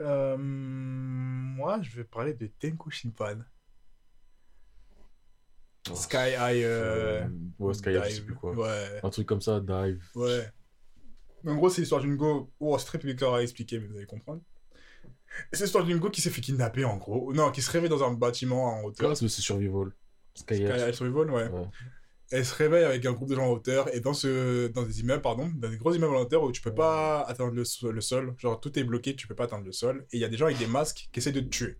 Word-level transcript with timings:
Euh, 0.00 0.36
moi, 0.38 1.80
je 1.82 1.96
vais 1.96 2.04
parler 2.04 2.34
de 2.34 2.46
Tenku 2.46 2.90
Shinpan. 2.90 3.38
Oh, 5.90 5.94
Sky 5.94 6.34
High. 6.38 6.62
euh, 6.62 7.28
ouais, 7.58 7.74
Sky 7.74 7.90
High, 7.90 8.04
je 8.04 8.14
sais 8.16 8.20
plus 8.22 8.34
quoi. 8.34 8.52
Ouais. 8.54 9.00
Un 9.02 9.10
truc 9.10 9.26
comme 9.26 9.40
ça, 9.40 9.60
dive. 9.60 10.02
Ouais. 10.14 10.48
En 11.46 11.54
gros, 11.56 11.70
c'est 11.70 11.80
l'histoire 11.80 12.00
d'une 12.00 12.16
go. 12.16 12.50
Oh, 12.60 12.76
c'est 12.78 12.86
très 12.86 12.98
bizarre 12.98 13.34
à 13.34 13.42
expliquer, 13.42 13.78
mais 13.78 13.86
vous 13.86 13.96
allez 13.96 14.06
comprendre. 14.06 14.42
C'est 15.52 15.64
l'histoire 15.64 15.84
d'une 15.84 15.98
go 15.98 16.10
qui 16.10 16.20
s'est 16.20 16.30
fait 16.30 16.40
kidnapper, 16.40 16.84
en 16.84 16.96
gros. 16.96 17.32
Non, 17.32 17.50
qui 17.50 17.62
se 17.62 17.70
réveille 17.70 17.88
dans 17.88 18.02
un 18.04 18.12
bâtiment 18.12 18.74
en 18.74 18.82
hauteur. 18.84 19.16
C'est 19.16 19.28
survival. 19.28 19.92
Sky 20.34 20.56
Sky 20.56 20.64
High. 20.64 20.88
High 20.88 20.94
Survival, 20.94 21.30
ouais. 21.30 21.48
Ouais. 21.48 21.66
Elle 22.32 22.44
se 22.44 22.54
réveille 22.54 22.84
avec 22.84 23.04
un 23.06 23.12
groupe 23.12 23.28
de 23.28 23.34
gens 23.34 23.46
en 23.48 23.52
hauteur, 23.52 23.92
et 23.94 24.00
dans, 24.00 24.14
ce, 24.14 24.68
dans 24.68 24.84
des 24.84 25.00
immeubles, 25.00 25.22
pardon, 25.22 25.50
dans 25.56 25.68
des 25.68 25.76
gros 25.76 25.92
immeubles 25.92 26.14
en 26.14 26.20
hauteur 26.20 26.44
où 26.44 26.52
tu 26.52 26.62
peux 26.62 26.74
pas 26.74 27.22
atteindre 27.22 27.52
le, 27.52 27.64
le 27.90 28.00
sol. 28.00 28.34
Genre, 28.38 28.60
tout 28.60 28.78
est 28.78 28.84
bloqué, 28.84 29.16
tu 29.16 29.26
peux 29.26 29.34
pas 29.34 29.44
atteindre 29.44 29.64
le 29.64 29.72
sol. 29.72 30.06
Et 30.12 30.18
il 30.18 30.20
y 30.20 30.24
a 30.24 30.28
des 30.28 30.36
gens 30.36 30.46
avec 30.46 30.58
des 30.58 30.66
masques 30.66 31.08
qui 31.12 31.18
essaient 31.18 31.32
de 31.32 31.40
te 31.40 31.48
tuer. 31.48 31.76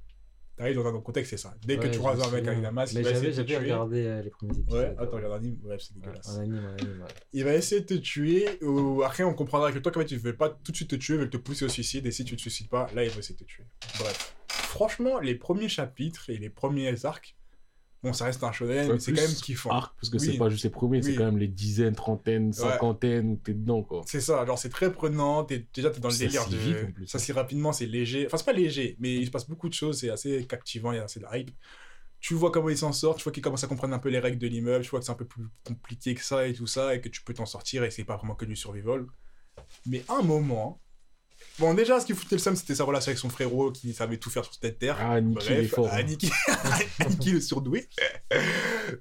T'arrives 0.57 0.77
dans 0.77 0.87
un 0.87 1.01
contexte, 1.01 1.31
c'est 1.31 1.37
ça. 1.39 1.55
Dès 1.65 1.77
que 1.77 1.85
Ouais, 1.85 1.89
tu 1.89 1.95
je 1.95 1.99
croises 2.01 2.21
un 2.21 2.31
mec 2.31 2.47
avec 2.47 2.63
un 2.63 2.71
masque, 2.71 2.95
Mais 2.95 3.03
j'avais, 3.03 3.33
j'avais 3.33 3.57
regardé 3.57 4.05
euh, 4.05 4.23
les 4.23 4.29
premiers 4.29 4.59
épisodes. 4.59 4.79
Ouais, 4.79 4.95
attends, 4.99 5.17
regarde 5.17 5.43
bref, 5.63 5.81
c'est 5.81 5.95
Ouais, 5.95 6.01
dégueulasse. 6.03 6.29
En 6.29 6.41
anime, 6.41 6.67
en 6.67 6.83
anime, 6.83 7.01
ouais. 7.01 7.09
Il 7.33 7.45
va 7.45 7.55
essayer 7.55 7.81
de 7.81 7.87
te 7.87 7.95
tuer, 7.95 8.47
ou 8.63 9.03
après 9.03 9.23
on 9.23 9.33
comprendra 9.33 9.73
que 9.73 9.79
toi, 9.79 9.91
quand 9.91 10.01
même, 10.01 10.09
tu 10.09 10.17
ne 10.17 10.21
veux 10.21 10.37
pas 10.37 10.51
tout 10.51 10.73
de 10.73 10.77
suite 10.77 10.91
te 10.91 10.97
tuer, 10.97 11.17
veut 11.17 11.31
te 11.31 11.39
pousser 11.39 11.65
au 11.65 11.69
suicide, 11.71 12.05
et 12.07 12.11
si 12.11 12.25
tu 12.27 12.37
te 12.37 12.41
suicides 12.43 12.69
pas, 12.69 12.89
là, 12.95 13.05
il 13.05 13.11
va 13.11 13.21
essayer 13.21 13.37
de 13.37 13.41
te 13.41 13.49
tuer. 13.49 13.65
Bref. 14.01 14.37
Franchement, 14.49 15.19
les 15.21 15.35
premiers 15.35 15.71
chapitres 15.71 16.29
et 16.29 16.37
les 16.37 16.51
premiers 16.51 17.07
arcs, 17.07 17.37
bon, 18.03 18.13
ça 18.13 18.25
reste 18.25 18.43
un 18.43 18.53
shonen, 18.53 18.87
Ouais, 18.87 18.95
mais 18.95 19.01
c'est 19.01 19.13
quand 19.13 19.21
même 19.21 19.35
kiffant. 19.35 19.71
Arc, 19.71 19.95
parce 19.97 20.11
que 20.11 20.17
Oui. 20.19 20.27
c'est 20.33 20.39
pas 20.39 20.49
juste 20.49 20.65
les 20.65 20.71
premiers, 20.71 21.03
c'est 21.03 21.15
quand 21.15 21.25
même 21.25 21.39
les 21.39 21.49
dizaines, 21.49 21.95
trentaines, 21.95 22.53
cinquantaines 22.53 23.33
où 23.33 23.37
t'es 23.37 23.55
dedans, 23.55 23.83
quoi. 23.83 24.03
C'est 24.07 24.21
ça, 24.21 24.45
genre 24.47 24.59
c'est 24.59 24.71
très 24.71 24.93
prenant, 24.93 25.45
t'es, 25.45 25.67
déjà 25.75 25.91
t'es 25.91 26.01
dans 26.01 26.09
le 26.09 26.17
délire 26.17 26.49
de... 26.49 26.57
vite, 26.57 26.77
en 26.89 26.93
plus. 26.93 27.07
Ça 27.07 27.19
s'y 27.19 27.33
rapidement, 27.33 27.73
c'est 27.73 27.87
léger. 27.87 28.27
Enfin, 28.27 28.37
c'est 28.37 28.45
pas 28.45 28.53
léger, 28.53 28.97
mais 29.01 29.17
il 29.17 29.27
se 29.27 29.31
passe 29.31 29.49
beaucoup 29.49 29.69
de 29.69 29.75
choses, 29.75 29.99
c'est 30.01 30.11
assez 30.11 30.47
captivant, 30.47 30.93
il 30.93 30.97
y 30.97 31.01
a 31.01 31.05
assez 31.05 31.21
de 31.21 31.27
hype. 31.33 31.51
Tu 32.21 32.35
vois 32.35 32.51
comment 32.51 32.69
il 32.69 32.77
s'en 32.77 32.93
sort, 32.93 33.17
tu 33.17 33.25
vois 33.25 33.33
qu'il 33.33 33.43
commence 33.43 33.65
à 33.65 33.67
comprendre 33.67 33.95
un 33.95 33.99
peu 33.99 34.11
les 34.11 34.19
règles 34.19 34.39
de 34.39 34.47
l'immeuble, 34.47 34.85
tu 34.85 34.91
vois 34.91 35.01
que 35.01 35.07
c'est 35.07 35.13
un 35.13 35.15
peu 35.15 35.25
plus 35.25 35.47
compliqué 35.65 36.15
que 36.15 36.23
ça 36.23 36.47
et 36.47 36.53
tout 36.53 36.67
ça, 36.67 36.95
et 36.95 37.01
que 37.01 37.09
tu 37.09 37.23
peux 37.23 37.33
t'en 37.33 37.47
sortir, 37.47 37.83
et 37.85 37.91
c'est 37.91 38.05
pas 38.05 38.17
vraiment 38.17 38.35
que 38.35 38.45
du 38.45 38.57
survival. 38.57 39.07
Mais 39.87 40.05
à 40.09 40.17
un 40.17 40.23
moment... 40.23 40.81
Bon, 41.61 41.75
déjà, 41.75 42.01
ce 42.01 42.07
qui 42.07 42.15
foutait 42.15 42.37
le 42.37 42.41
seum, 42.41 42.57
c'était 42.57 42.75
sa 42.75 42.85
relation 42.85 43.11
avec 43.11 43.19
son 43.19 43.29
frérot, 43.29 43.71
qui 43.71 43.93
savait 43.93 44.17
tout 44.17 44.31
faire 44.31 44.45
sur 44.45 44.55
cette 44.55 44.79
terre. 44.79 44.97
Ah, 44.99 45.21
Niki, 45.21 45.45
il 45.47 45.53
est 45.53 45.57
Bref, 45.57 45.71
fort. 45.75 45.89
hein. 45.93 46.03
Le 47.27 47.41
surdoué. 47.41 47.87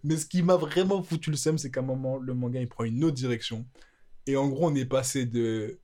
Mais 0.03 0.17
ce 0.17 0.25
qui 0.25 0.43
m'a 0.43 0.57
vraiment 0.57 1.01
foutu 1.01 1.31
le 1.31 1.38
seum, 1.38 1.57
c'est 1.57 1.71
qu'à 1.71 1.79
un 1.79 1.83
moment, 1.83 2.17
le 2.17 2.33
manga, 2.33 2.59
il 2.59 2.67
prend 2.67 2.83
une 2.83 3.01
autre 3.05 3.16
direction. 3.16 3.66
Et 4.27 4.35
en 4.35 4.49
gros, 4.49 4.67
on 4.69 4.75
est 4.75 4.85
passé 4.85 5.25
de 5.25 5.79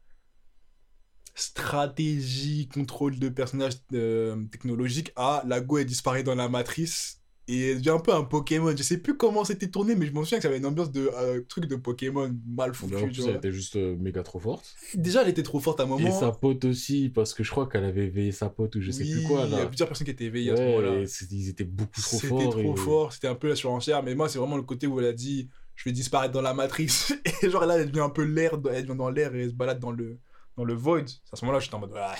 stratégie, 1.34 2.68
contrôle 2.68 3.20
de 3.20 3.30
personnages 3.30 3.76
euh, 3.94 4.44
technologiques 4.52 5.12
à 5.16 5.44
la 5.48 5.62
go, 5.62 5.78
elle 5.78 5.86
disparaît 5.86 6.24
dans 6.24 6.36
la 6.36 6.50
matrice. 6.50 7.22
Et 7.48 7.72
elle 7.72 7.78
devient 7.78 7.92
un 7.92 8.00
peu 8.00 8.12
un 8.14 8.24
Pokémon. 8.24 8.74
Je 8.76 8.82
sais 8.82 8.98
plus 8.98 9.18
comment 9.18 9.44
c'était 9.44 9.68
tourné, 9.70 9.94
mais 9.96 10.08
je 10.08 10.12
m'en 10.14 10.24
souviens 10.24 10.40
que 10.40 10.44
ça 10.44 10.48
avait 10.50 10.58
une 10.58 10.66
ambiance 10.66 10.92
de 10.92 11.12
euh, 11.16 11.42
truc 11.48 11.68
de 11.68 11.76
Pokémon 11.76 12.36
mal 12.48 12.72
En 12.72 12.74
foutu. 12.74 12.96
plus, 12.96 13.12
tu 13.12 13.22
elle 13.30 13.36
était 13.36 13.52
juste 13.52 13.76
euh, 13.76 13.96
méga 13.98 14.24
trop 14.24 14.40
forte. 14.40 14.76
Déjà, 14.96 15.22
elle 15.22 15.30
était 15.30 15.44
trop 15.44 15.60
forte 15.60 15.80
à 15.80 15.84
un 15.84 15.86
moment. 15.86 16.08
Et 16.08 16.12
sa 16.12 16.32
pote 16.32 16.66
aussi, 16.66 17.10
parce 17.10 17.34
que 17.36 17.44
je 17.44 17.52
crois 17.52 17.68
qu'elle 17.68 17.86
avait 17.86 18.06
éveillé 18.06 18.32
sa 18.32 18.50
pote 18.50 18.76
ou 18.76 18.82
je 18.82 18.90
sais 18.90 19.04
Oui, 19.04 19.12
plus 19.12 19.24
quoi, 19.24 19.44
Il 19.46 19.52
y 19.52 19.60
a 19.60 19.66
plusieurs 19.68 19.88
personnes 19.88 20.06
qui 20.06 20.12
étaient 20.12 20.26
éveillées 20.26 20.52
à 20.52 20.56
ce 20.58 20.62
moment-là. 20.64 21.04
ils 21.32 21.50
étaient 21.50 21.64
beaucoup 21.66 22.02
trop 22.02 22.18
C'était 22.18 22.28
forts. 22.30 22.50
trop 22.50 22.74
et- 22.74 22.78
fort, 22.78 23.14
c'était 23.14 23.28
un 23.28 23.36
peu 23.36 23.48
la 23.50 23.56
surenchère, 23.56 24.02
mais 24.02 24.16
moi 24.16 24.28
c'est 24.28 24.40
vraiment 24.40 24.58
le 24.58 24.64
côté 24.64 24.88
où 24.88 25.00
elle 25.00 25.06
a 25.08 25.14
dit 25.14 25.50
je 25.76 25.84
vais 25.88 25.92
disparaître 25.92 26.34
dans 26.34 26.42
la 26.42 26.54
matrice 26.54 27.14
et 27.44 27.50
genre 27.50 27.66
là 27.66 27.78
elle 27.78 27.88
devient 27.92 28.00
un 28.06 28.10
peu 28.10 28.24
l'air, 28.24 28.54
elle 28.72 28.86
devient 28.86 28.98
dans 28.98 29.10
l'air 29.10 29.36
et 29.36 29.42
elle 29.44 29.50
se 29.50 29.54
balade 29.56 29.80
dans 29.80 29.92
le 29.92 30.18
dans 30.58 30.64
le 30.64 30.74
void. 30.74 31.02
À 31.32 31.36
ce 31.36 31.46
moment-là 31.46 31.60
j'étais 31.60 31.76
en 31.76 31.80
mode 31.80 31.92
ah. 31.96 32.16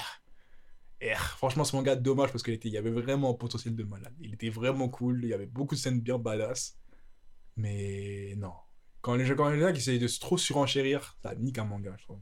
Eh, 1.08 1.14
franchement 1.16 1.64
ce 1.64 1.76
manga 1.76 1.96
dommage 1.96 2.32
parce 2.32 2.42
qu'il 2.44 2.68
y 2.68 2.78
avait 2.78 2.90
vraiment 2.90 3.30
un 3.30 3.34
potentiel 3.36 3.76
de 3.76 3.84
malade. 3.84 4.14
Il 4.20 4.34
était 4.34 4.50
vraiment 4.50 4.90
cool, 4.90 5.20
il 5.24 5.30
y 5.30 5.34
avait 5.34 5.46
beaucoup 5.46 5.76
de 5.76 5.80
scènes 5.80 6.02
bien 6.02 6.18
badass. 6.18 6.80
Mais 7.58 8.34
non. 8.38 8.54
Quand 9.02 9.16
les 9.16 9.26
gens 9.26 9.36
quand 9.36 9.50
les 9.50 9.60
gens 9.60 9.72
qui 9.72 9.78
essayent 9.80 10.00
de 10.00 10.08
se 10.08 10.20
trop 10.20 10.38
surenchérir, 10.38 11.18
ça 11.22 11.36
nique 11.36 11.60
un 11.60 11.66
manga, 11.66 11.94
je 12.00 12.06
trouve. 12.06 12.20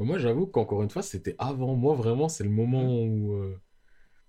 Moi, 0.00 0.18
j'avoue 0.18 0.46
qu'encore 0.48 0.82
une 0.82 0.90
fois, 0.90 1.02
c'était 1.02 1.36
avant. 1.38 1.76
Moi, 1.76 1.94
vraiment, 1.94 2.28
c'est 2.28 2.42
le 2.42 2.50
moment 2.50 2.82
où. 3.04 3.34
euh, 3.34 3.60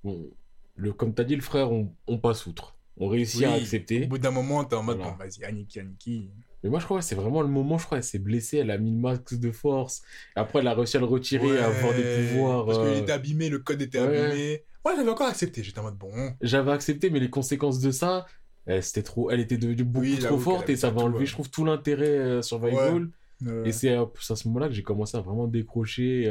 bon, 0.04 0.30
le, 0.76 0.94
comme 0.94 1.16
t'as 1.16 1.24
dit, 1.24 1.36
le 1.36 1.42
frère, 1.42 1.72
on, 1.72 1.96
on 2.06 2.20
passe 2.20 2.46
outre. 2.46 2.78
On 2.98 3.08
réussit 3.08 3.44
à 3.46 3.54
accepter. 3.54 4.06
Au 4.06 4.08
bout 4.08 4.20
d'un 4.20 4.30
moment, 4.32 4.64
t'es 4.64 4.76
en 4.76 4.84
mode 4.84 4.98
Voilà. 4.98 5.14
bon, 5.14 5.18
vas-y, 5.18 5.44
Aniki, 5.44 5.80
Aniki. 5.80 6.30
Mais 6.66 6.72
moi, 6.72 6.80
je 6.80 6.86
crois 6.86 6.98
que 6.98 7.06
c'est 7.06 7.14
vraiment 7.14 7.44
le 7.44 7.48
moment, 7.48 7.78
je 7.78 7.86
crois, 7.86 8.00
elle 8.00 8.04
s'est 8.04 8.18
blessée, 8.18 8.58
elle 8.58 8.72
a 8.72 8.80
mis 8.80 8.90
le 8.90 8.98
max 8.98 9.36
de 9.36 9.52
force. 9.52 10.02
Et 10.36 10.40
après, 10.40 10.62
elle 10.62 10.68
a 10.68 10.74
réussi 10.74 10.98
à 10.98 11.00
le 11.00 11.06
retirer, 11.06 11.60
à 11.60 11.68
avoir 11.68 11.94
des 11.94 12.02
pouvoirs. 12.30 12.66
Parce 12.66 12.80
euh, 12.80 12.92
qu'il 12.92 13.04
était 13.04 13.12
abîmé, 13.12 13.50
le 13.50 13.60
code 13.60 13.84
était 13.84 14.00
ouais. 14.00 14.18
abîmé. 14.18 14.64
Ouais, 14.84 14.94
j'avais 14.98 15.12
encore 15.12 15.28
accepté. 15.28 15.62
J'étais 15.62 15.78
en 15.78 15.84
mode 15.84 15.98
bon. 16.00 16.10
J'avais 16.42 16.72
accepté, 16.72 17.12
mais 17.12 17.20
les 17.20 17.30
conséquences 17.30 17.80
de 17.82 17.92
ça, 17.92 18.26
euh, 18.68 18.82
c'était 18.82 19.04
trop. 19.04 19.30
Elle 19.30 19.42
était 19.42 19.58
devenue 19.60 19.84
beaucoup 19.84 20.08
Oui, 20.08 20.18
trop 20.18 20.40
forte 20.40 20.68
et 20.72 20.76
ça 20.76 20.92
enlever, 20.92 21.20
ouais. 21.20 21.26
je 21.28 21.34
trouve, 21.34 21.52
tout 21.52 21.66
l'intérêt 21.66 22.08
euh, 22.18 22.42
survival. 22.42 23.10
Euh, 23.46 23.64
Et 23.64 23.72
c'est 23.72 23.94
à 23.96 24.08
ce 24.18 24.48
moment-là 24.48 24.68
que 24.68 24.74
j'ai 24.74 24.82
commencé 24.82 25.16
à 25.18 25.22
vraiment 25.22 25.46
décrocher. 25.48 26.30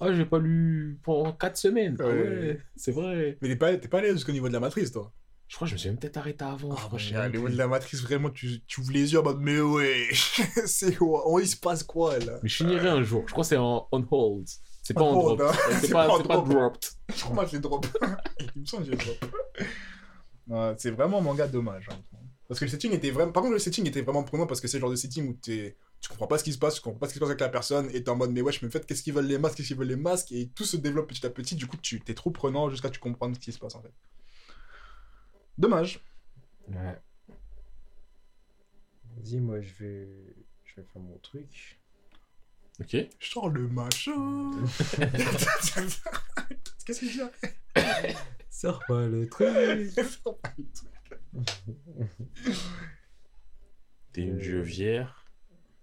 Ah, 0.00 0.12
j'ai 0.14 0.24
pas 0.24 0.38
lu 0.38 0.98
pendant 1.02 1.32
4 1.32 1.58
semaines. 1.58 1.96
Ah 2.00 2.06
Ouais. 2.06 2.58
c'est 2.74 2.92
vrai. 2.92 3.36
Mais 3.42 3.48
t'es 3.48 3.56
pas, 3.56 3.76
t'es 3.76 3.88
pas 3.88 3.98
allé 3.98 4.12
jusqu'au 4.12 4.32
niveau 4.32 4.48
de 4.48 4.54
la 4.54 4.60
matrice, 4.60 4.92
toi. 4.92 5.12
Je 5.48 5.54
crois 5.56 5.66
que 5.66 5.70
je 5.70 5.74
me 5.74 5.78
suis 5.78 5.88
même 5.88 5.98
peut-être 5.98 6.18
arrêté 6.18 6.44
avant. 6.44 6.76
je 6.96 6.98
je 6.98 7.16
Au 7.18 7.28
niveau 7.28 7.44
plus. 7.44 7.52
de 7.54 7.58
la 7.58 7.66
matrice, 7.68 8.02
vraiment, 8.02 8.28
tu, 8.30 8.60
tu 8.66 8.80
ouvres 8.80 8.92
les 8.92 9.12
yeux 9.12 9.20
en 9.20 9.22
mode 9.22 9.40
mais 9.40 9.60
ouais, 9.60 10.08
c'est 10.66 10.94
quoi 10.96 11.22
Oh, 11.26 11.40
il 11.40 11.48
se 11.48 11.56
passe 11.56 11.82
quoi 11.82 12.18
là? 12.18 12.38
Mais 12.42 12.48
je 12.48 12.56
finirai 12.56 12.88
un 12.88 13.02
jour. 13.02 13.24
Je 13.26 13.32
crois 13.32 13.42
que 13.44 13.48
c'est 13.48 13.56
en 13.56 13.88
on 13.90 14.06
hold. 14.10 14.46
C'est 14.82 14.94
pas 14.94 15.02
en 15.02 15.12
drop. 15.14 15.40
hein. 15.40 15.52
C'est 15.80 15.88
pas, 15.92 16.06
pas 16.06 16.18
pas 16.18 16.22
drop. 16.36 16.48
dropped. 16.48 16.90
Je 17.14 17.22
crois 17.22 17.44
que 17.44 17.50
j'ai 17.50 17.58
drop. 17.60 17.86
il 18.56 18.60
me 18.62 18.66
semble 18.66 18.84
que 18.86 18.90
j'ai 18.90 18.96
drop. 18.96 20.76
C'est 20.78 20.90
vraiment 20.90 21.18
un 21.18 21.22
manga 21.22 21.46
dommage. 21.46 21.88
hein. 21.90 21.96
Parce 22.46 22.60
que 22.60 22.64
le 22.64 22.70
setting 22.70 22.92
était 22.92 23.10
vraiment. 23.10 23.32
Par 23.32 23.42
contre, 23.42 23.52
le 23.54 23.58
setting 23.58 23.86
était 23.86 24.00
vraiment 24.00 24.22
prenant 24.22 24.46
parce 24.46 24.60
que 24.62 24.68
c'est 24.68 24.78
le 24.78 24.80
genre 24.82 24.90
de 24.90 24.96
setting 24.96 25.28
où 25.28 25.32
t'es. 25.34 25.76
Tu 26.00 26.08
comprends 26.08 26.26
pas 26.28 26.38
ce 26.38 26.44
qui 26.44 26.52
se 26.52 26.58
passe, 26.58 26.76
tu 26.76 26.80
comprends 26.80 27.00
pas 27.00 27.06
ce 27.08 27.12
qui 27.12 27.16
se 27.16 27.20
passe 27.20 27.28
avec 27.30 27.40
la 27.40 27.48
personne, 27.48 27.90
et 27.92 28.04
t'es 28.04 28.08
en 28.08 28.14
mode, 28.16 28.30
mais 28.30 28.40
wesh, 28.40 28.62
mais 28.62 28.68
en 28.68 28.70
fait, 28.70 28.86
qu'est-ce 28.86 29.02
qu'ils 29.02 29.12
veulent 29.12 29.26
les 29.26 29.36
masques, 29.36 29.56
qu'est-ce 29.56 29.68
qu'ils 29.68 29.76
veulent 29.76 29.88
les 29.88 29.96
masques, 29.96 30.30
et 30.30 30.48
tout 30.54 30.64
se 30.64 30.76
développe 30.76 31.08
petit 31.08 31.26
à 31.26 31.30
petit, 31.30 31.56
du 31.56 31.66
coup, 31.66 31.76
tu 31.82 32.00
t'es 32.00 32.14
trop 32.14 32.30
prenant 32.30 32.70
jusqu'à 32.70 32.88
tu 32.88 33.00
comprendre 33.00 33.34
ce 33.34 33.40
qui 33.40 33.50
se 33.52 33.58
passe 33.58 33.74
en 33.74 33.82
fait. 33.82 33.92
Dommage. 35.58 36.00
Ouais. 36.68 36.96
Vas-y, 39.16 39.40
moi, 39.40 39.60
je 39.60 39.72
vais... 39.84 40.08
je 40.64 40.76
vais 40.80 40.86
faire 40.86 41.02
mon 41.02 41.18
truc. 41.18 41.80
Ok. 42.80 42.96
Je 43.18 43.28
sors 43.28 43.48
le 43.48 43.66
machin. 43.68 44.50
Qu'est-ce 46.86 47.00
qu'il 47.00 47.10
dit 47.10 47.18
là 47.18 47.30
Sors 48.50 48.80
pas 48.86 49.06
le 49.06 49.28
truc. 49.28 49.48
T'es 54.12 54.22
une 54.22 54.36
Euh, 54.36 54.40
juvière, 54.40 55.26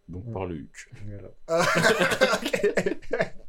donc 0.08 0.32
par 0.32 0.46
le 0.46 0.56
huc. 0.56 0.90
Voilà. 1.06 1.30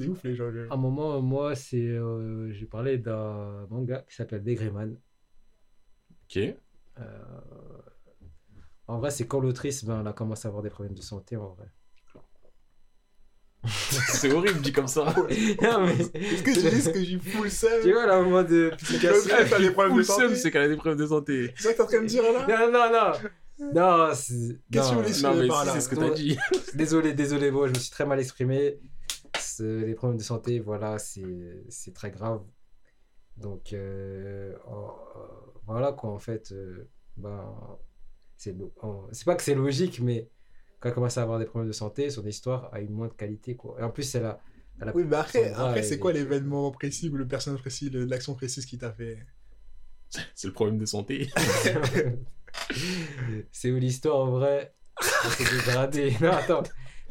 C'est 0.00 0.08
ouf 0.08 0.22
les 0.24 0.34
gens. 0.34 0.50
À 0.70 0.74
un 0.74 0.76
moment, 0.76 1.20
moi, 1.22 1.54
c'est, 1.54 1.76
euh, 1.78 2.52
j'ai 2.52 2.66
parlé 2.66 2.98
d'un 2.98 3.66
manga 3.70 4.04
qui 4.08 4.14
s'appelle 4.16 4.42
Degreman. 4.42 4.96
Ok. 6.24 6.38
Euh, 6.38 7.02
En 8.86 8.98
vrai, 8.98 9.10
c'est 9.10 9.26
quand 9.26 9.40
l'autrice, 9.40 9.84
ben, 9.84 10.00
elle 10.00 10.06
a 10.08 10.12
commencé 10.12 10.46
à 10.46 10.48
avoir 10.48 10.62
des 10.62 10.70
problèmes 10.70 10.94
de 10.94 11.02
santé, 11.02 11.36
en 11.36 11.54
vrai. 11.54 11.66
c'est 13.68 14.32
horrible 14.32 14.60
dit 14.62 14.72
comme 14.72 14.88
ça. 14.88 15.04
non, 15.62 15.86
mais... 15.86 16.00
Est-ce 16.14 16.42
que 16.42 16.54
j'ai 16.54 16.70
dit 16.70 16.80
ce 16.80 16.88
que 16.88 17.04
j'ai 17.04 17.18
fou 17.18 17.42
le 17.44 17.50
seum? 17.50 17.82
Tu 17.82 17.92
vois, 17.92 18.06
là, 18.06 18.18
au 18.18 18.24
moment 18.24 18.42
de... 18.42 18.70
L'autrice 18.70 19.52
a 19.52 19.58
des 19.58 19.70
problèmes 19.70 19.98
de 19.98 20.02
santé 20.02 20.34
c'est 20.34 20.50
qu'elle 20.50 20.62
a 20.62 20.68
des 20.68 20.76
problèmes 20.76 20.98
de 20.98 21.06
santé. 21.06 21.52
C'est 21.56 21.64
ça 21.64 21.72
que 21.72 21.76
t'es 21.76 21.82
en 21.82 21.86
train 21.86 22.00
de 22.00 22.06
dire 22.06 22.22
là? 22.22 22.46
Non, 22.48 22.72
non, 22.72 22.90
non 22.90 24.08
Non, 24.08 24.14
c'est... 24.14 24.58
Qu'est-ce 24.72 24.90
que 24.90 24.94
voulez 24.94 25.22
Non, 25.22 25.34
mais 25.42 25.48
par 25.48 25.64
là? 25.66 25.72
c'est 25.74 25.80
ce 25.82 25.88
que 25.88 25.96
t'as 25.96 26.10
dit. 26.10 26.38
Désolé, 26.74 27.12
désolé, 27.12 27.50
bon, 27.50 27.66
je 27.66 27.72
me 27.72 27.78
suis 27.78 27.90
très 27.90 28.06
mal 28.06 28.18
exprimé. 28.18 28.78
C'est- 29.56 29.86
Les 29.86 29.94
problèmes 29.94 30.18
de 30.18 30.22
santé, 30.22 30.60
voilà, 30.60 30.98
c'est 30.98 31.64
c'est 31.68 31.94
très 31.94 32.10
grave. 32.10 32.42
Donc, 33.36 33.72
euh, 33.72 34.54
oh, 34.68 34.90
euh, 35.16 35.20
voilà 35.66 35.92
quoi, 35.92 36.10
en 36.10 36.18
fait, 36.18 36.52
euh, 36.52 36.88
ben, 37.16 37.54
c'est 38.36 38.54
oh, 38.82 39.06
c'est 39.12 39.24
pas 39.24 39.34
que 39.36 39.42
c'est 39.42 39.54
logique, 39.54 40.00
mais 40.00 40.28
quand 40.80 40.88
elle 40.90 40.94
commence 40.94 41.16
à 41.18 41.22
avoir 41.22 41.38
des 41.38 41.46
problèmes 41.46 41.68
de 41.68 41.72
santé, 41.74 42.10
son 42.10 42.24
histoire 42.26 42.72
a 42.74 42.80
une 42.80 42.92
moins 42.92 43.08
de 43.08 43.14
qualité, 43.14 43.56
quoi. 43.56 43.76
Et 43.80 43.82
en 43.82 43.90
plus, 43.90 44.14
elle 44.14 44.26
a. 44.26 44.40
elle 44.80 44.88
a- 44.90 44.96
Oui, 44.96 45.04
mais 45.04 45.16
après, 45.16 45.82
c'est 45.82 45.98
quoi 45.98 46.12
l'événement 46.12 46.70
précis 46.70 47.08
ou 47.08 47.16
le 47.16 47.26
personnage 47.26 47.60
précis, 47.60 47.88
l'action 47.90 48.34
précise 48.34 48.66
qui 48.66 48.76
t'a 48.78 48.92
fait? 48.92 49.18
C'est 50.34 50.48
le 50.48 50.52
problème 50.52 50.76
de 50.78 50.86
santé. 50.86 51.30
c'est 53.52 53.70
où 53.70 53.78
l'histoire, 53.78 54.18
en 54.26 54.30
vrai, 54.32 54.74
s'est 55.00 55.44
dégradée. 55.56 56.16
Non, 56.20 56.32
attends, 56.32 56.62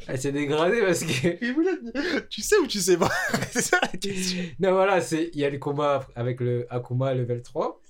elle 0.08 0.20
s'est 0.20 0.32
dégradée 0.32 0.80
parce 0.82 1.04
que. 1.04 2.24
Tu 2.28 2.42
sais 2.42 2.56
ou 2.58 2.66
tu 2.66 2.80
sais 2.80 2.96
pas? 2.96 3.10
C'est 3.50 3.62
ça 3.62 3.78
la 3.82 3.88
question. 3.98 4.42
Non, 4.58 4.72
voilà, 4.72 5.00
c'est- 5.00 5.30
il 5.34 5.40
y 5.40 5.44
a 5.44 5.50
le 5.50 5.58
combat 5.58 6.06
avec 6.14 6.40
le 6.40 6.66
Akuma 6.72 7.14
level 7.14 7.42
3. 7.42 7.80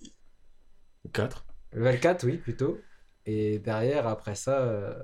4. 1.12 1.47
Level 1.73 2.01
4, 2.01 2.25
oui, 2.27 2.37
plutôt. 2.37 2.79
Et 3.27 3.59
derrière, 3.59 4.07
après 4.07 4.35
ça, 4.35 4.61
euh, 4.62 4.95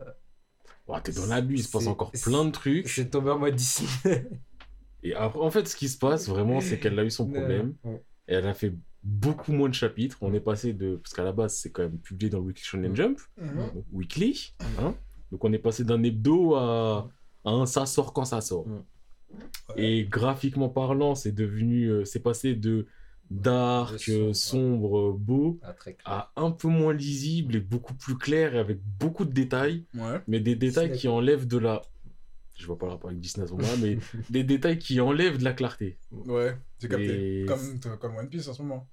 Oh, 0.89 0.97
t'es 1.03 1.13
dans 1.13 1.27
l'abus, 1.27 1.57
il 1.57 1.63
se 1.65 1.71
passe 1.71 1.89
encore 1.89 2.13
plein 2.13 2.45
de 2.45 2.51
trucs. 2.53 2.89
c'est 2.89 3.11
tombé 3.11 3.31
en 3.31 3.39
mode 3.41 3.57
Disney. 3.57 4.25
Et 5.03 5.15
après, 5.15 5.41
en 5.41 5.51
fait, 5.51 5.67
ce 5.67 5.75
qui 5.77 5.89
se 5.89 5.99
passe 5.99 6.29
vraiment, 6.29 6.61
c'est 6.61 6.79
qu'elle 6.79 6.99
a 6.99 7.05
eu 7.05 7.11
son 7.11 7.27
problème. 7.29 7.75
Ouais. 7.83 8.03
Et 8.29 8.35
elle 8.35 8.47
a 8.47 8.55
fait 8.55 8.73
beaucoup 9.03 9.53
moins 9.53 9.69
de 9.69 9.75
chapitres. 9.75 10.19
On 10.21 10.33
est 10.33 10.41
passé 10.41 10.73
de. 10.73 10.97
Parce 10.97 11.13
qu'à 11.13 11.25
la 11.25 11.33
base, 11.33 11.57
c'est 11.57 11.71
quand 11.71 11.83
même 11.83 11.99
publié 11.99 12.31
dans 12.31 12.39
le 12.39 12.45
Weekly 12.47 12.65
Shonen 12.65 12.95
Jump, 12.95 13.19
Mhm. 13.37 13.57
donc 13.75 13.85
weekly. 13.93 14.55
hein. 14.81 14.95
Donc 15.33 15.45
on 15.45 15.53
est 15.53 15.59
passé 15.59 15.85
d'un 15.85 16.03
hebdo 16.03 16.55
à, 16.55 17.09
à 17.45 17.51
un 17.51 17.67
ça 17.67 17.87
sort 17.87 18.13
quand 18.13 18.25
ça 18.25 18.41
sort. 18.41 18.67
Mm. 18.69 18.83
Et 19.77 20.05
graphiquement 20.05 20.69
parlant, 20.69 21.15
c'est 21.15 21.33
devenu. 21.33 21.87
euh, 21.87 22.05
c'est 22.05 22.21
passé 22.21 22.55
de 22.55 22.87
dark, 23.31 23.95
De 23.95 23.99
sombre, 23.99 24.29
euh, 24.29 24.33
sombre, 24.33 25.13
beau, 25.19 25.59
Ah, 26.05 26.31
à 26.37 26.41
un 26.41 26.53
peu 26.53 26.69
moins 26.69 26.93
lisible 26.95 27.57
et 27.57 27.61
beaucoup 27.61 27.95
plus 27.95 28.17
clair 28.17 28.55
et 28.55 28.59
avec 28.59 28.79
beaucoup 29.01 29.25
de 29.25 29.33
détails. 29.33 29.85
Ouais. 29.95 30.21
Mais 30.29 30.39
des 30.39 30.55
détails 30.55 30.93
qui 30.93 31.09
enlèvent 31.09 31.47
de 31.49 31.59
la. 31.59 31.83
Je 32.55 32.65
vois 32.67 32.79
pas 32.79 32.87
le 32.87 32.93
rapport 32.93 33.11
avec 33.11 33.21
Disney 33.21 33.45
à 33.45 33.49
ce 33.49 33.53
moment-là, 33.53 33.75
mais 33.83 33.99
des 34.31 34.45
détails 34.45 34.79
qui 34.79 35.01
enlèvent 35.01 35.39
de 35.39 35.45
la 35.45 35.53
clarté. 35.53 35.99
Ouais, 36.13 36.57
c'est 36.79 36.89
capté. 36.89 37.43
Et- 37.43 37.47
Comme, 37.47 37.81
comme 38.01 38.17
One 38.17 38.29
Piece 38.31 38.47
en 38.49 38.55
ce 38.55 38.63
moment. 38.63 38.89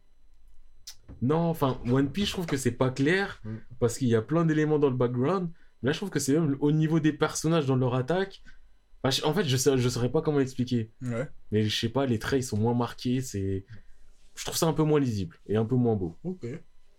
Non, 1.21 1.38
enfin, 1.50 1.79
One 1.89 2.09
Piece, 2.12 2.27
je 2.29 2.33
trouve 2.33 2.45
que 2.47 2.57
c'est 2.57 2.71
pas 2.71 2.89
clair 2.89 3.39
Mm. 3.45 3.56
parce 3.79 3.97
qu'il 4.00 4.07
y 4.07 4.15
a 4.15 4.21
plein 4.21 4.45
d'éléments 4.45 4.79
dans 4.79 4.89
le 4.89 4.95
background. 4.97 5.50
Mais 5.83 5.89
là, 5.89 5.91
je 5.94 6.00
trouve 6.00 6.09
que 6.09 6.19
c'est 6.19 6.33
même 6.33 6.57
au 6.62 6.71
niveau 6.71 7.00
des 7.00 7.13
personnages 7.13 7.65
dans 7.68 7.75
leur 7.75 7.94
attaque. 7.94 8.41
Enfin, 9.03 9.27
en 9.27 9.33
fait, 9.33 9.44
je 9.44 9.57
sais, 9.57 9.77
je 9.77 9.89
saurais 9.89 10.09
pas 10.12 10.21
comment 10.21 10.39
expliquer. 10.39 10.91
Ouais. 11.01 11.27
Mais 11.51 11.63
je 11.63 11.77
sais 11.77 11.89
pas, 11.89 12.06
les 12.06 12.19
traits 12.19 12.39
ils 12.39 12.44
sont 12.47 12.57
moins 12.57 12.74
marqués. 12.74 13.19
C'est, 13.21 13.65
je 14.35 14.45
trouve 14.45 14.56
ça 14.57 14.65
un 14.65 14.74
peu 14.74 14.83
moins 14.83 15.00
lisible 15.00 15.35
et 15.45 15.57
un 15.57 15.65
peu 15.65 15.75
moins 15.75 15.95
beau. 15.95 16.15
Ok. 16.24 16.45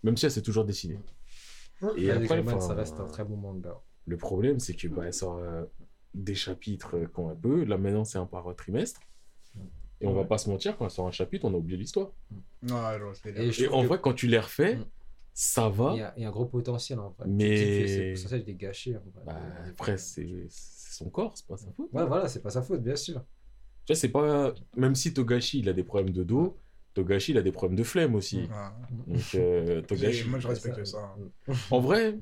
Même 0.03 0.17
si 0.17 0.27
elle 0.27 0.31
s'est 0.33 0.43
toujours 0.43 0.65
dessinée. 0.67 0.99
Et 1.97 2.11
après, 2.11 2.37
Rayman, 2.37 2.55
enfin, 2.57 2.61
ça 2.69 2.75
reste 2.75 3.01
un 3.01 3.07
très 3.07 3.25
bon 3.25 3.37
manga. 3.37 3.81
Le 4.07 4.17
problème, 4.19 4.61
c'est 4.61 4.75
que 4.75 4.87
bah, 4.89 5.05
elle 5.07 5.15
sort 5.15 5.39
euh, 5.39 5.65
des 6.15 6.35
chapitres 6.35 6.97
euh, 6.97 7.07
quand 7.13 7.31
elle 7.31 7.39
peut. 7.39 7.65
Là, 7.65 7.79
maintenant, 7.79 8.05
c'est 8.05 8.19
un 8.19 8.27
par 8.27 8.55
trimestre. 8.55 9.01
Et 10.03 10.07
on 10.07 10.13
va 10.13 10.25
pas 10.25 10.37
se 10.37 10.51
mentir, 10.51 10.77
quand 10.77 10.85
elle 10.85 10.91
sort 10.91 11.07
un 11.07 11.11
chapitre, 11.13 11.47
on 11.47 11.55
a 11.55 11.57
oublié 11.57 11.79
l'histoire. 11.79 12.11
Et 12.63 13.63
Et 13.63 13.69
en 13.69 13.81
que- 13.83 13.87
vrai, 13.87 13.99
quand 14.03 14.13
tu 14.13 14.27
les 14.27 14.39
refais, 14.39 14.77
Mm. 14.77 14.85
Ça 15.35 15.69
va. 15.69 15.91
Il 15.95 15.99
y, 15.99 16.03
a, 16.03 16.15
il 16.17 16.23
y 16.23 16.25
a 16.25 16.29
un 16.29 16.33
gros 16.33 16.47
potentiel 16.47 16.99
en 17.01 17.11
vrai. 17.11 17.27
Mais- 17.29 17.87
C'est 18.17 18.23
pour 18.23 18.31
ça 18.31 18.37
que 18.39 18.43
je 18.45 18.47
l'ai 18.47 18.55
gâché. 18.55 18.97
En 18.97 19.01
vrai. 19.01 19.23
Bah, 19.27 19.41
après, 19.71 19.99
c'est 19.99 20.47
c'est 20.49 20.95
son 20.99 21.11
corps, 21.11 21.33
c'est 21.37 21.47
pas 21.47 21.57
sa 21.57 21.71
faute. 21.73 21.89
Ouais, 21.93 22.07
voilà, 22.07 22.29
c'est 22.29 22.41
pas 22.41 22.51
sa 22.51 22.63
faute, 22.63 22.83
bien 22.83 22.95
sûr. 22.97 23.23
Tu 23.85 23.93
vois, 23.93 23.97
c'est 23.97 24.09
pas. 24.11 24.55
Même 24.77 24.95
si 24.95 25.13
Togashi, 25.13 25.59
il 25.59 25.69
a 25.69 25.73
des 25.73 25.83
problèmes 25.85 26.13
de 26.15 26.23
dos, 26.23 26.57
Togashi, 26.95 27.33
il 27.33 27.39
a 27.39 27.43
des 27.43 27.51
problèmes 27.53 27.77
de 27.77 27.83
flemme 27.83 28.15
aussi. 28.15 28.43
Ouais. 28.43 28.49
Donc, 29.09 29.35
euh, 29.35 29.83
Togashi. 29.89 30.29
Moi, 30.29 30.39
je 30.39 30.47
respecte 30.49 30.85
ça. 30.85 31.15
En 31.71 31.81
vrai, 31.81 32.19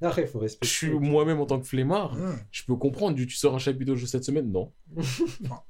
Après, 0.00 0.22
il 0.22 0.28
faut 0.28 0.38
je 0.38 0.44
respecter. 0.44 0.66
suis 0.66 0.90
moi-même 0.90 1.40
en 1.40 1.46
tant 1.46 1.60
que 1.60 1.66
flemmard, 1.66 2.14
Mhm. 2.16 2.36
je 2.50 2.64
peux 2.64 2.76
comprendre. 2.76 3.14
Du 3.14 3.26
tu 3.26 3.36
sors 3.36 3.54
un 3.54 3.58
chapitre 3.58 3.90
de 3.92 3.96
jeu 3.96 4.06
cette 4.06 4.24
semaine 4.24 4.50
Non. 4.50 4.72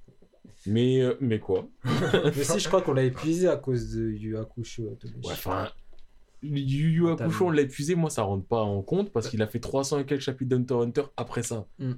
mais, 0.67 1.01
euh, 1.03 1.15
mais 1.21 1.39
quoi 1.41 1.69
Mais 2.37 2.45
si, 2.45 2.59
je 2.61 2.69
crois 2.69 2.81
qu'on 2.83 2.95
l'a 2.95 3.03
épuisé 3.03 3.49
à 3.49 3.57
cause 3.57 3.91
de 3.95 4.11
Yu 4.11 4.37
Hakusho. 4.39 4.97
Togashi. 5.01 5.19
Ouais, 5.27 5.33
enfin. 5.33 5.69
Yu 6.45 6.91
Yu 6.91 7.09
Hakusho, 7.11 7.47
on 7.47 7.51
l'a 7.51 7.63
épuisé, 7.63 7.95
moi 7.95 8.11
ça 8.11 8.23
rentre 8.23 8.47
pas 8.47 8.61
en 8.63 8.83
compte 8.83 9.13
parce 9.13 9.29
qu'il 9.29 9.41
a 9.43 9.47
fait 9.47 9.61
300 9.61 10.01
et 10.01 10.07
quelques 10.07 10.21
chapitres 10.23 10.49
d'Hunter 10.51 10.75
Hunter 10.75 11.03
après 11.17 11.43
ça. 11.43 11.67
Mm. 11.79 11.93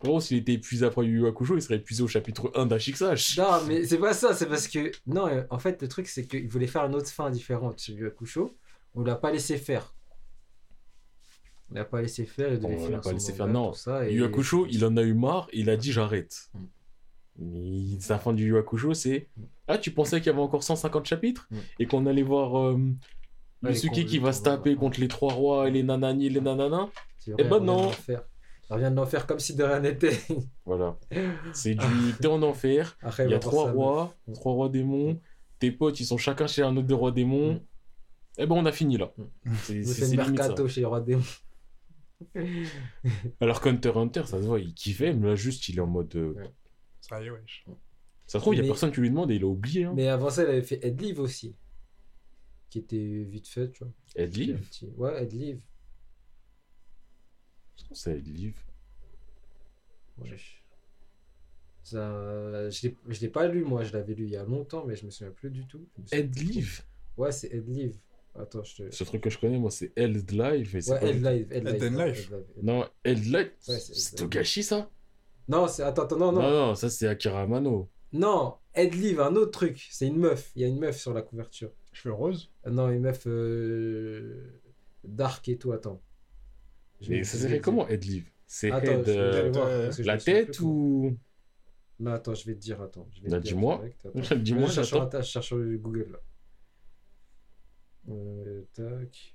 Gros, 0.00 0.20
s'il 0.20 0.36
était 0.38 0.52
épuisé 0.52 0.84
après 0.84 1.06
Yu 1.06 1.20
Yu 1.20 1.26
Hakusho, 1.26 1.56
il 1.56 1.62
serait 1.62 1.76
épuisé 1.76 2.02
au 2.02 2.08
chapitre 2.08 2.52
1 2.54 2.66
d'Ashiksash. 2.66 3.38
Non, 3.38 3.64
mais 3.66 3.86
c'est 3.86 3.96
pas 3.98 4.12
ça, 4.12 4.34
c'est 4.34 4.46
parce 4.46 4.68
que. 4.68 4.90
Non, 5.06 5.28
euh, 5.28 5.42
en 5.48 5.58
fait, 5.58 5.80
le 5.80 5.88
truc, 5.88 6.08
c'est 6.08 6.26
qu'il 6.26 6.46
voulait 6.48 6.66
faire 6.66 6.84
une 6.84 6.94
autre 6.94 7.08
fin 7.08 7.30
différente 7.30 7.78
sur 7.80 7.94
Yu 7.94 8.06
Hakusho. 8.08 8.54
On 8.94 9.02
l'a 9.02 9.14
pas 9.16 9.32
laissé 9.32 9.56
faire. 9.56 9.94
On 11.70 11.74
l'a 11.76 11.84
pas 11.84 12.02
laissé 12.02 12.26
faire, 12.26 12.52
il 12.52 12.58
devait 12.60 12.76
On 12.78 12.88
l'a 12.90 12.98
pas 12.98 13.12
laissé 13.12 13.32
faire, 13.32 13.46
non. 13.48 13.72
ça, 13.72 14.06
et- 14.08 14.12
Yu 14.14 14.24
Hakusho, 14.24 14.66
il 14.70 14.84
en 14.84 14.96
a 14.96 15.02
eu 15.02 15.14
marre, 15.14 15.48
il 15.52 15.70
a 15.70 15.76
dit 15.76 15.90
j'arrête. 15.92 16.50
Mm. 16.52 16.58
Mais 17.38 18.00
Sa 18.00 18.18
fin 18.18 18.32
du 18.32 18.44
Yu 18.46 18.58
Hakusho, 18.58 18.92
c'est 18.94 19.28
Ah, 19.66 19.78
tu 19.78 19.90
pensais 19.90 20.18
qu'il 20.20 20.26
y 20.26 20.30
avait 20.34 20.42
encore 20.42 20.62
150 20.62 21.06
chapitres 21.06 21.48
Mm. 21.50 21.56
Et 21.80 21.86
qu'on 21.86 22.06
allait 22.06 22.22
voir 22.22 22.58
euh, 22.58 22.78
Yusuke 23.70 23.96
les 23.96 24.06
qui 24.06 24.18
va 24.18 24.32
se 24.32 24.42
taper 24.42 24.74
contre 24.76 25.00
les 25.00 25.08
trois 25.08 25.32
rois 25.32 25.68
et 25.68 25.70
les 25.70 25.82
nanani 25.82 26.26
et 26.26 26.30
les 26.30 26.40
nananas 26.40 26.88
C'est 27.18 27.32
Eh 27.38 27.44
ben 27.44 27.60
non. 27.60 27.90
vient 28.76 28.90
d'en 28.90 29.06
faire 29.06 29.26
comme 29.26 29.38
si 29.38 29.54
de 29.54 29.62
rien 29.64 29.80
n'était. 29.80 30.18
Voilà. 30.64 30.98
C'est 31.52 31.74
du 31.74 31.86
T'es 32.20 32.26
en 32.28 32.42
enfer, 32.42 32.96
Après, 33.02 33.24
il 33.26 33.30
y 33.30 33.34
a 33.34 33.38
trois 33.38 33.70
rois, 33.70 34.14
meuf. 34.26 34.36
trois 34.38 34.52
rois 34.52 34.68
démons, 34.68 35.20
tes 35.58 35.70
potes 35.70 36.00
ils 36.00 36.06
sont 36.06 36.18
chacun 36.18 36.46
chez 36.46 36.62
un 36.62 36.76
autre 36.76 36.86
des 36.86 36.94
rois 36.94 37.12
démons. 37.12 37.54
Mm. 37.54 37.60
Eh 38.38 38.46
ben 38.46 38.54
on 38.56 38.66
a 38.66 38.72
fini 38.72 38.96
là. 38.98 39.12
Mm. 39.44 39.52
C'est 39.62 39.74
le 40.10 40.16
mercato 40.16 40.66
chez 40.68 40.80
les 40.80 40.86
rois 40.86 41.00
démons. 41.00 41.22
Alors 43.40 43.60
qu'Hunter 43.60 43.92
Hunter, 43.94 44.22
ça 44.24 44.40
se 44.40 44.46
voit, 44.46 44.60
il 44.60 44.72
kiffait, 44.74 45.12
mais 45.12 45.28
là 45.28 45.34
juste 45.34 45.68
il 45.68 45.76
est 45.76 45.80
en 45.80 45.86
mode. 45.86 46.14
euh, 46.16 46.32
Ouais. 46.34 46.50
Ça 47.00 47.20
y 47.22 47.26
est, 47.26 47.30
wesh. 47.30 47.64
Ça 48.26 48.38
se 48.38 48.42
trouve, 48.42 48.54
il 48.54 48.56
y 48.56 48.60
a 48.60 48.62
Mais- 48.62 48.68
personne 48.68 48.90
qui 48.92 49.00
lui 49.00 49.10
demande 49.10 49.30
et 49.30 49.34
il 49.34 49.42
a 49.42 49.46
oublié. 49.46 49.84
Hein. 49.84 49.92
Mais 49.94 50.08
avant 50.08 50.30
ça, 50.30 50.42
il 50.44 50.48
avait 50.48 50.62
fait 50.62 50.80
Headlive 50.82 51.20
aussi. 51.20 51.54
Qui 52.70 52.78
était 52.80 53.22
vite 53.24 53.46
fait, 53.48 53.70
tu 53.70 53.84
vois. 53.84 53.92
Headlive 54.16 54.56
Un 54.56 54.58
petit- 54.58 54.92
Ouais, 54.96 55.22
Headlive. 55.22 55.60
C'est 57.92 58.16
Headlive. 58.18 58.56
Ouais. 60.18 60.36
Ça, 61.82 62.70
je 62.70 62.88
l'ai- 62.88 62.96
je 63.08 63.20
l'ai 63.20 63.28
pas 63.28 63.46
lu, 63.46 63.62
moi, 63.64 63.84
je 63.84 63.92
l'avais 63.92 64.14
lu 64.14 64.24
il 64.24 64.30
y 64.30 64.36
a 64.36 64.44
longtemps, 64.44 64.84
mais 64.86 64.96
je 64.96 65.04
me 65.04 65.10
souviens 65.10 65.32
plus 65.32 65.50
du 65.50 65.66
tout. 65.66 65.86
Headlive 66.12 66.82
trop. 67.16 67.22
Ouais, 67.24 67.32
c'est 67.32 67.52
Headlive. 67.52 67.98
Attends, 68.36 68.64
je 68.64 68.74
te. 68.84 68.90
Ce 68.90 69.04
truc 69.04 69.22
que 69.22 69.30
je 69.30 69.38
connais, 69.38 69.58
moi, 69.58 69.70
c'est 69.70 69.92
Held 69.94 70.28
Live. 70.32 70.70
Mais 70.74 70.80
c'est 70.80 70.90
Ouais, 70.92 70.98
and 71.14 71.22
ouais, 71.22 71.38
Life. 71.38 71.52
Headlive. 71.52 72.44
Non, 72.62 72.88
Held 73.04 73.24
Live, 73.26 73.52
Ouais, 73.68 73.78
c'est 73.78 74.16
Togashi 74.16 74.62
ça? 74.64 74.90
Non, 75.46 75.68
c'est. 75.68 75.82
Attends, 75.84 76.02
attends, 76.02 76.16
non, 76.18 76.32
non. 76.32 76.42
non. 76.42 76.50
non, 76.68 76.74
ça 76.74 76.90
c'est 76.90 77.06
Akira 77.06 77.42
Amano. 77.42 77.88
Non, 78.12 78.56
Headlive, 78.74 79.20
un 79.20 79.36
autre 79.36 79.52
truc. 79.52 79.86
C'est 79.90 80.08
une 80.08 80.16
meuf. 80.18 80.50
Il 80.56 80.62
y 80.62 80.64
a 80.64 80.68
une 80.68 80.80
meuf 80.80 80.98
sur 80.98 81.12
la 81.14 81.22
couverture. 81.22 81.70
Cheveux 81.94 82.14
roses. 82.14 82.50
Ah 82.64 82.70
non, 82.70 82.90
une 82.90 83.00
meuf 83.00 83.26
euh, 83.26 84.60
dark 85.04 85.48
et 85.48 85.56
tout, 85.56 85.72
attends. 85.72 86.02
Mais 87.08 87.24
ça 87.24 87.48
te 87.48 87.56
comment 87.60 87.86
C'est 88.46 88.70
Attends, 88.70 88.92
Head, 88.92 89.08
euh, 89.08 89.50
voir, 89.50 89.68
la 90.00 90.18
tête 90.18 90.60
ou. 90.60 91.16
Non, 92.00 92.12
attends, 92.12 92.34
je 92.34 92.46
vais 92.46 92.54
te 92.54 92.60
dire, 92.60 92.82
attends. 92.82 93.08
Je 93.12 93.22
vais 93.22 93.30
Bah, 93.30 93.38
te 93.38 93.42
dire 93.42 93.54
dis-moi. 93.54 93.84
Dis-moi, 94.36 94.66
je 94.68 94.72
cherche 94.72 94.88
sur 94.88 94.96
j'attends. 94.98 95.06
Inter- 95.06 95.22
je 95.22 95.30
cherche 95.30 95.46
sur 95.46 95.58
Google 95.58 96.10
là. 96.12 96.18
Euh, 98.08 98.62
tac. 98.74 99.33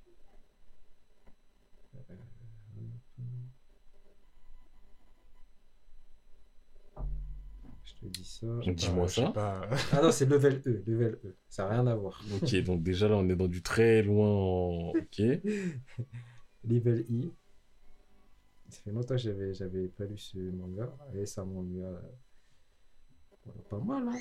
Je 8.01 8.07
te 8.07 8.11
dis 8.13 8.25
ça. 8.25 8.47
Dis-moi 8.65 9.07
je 9.07 9.13
ça. 9.15 9.29
pas. 9.31 9.61
Ah 9.93 10.01
non, 10.01 10.11
c'est 10.11 10.25
level 10.25 10.61
E, 10.65 10.83
level 10.87 11.19
E. 11.23 11.35
Ça 11.49 11.63
n'a 11.65 11.69
rien 11.71 11.87
à 11.87 11.95
voir. 11.95 12.21
Ok, 12.31 12.55
donc 12.63 12.81
déjà 12.83 13.07
là, 13.09 13.15
on 13.17 13.27
est 13.29 13.35
dans 13.35 13.47
du 13.47 13.61
très 13.61 14.01
loin. 14.03 14.27
en- 14.29 14.89
Ok. 14.91 15.19
Level 16.63 17.05
I. 17.09 17.31
Ça 18.69 18.81
fait 18.83 18.91
longtemps 18.91 19.15
que 19.15 19.21
j'avais, 19.21 19.53
j'avais 19.53 19.87
pas 19.87 20.05
lu 20.05 20.17
ce 20.17 20.37
manga. 20.37 20.89
Et 21.15 21.25
ça 21.25 21.43
m'ennuie. 21.43 21.81
voilà, 21.81 22.01
pas 23.69 23.79
mal, 23.79 24.07
hein. 24.07 24.19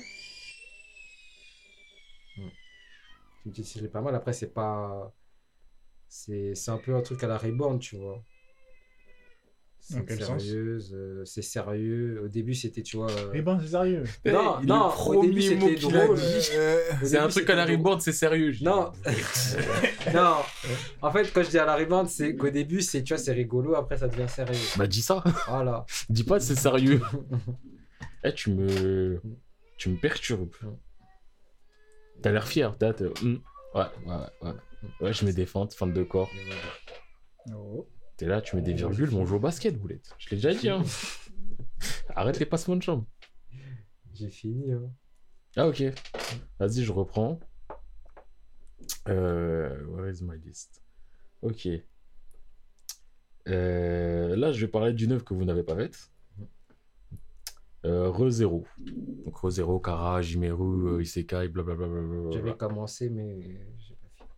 Tu 3.41 3.49
me 3.49 3.53
dis 3.53 3.63
si 3.63 3.79
j'ai 3.79 3.87
pas 3.87 4.01
mal. 4.01 4.15
Après, 4.15 4.33
c'est 4.33 4.53
pas. 4.53 5.11
C'est, 6.09 6.55
c'est 6.55 6.71
un 6.71 6.77
peu 6.79 6.95
un 6.95 7.01
truc 7.01 7.23
à 7.23 7.27
la 7.27 7.37
Reborn, 7.37 7.79
tu 7.79 7.97
vois. 7.97 8.23
C'est 9.81 10.21
sérieuse, 10.23 10.93
euh, 10.93 11.23
c'est 11.25 11.41
sérieux. 11.41 12.21
Au 12.23 12.27
début, 12.27 12.53
c'était, 12.53 12.83
tu 12.83 12.97
vois. 12.97 13.09
euh, 13.09 13.41
ben, 13.41 13.59
c'est 13.61 13.69
sérieux. 13.69 14.03
Non, 14.25 14.57
Eh, 14.61 14.65
non, 14.67 14.89
le 14.89 15.17
au 15.17 15.21
début, 15.21 15.39
premier 15.39 15.55
mot 15.55 15.67
c'était 15.67 15.75
qu'il 15.75 15.95
a 15.97 16.05
drôle. 16.05 16.17
dit, 16.17 16.23
au 17.01 17.05
C'est 17.05 17.17
un 17.17 17.27
truc 17.27 17.49
à 17.49 17.55
la. 17.55 17.65
Reborn, 17.65 17.99
c'est 17.99 18.11
sérieux. 18.11 18.53
Non. 18.61 18.91
non, 20.13 20.35
en 21.01 21.11
fait, 21.11 21.31
quand 21.33 21.41
je 21.43 21.49
dis 21.49 21.57
à 21.57 21.65
la 21.65 21.75
Reborn, 21.75 22.07
c'est 22.07 22.35
qu'au 22.35 22.49
début, 22.49 22.81
c'est, 22.81 23.03
tu 23.03 23.13
vois, 23.13 23.21
c'est 23.23 23.33
rigolo. 23.33 23.75
Après, 23.75 23.97
ça 23.97 24.07
devient 24.07 24.29
sérieux. 24.29 24.59
Bah, 24.77 24.85
dis 24.85 25.01
ça. 25.01 25.23
Voilà. 25.47 25.85
Dis 26.09 26.23
pas 26.23 26.39
c'est 26.39 26.55
sérieux. 26.55 27.01
Eh, 28.23 28.33
tu 28.33 28.51
me. 28.51 29.19
Tu 29.77 29.89
me 29.89 29.95
perturbes. 29.97 30.49
T'as 32.21 32.31
l'air 32.31 32.47
fier, 32.47 32.77
t'as. 32.77 32.91
hum. 33.23 33.39
Ouais, 33.73 33.81
ouais, 34.05 34.13
ouais, 34.13 34.49
ouais. 34.49 34.53
Ouais, 35.01 35.13
je 35.13 35.25
des 35.25 35.45
feintes, 35.45 35.73
feintes 35.73 35.93
de 35.93 36.03
corps. 36.03 36.29
Oh. 37.53 37.87
T'es 38.19 38.25
là, 38.25 38.41
tu 38.41 38.57
mets 38.57 38.61
des 38.61 38.73
virgules, 38.73 39.11
mais 39.11 39.15
on 39.15 39.25
joue 39.25 39.37
au 39.37 39.39
basket, 39.39 39.79
boulette. 39.79 40.13
Je 40.17 40.29
l'ai 40.31 40.35
déjà 40.35 40.53
dit, 40.53 40.67
hein. 40.67 40.83
Arrête 42.15 42.37
les 42.37 42.45
passements 42.45 42.75
de 42.75 42.83
chambre. 42.83 43.05
J'ai 44.13 44.29
fini. 44.29 44.73
Hein. 44.73 44.91
Ah, 45.55 45.69
ok. 45.69 45.81
Vas-y, 46.59 46.83
je 46.83 46.91
reprends. 46.91 47.39
Euh, 49.07 49.85
where 49.85 50.11
is 50.11 50.21
my 50.21 50.37
list? 50.37 50.83
Ok. 51.41 51.69
Euh, 53.47 54.35
là, 54.35 54.51
je 54.51 54.65
vais 54.65 54.69
parler 54.69 54.91
d'une 54.91 55.13
œuvre 55.13 55.23
que 55.23 55.33
vous 55.33 55.45
n'avez 55.45 55.63
pas 55.63 55.77
faite. 55.77 56.11
Euh, 57.85 58.09
Re-Zero. 58.09 58.67
Donc, 58.79 59.37
Re-Zero, 59.37 59.79
Kara, 59.79 60.21
Jimeru, 60.21 60.89
euh, 60.89 61.01
Isekai, 61.01 61.47
blablabla. 61.47 62.31
J'avais 62.31 62.57
commencé, 62.57 63.09
mais 63.09 63.39
j'ai 63.77 63.95
pas 63.95 64.09
fini. 64.13 64.29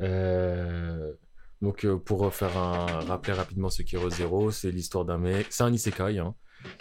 Euh, 0.00 1.14
donc, 1.60 1.84
euh, 1.84 1.98
pour 1.98 2.22
rappeler 2.22 3.32
rapidement 3.32 3.68
ce 3.68 3.82
qu'est 3.82 3.96
Re-Zero, 3.96 4.50
c'est 4.50 4.70
l'histoire 4.70 5.04
d'un 5.04 5.18
mec. 5.18 5.48
C'est 5.50 5.64
un 5.64 5.72
Isekai, 5.72 6.18
hein. 6.18 6.34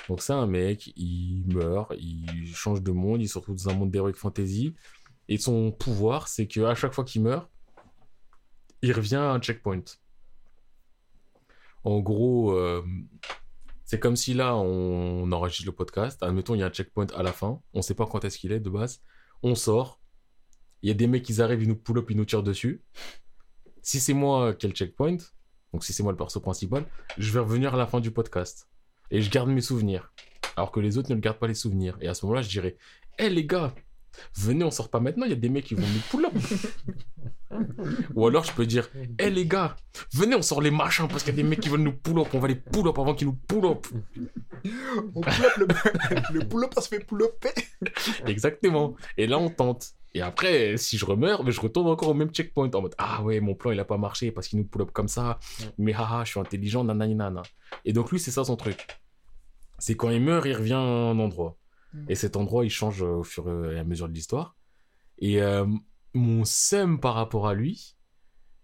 Donc 0.07 0.21
c'est 0.21 0.33
un 0.33 0.47
mec, 0.47 0.91
il 0.95 1.43
meurt, 1.47 1.93
il 1.99 2.51
change 2.55 2.81
de 2.81 2.91
monde, 2.91 3.21
il 3.21 3.29
se 3.29 3.37
retrouve 3.37 3.57
dans 3.63 3.69
un 3.69 3.75
monde 3.75 3.91
d'heroic 3.91 4.13
fantasy. 4.13 4.75
Et 5.29 5.37
son 5.37 5.71
pouvoir, 5.71 6.27
c'est 6.27 6.47
qu'à 6.47 6.73
chaque 6.73 6.93
fois 6.93 7.03
qu'il 7.03 7.21
meurt, 7.21 7.49
il 8.81 8.91
revient 8.91 9.15
à 9.15 9.31
un 9.31 9.39
checkpoint. 9.39 9.83
En 11.83 11.99
gros, 11.99 12.51
euh, 12.53 12.83
c'est 13.83 13.99
comme 13.99 14.15
si 14.15 14.33
là, 14.33 14.55
on 14.55 15.31
enregistre 15.31 15.65
le 15.65 15.75
podcast. 15.75 16.21
Admettons, 16.23 16.55
il 16.55 16.59
y 16.59 16.63
a 16.63 16.67
un 16.67 16.71
checkpoint 16.71 17.07
à 17.15 17.23
la 17.23 17.31
fin. 17.31 17.61
On 17.73 17.81
sait 17.81 17.95
pas 17.95 18.05
quand 18.05 18.25
est-ce 18.25 18.37
qu'il 18.37 18.51
est 18.51 18.59
de 18.59 18.69
base. 18.69 19.01
On 19.43 19.55
sort. 19.55 20.01
Il 20.81 20.89
y 20.89 20.91
a 20.91 20.95
des 20.95 21.07
mecs 21.07 21.23
qui 21.23 21.41
arrivent, 21.41 21.63
ils 21.63 21.69
nous 21.69 21.75
pull 21.75 21.97
up, 21.97 22.09
ils 22.09 22.17
nous 22.17 22.25
tirent 22.25 22.43
dessus. 22.43 22.83
Si 23.87 24.01
c'est 24.01 24.13
moi 24.13 24.53
qui 24.53 24.65
ai 24.65 24.69
le 24.69 24.75
checkpoint, 24.75 25.15
donc 25.71 25.85
si 25.85 25.93
c'est 25.93 26.03
moi 26.03 26.11
le 26.11 26.17
perso 26.17 26.41
principal, 26.41 26.83
je 27.17 27.31
vais 27.31 27.39
revenir 27.39 27.73
à 27.73 27.77
la 27.77 27.87
fin 27.87 28.01
du 28.01 28.11
podcast. 28.11 28.67
Et 29.11 29.21
je 29.21 29.31
garde 29.31 29.47
mes 29.47 29.61
souvenirs. 29.61 30.11
Alors 30.57 30.73
que 30.73 30.81
les 30.81 30.97
autres 30.97 31.09
ne 31.09 31.15
le 31.15 31.21
gardent 31.21 31.39
pas 31.39 31.47
les 31.47 31.53
souvenirs. 31.53 31.97
Et 32.01 32.09
à 32.09 32.13
ce 32.13 32.25
moment-là, 32.25 32.41
je 32.41 32.49
dirais 32.49 32.75
Hé 33.17 33.29
les 33.29 33.45
gars, 33.45 33.73
venez, 34.35 34.65
on 34.65 34.71
sort 34.71 34.89
pas 34.89 34.99
maintenant, 34.99 35.23
il 35.23 35.29
y 35.29 35.33
a 35.33 35.37
des 35.37 35.47
mecs 35.47 35.63
qui 35.63 35.75
vont 35.75 35.87
nous 35.87 36.01
pull. 36.11 36.27
Ou 38.15 38.27
alors 38.27 38.43
je 38.43 38.51
peux 38.51 38.65
dire 38.65 38.89
Hé 39.19 39.29
les 39.29 39.45
gars, 39.45 39.75
venez, 40.13 40.35
on 40.35 40.41
sort 40.41 40.61
les 40.61 40.71
machins 40.71 41.07
parce 41.07 41.23
qu'il 41.23 41.33
y 41.35 41.39
a 41.39 41.41
des 41.41 41.47
mecs 41.47 41.59
qui 41.59 41.69
veulent 41.69 41.81
nous 41.81 41.93
pull 41.93 42.19
up. 42.19 42.27
On 42.33 42.39
va 42.39 42.47
les 42.47 42.55
pull 42.55 42.87
up 42.87 42.97
avant 42.97 43.13
qu'ils 43.13 43.27
nous 43.27 43.37
pull 43.47 43.65
up. 43.65 43.87
On 45.15 45.21
pull 45.21 45.45
up 45.45 45.57
le, 45.57 45.67
le 46.39 46.47
pull 46.47 46.63
up, 46.63 46.73
ça 46.73 46.81
se 46.81 46.89
fait 46.89 46.99
pull 46.99 47.23
up. 47.23 47.45
Exactement. 48.25 48.95
Et 49.17 49.27
là, 49.27 49.37
on 49.37 49.49
tente. 49.49 49.93
Et 50.13 50.21
après, 50.21 50.77
si 50.77 50.97
je 50.97 51.05
remeurs, 51.05 51.43
mais 51.43 51.51
je 51.51 51.61
retourne 51.61 51.87
encore 51.87 52.09
au 52.09 52.13
même 52.13 52.29
checkpoint 52.29 52.69
en 52.73 52.81
mode 52.81 52.95
Ah 52.97 53.21
ouais, 53.23 53.39
mon 53.39 53.55
plan 53.55 53.71
il 53.71 53.79
a 53.79 53.85
pas 53.85 53.97
marché 53.97 54.31
parce 54.31 54.47
qu'il 54.47 54.59
nous 54.59 54.65
pull 54.65 54.81
up 54.81 54.91
comme 54.91 55.07
ça. 55.07 55.39
Mais 55.77 55.93
haha, 55.93 56.23
je 56.23 56.31
suis 56.31 56.39
intelligent, 56.39 56.83
nanani 56.83 57.15
nana. 57.15 57.43
Et 57.85 57.93
donc 57.93 58.11
lui, 58.11 58.19
c'est 58.19 58.31
ça 58.31 58.43
son 58.43 58.55
truc. 58.55 58.87
C'est 59.79 59.95
quand 59.95 60.09
il 60.09 60.21
meurt, 60.21 60.45
il 60.47 60.55
revient 60.55 60.73
à 60.73 60.79
un 60.79 61.19
endroit. 61.19 61.57
Mm. 61.93 62.05
Et 62.09 62.15
cet 62.15 62.35
endroit, 62.35 62.65
il 62.65 62.69
change 62.69 63.01
au 63.01 63.23
fur 63.23 63.47
et 63.71 63.79
à 63.79 63.83
mesure 63.83 64.09
de 64.09 64.13
l'histoire. 64.13 64.55
Et 65.19 65.41
euh, 65.41 65.65
mon 66.13 66.45
seum 66.45 66.99
par 66.99 67.15
rapport 67.15 67.47
à 67.47 67.53
lui, 67.53 67.95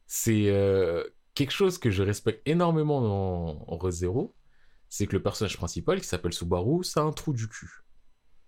c'est 0.07 0.49
euh, 0.49 1.03
quelque 1.33 1.51
chose 1.51 1.77
que 1.77 1.91
je 1.91 2.03
respecte 2.03 2.41
énormément 2.47 3.01
dans 3.01 3.65
en 3.67 3.77
ReZero. 3.77 4.35
C'est 4.89 5.07
que 5.07 5.13
le 5.13 5.23
personnage 5.23 5.57
principal, 5.57 5.99
qui 6.01 6.07
s'appelle 6.07 6.33
Subaru, 6.33 6.83
c'est 6.83 6.99
un 6.99 7.11
trou 7.11 7.33
du 7.33 7.47
cul. 7.47 7.69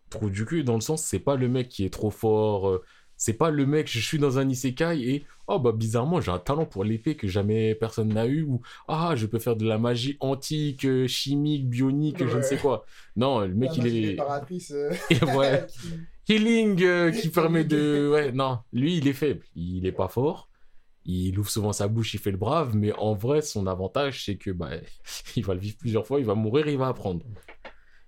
Trou 0.10 0.30
du 0.30 0.46
cul 0.46 0.64
dans 0.64 0.76
le 0.76 0.82
sens, 0.82 1.04
c'est 1.04 1.20
pas 1.20 1.36
le 1.36 1.48
mec 1.50 1.70
qui 1.70 1.86
est 1.86 1.90
trop 1.90 2.12
fort. 2.12 2.70
euh, 2.70 2.84
c'est 3.18 3.34
pas 3.34 3.50
le 3.50 3.66
mec, 3.66 3.90
je 3.90 4.00
suis 4.00 4.18
dans 4.20 4.40
un 4.40 4.50
isekai 4.50 5.00
et 5.10 5.26
oh 5.48 5.60
bah 5.60 5.72
bizarrement 5.72 6.20
j'ai 6.20 6.32
un 6.32 6.40
talent 6.40 6.66
pour 6.66 6.84
l'épée 6.84 7.16
que 7.16 7.28
jamais 7.28 7.76
personne 7.76 8.10
n'a 8.10 8.26
eu 8.26 8.42
ou 8.44 8.62
ah 8.88 9.14
je 9.16 9.26
peux 9.26 9.40
faire 9.40 9.56
de 9.56 9.66
la 9.66 9.78
magie 9.78 10.18
antique, 10.20 10.86
euh, 10.86 11.08
chimique, 11.08 11.70
bionique, 11.70 12.28
je 12.28 12.38
ne 12.38 12.42
sais 12.42 12.58
quoi. 12.58 12.86
Non, 13.16 13.40
le 13.40 13.54
mec 13.54 13.72
il 13.78 13.88
est 13.88 14.20
euh, 14.20 14.94
et 15.10 15.24
ouais, 15.24 15.66
healing 16.28 16.82
euh, 16.84 17.12
qui 17.12 17.30
permet 17.30 17.64
de 17.64 18.10
ouais 18.12 18.32
non, 18.32 18.60
lui 18.74 18.98
il 18.98 19.08
est 19.08 19.14
faible, 19.14 19.46
il 19.56 19.86
est 19.86 19.92
pas 19.92 20.08
fort. 20.08 20.50
Il 21.08 21.38
ouvre 21.38 21.50
souvent 21.50 21.72
sa 21.72 21.88
bouche, 21.88 22.16
il 22.16 22.20
fait 22.20 22.32
le 22.32 22.38
brave, 22.38 22.76
mais 22.76 22.92
en 22.94 23.14
vrai, 23.14 23.44
son 23.44 23.68
avantage, 23.68 24.26
c'est 24.26 24.38
que 24.38 24.50
bah, 24.50 24.72
il 25.36 25.46
va 25.46 25.54
le 25.54 25.60
vivre 25.60 25.78
plusieurs 25.78 26.08
fois, 26.08 26.20
il 26.20 26.26
va 26.26 26.34
mourir, 26.34 26.68
il 26.68 26.80
va 26.80 26.88
apprendre. 26.88 27.24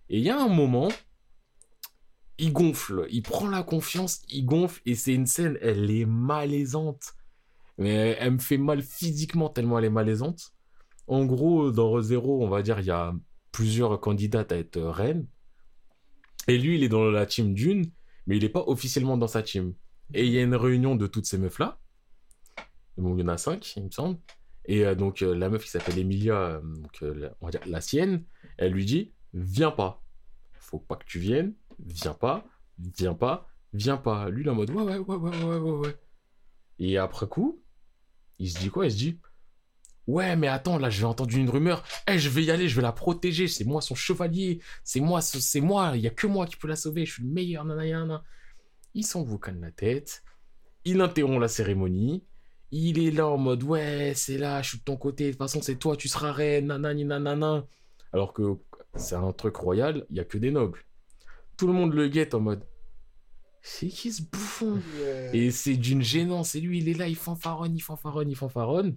Et 0.10 0.18
il 0.18 0.24
y 0.24 0.32
a 0.32 0.42
un 0.42 0.48
moment, 0.48 0.90
il 2.40 2.52
gonfle, 2.54 3.06
il 3.12 3.22
prend 3.22 3.48
la 3.50 3.62
confiance, 3.62 4.22
il 4.30 4.46
gonfle, 4.46 4.82
et 4.86 4.96
c'est 4.96 5.14
une 5.14 5.28
scène, 5.28 5.60
elle 5.62 5.92
est 5.92 6.06
malaisante. 6.06 7.14
Mais 7.78 8.18
elle 8.20 8.34
me 8.34 8.40
fait 8.40 8.58
mal 8.58 8.82
physiquement 8.82 9.50
tellement 9.50 9.78
elle 9.78 9.86
est 9.86 9.90
malaisante. 9.92 10.54
En 11.06 11.26
gros, 11.26 11.72
dans 11.72 11.92
ReZero, 11.92 12.44
on 12.44 12.50
va 12.50 12.64
dire, 12.64 12.80
il 12.80 12.88
y 12.88 12.92
a 12.92 13.14
plusieurs 13.52 14.00
candidates 14.00 14.52
à 14.52 14.58
être 14.58 14.82
reine. 14.82 15.28
Et 16.48 16.58
lui, 16.58 16.78
il 16.78 16.84
est 16.84 16.90
dans 16.90 17.10
la 17.12 17.26
team 17.26 17.54
d'une, 17.54 17.92
mais 18.28 18.38
il 18.38 18.44
n'est 18.44 18.50
pas 18.50 18.64
officiellement 18.68 19.18
dans 19.18 19.28
sa 19.28 19.42
team. 19.42 19.74
Et 20.14 20.26
il 20.26 20.32
y 20.32 20.38
a 20.38 20.44
une 20.44 20.56
réunion 20.56 20.96
de 20.96 21.08
toutes 21.08 21.26
ces 21.26 21.38
meufs-là. 21.38 21.80
Il 22.98 23.04
y 23.04 23.24
en 23.24 23.28
a 23.28 23.38
cinq, 23.38 23.76
il 23.76 23.84
me 23.86 23.92
semble. 23.92 24.20
Et 24.66 24.86
euh, 24.86 24.96
donc, 24.96 25.22
euh, 25.22 25.34
la 25.36 25.50
meuf 25.50 25.64
qui 25.64 25.70
s'appelle 25.70 25.98
Emilia, 25.98 26.36
euh, 27.02 27.14
la- 27.14 27.36
on 27.42 27.46
va 27.46 27.52
dire 27.52 27.62
la 27.66 27.82
sienne, 27.82 28.24
elle 28.58 28.72
lui 28.74 28.86
dit 28.86 29.14
Viens 29.34 29.72
pas. 29.72 30.04
Faut 30.60 30.80
pas 30.80 30.96
que 30.96 31.06
tu 31.06 31.20
viennes. 31.20 31.54
Viens 31.80 32.14
pas. 32.14 32.46
Viens 32.80 33.14
pas. 33.14 33.48
Viens 33.74 33.98
pas. 33.98 34.30
Lui, 34.30 34.44
il 34.44 34.48
est 34.48 34.50
en 34.52 34.56
mode 34.56 34.70
ouais, 34.72 34.84
ouais, 34.84 34.98
ouais, 35.00 35.16
ouais, 35.16 35.58
ouais, 35.58 35.72
ouais. 35.72 35.96
Et 36.80 36.98
après 36.98 37.28
coup, 37.28 37.62
il 38.40 38.50
se 38.50 38.60
dit 38.60 38.70
quoi? 38.70 38.86
Il 38.86 38.92
se 38.92 38.98
dit 38.98 39.20
Ouais, 40.08 40.36
mais 40.38 40.48
attends, 40.48 40.78
là, 40.78 40.90
j'ai 40.90 41.04
entendu 41.06 41.38
une 41.40 41.50
rumeur. 41.50 41.84
Eh, 42.08 42.18
je 42.18 42.30
vais 42.30 42.44
y 42.44 42.52
aller, 42.52 42.70
je 42.70 42.76
vais 42.76 42.82
la 42.82 42.94
protéger. 42.94 43.48
C'est 43.48 43.66
moi 43.66 43.82
son 43.82 43.94
chevalier. 43.96 44.60
C'est 44.84 45.02
moi, 45.02 45.22
ce- 45.22 45.40
c'est 45.40 45.60
moi. 45.62 45.94
Il 45.96 46.02
y 46.02 46.08
a 46.08 46.12
que 46.12 46.28
moi 46.28 46.46
qui 46.46 46.56
peux 46.56 46.68
la 46.68 46.78
sauver. 46.78 47.06
Je 47.06 47.14
suis 47.14 47.24
le 47.24 47.30
meilleur. 47.30 47.66
Nanana. 47.66 48.24
Il 48.94 49.06
s'en 49.06 49.26
canne 49.38 49.62
la 49.62 49.72
tête. 49.72 50.24
Il 50.86 51.02
interrompt 51.02 51.42
la 51.42 51.50
cérémonie. 51.50 52.24
Il 52.72 53.00
est 53.00 53.12
là 53.12 53.28
en 53.28 53.38
mode 53.38 53.64
ouais, 53.64 54.14
c'est 54.16 54.38
là, 54.38 54.62
je 54.62 54.70
suis 54.70 54.78
de 54.80 54.84
ton 54.84 54.98
côté. 54.98 55.26
De 55.26 55.30
toute 55.32 55.40
façon, 55.40 55.62
c'est 55.62 55.76
toi, 55.76 55.96
tu 55.98 56.08
seras 56.08 56.32
reine. 56.32 56.68
Nanani, 56.68 57.06
nanana. 57.06 57.66
Alors 58.14 58.34
que 58.34 58.58
c'est 58.96 59.16
un 59.16 59.32
truc 59.34 59.56
royal, 59.58 60.06
il 60.10 60.18
y 60.18 60.20
a 60.20 60.26
que 60.26 60.38
des 60.38 60.52
nobles. 60.52 60.80
Tout 61.58 61.68
le 61.68 61.74
monde 61.74 61.94
le 61.94 62.08
guette 62.08 62.34
en 62.34 62.40
mode 62.40 62.64
c'est 63.62 63.88
qui 63.90 64.14
ce 64.14 64.22
bouffon? 64.22 64.82
Et 65.34 65.52
c'est 65.52 65.76
d'une 65.76 66.02
gênance. 66.02 66.56
Et 66.56 66.62
lui, 66.62 66.80
il 66.80 66.88
est 66.88 66.94
là, 66.94 67.10
il 67.10 67.18
fanfaronne, 67.18 67.76
il 67.76 67.82
fanfaronne, 67.82 68.30
il 68.30 68.36
fanfaronne. 68.36 68.96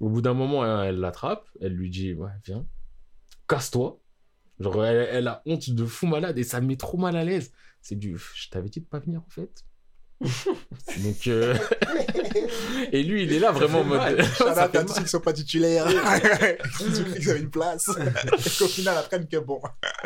Au 0.00 0.08
bout 0.08 0.22
d'un 0.22 0.34
moment, 0.34 0.82
elle 0.82 0.98
l'attrape. 1.00 1.46
Elle 1.60 1.72
lui 1.72 1.90
dit 1.90 2.14
Ouais, 2.14 2.30
viens, 2.44 2.66
casse-toi. 3.48 4.00
Genre, 4.60 4.84
elle, 4.84 5.08
elle 5.10 5.28
a 5.28 5.42
honte 5.46 5.70
de 5.70 5.84
fou 5.84 6.06
malade 6.06 6.38
et 6.38 6.44
ça 6.44 6.60
me 6.60 6.66
met 6.68 6.76
trop 6.76 6.96
mal 6.98 7.16
à 7.16 7.24
l'aise. 7.24 7.52
C'est 7.80 7.96
du 7.96 8.16
Je 8.34 8.48
t'avais 8.50 8.68
dit 8.68 8.80
de 8.80 8.86
pas 8.86 8.98
venir 9.00 9.20
en 9.20 9.30
fait. 9.30 9.64
Donc, 10.24 11.26
euh, 11.26 11.54
et 12.92 13.02
lui, 13.02 13.24
il 13.24 13.32
est 13.32 13.40
là 13.40 13.50
vraiment 13.50 13.80
en 13.80 13.84
mode. 13.84 14.22
Shout 14.22 14.44
Ça 14.44 14.66
out 14.66 14.72
fait 14.72 14.78
à 14.78 14.84
tous 14.84 14.94
ceux 14.94 15.02
qui 15.02 15.08
sont 15.08 15.20
pas 15.20 15.32
titulaires. 15.32 15.86
Ils 16.80 17.00
ont 17.00 17.04
cru 17.04 17.14
qu'ils 17.14 17.30
avaient 17.30 17.40
une 17.40 17.50
place. 17.50 17.88
Et 17.88 18.50
qu'au 18.58 18.68
final, 18.68 18.96
apprennent 18.96 19.26
que 19.26 19.38
bon. 19.38 19.60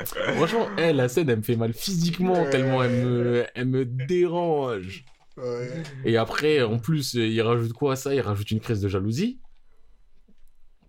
Franchement, 0.05 0.67
elle, 0.79 0.97
la 0.97 1.09
scène, 1.09 1.29
elle 1.29 1.39
me 1.39 1.43
fait 1.43 1.57
mal 1.57 1.73
physiquement 1.73 2.43
Ouais. 2.43 2.51
tellement 2.51 2.83
elle 2.83 3.05
me, 3.05 3.47
elle 3.55 3.67
me 3.67 3.85
dérange. 3.85 5.05
Ouais. 5.37 5.83
Et 6.05 6.17
après, 6.17 6.63
en 6.63 6.79
plus, 6.79 7.15
il 7.15 7.41
rajoute 7.43 7.73
quoi 7.75 7.93
à 7.93 7.97
ça? 7.97 8.15
Il 8.15 8.21
rajoute 8.21 8.51
une 8.51 8.61
crise 8.61 8.81
de 8.81 8.89
jalousie. 8.89 9.39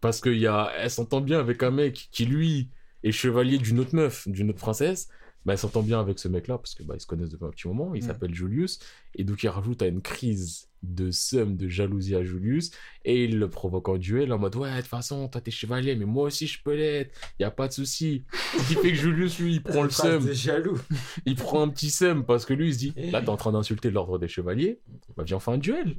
Parce 0.01 0.21
qu'elle 0.21 0.89
s'entend 0.89 1.21
bien 1.21 1.39
avec 1.39 1.63
un 1.63 1.71
mec 1.71 2.09
qui, 2.11 2.25
lui, 2.25 2.69
est 3.03 3.11
chevalier 3.11 3.57
d'une 3.57 3.79
autre 3.79 3.95
meuf, 3.95 4.27
d'une 4.27 4.49
autre 4.49 4.59
princesse. 4.59 5.09
Bah, 5.45 5.53
elle 5.53 5.59
s'entend 5.59 5.83
bien 5.83 5.99
avec 5.99 6.19
ce 6.19 6.27
mec-là, 6.27 6.57
parce 6.57 6.75
que 6.75 6.83
bah, 6.83 6.95
ils 6.97 7.01
se 7.01 7.07
connaissent 7.07 7.29
depuis 7.29 7.45
un 7.45 7.49
petit 7.51 7.67
moment. 7.67 7.93
Il 7.95 8.03
Mm. 8.03 8.07
s'appelle 8.07 8.33
Julius. 8.35 8.79
Et 9.15 9.23
donc, 9.23 9.41
il 9.43 9.47
rajoute 9.49 9.81
à 9.81 9.87
une 9.87 10.01
crise 10.01 10.69
de 10.83 11.11
somme, 11.11 11.57
de 11.57 11.67
jalousie 11.67 12.15
à 12.15 12.23
Julius. 12.23 12.71
Et 13.05 13.25
il 13.25 13.39
le 13.39 13.49
provoque 13.49 13.89
en 13.89 13.97
duel 13.97 14.31
en 14.33 14.37
mode 14.39 14.55
Ouais, 14.55 14.71
de 14.71 14.77
toute 14.81 14.87
façon, 14.87 15.27
toi, 15.27 15.41
t'es 15.41 15.51
chevalier, 15.51 15.95
mais 15.95 16.05
moi 16.05 16.25
aussi, 16.25 16.47
je 16.47 16.61
peux 16.61 16.75
l'être. 16.75 17.17
Y 17.39 17.43
a 17.43 17.51
pas 17.51 17.67
de 17.67 17.73
souci. 17.73 18.23
Ce 18.57 18.67
qui 18.67 18.73
fait 18.75 18.89
que 18.91 18.95
Julius, 18.95 19.39
lui, 19.39 19.53
il 19.55 19.63
prend 19.63 19.83
le 19.83 19.89
seum 19.89 20.25
de 20.25 20.33
jaloux. 20.33 20.77
il 21.25 21.35
prend 21.35 21.61
un 21.61 21.69
petit 21.69 21.89
seum 21.89 22.25
parce 22.25 22.45
que 22.45 22.53
lui 22.53 22.67
il 22.69 22.73
se 22.73 22.79
dit 22.79 22.93
là 23.11 23.21
t'es 23.21 23.29
en 23.29 23.37
train 23.37 23.51
d'insulter 23.51 23.89
l'ordre 23.91 24.17
des 24.19 24.27
chevaliers 24.27 24.79
bah 25.15 25.23
viens 25.25 25.37
on 25.37 25.39
fait 25.39 25.51
un 25.51 25.57
duel 25.57 25.95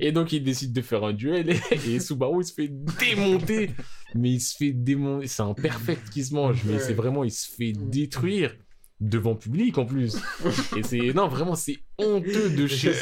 et 0.00 0.12
donc 0.12 0.32
il 0.32 0.42
décide 0.42 0.72
de 0.72 0.80
faire 0.80 1.04
un 1.04 1.12
duel 1.12 1.50
et, 1.50 1.60
et 1.94 2.00
Subaru 2.00 2.42
il 2.42 2.46
se 2.46 2.52
fait 2.54 2.68
démonter 2.68 3.70
mais 4.14 4.32
il 4.32 4.40
se 4.40 4.56
fait 4.56 4.72
démonter 4.72 5.26
c'est 5.26 5.42
un 5.42 5.54
perfect 5.54 6.10
qui 6.10 6.24
se 6.24 6.34
mange 6.34 6.62
mais 6.64 6.74
Ouais. 6.74 6.78
c'est 6.80 6.94
vraiment 6.94 7.24
il 7.24 7.30
se 7.30 7.48
fait 7.48 7.72
détruire 7.72 8.54
devant 9.08 9.34
public 9.34 9.78
en 9.78 9.84
plus. 9.84 10.16
Et 10.76 10.82
c'est 10.82 11.12
non 11.14 11.28
vraiment 11.28 11.54
c'est 11.54 11.78
honteux 11.98 12.50
de 12.50 12.66
chez 12.68 12.92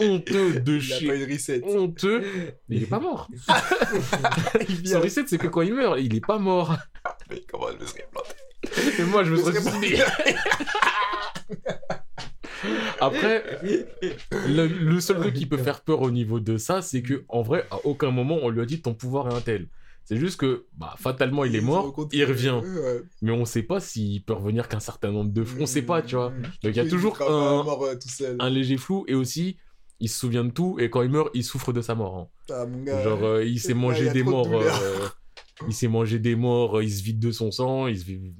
honteux 0.00 0.60
de 0.60 0.78
Il 0.78 0.92
a 0.92 0.96
pas 0.96 0.98
chez 0.98 1.06
eu 1.06 1.26
de 1.26 1.32
reset. 1.32 1.62
honteux. 1.64 2.22
Mais 2.68 2.76
il 2.76 2.82
est 2.84 2.86
pas 2.86 3.00
mort. 3.00 3.28
Il 4.68 4.88
son 4.88 5.00
reset 5.00 5.24
c'est 5.26 5.38
que 5.38 5.48
quand 5.48 5.62
il 5.62 5.74
meurt 5.74 5.98
il 6.00 6.14
est 6.14 6.24
pas 6.24 6.38
mort. 6.38 6.76
Mais 7.30 7.42
comment 7.50 7.68
je 7.72 7.78
me 7.82 7.86
serais 7.86 8.08
planté 8.10 8.34
et 8.98 9.04
moi 9.04 9.24
je 9.24 9.30
me 9.30 9.36
Je 9.36 9.42
serais 9.42 10.34
Après, 13.00 13.44
le, 14.48 14.66
le 14.66 15.00
seul 15.00 15.20
truc 15.20 15.34
qui 15.34 15.46
peut 15.46 15.56
faire 15.56 15.80
peur 15.80 16.02
au 16.02 16.10
niveau 16.10 16.40
de 16.40 16.58
ça, 16.58 16.82
c'est 16.82 17.02
que 17.02 17.24
en 17.28 17.42
vrai, 17.42 17.64
à 17.70 17.76
aucun 17.84 18.10
moment 18.10 18.38
on 18.42 18.48
lui 18.48 18.60
a 18.60 18.66
dit 18.66 18.82
ton 18.82 18.94
pouvoir 18.94 19.28
est 19.30 19.34
un 19.34 19.40
tel. 19.40 19.68
C'est 20.08 20.16
juste 20.16 20.40
que, 20.40 20.64
bah, 20.74 20.94
fatalement, 20.96 21.44
il 21.44 21.54
est 21.54 21.60
mort, 21.60 21.94
il 22.12 22.24
revient. 22.24 22.60
Ouais. 22.64 23.02
Mais 23.20 23.30
on 23.30 23.44
sait 23.44 23.62
pas 23.62 23.78
s'il 23.78 24.24
peut 24.24 24.32
revenir 24.32 24.66
qu'un 24.66 24.80
certain 24.80 25.12
nombre 25.12 25.30
de 25.30 25.44
fois. 25.44 25.60
On 25.60 25.66
sait 25.66 25.82
pas, 25.82 26.00
tu 26.00 26.16
vois. 26.16 26.30
Mmh. 26.30 26.42
Donc 26.42 26.52
il 26.64 26.76
y 26.76 26.80
a 26.80 26.88
toujours 26.88 27.20
un, 27.20 27.62
mort 27.62 27.82
euh, 27.84 27.94
tout 27.94 28.08
seul. 28.08 28.36
un 28.40 28.48
léger 28.48 28.78
flou 28.78 29.04
et 29.06 29.14
aussi, 29.14 29.58
il 30.00 30.08
se 30.08 30.18
souvient 30.18 30.44
de 30.46 30.50
tout 30.50 30.78
et 30.80 30.88
quand 30.88 31.02
il 31.02 31.10
meurt, 31.10 31.28
il 31.34 31.44
souffre 31.44 31.74
de 31.74 31.82
sa 31.82 31.94
mort. 31.94 32.16
hein. 32.16 32.28
Ah, 32.54 32.64
mon 32.64 32.82
gars. 32.84 33.02
Genre, 33.02 33.22
euh, 33.22 33.44
il 33.44 33.60
s'est 33.60 33.68
il 33.68 33.72
a- 33.72 33.74
mangé 33.74 34.10
des 34.10 34.20
de 34.24 34.30
morts. 34.30 34.48
euh, 34.50 35.08
il 35.66 35.74
s'est 35.74 35.88
mangé 35.88 36.18
des 36.18 36.36
morts, 36.36 36.78
euh, 36.78 36.84
il 36.84 36.90
se 36.90 37.02
vide 37.02 37.18
de 37.18 37.30
son 37.30 37.50
sang, 37.50 37.86
il 37.86 37.98
se 37.98 38.04
vide. 38.06 38.32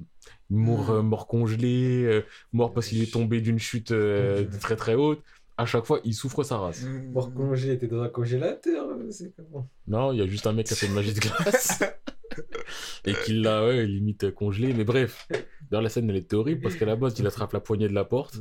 Mort, 0.49 0.89
Mm. 0.89 0.93
euh, 0.95 1.01
mort 1.03 1.27
congelé, 1.27 2.03
euh, 2.05 2.21
mort 2.51 2.73
parce 2.73 2.87
qu'il 2.87 3.03
est 3.03 3.13
tombé 3.13 3.41
d'une 3.41 3.59
chute 3.59 3.91
euh, 3.91 4.45
très 4.59 4.75
très 4.75 4.95
haute. 4.95 5.21
À 5.59 5.65
chaque 5.65 5.85
fois, 5.85 5.99
il 6.05 6.13
souffre 6.13 6.43
sa 6.43 6.57
race. 6.57 6.83
Mmh. 6.83 7.11
Pour 7.11 7.33
congé, 7.33 7.77
t'es 7.77 7.87
dans 7.87 8.01
un 8.01 8.07
congélateur, 8.07 8.87
c'est 9.09 9.35
comment 9.35 9.67
Non, 9.87 10.13
il 10.13 10.19
y 10.19 10.21
a 10.21 10.27
juste 10.27 10.47
un 10.47 10.53
mec 10.53 10.67
qui 10.67 10.73
a 10.73 10.75
fait 10.77 10.87
une 10.87 10.93
magie 10.93 11.13
de 11.13 11.19
glace. 11.19 11.83
et 13.05 13.13
qu'il 13.25 13.41
l'a 13.41 13.65
ouais, 13.65 13.85
limite 13.85 14.33
congelé. 14.33 14.73
Mais 14.73 14.85
bref, 14.85 15.27
d'ailleurs 15.69 15.81
la 15.81 15.89
scène 15.89 16.09
elle 16.09 16.15
était 16.15 16.35
horrible 16.35 16.61
parce 16.61 16.75
qu'à 16.75 16.85
la 16.85 16.95
base 16.95 17.19
il 17.19 17.27
attrape 17.27 17.51
la 17.51 17.59
poignée 17.59 17.89
de 17.89 17.93
la 17.93 18.05
porte. 18.05 18.39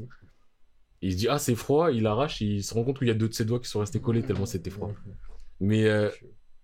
Il 1.01 1.13
se 1.13 1.17
dit 1.17 1.29
ah 1.29 1.41
c'est 1.41 1.57
froid, 1.57 1.91
il 1.91 2.07
arrache, 2.07 2.41
il 2.41 2.63
se 2.63 2.73
rend 2.73 2.85
compte 2.85 2.99
qu'il 2.99 3.09
y 3.09 3.11
a 3.11 3.15
deux 3.15 3.29
de 3.29 3.35
ses 3.35 3.45
doigts 3.45 3.59
qui 3.59 3.69
sont 3.69 3.81
restés 3.81 4.01
collés 4.01 4.23
tellement 4.23 4.47
c'était 4.47 4.71
froid. 4.71 4.93
Mais 5.59 5.87
euh, 5.87 6.11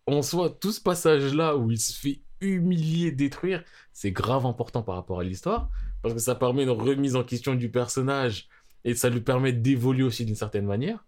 en 0.07 0.23
soi, 0.23 0.51
tout 0.51 0.73
ce 0.73 0.81
passage-là 0.81 1.57
où 1.57 1.71
il 1.71 1.81
se 1.81 1.93
fait 1.93 2.21
humilier, 2.41 3.11
détruire, 3.11 3.65
c'est 3.93 4.13
grave 4.13 4.47
important 4.47 4.83
par 4.83 4.97
rapport 4.97 5.21
à 5.21 5.25
l'histoire, 5.25 5.71
parce 6.03 6.15
que 6.15 6.21
ça 6.21 6.35
permet 6.35 6.65
une 6.65 6.71
remise 6.71 7.17
en 7.17 7.25
question 7.25 7.55
du 7.55 7.71
personnage, 7.71 8.49
et 8.85 8.95
ça 8.95 9.09
lui 9.11 9.21
permet 9.21 9.53
d'évoluer 9.53 10.03
aussi 10.05 10.25
d'une 10.25 10.35
certaine 10.35 10.67
manière. 10.67 11.05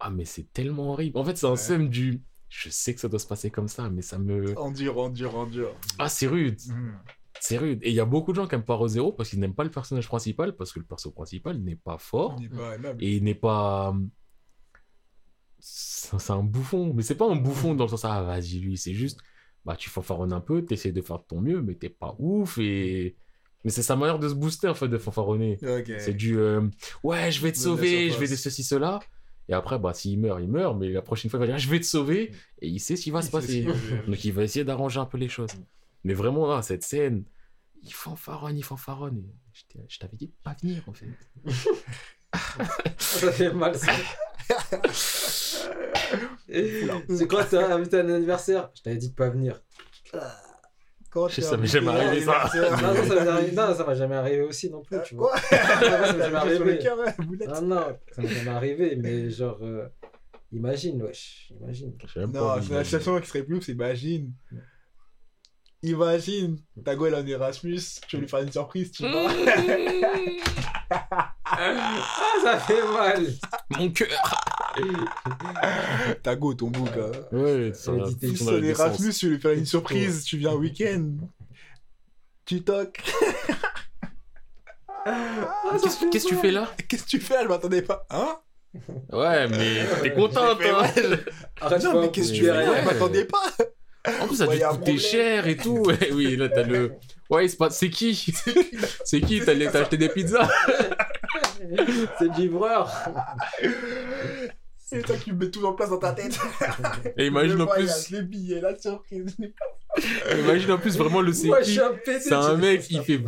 Ah, 0.00 0.10
mais 0.10 0.24
c'est 0.24 0.52
tellement 0.52 0.92
horrible. 0.92 1.18
En 1.18 1.24
fait, 1.24 1.36
c'est 1.36 1.46
un 1.46 1.50
Ouais. 1.50 1.56
seum 1.56 1.88
du... 1.88 2.22
Je 2.48 2.68
sais 2.68 2.94
que 2.94 3.00
ça 3.00 3.08
doit 3.08 3.18
se 3.18 3.26
passer 3.26 3.50
comme 3.50 3.68
ça, 3.68 3.88
mais 3.88 4.02
ça 4.02 4.18
me... 4.18 4.58
Endure, 4.58 4.98
endure, 4.98 5.36
endure. 5.36 5.74
Ah, 5.98 6.08
c'est 6.08 6.26
rude. 6.26 6.58
Mhm. 6.68 6.98
C'est 7.40 7.56
rude. 7.56 7.78
Et 7.82 7.88
il 7.90 7.94
y 7.94 8.00
a 8.00 8.04
beaucoup 8.04 8.32
de 8.32 8.36
gens 8.36 8.46
qui 8.46 8.54
aiment 8.54 8.64
pas 8.64 8.78
Zero 8.88 9.12
parce 9.12 9.30
qu'ils 9.30 9.40
n'aiment 9.40 9.54
pas 9.54 9.64
le 9.64 9.70
personnage 9.70 10.06
principal, 10.06 10.54
parce 10.54 10.72
que 10.72 10.78
le 10.80 10.84
perso 10.84 11.10
principal 11.10 11.58
n'est 11.58 11.76
pas 11.76 11.98
fort. 11.98 12.36
Il 12.40 12.50
pas. 12.50 12.76
Et 13.00 13.16
il 13.16 13.24
n'est 13.24 13.34
pas. 13.34 13.94
C'est 15.58 16.18
c'est 16.18 16.32
un 16.32 16.42
bouffon. 16.42 16.92
Mais 16.94 17.02
c'est 17.02 17.14
pas 17.16 17.30
un 17.30 17.36
bouffon 17.36 17.74
dans 17.74 17.84
le 17.84 17.90
sens, 17.90 18.04
ah, 18.04 18.22
vas-y, 18.22 18.60
lui, 18.60 18.76
c'est 18.76 18.94
juste. 18.94 19.20
Bah, 19.64 19.76
tu 19.76 19.88
fanfaronnes 19.90 20.32
un 20.32 20.40
peu, 20.40 20.64
t'essaies 20.64 20.92
de 20.92 21.00
faire 21.00 21.20
de 21.20 21.24
ton 21.24 21.40
mieux, 21.40 21.62
mais 21.62 21.74
t'es 21.74 21.88
pas 21.88 22.14
ouf. 22.18 22.58
Et. 22.58 23.16
Mais 23.64 23.70
c'est 23.70 23.82
sa 23.82 23.94
manière 23.96 24.18
de 24.18 24.28
se 24.28 24.34
booster, 24.34 24.68
en 24.68 24.74
fait, 24.74 24.88
de 24.88 24.98
fanfaronner. 24.98 25.58
C'est 25.98 26.14
du. 26.14 26.38
euh, 26.38 26.62
ouais, 27.02 27.30
je 27.30 27.40
vais 27.40 27.52
te 27.52 27.58
sauver, 27.58 28.10
je 28.10 28.18
vais 28.18 28.28
de 28.28 28.34
ceci, 28.36 28.64
cela. 28.64 28.98
Et 29.48 29.54
après, 29.54 29.78
bah, 29.78 29.92
s'il 29.92 30.18
meurt, 30.20 30.40
il 30.40 30.48
meurt. 30.48 30.76
Mais 30.76 30.88
la 30.90 31.02
prochaine 31.02 31.30
fois, 31.30 31.38
il 31.38 31.40
va 31.40 31.46
dire, 31.46 31.54
ah, 31.56 31.58
je 31.58 31.68
vais 31.68 31.80
te 31.80 31.86
sauver. 31.86 32.32
Et 32.60 32.68
il 32.68 32.80
sait 32.80 32.96
ce 32.96 33.02
qui 33.02 33.10
va 33.10 33.20
Il 33.20 33.24
se 33.24 33.30
passer. 33.30 33.66
Donc, 34.06 34.24
il 34.24 34.32
va 34.32 34.44
essayer 34.44 34.64
d'arranger 34.64 35.00
un 35.00 35.06
peu 35.06 35.18
les 35.18 35.28
choses. 35.28 35.50
Mais 36.04 36.14
vraiment, 36.14 36.46
là, 36.48 36.62
cette 36.62 36.82
scène, 36.82 37.24
il 37.82 37.92
fanfaronne, 37.92 38.56
il 38.56 38.64
fanfaronne. 38.64 39.24
Je 39.88 39.98
t'avais 39.98 40.16
dit 40.16 40.28
de 40.28 40.32
pas 40.42 40.56
venir, 40.60 40.82
en 40.88 40.92
fait. 40.92 41.06
Ça 42.98 43.30
fait 43.32 43.52
mal, 43.52 43.76
ça. 43.76 43.92
C'est 46.48 47.28
quoi, 47.28 47.44
t'as 47.44 47.74
invité 47.74 47.98
à 47.98 48.00
un 48.00 48.08
anniversaire? 48.08 48.70
Je 48.74 48.82
t'avais 48.82 48.96
dit 48.96 49.10
de 49.10 49.14
pas 49.14 49.28
venir. 49.30 49.60
Quand 51.12 51.28
mais 51.28 51.44
invité 51.46 51.68
jamais 51.68 51.88
arrivé, 51.90 52.24
ça. 52.24 52.50
Non, 52.54 52.70
non, 52.94 53.04
ça 53.06 53.14
m'est 53.24 53.30
arrivé- 53.30 53.52
non, 53.52 53.74
ça 53.74 53.84
m'a 53.84 53.94
jamais 53.94 54.14
arrivé 54.16 54.40
aussi 54.42 54.70
non 54.70 54.82
plus, 54.82 54.96
tu 55.04 55.14
vois. 55.14 55.30
Quoi 55.30 55.58
ça 55.60 56.12
m'est 56.14 56.18
jamais 56.22 56.36
arrivé. 56.36 56.78
cœur. 56.78 56.96
Non, 57.48 57.62
non, 57.62 57.98
ça 58.14 58.22
m'est 58.22 58.28
jamais 58.28 58.50
arrivé, 58.50 58.96
mais 58.96 59.28
genre, 59.30 59.58
euh, 59.62 59.88
imagine, 60.52 61.02
wesh, 61.02 61.52
imagine. 61.60 61.92
Non, 62.32 62.62
c'est 62.62 62.72
la 62.74 62.84
situation 62.84 63.20
qui 63.20 63.26
serait 63.28 63.42
plus 63.42 63.56
ouf, 63.56 63.64
c'est 63.64 63.72
imagine. 63.72 64.32
Imagine, 65.82 66.58
ta 66.84 66.94
gueule 66.96 67.14
en 67.16 67.26
Erasmus, 67.26 67.80
tu 68.06 68.16
veux 68.16 68.22
lui 68.22 68.28
faire 68.28 68.38
une 68.40 68.52
surprise, 68.52 68.90
tu 68.92 69.02
vois. 69.08 69.30
Ah, 71.54 72.34
ça 72.42 72.58
fait 72.58 72.82
mal. 72.82 73.26
Mon 73.70 73.90
cœur 73.90 74.08
ta 76.22 76.36
go, 76.36 76.54
ton 76.54 76.68
bouc. 76.68 76.88
hein. 76.96 77.10
Ouais, 77.32 77.72
ça 77.74 77.92
sens. 77.92 78.14
Erasmus, 78.62 79.12
tu 79.12 79.26
veux 79.26 79.32
lui 79.34 79.40
faire 79.40 79.52
une 79.52 79.66
surprise, 79.66 80.24
tu 80.24 80.36
viens 80.38 80.52
un 80.52 80.56
week-end. 80.56 81.10
Tu 82.44 82.62
toques. 82.62 83.02
Qu'est-ce 85.04 86.10
qu'est-ce 86.10 86.24
que 86.24 86.28
tu 86.30 86.36
fais 86.36 86.50
là? 86.50 86.70
Qu'est-ce 86.88 87.04
que 87.04 87.08
tu 87.08 87.20
fais 87.20 87.34
Elle 87.40 87.48
m'attendait 87.48 87.82
pas. 87.82 88.06
Hein? 88.10 88.36
Ouais, 89.12 89.48
mais 89.48 89.84
t'es 90.02 90.12
contente, 90.14 90.60
hein 90.64 90.86
Non, 91.82 91.92
pas, 91.92 92.00
mais 92.00 92.10
qu'est-ce 92.10 92.32
que 92.32 92.36
tu 92.36 92.44
fais. 92.44 92.48
Elle 92.50 92.84
m'attendait 92.84 93.26
pas. 93.26 93.42
En 94.20 94.26
plus, 94.26 94.36
ça 94.36 94.44
a 94.44 94.46
Ouais, 94.48 94.56
dû 94.56 94.62
a 94.64 94.70
un 94.70 94.76
coûter 94.76 94.98
cher 94.98 95.46
et 95.46 95.56
tout. 95.56 95.78
Ouais, 95.84 96.10
oui, 96.12 96.36
là, 96.36 96.48
t'as 96.48 96.64
le... 96.64 96.92
Ouais, 97.30 97.46
c'est 97.46 97.56
pas... 97.56 97.70
C'est 97.70 97.90
qui? 97.90 98.34
C'est 99.04 99.20
qui? 99.20 99.40
T'as 99.40 99.54
t'as 99.70 99.80
acheté 99.80 99.96
des 99.96 100.08
pizzas? 100.08 100.48
C'est 102.18 102.24
le 102.26 102.36
livreur. 102.36 102.90
C'est 104.92 105.00
toi 105.00 105.16
qui 105.16 105.32
mets 105.32 105.50
tout 105.50 105.64
en 105.64 105.72
place 105.72 105.88
dans 105.88 105.98
ta 105.98 106.12
tête. 106.12 106.38
Et 107.16 107.26
imagine 107.26 107.62
en 107.62 107.66
plus... 107.66 108.10
Les 108.10 108.22
billets, 108.22 108.60
la 108.60 108.78
surprise. 108.78 109.34
Imagine 110.38 110.72
en 110.72 110.78
plus 110.78 110.98
vraiment 110.98 111.22
le 111.22 111.32
pédé. 111.32 112.20
C'est 112.20 112.34
un 112.34 112.56
mec, 112.56 112.84
il 112.90 113.02
fait 113.02 113.18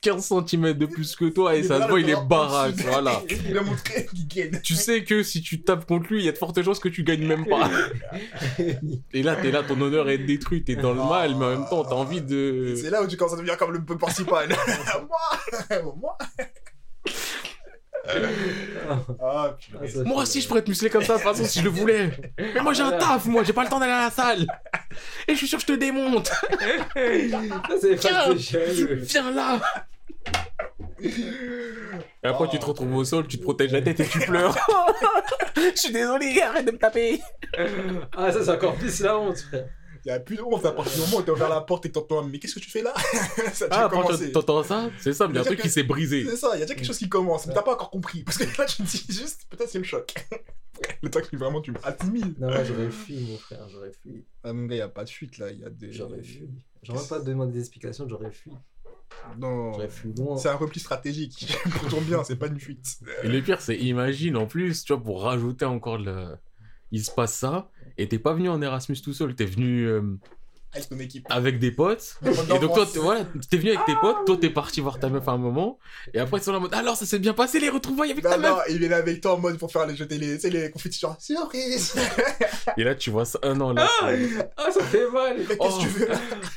15 0.00 0.32
cm 0.48 0.72
de 0.72 0.86
plus 0.86 1.14
que 1.14 1.26
toi 1.26 1.54
et 1.54 1.62
ça 1.62 1.82
se 1.82 1.88
voit, 1.88 2.00
il 2.00 2.08
est 2.08 2.26
baraque, 2.26 2.76
voilà. 2.86 3.20
Il 3.48 3.58
a 3.58 3.62
montré 3.62 4.06
qu'il 4.06 4.26
gagne. 4.28 4.58
Tu 4.62 4.74
sais 4.74 5.04
que 5.04 5.22
si 5.22 5.42
tu 5.42 5.62
tapes 5.62 5.84
contre 5.84 6.10
lui, 6.10 6.20
il 6.20 6.24
y 6.24 6.28
a 6.30 6.32
de 6.32 6.38
fortes 6.38 6.62
chances 6.62 6.78
que 6.78 6.88
tu 6.88 7.04
gagnes 7.04 7.26
même 7.26 7.44
pas. 7.46 7.70
Et 9.12 9.22
là, 9.22 9.36
t'es 9.36 9.50
là, 9.50 9.62
ton 9.62 9.78
honneur 9.78 10.08
est 10.08 10.18
détruit, 10.18 10.64
t'es 10.64 10.76
dans 10.76 10.94
le 10.94 11.02
mal, 11.02 11.34
mais 11.36 11.44
en 11.44 11.50
même 11.50 11.68
temps, 11.68 11.84
t'as 11.84 11.96
envie 11.96 12.22
de... 12.22 12.74
C'est 12.80 12.88
là 12.88 13.02
où 13.02 13.06
tu 13.06 13.18
commences 13.18 13.34
à 13.34 13.36
devenir 13.36 13.58
comme 13.58 13.72
le 13.72 13.84
principal. 13.84 14.48
Moi 14.48 15.94
Moi 16.00 16.16
Ah. 18.08 18.96
Ah, 19.22 19.56
ça 19.86 20.02
Moi 20.04 20.22
aussi, 20.22 20.40
je 20.40 20.48
pourrais 20.48 20.62
te 20.62 20.70
muscler 20.70 20.90
comme 20.90 21.02
ça, 21.02 21.14
de 21.14 21.18
toute 21.18 21.28
façon, 21.28 21.44
si 21.44 21.60
je 21.60 21.64
le 21.64 21.70
voulais. 21.70 22.10
Mais 22.38 22.60
moi, 22.60 22.72
j'ai 22.72 22.82
un 22.82 22.92
taf, 22.92 23.26
moi, 23.26 23.44
j'ai 23.44 23.52
pas 23.52 23.64
le 23.64 23.68
temps 23.68 23.78
d'aller 23.78 23.92
à 23.92 24.04
la 24.04 24.10
salle. 24.10 24.46
Et 25.28 25.32
je 25.32 25.38
suis 25.38 25.46
sûr 25.46 25.58
que 25.58 25.62
je 25.62 25.72
te 25.74 25.78
démonte. 25.78 26.26
Ça, 26.28 27.76
c'est 27.80 28.02
pas. 28.02 28.32
Viens 28.34 29.30
là. 29.32 29.60
Et 32.22 32.26
après, 32.26 32.48
tu 32.48 32.58
te 32.58 32.66
retrouves 32.66 32.94
au 32.94 33.04
sol, 33.04 33.26
tu 33.26 33.38
te 33.38 33.42
protèges 33.42 33.72
la 33.72 33.80
tête 33.80 34.00
et 34.00 34.06
tu 34.06 34.18
pleures. 34.20 34.54
Je 35.56 35.74
suis 35.74 35.92
désolé, 35.92 36.40
arrête 36.42 36.66
de 36.66 36.72
me 36.72 36.78
taper. 36.78 37.20
Ah, 38.16 38.30
ça, 38.30 38.44
c'est 38.44 38.50
encore 38.50 38.74
plus 38.74 39.00
la 39.00 39.18
honte, 39.18 39.38
frère. 39.38 39.64
Il 40.04 40.08
y 40.08 40.10
a 40.12 40.20
plus 40.20 40.36
de 40.36 40.42
honte 40.42 40.64
à 40.64 40.72
partir 40.72 40.94
du 40.94 41.00
moment 41.00 41.18
où 41.18 41.22
t'as 41.22 41.32
ouvert 41.32 41.48
la 41.48 41.60
porte 41.60 41.86
et 41.86 41.88
que 41.88 41.94
t'entends 41.94 42.22
Mais 42.22 42.38
qu'est-ce 42.38 42.54
que 42.54 42.60
tu 42.60 42.70
fais 42.70 42.82
là? 42.82 42.94
Ça 43.52 43.66
a 43.70 43.84
Ah, 43.84 43.90
t'entends 44.32 44.62
ça, 44.62 44.90
c'est 44.98 45.12
ça, 45.12 45.26
mais 45.26 45.34
il 45.34 45.36
y 45.36 45.38
a 45.38 45.42
un 45.42 45.44
truc 45.44 45.60
qui 45.60 45.70
s'est 45.70 45.82
brisé. 45.82 46.24
C'est 46.24 46.36
ça, 46.36 46.50
il 46.54 46.60
y 46.60 46.62
a 46.62 46.66
déjà 46.66 46.74
quelque 46.74 46.86
chose 46.86 46.98
qui 46.98 47.08
commence, 47.08 47.46
mais 47.46 47.54
t'as 47.54 47.62
pas 47.62 47.74
encore 47.74 47.90
compris. 47.90 48.22
Parce 48.22 48.38
que 48.38 48.44
là, 48.44 48.66
tu 48.66 48.76
te 48.76 48.82
dis 48.82 49.04
juste, 49.08 49.46
peut-être 49.50 49.68
c'est 49.70 49.78
le 49.78 49.84
choc. 49.84 50.14
Le 51.02 51.10
temps 51.10 51.20
que 51.20 51.36
vraiment 51.36 51.60
tu 51.60 51.74
assimilles. 51.82 52.34
Non, 52.38 52.48
j'aurais 52.64 52.90
fui, 52.90 53.18
mon 53.20 53.36
frère, 53.36 53.68
j'aurais 53.68 53.92
fui. 53.92 54.24
Ah, 54.42 54.54
mon 54.54 54.64
gars, 54.64 54.76
y 54.76 54.80
a 54.80 54.88
pas 54.88 55.04
de 55.04 55.10
fuite 55.10 55.36
là, 55.36 55.50
il 55.50 55.58
y 55.60 55.64
a 55.64 55.68
des. 55.68 55.92
J'aurais 55.92 56.22
fui. 56.22 56.48
J'aurais 56.82 57.06
pas 57.06 57.18
demandé 57.18 57.52
des 57.52 57.60
explications, 57.60 58.08
j'aurais 58.08 58.30
fui. 58.30 58.52
Non. 59.38 59.72
J'aurais 59.74 59.88
fui 59.88 60.12
loin. 60.14 60.36
C'est 60.36 60.48
un 60.48 60.54
repli 60.54 60.80
stratégique. 60.80 61.54
Pour 61.80 61.88
ton 61.88 62.00
bien, 62.00 62.24
c'est 62.24 62.36
pas 62.36 62.46
une 62.46 62.58
fuite. 62.58 62.98
Et 63.22 63.28
le 63.28 63.42
pire, 63.42 63.60
c'est 63.60 63.76
imagine 63.76 64.36
en 64.36 64.46
plus, 64.46 64.84
tu 64.84 64.92
vois, 64.94 65.02
pour 65.02 65.22
rajouter 65.22 65.64
encore 65.64 65.98
le. 65.98 66.28
Il 66.92 67.04
se 67.04 67.10
passe 67.10 67.34
ça, 67.34 67.70
et 67.98 68.08
t'es 68.08 68.18
pas 68.18 68.34
venu 68.34 68.48
en 68.48 68.60
Erasmus 68.62 69.00
tout 69.02 69.12
seul, 69.12 69.34
t'es 69.34 69.46
venu 69.46 69.86
euh, 69.86 70.02
Avec 70.72 70.88
ton 70.88 70.98
équipe. 71.00 71.26
avec 71.30 71.58
des 71.58 71.72
potes. 71.72 72.16
Et 72.24 72.58
donc 72.60 72.72
toi, 72.74 72.86
t'es- 72.86 72.98
voilà, 73.00 73.24
t'es 73.50 73.56
venu 73.56 73.70
avec 73.70 73.84
tes 73.86 73.94
potes, 73.96 74.24
toi 74.24 74.36
t'es 74.40 74.50
parti 74.50 74.80
voir 74.80 74.98
ta 75.00 75.08
meuf 75.08 75.26
à 75.28 75.32
un 75.32 75.36
moment, 75.38 75.78
et 76.14 76.18
après 76.20 76.38
ils 76.38 76.42
sont 76.44 76.52
là 76.52 76.58
en 76.58 76.60
mode 76.60 76.74
alors 76.74 76.96
ça 76.96 77.06
s'est 77.06 77.18
bien 77.18 77.32
passé 77.34 77.58
les 77.58 77.68
retrouvailles 77.70 78.12
avec 78.12 78.22
ta 78.22 78.36
Non, 78.36 78.42
meuf. 78.42 78.50
non, 78.50 78.56
il 78.68 78.78
vient 78.78 78.92
avec 78.92 79.20
toi 79.20 79.34
en 79.34 79.38
mode 79.38 79.58
pour 79.58 79.72
faire 79.72 79.86
les 79.86 79.96
jeter 79.96 80.16
les, 80.18 80.36
les 80.38 80.70
confettis 80.70 81.00
genre 81.00 81.16
surprise. 81.20 81.94
Et 82.76 82.84
là 82.84 82.94
tu 82.94 83.10
vois 83.10 83.24
ça, 83.24 83.38
un 83.42 83.60
an 83.60 83.72
là. 83.72 83.88
Ah, 84.56 84.70
ça 84.70 84.82
fait 84.84 85.08
mal. 85.10 85.36
Qu'est-ce 85.38 85.56
Oh. 85.58 85.68
que 85.78 85.82
tu 85.82 85.88
veux 85.88 86.08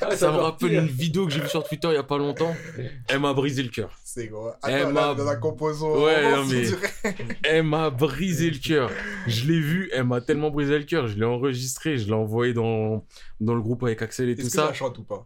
Ah, 0.01 0.15
Ça 0.15 0.31
me 0.31 0.37
rappelle 0.37 0.69
pire. 0.69 0.81
une 0.81 0.87
vidéo 0.87 1.25
que 1.25 1.33
j'ai 1.33 1.39
vue 1.39 1.49
sur 1.49 1.63
Twitter 1.63 1.87
il 1.89 1.95
y 1.95 1.97
a 1.97 2.03
pas 2.03 2.17
longtemps. 2.19 2.55
Elle 3.07 3.19
m'a 3.19 3.33
brisé 3.33 3.63
le 3.63 3.69
cœur. 3.69 3.97
C'est 4.03 4.27
gros. 4.27 4.49
Attends, 4.61 4.91
ma- 4.91 5.01
là, 5.07 5.13
dans 5.15 5.27
un 5.27 5.35
composant. 5.37 6.03
Ouais, 6.03 6.31
non, 6.31 6.45
mais-. 6.45 7.13
Elle 7.43 7.63
m'a 7.63 7.89
brisé 7.89 8.51
le 8.51 8.59
cœur. 8.59 8.91
Je 9.25 9.45
l'ai 9.47 9.59
vue, 9.59 9.89
elle 9.91 10.03
m'a 10.03 10.21
tellement 10.21 10.51
brisé 10.51 10.77
le 10.77 10.83
cœur. 10.83 11.07
Je 11.07 11.15
l'ai 11.17 11.25
enregistré, 11.25 11.97
je 11.97 12.05
l'ai 12.05 12.13
envoyé 12.13 12.53
dans, 12.53 13.03
dans 13.39 13.55
le 13.55 13.61
groupe 13.61 13.81
avec 13.83 14.02
Axel 14.03 14.29
et 14.29 14.35
tout 14.35 14.43
que 14.43 14.49
ça. 14.49 14.67
ça 14.67 14.73
chante 14.73 14.97
ou 14.99 15.03
pas? 15.03 15.25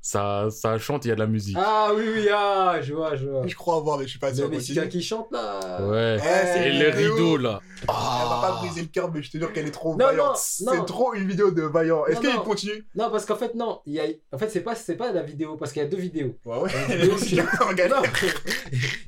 Ça, 0.00 0.48
ça 0.50 0.78
chante, 0.78 1.04
il 1.04 1.08
y 1.08 1.10
a 1.12 1.14
de 1.14 1.20
la 1.20 1.26
musique. 1.26 1.56
Ah 1.60 1.90
oui, 1.94 2.04
oui, 2.14 2.28
ah, 2.32 2.78
je 2.80 2.92
vois, 2.94 3.14
je 3.16 3.26
vois. 3.26 3.46
Je 3.46 3.54
crois 3.54 3.76
avoir, 3.76 3.98
mais 3.98 4.04
je 4.04 4.10
suis 4.10 4.18
pas 4.18 4.32
sûr. 4.34 4.44
Le 4.44 4.50
Mexicain 4.50 4.86
qui 4.86 5.02
chante 5.02 5.30
là. 5.32 5.80
Ouais. 5.86 6.16
Eh, 6.18 6.22
c'est 6.22 6.68
Et 6.68 6.72
les 6.72 6.90
rideaux 6.90 7.36
là. 7.36 7.60
Elle 7.82 7.86
va 7.88 8.38
pas 8.42 8.56
briser 8.60 8.80
le 8.82 8.86
cœur, 8.88 9.12
mais 9.12 9.22
je 9.22 9.30
te 9.30 9.38
jure 9.38 9.52
qu'elle 9.52 9.66
est 9.66 9.70
trop 9.72 9.96
Non, 9.96 10.06
vaillante. 10.06 10.38
non, 10.62 10.72
non. 10.72 10.78
C'est 10.80 10.86
trop 10.86 11.14
une 11.14 11.26
vidéo 11.28 11.50
de 11.50 11.62
vaillant. 11.62 12.06
Est-ce 12.06 12.20
qu'il 12.20 12.34
continue? 12.36 12.86
Non, 12.94 13.10
parce 13.10 13.24
qu'en 13.26 13.36
fait, 13.36 13.54
non. 13.54 13.80
Il 13.86 13.94
y 13.94 14.00
a... 14.00 14.04
En 14.32 14.38
fait, 14.38 14.48
c'est 14.48 14.60
pas, 14.62 14.74
c'est 14.74 14.96
pas 14.96 15.12
la 15.12 15.22
vidéo, 15.22 15.56
parce 15.56 15.72
qu'il 15.72 15.82
y 15.82 15.84
a 15.84 15.88
deux 15.88 15.96
vidéos. 15.98 16.36
Ouais, 16.44 16.58
ouais. 16.58 16.70
Il 16.88 16.96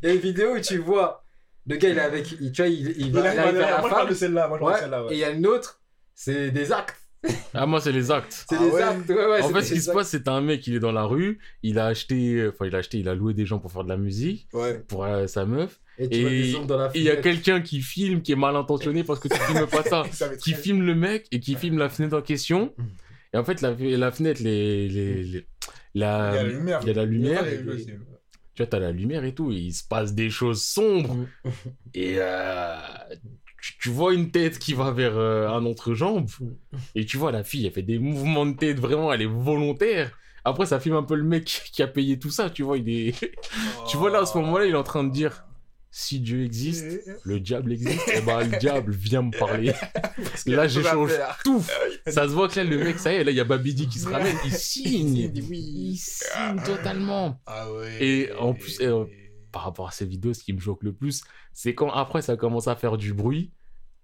y 0.03 0.07
a 0.11 0.15
une 0.15 0.21
vidéo 0.21 0.55
où 0.57 0.61
tu 0.61 0.79
vois 0.79 1.25
le 1.67 1.77
gars, 1.77 1.89
il 1.91 1.99
est 1.99 2.01
avec. 2.01 2.33
il- 2.41 2.51
tu 2.51 2.63
vois, 2.63 2.69
il, 2.71 2.91
il 2.99 3.07
Il 3.09 3.13
va, 3.13 3.21
il 3.21 3.39
à 3.39 3.43
arrive 3.43 3.57
vers 3.59 3.71
la 3.71 3.79
Moi, 3.81 3.89
je 3.91 3.95
parle 3.95 4.03
femme. 4.07 4.09
de 4.11 4.15
celle-là. 4.15 4.49
Moi, 4.49 4.57
je 4.59 4.65
parle 4.65 4.73
de 4.73 4.77
Ouais, 4.77 4.81
celle-là. 4.81 4.99
Et 5.01 5.05
il 5.05 5.09
ouais. 5.11 5.17
y 5.19 5.25
a 5.25 5.31
une 5.31 5.47
autre, 5.47 5.81
c'est 6.15 6.51
des 6.51 6.73
actes. 6.73 6.97
Ah, 7.55 7.67
moi, 7.67 7.81
c'est 7.81 7.93
les 7.93 8.11
actes. 8.11 8.45
C'est 8.49 8.57
Ah 8.57 8.65
des 8.65 8.71
ouais 8.71 8.83
actes. 8.83 9.09
Ouais, 9.09 9.15
ouais, 9.27 9.43
en 9.43 9.49
fait, 9.51 9.63
ce 9.63 9.75
qui 9.75 9.81
se 9.81 9.91
passe, 9.91 10.09
c'est 10.11 10.29
un 10.29 10.41
mec, 10.41 10.67
il 10.67 10.75
est 10.77 10.81
dans 10.81 10.93
la 10.93 11.05
rue, 11.05 11.39
il 11.63 11.79
a 11.79 11.87
acheté, 11.87 12.49
enfin, 12.49 12.67
il 12.67 12.75
a 12.75 12.79
acheté, 12.79 12.99
il 12.99 13.09
a 13.09 13.15
loué 13.15 13.35
des 13.35 13.45
gens 13.47 13.59
pour 13.59 13.73
faire 13.73 13.85
de 13.85 13.89
la 13.89 13.97
musique, 13.97 14.47
Ouais. 14.53 14.79
pour 14.87 15.05
euh, 15.05 15.27
sa 15.27 15.45
meuf. 15.45 15.81
Et 15.99 16.53
il 16.95 17.03
y 17.03 17.11
a 17.11 17.17
quelqu'un 17.17 17.61
qui 17.61 17.81
filme, 17.83 18.23
qui 18.23 18.31
est 18.33 18.37
mal 18.37 18.55
intentionné 18.55 19.03
parce 19.03 19.19
que 19.19 19.27
tu 19.27 19.37
filmes 19.41 19.67
pas 19.67 19.83
ça. 19.83 20.05
Qui 20.41 20.53
très- 20.53 20.63
filme 20.63 20.83
le 20.87 20.95
mec 20.95 21.27
et 21.33 21.41
qui 21.41 21.57
filme 21.57 21.79
la 21.79 21.89
fenêtre 21.89 22.17
en 22.17 22.23
question. 22.23 22.73
Mm. 22.79 22.83
Et 23.35 23.37
en 23.37 23.45
fait, 23.45 23.61
la, 23.63 23.73
la 23.77 24.13
fenêtre, 24.13 24.41
les, 24.41 24.89
les, 24.89 25.23
les- 25.25 25.47
la, 25.97 26.31
Il 26.35 26.37
y 26.37 26.39
a 26.39 26.43
la 26.45 26.49
lumière. 26.49 26.81
y 26.87 26.91
a 26.91 26.95
la 26.95 27.05
lumière. 27.05 27.45
Tu 28.55 28.63
vois, 28.63 28.67
t'as 28.69 28.79
la 28.79 28.93
lumière 28.93 29.25
et 29.25 29.35
tout, 29.35 29.51
et 29.51 29.57
il 29.57 29.73
se 29.75 29.83
passe 29.83 30.15
des 30.15 30.31
choses 30.31 30.63
sombres. 30.63 31.17
Mm. 31.17 31.51
Et 31.95 32.15
euh, 32.19 32.77
tu, 33.79 33.89
vois 33.91 34.15
une 34.15 34.31
tête 34.31 34.59
qui 34.59 34.75
va 34.75 34.91
vers 34.91 35.17
euh, 35.17 35.49
un 35.49 35.65
entrejambe, 35.65 36.29
et 36.95 37.05
tu 37.07 37.17
vois 37.17 37.33
la 37.33 37.45
fille, 37.45 37.67
elle 37.67 37.73
fait 37.73 37.83
des 37.83 37.99
mouvements 37.99 38.47
de 38.47 38.57
tête, 38.57 38.79
vraiment, 38.79 39.13
elle 39.13 39.23
est 39.23 39.27
volontaire. 39.27 40.17
Après, 40.45 40.67
ça 40.67 40.81
filme 40.81 40.97
un 40.97 41.03
peu 41.03 41.15
le 41.15 41.25
mec 41.25 41.45
qui 41.73 41.83
a 41.83 41.87
payé 41.87 42.19
tout 42.19 42.31
ça, 42.31 42.49
tu 42.51 42.63
vois, 42.63 42.79
il 42.79 42.89
est... 42.89 43.35
tu 43.89 43.97
vois 43.97 44.11
là, 44.11 44.21
à 44.21 44.27
ce 44.27 44.39
moment-là, 44.39 44.67
il 44.67 44.73
est 44.73 44.77
en 44.79 44.83
train 44.83 45.05
de 45.05 45.13
dire, 45.13 45.45
si 45.91 46.21
Dieu 46.21 46.45
existe, 46.45 47.01
le 47.25 47.41
diable 47.41 47.73
existe, 47.73 48.09
et 48.09 48.21
bah 48.21 48.45
le 48.45 48.57
diable 48.59 48.93
vient 48.93 49.23
me 49.23 49.37
parler. 49.37 49.73
Là, 50.47 50.69
j'échange 50.69 51.13
tout. 51.45 51.65
Ça 52.07 52.29
se 52.29 52.33
voit 52.33 52.49
que 52.49 52.61
là, 52.61 52.65
le 52.65 52.79
mec, 52.79 52.99
ça 52.99 53.13
y 53.13 53.17
est, 53.17 53.25
là, 53.25 53.31
il 53.31 53.37
y 53.37 53.41
a 53.41 53.45
Babidi 53.45 53.89
qui 53.89 53.99
se 53.99 54.09
ramène, 54.09 54.37
il 54.45 54.53
signe. 54.55 55.31
Il 55.35 55.97
signe 55.97 56.63
totalement. 56.65 57.41
Ah 57.47 57.73
ouais. 57.73 58.05
Et 58.05 58.33
en 58.35 58.55
plus, 58.55 58.81
euh, 58.81 59.05
Par 59.51 59.63
rapport 59.63 59.89
à 59.89 59.91
ces 59.91 60.07
vidéos, 60.07 60.35
ce 60.35 60.45
qui 60.45 60.53
me 60.53 60.61
choque 60.61 60.83
le 60.83 60.93
plus, 60.93 61.23
c'est 61.53 61.75
quand 61.75 61.91
après 61.91 62.23
ça 62.23 62.37
commence 62.37 62.69
à 62.69 62.77
faire 62.77 62.97
du 62.97 63.15
bruit, 63.15 63.53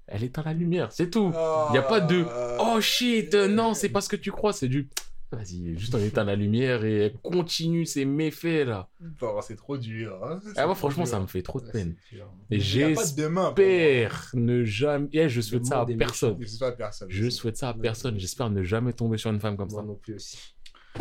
elle 0.07 0.25
éteint 0.25 0.43
la 0.45 0.53
lumière, 0.53 0.93
c'est 0.93 1.11
tout. 1.11 1.33
Il 1.71 1.75
y 1.75 1.79
a 1.79 1.83
pas 1.83 2.01
de 2.01 2.25
Oh 2.61 2.81
shit, 2.81 3.35
euh, 3.35 3.49
non, 3.49 3.75
c'est 3.75 3.89
pas 3.89 4.01
ce 4.01 4.09
que 4.09 4.17
tu 4.17 4.31
crois, 4.31 4.53
c'est 4.53 4.69
du 4.69 4.89
Vas-y, 5.33 5.77
juste 5.77 5.93
on 5.97 5.99
éteint 5.99 6.23
la 6.23 6.37
lumière 6.37 6.85
et 6.85 6.97
elle 7.07 7.19
continue 7.21 7.87
ses 7.87 8.05
méfaits 8.05 8.67
là. 8.67 8.89
Oh, 9.21 9.41
c'est 9.43 9.57
trop 9.57 9.77
dur. 9.77 10.21
hein. 10.23 10.39
Ah, 10.55 10.67
moi, 10.67 10.77
franchement, 10.77 11.03
dur. 11.03 11.11
ça 11.11 11.19
me 11.19 11.27
fait 11.27 11.43
trop 11.43 11.61
de 11.61 11.69
peine. 11.71 11.97
c'est 12.09 12.17
dur. 12.17 12.31
Et 12.53 12.57
Il 12.59 12.77
y 12.77 12.83
a 12.85 12.95
pas 12.95 13.07
de 13.07 13.17
demain. 13.17 13.43
pour 13.47 13.47
moi. 13.47 13.55
j'espère 13.55 14.31
ne 14.35 14.63
jamais. 14.63 15.09
Eh, 15.13 15.29
je 15.29 15.41
souhaite 15.41 15.67
ça 15.67 15.81
à 15.81 15.87
personne. 15.87 16.37
Je 16.41 16.47
sais 16.47 16.59
pas 16.59 16.71
personne. 16.71 17.09
Je 17.11 17.29
souhaite 17.31 17.57
ça 17.57 17.71
à 17.71 17.75
personne. 17.75 18.17
J'espère 18.19 18.49
ne 18.51 18.63
jamais 18.63 18.93
tomber 18.93 19.19
sur 19.19 19.31
une 19.31 19.41
femme 19.41 19.57
comme 19.57 19.71
Moi 19.73 19.81
ça. 19.81 19.87
non 19.87 19.97
plus 19.97 20.15
aussi. 20.15 20.39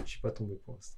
Je 0.04 0.10
suis 0.10 0.22
pas 0.22 0.32
tombé 0.32 0.56
pour 0.66 0.74
l'instant. 0.76 0.98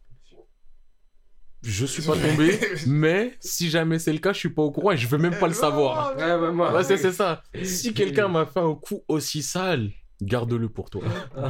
Je 1.66 1.86
suis 1.86 2.04
pas 2.04 2.14
tombé, 2.14 2.60
mais 2.88 3.36
si 3.40 3.70
jamais 3.70 3.98
c'est 3.98 4.14
le 4.14 4.20
cas, 4.20 4.34
je 4.34 4.40
suis 4.40 4.50
pas 4.50 4.62
au 4.62 4.72
courant 4.72 4.92
et 4.92 4.98
je 4.98 5.08
veux 5.08 5.18
même 5.18 5.38
pas 5.40 5.48
le 5.48 5.54
savoir. 5.54 6.16
Ouais, 6.16 6.36
ouais, 6.36 6.52
moi. 6.52 6.74
Ouais, 6.74 6.84
c'est 6.84 6.98
c'est 6.98 7.12
ça. 7.12 7.42
Si 7.64 7.94
quelqu'un 7.94 8.28
m'a 8.28 8.46
fait 8.46 8.60
un 8.60 8.76
coup 8.76 9.02
aussi 9.08 9.42
sale, 9.42 9.92
garde-le 10.22 10.70
pour 10.70 10.90
toi. 10.90 11.02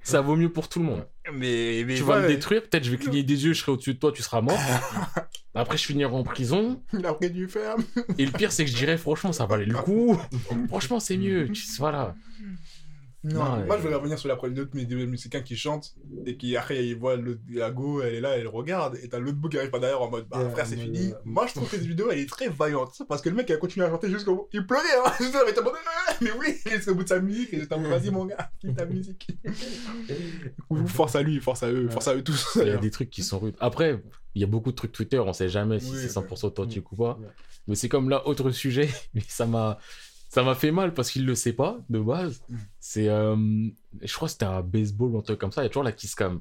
Ça 0.00 0.22
vaut 0.22 0.36
mieux 0.36 0.50
pour 0.50 0.68
tout 0.68 0.78
le 0.78 0.86
monde. 0.86 1.06
Mais, 1.34 1.84
mais 1.86 1.96
Tu 1.96 2.02
vas 2.02 2.16
me 2.16 2.22
ouais, 2.22 2.28
détruire, 2.28 2.62
peut-être 2.62 2.82
je 2.82 2.90
vais 2.90 2.96
cligner 2.96 3.22
des 3.22 3.44
yeux, 3.44 3.52
je 3.52 3.60
serai 3.60 3.72
au-dessus 3.72 3.92
de 3.92 3.98
toi, 3.98 4.10
tu 4.10 4.22
seras 4.22 4.40
mort. 4.40 4.58
Après, 5.54 5.76
je 5.76 5.84
finirai 5.84 6.10
en 6.14 6.22
prison. 6.22 6.82
Il 6.94 7.04
a 7.04 7.12
pris 7.12 7.30
du 7.30 7.46
ferme. 7.46 7.84
Et 8.16 8.24
le 8.24 8.32
pire, 8.32 8.50
c'est 8.50 8.64
que 8.64 8.70
je 8.70 8.76
dirais, 8.76 8.96
franchement, 8.96 9.32
ça 9.32 9.44
valait 9.44 9.66
le 9.66 9.74
coup. 9.74 10.18
Franchement, 10.68 10.98
c'est 10.98 11.18
mieux. 11.18 11.50
Voilà. 11.78 12.14
Non, 13.24 13.42
Non, 13.56 13.66
moi 13.66 13.76
je 13.78 13.82
voudrais 13.82 13.96
revenir 13.96 14.16
sur 14.16 14.28
la 14.28 14.36
première 14.36 14.58
note, 14.58 14.68
mais 14.74 14.84
des 14.84 14.94
Mexicains 15.06 15.40
qui 15.42 15.56
chantent 15.56 15.94
et 16.24 16.36
qui 16.36 16.56
après 16.56 16.86
ils 16.86 16.96
voient 16.96 17.16
l'autre- 17.16 17.40
la 17.50 17.70
go, 17.72 18.00
elle 18.00 18.14
est 18.14 18.20
là, 18.20 18.36
elle 18.38 18.46
regarde 18.46 18.96
et 19.02 19.08
t'as 19.08 19.18
l'autre 19.18 19.38
bout 19.38 19.48
qui 19.48 19.58
arrive 19.58 19.70
pas 19.70 19.80
derrière 19.80 20.00
en 20.00 20.08
mode 20.08 20.28
bah 20.28 20.48
frère 20.50 20.66
c'est 20.66 20.76
fini. 20.76 21.12
Moi 21.24 21.46
je 21.48 21.54
trouve 21.54 21.68
que 21.68 21.76
cette 21.76 21.84
vidéo 21.84 22.10
elle 22.12 22.20
est 22.20 22.28
très 22.28 22.48
vaillante 22.48 23.02
parce 23.08 23.20
que 23.20 23.28
le 23.28 23.34
mec 23.34 23.48
il 23.48 23.54
a 23.54 23.56
continué 23.56 23.84
à 23.86 23.90
chanter 23.90 24.08
jusqu'au 24.08 24.34
bout. 24.36 24.48
Il 24.52 24.64
pleurait, 24.66 24.84
hein. 25.04 25.12
Mais 26.20 26.30
oui, 26.38 26.58
jusqu'au 26.70 26.94
bout 26.94 27.02
de 27.02 27.08
sa 27.08 27.18
musique 27.18 27.52
et 27.54 27.58
j'étais 27.60 27.74
en 27.74 27.80
mode 27.80 27.90
vas-y 27.90 28.10
mon 28.12 28.24
gars, 28.24 28.50
quitte 28.60 28.76
ta 28.76 28.86
musique. 28.86 29.28
force 30.86 31.16
à 31.16 31.22
lui, 31.22 31.40
force 31.40 31.62
à 31.62 31.70
eux, 31.72 31.86
Ouais. 31.86 31.90
force 31.92 32.08
à 32.08 32.14
eux 32.14 32.22
tous. 32.22 32.58
Il 32.62 32.68
y 32.68 32.70
a 32.70 32.76
des 32.76 32.90
trucs 32.90 33.10
qui 33.10 33.22
sont 33.22 33.38
rudes. 33.38 33.56
Après, 33.60 34.00
il 34.34 34.40
y 34.40 34.44
a 34.44 34.46
beaucoup 34.46 34.70
de 34.70 34.76
trucs 34.76 34.92
Twitter, 34.92 35.18
on 35.18 35.32
sait 35.32 35.48
jamais 35.48 35.80
si 35.80 35.90
Oui, 35.90 35.98
c'est 36.00 36.08
100% 36.20 36.46
authentique 36.46 36.90
ou 36.92 36.96
pas. 36.96 37.18
Mais 37.66 37.74
c'est 37.74 37.88
comme 37.88 38.08
là, 38.08 38.26
autre 38.26 38.50
sujet, 38.50 38.88
mais 39.14 39.22
ça 39.28 39.46
m'a. 39.46 39.78
Ça 40.28 40.42
m'a 40.42 40.54
fait 40.54 40.70
mal 40.70 40.92
parce 40.92 41.10
qu'il 41.10 41.24
le 41.24 41.34
sait 41.34 41.54
pas 41.54 41.78
de 41.88 41.98
base. 41.98 42.42
Mm. 42.48 42.56
C'est, 42.80 43.08
euh, 43.08 43.36
je 44.02 44.14
crois 44.14 44.28
que 44.28 44.32
c'était 44.32 44.44
un 44.44 44.62
baseball 44.62 45.10
ou 45.10 45.18
un 45.18 45.22
truc 45.22 45.38
comme 45.38 45.52
ça. 45.52 45.62
Il 45.62 45.64
y 45.64 45.66
a 45.66 45.70
toujours 45.70 45.84
la 45.84 45.92
kiss 45.92 46.14
cam. 46.14 46.40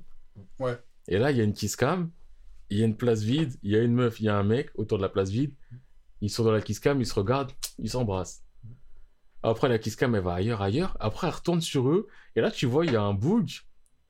Ouais. 0.60 0.78
Et 1.08 1.18
là, 1.18 1.32
il 1.32 1.38
y 1.38 1.42
a 1.42 1.44
une 1.44 1.54
kiss 1.54 1.76
cam, 1.76 2.10
il 2.70 2.80
y 2.80 2.84
a 2.84 2.86
une 2.86 2.98
place 2.98 3.22
vide, 3.22 3.54
il 3.64 3.72
y 3.72 3.78
a 3.78 3.82
une 3.82 3.94
meuf, 3.94 4.20
il 4.20 4.26
y 4.26 4.30
a 4.30 4.38
un 4.38 4.44
mec 4.44 4.70
autour 4.76 4.98
de 4.98 5.04
la 5.04 5.10
place 5.10 5.30
vide. 5.30 5.54
Ils 6.20 6.30
sont 6.30 6.44
dans 6.44 6.52
la 6.52 6.62
kiss 6.62 6.80
cam, 6.80 7.00
ils 7.00 7.06
se 7.06 7.14
regardent, 7.14 7.52
ils 7.80 7.90
s'embrassent. 7.90 8.44
Après, 9.44 9.70
la 9.70 9.80
kiss 9.80 9.96
cam, 9.96 10.14
elle 10.16 10.22
va 10.22 10.34
ailleurs, 10.34 10.62
ailleurs. 10.62 10.98
Après, 11.00 11.28
elle 11.28 11.34
retourne 11.34 11.62
sur 11.62 11.88
eux. 11.90 12.08
Et 12.36 12.42
là, 12.42 12.52
tu 12.52 12.66
vois, 12.66 12.86
il 12.86 12.92
y 12.92 12.96
a 12.96 13.02
un 13.02 13.14
boug. 13.14 13.50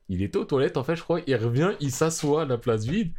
Il 0.08 0.22
était 0.22 0.38
aux 0.38 0.44
toilettes, 0.44 0.76
en 0.76 0.84
fait, 0.84 0.96
je 0.96 1.02
crois. 1.02 1.20
Il 1.26 1.36
revient, 1.36 1.72
il 1.80 1.92
s'assoit 1.92 2.42
à 2.42 2.44
la 2.46 2.58
place 2.58 2.84
vide. 2.84 3.12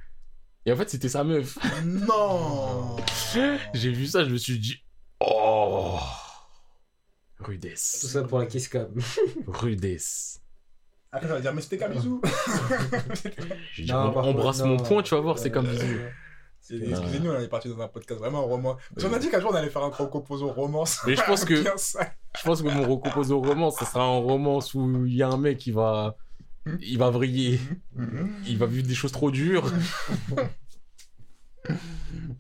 Et 0.66 0.74
en 0.74 0.76
fait, 0.76 0.90
c'était 0.90 1.08
sa 1.08 1.24
meuf. 1.24 1.58
Non. 1.86 2.98
J'ai 3.74 3.92
vu 3.92 4.08
ça, 4.08 4.26
je 4.26 4.32
me 4.32 4.38
suis 4.38 4.60
dit, 4.60 4.78
oh, 5.22 6.00
Tout 7.40 7.46
rudesse, 7.46 8.06
ça 8.08 8.24
pour 8.24 8.40
la 8.40 8.46
kiss 8.46 8.68
cam. 8.68 8.90
rudesse. 9.48 10.42
Après 11.12 11.28
ça 11.28 11.34
va 11.36 11.42
dire 11.42 11.54
mais 11.54 11.62
c'était 11.62 11.78
qu'un 11.78 11.90
bisou. 11.90 12.22
J'ai 13.74 13.84
dit, 13.84 13.92
Non, 13.92 14.12
par 14.12 14.28
embrasse 14.28 14.58
contre, 14.58 14.70
mon 14.70 14.78
non. 14.78 14.84
poing, 14.84 15.02
tu 15.02 15.16
vas 15.16 15.22
voir, 15.22 15.40
c'est 15.40 15.50
comme 15.50 15.66
ouais, 15.66 15.72
bisou. 15.72 15.86
Excusez-nous, 16.72 17.32
on 17.32 17.40
est 17.40 17.48
parti 17.48 17.68
dans 17.70 17.80
un 17.82 17.88
podcast 17.88 18.20
vraiment 18.20 18.46
roman. 18.46 18.78
Parce 18.94 19.08
qu'on 19.08 19.14
a 19.14 19.20
dit 19.20 19.30
qu'un 19.30 19.40
jour 19.40 19.50
on 19.52 19.56
allait 19.56 19.70
faire 19.72 19.84
un 19.84 19.90
composant 19.90 20.52
romance. 20.54 21.00
Mais 21.08 21.16
je 21.16 21.24
pense 21.24 21.46
que, 21.46 21.60
Bien 21.60 21.78
ça. 21.78 22.12
je 22.38 22.44
pense 22.44 22.62
que 22.62 22.68
mon 22.68 22.88
recompose 22.88 23.32
au 23.32 23.40
romance, 23.42 23.78
ce 23.80 23.86
sera 23.86 24.04
un 24.04 24.20
romance 24.20 24.76
où 24.76 25.06
il 25.08 25.16
y 25.16 25.24
a 25.24 25.30
un 25.30 25.38
mec 25.38 25.58
qui 25.58 25.72
va, 25.72 26.16
il 26.82 26.98
va 27.00 27.10
vriller, 27.10 27.60
il 28.46 28.58
va 28.58 28.68
vivre 28.68 28.88
des 28.88 28.94
choses 28.94 29.12
trop 29.14 29.32
dures. 29.32 29.72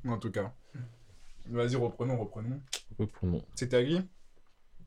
En 0.07 0.17
tout 0.19 0.31
cas. 0.31 0.53
Vas-y, 1.47 1.75
reprenons, 1.75 2.17
reprenons. 2.19 2.61
Reprenons. 2.99 3.43
C'était 3.55 3.77
à 3.77 3.83
qui 3.83 4.01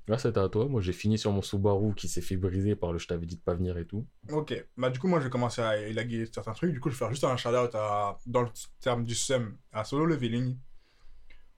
Là, 0.08 0.18
c'était 0.18 0.40
à 0.40 0.48
toi. 0.48 0.66
Moi, 0.66 0.80
j'ai 0.80 0.92
fini 0.92 1.16
sur 1.16 1.30
mon 1.30 1.42
Subaru 1.42 1.94
qui 1.94 2.08
s'est 2.08 2.20
fait 2.20 2.36
briser 2.36 2.74
par 2.74 2.92
le 2.92 2.98
je 2.98 3.06
t'avais 3.06 3.24
dit 3.26 3.36
de 3.36 3.40
pas 3.40 3.54
venir 3.54 3.78
et 3.78 3.86
tout. 3.86 4.04
Ok. 4.30 4.52
Bah, 4.76 4.90
du 4.90 4.98
coup, 4.98 5.06
moi, 5.06 5.20
je 5.20 5.24
vais 5.24 5.30
commencer 5.30 5.62
à 5.62 5.76
élaguer 5.78 6.26
certains 6.32 6.52
trucs. 6.52 6.72
Du 6.72 6.80
coup, 6.80 6.88
je 6.90 6.94
vais 6.94 6.98
faire 6.98 7.10
juste 7.10 7.24
un 7.24 7.36
shout-out 7.36 7.74
à, 7.74 8.18
dans 8.26 8.42
le 8.42 8.48
terme 8.80 9.04
du 9.04 9.14
SEM, 9.14 9.56
à 9.72 9.84
Solo 9.84 10.06
Leveling. 10.06 10.56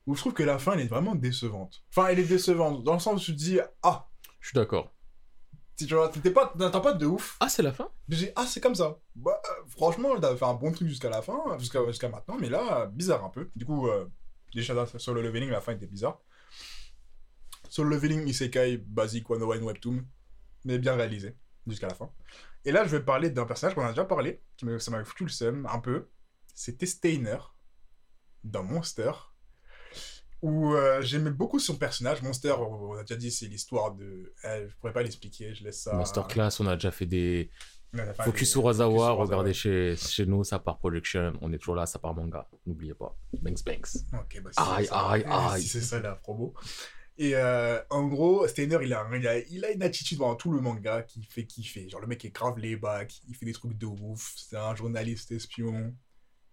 Où 0.06 0.14
je 0.14 0.20
trouve 0.20 0.34
que 0.34 0.42
la 0.42 0.58
fin, 0.58 0.72
elle 0.72 0.80
est 0.80 0.86
vraiment 0.86 1.14
décevante. 1.14 1.82
Enfin, 1.90 2.08
elle 2.08 2.18
est 2.18 2.24
décevante. 2.28 2.84
Dans 2.84 2.92
le 2.92 2.98
sens 2.98 3.22
où 3.22 3.24
tu 3.24 3.32
te 3.32 3.38
dis, 3.38 3.58
ah, 3.82 4.08
Je 4.40 4.48
suis 4.48 4.54
d'accord. 4.54 4.92
si 5.76 5.86
tu 5.86 5.94
vois, 5.94 6.10
t'es 6.10 6.30
pas, 6.30 6.52
t'attends 6.58 6.82
pas 6.82 6.92
de 6.92 7.06
ouf. 7.06 7.38
Ah, 7.40 7.48
c'est 7.48 7.62
la 7.62 7.72
fin? 7.72 7.88
Je 8.10 8.16
dis, 8.16 8.28
ah, 8.36 8.44
c'est 8.46 8.60
comme 8.60 8.74
ça. 8.74 8.98
Bah, 9.16 9.40
euh, 9.42 9.62
franchement, 9.68 10.20
t'avais 10.20 10.36
fait 10.36 10.44
un 10.44 10.52
bon 10.52 10.70
truc 10.72 10.88
jusqu'à 10.88 11.08
la 11.08 11.22
fin, 11.22 11.38
jusqu'à 11.58 11.82
jusqu'à 11.86 12.10
maintenant, 12.10 12.36
mais 12.38 12.50
là, 12.50 12.84
bizarre 12.92 13.24
un 13.24 13.30
peu. 13.30 13.48
Du 13.56 13.64
coup, 13.64 13.88
euh, 13.88 14.04
déjà, 14.54 14.84
sur 14.98 15.14
le 15.14 15.22
leveling, 15.22 15.48
la 15.48 15.62
fin 15.62 15.72
était 15.72 15.86
bizarre. 15.86 16.20
Sur 17.74 17.82
le 17.82 17.90
leveling, 17.96 18.28
Isekai, 18.28 18.76
basique, 18.76 19.28
One 19.30 19.42
One 19.42 19.64
Webtoon, 19.64 20.04
mais 20.64 20.78
bien 20.78 20.94
réalisé, 20.94 21.34
jusqu'à 21.66 21.88
la 21.88 21.94
fin. 21.94 22.08
Et 22.64 22.70
là, 22.70 22.84
je 22.84 22.96
vais 22.96 23.02
parler 23.02 23.30
d'un 23.30 23.46
personnage 23.46 23.74
qu'on 23.74 23.84
a 23.84 23.88
déjà 23.88 24.04
parlé, 24.04 24.40
qui 24.56 24.64
ça 24.78 24.92
m'a 24.92 25.04
foutu 25.04 25.24
le 25.24 25.28
seum, 25.28 25.66
un 25.66 25.80
peu. 25.80 26.08
C'était 26.54 26.86
Steiner, 26.86 27.38
dans 28.44 28.62
Monster, 28.62 29.10
où 30.40 30.72
euh, 30.72 31.02
j'aimais 31.02 31.32
beaucoup 31.32 31.58
son 31.58 31.76
personnage. 31.76 32.22
Monster, 32.22 32.52
on 32.52 32.94
a 32.94 33.00
déjà 33.00 33.16
dit, 33.16 33.32
c'est 33.32 33.46
l'histoire 33.46 33.92
de... 33.92 34.32
eh, 34.44 34.68
je 34.68 34.76
pourrais 34.76 34.92
pas 34.92 35.02
l'expliquer, 35.02 35.52
je 35.52 35.64
laisse 35.64 35.82
ça... 35.82 35.94
Masterclass, 35.94 36.60
on 36.60 36.68
a 36.68 36.76
déjà 36.76 36.92
fait 36.92 37.06
des 37.06 37.50
Focus 38.22 38.50
sur 38.50 38.62
regardez 38.62 39.52
chez, 39.52 39.96
chez 39.96 40.26
nous, 40.26 40.44
ça 40.44 40.60
part 40.60 40.78
production, 40.78 41.32
on 41.40 41.52
est 41.52 41.58
toujours 41.58 41.74
là, 41.74 41.86
ça 41.86 41.98
part 41.98 42.14
manga, 42.14 42.48
n'oubliez 42.66 42.94
pas. 42.94 43.16
Banks 43.40 43.64
Banks. 43.64 43.96
Ok, 44.12 44.42
bah, 44.42 44.50
si 44.52 44.60
Aïe, 44.60 44.84
c'est 44.84 44.90
ça, 44.90 45.10
aïe, 45.10 45.24
eh, 45.26 45.30
aïe. 45.30 45.62
Si 45.62 45.68
c'est 45.68 45.80
ça 45.80 46.00
la 46.00 46.14
promo. 46.14 46.54
Et 47.16 47.36
euh, 47.36 47.80
en 47.90 48.06
gros, 48.08 48.46
Steiner, 48.48 48.78
il 48.82 48.92
a, 48.92 49.08
il, 49.16 49.28
a, 49.28 49.38
il 49.38 49.64
a 49.64 49.70
une 49.70 49.82
attitude 49.82 50.18
dans 50.18 50.34
tout 50.34 50.50
le 50.52 50.60
manga 50.60 51.02
qui 51.02 51.22
fait 51.24 51.44
kiffer. 51.46 51.88
Genre, 51.88 52.00
le 52.00 52.06
mec 52.08 52.24
est 52.24 52.30
grave 52.30 52.58
les 52.58 52.76
bacs, 52.76 53.20
il 53.28 53.36
fait 53.36 53.46
des 53.46 53.52
trucs 53.52 53.78
de 53.78 53.86
ouf, 53.86 54.34
c'est 54.36 54.56
un 54.56 54.74
journaliste 54.74 55.30
espion. 55.32 55.94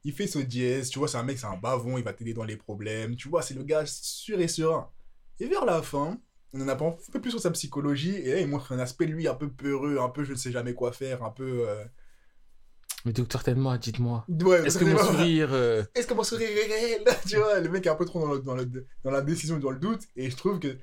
Il 0.04 0.14
fait 0.14 0.28
ce 0.28 0.40
dièse, 0.40 0.90
tu 0.90 1.00
vois, 1.00 1.08
c'est 1.08 1.18
un 1.18 1.24
mec, 1.24 1.40
c'est 1.40 1.48
un 1.48 1.58
bavon, 1.58 1.98
il 1.98 2.04
va 2.04 2.14
t'aider 2.14 2.34
dans 2.34 2.44
les 2.44 2.58
problèmes. 2.58 3.16
Tu 3.16 3.30
vois, 3.30 3.42
c'est 3.44 3.54
le 3.56 3.64
gars 3.64 3.86
sûr 3.88 4.40
et 4.42 4.48
serein. 4.48 4.90
Et 5.40 5.48
vers 5.48 5.66
la 5.66 5.82
fin, 5.82 6.20
on 6.54 6.62
en 6.62 6.68
apprend 6.68 6.98
un 7.08 7.12
peu 7.12 7.22
plus 7.22 7.32
sur 7.32 7.40
sa 7.42 7.52
psychologie, 7.52 8.16
et 8.16 8.34
là, 8.34 8.40
il 8.42 8.48
montre 8.48 8.72
un 8.74 8.80
aspect, 8.80 9.06
lui, 9.08 9.28
un 9.28 9.36
peu 9.36 9.50
peureux, 9.52 10.00
un 10.00 10.10
peu 10.10 10.24
je 10.24 10.32
ne 10.34 10.38
sais 10.38 10.52
jamais 10.52 10.74
quoi 10.76 10.92
faire, 10.94 11.24
un 11.24 11.32
peu. 11.32 11.68
euh, 11.70 11.86
Mais 13.06 13.14
docteur 13.14 13.44
Tenma, 13.44 13.78
dites-moi, 13.78 14.26
Ouais, 14.30 14.66
est-ce 14.66 14.78
que 14.78 14.86
mon 14.86 14.98
sourire... 14.98 15.50
euh, 15.54 15.84
est-ce 15.96 16.06
que 16.08 16.14
mon 16.14 16.24
sourire 16.24 16.50
est 16.50 16.66
réel 16.74 17.04
Tu 17.28 17.38
vois, 17.38 17.60
le 17.60 17.70
mec 17.70 17.86
est 17.86 17.90
un 17.90 17.96
peu 17.96 18.06
trop 18.06 18.20
dans, 18.20 18.34
le- 18.34 18.40
dans, 18.42 18.56
le- 18.56 18.88
dans 19.04 19.12
la 19.12 19.22
décision 19.22 19.58
et 19.58 19.60
dans 19.60 19.72
le 19.72 19.80
doute. 19.80 20.02
Et 20.16 20.30
je 20.30 20.36
trouve 20.38 20.60
que 20.60 20.78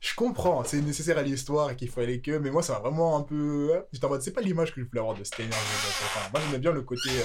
je 0.00 0.14
comprends, 0.14 0.62
c'est 0.64 0.80
nécessaire 0.80 1.18
à 1.18 1.22
l'histoire 1.22 1.70
et 1.70 1.76
qu'il 1.76 1.88
faut 1.90 2.00
aller 2.00 2.20
que. 2.20 2.38
Mais 2.38 2.50
moi, 2.50 2.62
ça 2.62 2.74
m'a 2.74 2.78
vraiment 2.80 3.18
un 3.18 3.22
peu. 3.22 3.72
hein, 3.76 3.82
J'étais 3.92 4.04
en 4.06 4.10
mode, 4.10 4.22
c'est 4.22 4.32
pas 4.32 4.40
l'image 4.40 4.72
que 4.74 4.80
je 4.80 4.86
voulais 4.86 5.00
avoir 5.00 5.16
de 5.18 5.24
Steiner. 5.24 5.50
Enfin, 5.50 6.30
moi, 6.32 6.40
j'aimais 6.46 6.58
bien 6.60 6.72
le 6.72 6.82
côté. 6.82 7.10
euh, 7.10 7.22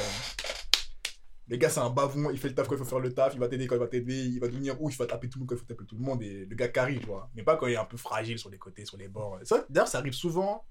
Le 1.48 1.58
gars, 1.58 1.70
c'est 1.70 1.80
un 1.80 1.92
bavon, 1.92 2.32
il 2.32 2.40
fait 2.40 2.50
le 2.50 2.56
taf 2.56 2.68
quand 2.68 2.74
il 2.76 2.80
faut 2.80 2.86
faire 2.86 3.00
le 3.00 3.14
taf, 3.14 3.34
il 3.36 3.40
va 3.40 3.48
t'aider 3.48 3.68
quand 3.68 3.76
il 3.76 3.80
va 3.80 3.88
t'aider, 3.88 4.16
il 4.26 4.40
va 4.40 4.48
devenir 4.48 4.82
ouf, 4.82 4.96
il 4.96 4.98
va 4.98 5.06
taper 5.06 5.30
tout 5.30 5.38
le 5.38 5.42
monde 5.42 5.50
quand 5.50 5.56
il 5.56 5.60
faut 5.60 5.66
taper 5.66 5.86
tout 5.86 5.96
le 5.96 6.04
monde. 6.04 6.24
Et 6.24 6.48
le 6.50 6.56
gars 6.56 6.70
carry, 6.70 7.00
tu 7.00 7.06
vois. 7.06 7.30
Mais 7.36 7.44
pas 7.44 7.56
quand 7.56 7.68
il 7.68 7.74
est 7.74 7.78
un 7.78 7.86
peu 7.86 7.98
fragile 7.98 8.40
sur 8.40 8.50
les 8.50 8.58
côtés, 8.58 8.84
sur 8.86 8.98
les 8.98 9.08
bords. 9.08 9.38
Ça, 9.44 9.64
D'ailleurs, 9.70 9.88
ça 9.88 10.00
arrive 10.00 10.14
souvent 10.14 10.66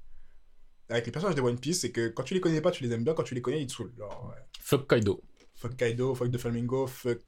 avec 0.89 1.07
les 1.07 1.13
personnages 1.13 1.37
de 1.37 1.41
One 1.43 1.59
Piece, 1.59 1.81
c'est 1.81 1.91
que 1.93 2.09
quand 2.09 2.23
tu 2.23 2.35
les 2.35 2.41
connais 2.41 2.61
pas, 2.61 2.71
tu 2.71 2.83
les 2.85 2.93
aimes 2.93 3.05
bien, 3.05 3.15
quand 3.15 3.23
tu 3.23 3.35
les 3.35 3.43
connais, 3.43 3.63
ils 3.63 3.67
te 3.67 3.73
saoulent. 3.73 3.93
Ouais. 3.99 4.37
Fuck 4.61 4.89
Kaido. 4.89 5.23
Fuck 5.57 5.77
Kaido, 5.77 6.15
fuck 6.15 6.31
The 6.31 6.39
Flamingo, 6.39 6.87
fuck. 6.87 7.19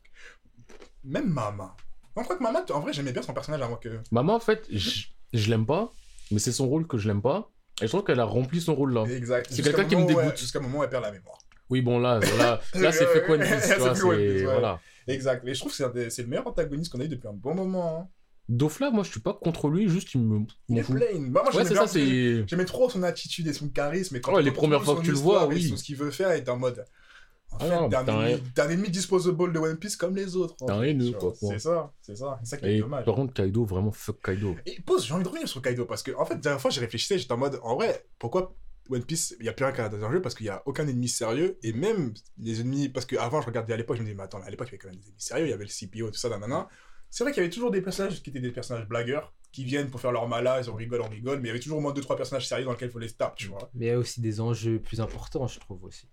Même 1.05 1.29
Mama. 1.33 1.77
Non, 2.17 2.23
je 2.23 2.25
crois 2.25 2.37
que 2.37 2.43
Mama, 2.43 2.65
en 2.71 2.81
vrai, 2.81 2.93
j'aimais 2.93 3.13
bien 3.13 3.23
son 3.23 3.33
personnage 3.35 3.63
avant 3.63 3.77
que. 3.77 4.01
Maman, 4.11 4.35
en 4.35 4.41
fait, 4.41 4.67
je 4.71 5.07
je 5.33 5.51
l'aime 5.51 5.67
pas, 5.67 5.93
mais 6.31 6.39
c'est 6.39 6.53
son 6.53 6.69
rôle 6.69 6.87
que 6.87 6.99
je 6.99 7.09
l'aime 7.09 7.23
pas. 7.23 7.51
Et 7.83 7.87
je 7.87 7.89
trouve 7.89 8.05
qu'elle 8.05 8.21
a 8.21 8.25
rempli 8.25 8.61
son 8.61 8.75
rôle 8.75 8.95
là. 8.95 9.05
Exact. 9.05 9.49
C'est 9.51 9.63
quelqu'un 9.63 9.83
un 9.83 9.85
qui 9.85 9.97
me 9.97 10.07
dégoûte. 10.07 10.39
Jusqu'à 10.39 10.59
un 10.61 10.63
moment 10.63 10.79
où 10.79 10.85
elle 10.85 10.89
perd 10.91 11.03
la 11.05 11.13
mémoire. 11.13 11.39
Oui, 11.69 11.83
bon, 11.83 11.99
là, 11.99 12.21
là, 12.39 12.61
là 12.75 12.93
c'est 12.93 13.07
Fuck 13.07 13.29
One 13.29 13.41
Piece, 13.41 13.69
tu 13.69 13.75
vois, 13.79 13.95
Fuck 13.95 14.05
One 14.07 14.17
Piece, 14.19 14.39
c'est... 14.39 14.47
ouais. 14.47 14.53
Voilà. 14.53 14.81
Exact. 15.09 15.43
Mais 15.45 15.55
je 15.55 15.61
trouve 15.61 15.77
que 15.77 16.09
c'est 16.11 16.23
le 16.23 16.29
meilleur 16.29 16.47
antagoniste 16.47 16.91
qu'on 16.91 17.01
a 17.01 17.05
eu 17.05 17.09
depuis 17.09 17.29
un 17.29 17.33
bon 17.35 17.55
moment. 17.55 18.01
hein. 18.01 18.09
Dofla, 18.49 18.91
moi, 18.91 19.03
je 19.03 19.11
suis 19.11 19.21
pas 19.21 19.35
contre 19.35 19.69
lui, 19.69 19.89
juste 19.89 20.15
il 20.15 20.21
me. 20.21 20.47
Il 20.69 20.79
est 20.79 20.83
plain. 20.83 20.97
Bah, 21.31 21.43
moi, 21.45 21.55
Ouais, 21.55 21.65
c'est 21.65 21.75
ça, 21.75 21.87
c'est. 21.87 22.47
J'aimais 22.47 22.65
trop 22.65 22.89
son 22.89 23.03
attitude 23.03 23.47
et 23.49 23.53
son 23.53 23.69
charisme. 23.69 24.17
Et 24.17 24.21
quand 24.21 24.35
Ouais, 24.35 24.43
les 24.43 24.53
premières 24.53 24.85
fois 24.85 24.97
que 24.97 25.03
tu 25.03 25.11
le 25.11 25.17
vois, 25.17 25.47
oui. 25.49 25.75
ce 25.77 25.83
qu'il 25.83 25.97
veut 25.97 26.11
faire, 26.11 26.29
t'es 26.43 26.49
en 26.51 26.57
mode. 26.57 26.85
En 27.53 27.59
Ah 27.61 27.65
fait, 27.65 27.71
non, 27.71 27.89
t'es 27.89 27.97
un, 27.97 28.05
t'as 28.05 28.13
un- 28.15 28.27
ennemi, 28.27 28.43
ennemi 28.75 28.91
disposable 28.91 29.53
de 29.53 29.59
One 29.59 29.79
Piece 29.79 29.97
comme 29.97 30.15
les 30.15 30.37
autres. 30.37 30.55
en 30.61 30.67
T'as 30.67 30.75
un 30.77 30.81
fait, 30.83 30.91
haineux, 30.91 31.07
tu 31.07 31.19
vois. 31.19 31.33
quoi. 31.33 31.51
C'est 31.53 31.59
ça, 31.59 31.93
c'est 32.03 32.17
ça. 32.17 32.39
C'est 32.43 32.51
ça 32.51 32.57
qui 32.59 32.67
est 32.67 32.77
Et 32.77 32.81
dommage. 32.81 33.05
par 33.05 33.15
contre, 33.15 33.33
Kaido, 33.35 33.65
vraiment 33.65 33.93
fuck 33.93 34.21
Kaido. 34.23 34.57
Et 34.67 34.81
pause, 34.83 35.07
j'ai 35.07 35.15
envie 35.15 35.23
de 35.25 35.29
revenir 35.29 35.49
sur 35.49 35.63
Kaido 35.63 35.85
parce 35.87 36.03
que, 36.03 36.13
en 36.17 36.25
fait, 36.27 36.35
la 36.35 36.41
dernière 36.41 36.61
fois, 36.61 36.71
j'ai 36.71 36.81
réfléchi, 36.81 37.19
j'étais 37.19 37.33
en 37.33 37.39
mode, 37.39 37.59
en 37.63 37.77
vrai, 37.77 38.05
pourquoi 38.19 38.55
One 38.91 39.03
Piece, 39.05 39.35
il 39.41 39.45
n'y 39.45 39.49
a 39.49 39.53
plus 39.53 39.65
rien 39.65 39.73
qu'à 39.75 39.89
dans 39.89 40.05
un 40.05 40.13
jeu 40.13 40.21
parce 40.21 40.35
qu'il 40.35 40.45
n'y 40.45 40.51
a 40.51 40.63
aucun 40.67 40.87
ennemi 40.87 41.09
sérieux 41.09 41.57
et 41.63 41.73
même 41.73 42.13
les 42.39 42.61
ennemis, 42.61 42.89
parce 42.89 43.07
qu'avant, 43.07 43.41
je 43.41 43.47
regardais 43.47 43.73
à 43.73 43.77
l'époque, 43.77 43.97
je 43.97 44.03
me 44.03 44.07
disais, 44.07 44.17
mais 44.17 44.25
attends, 44.25 44.43
à 44.43 44.51
l'époque, 44.51 44.69
il 44.69 44.73
y 44.73 44.75
avait 44.75 44.79
quand 44.79 44.89
même 44.89 44.97
des 44.97 45.07
ennemis 45.07 45.15
sérieux, 45.21 45.47
il 45.47 45.51
y 45.51 45.53
avait 45.53 45.65
le 45.65 45.71
CPO, 45.71 46.11
tout 46.11 46.19
ça, 46.19 46.29
nanana. 46.29 46.69
C'est 47.11 47.25
vrai 47.25 47.33
qu'il 47.33 47.43
y 47.43 47.47
avait 47.47 47.53
toujours 47.55 47.71
des 47.71 47.81
personnages 47.83 48.23
qui 48.23 48.31
étaient 48.31 48.41
des 48.41 48.51
personnages 48.51 48.87
blagueurs 48.87 49.33
qui 49.53 49.65
viennent 49.65 49.89
pour 49.89 50.01
faire 50.01 50.13
leur 50.13 50.29
malade, 50.29 50.69
on 50.71 50.75
rigole, 50.75 51.01
on 51.01 51.09
rigole, 51.09 51.39
mais 51.39 51.45
il 51.45 51.47
y 51.47 51.51
avait 51.51 51.61
toujours 51.61 51.79
au 51.79 51.81
moins 51.81 51.95
2-3 51.95 52.15
personnages 52.15 52.47
sérieux 52.47 52.67
dans 52.67 52.73
lesquels 52.73 52.89
il 52.89 52.93
faut 52.93 52.99
les 52.99 53.09
taper, 53.11 53.33
tu 53.39 53.49
vois. 53.49 53.71
Mais 53.73 53.87
il 53.87 53.89
y 53.89 53.93
a 53.93 53.99
aussi 53.99 54.21
des 54.21 54.39
enjeux 54.43 54.79
plus 54.79 55.01
importants, 55.01 55.47
je 55.47 55.59
trouve 55.59 55.83
aussi. 55.85 56.11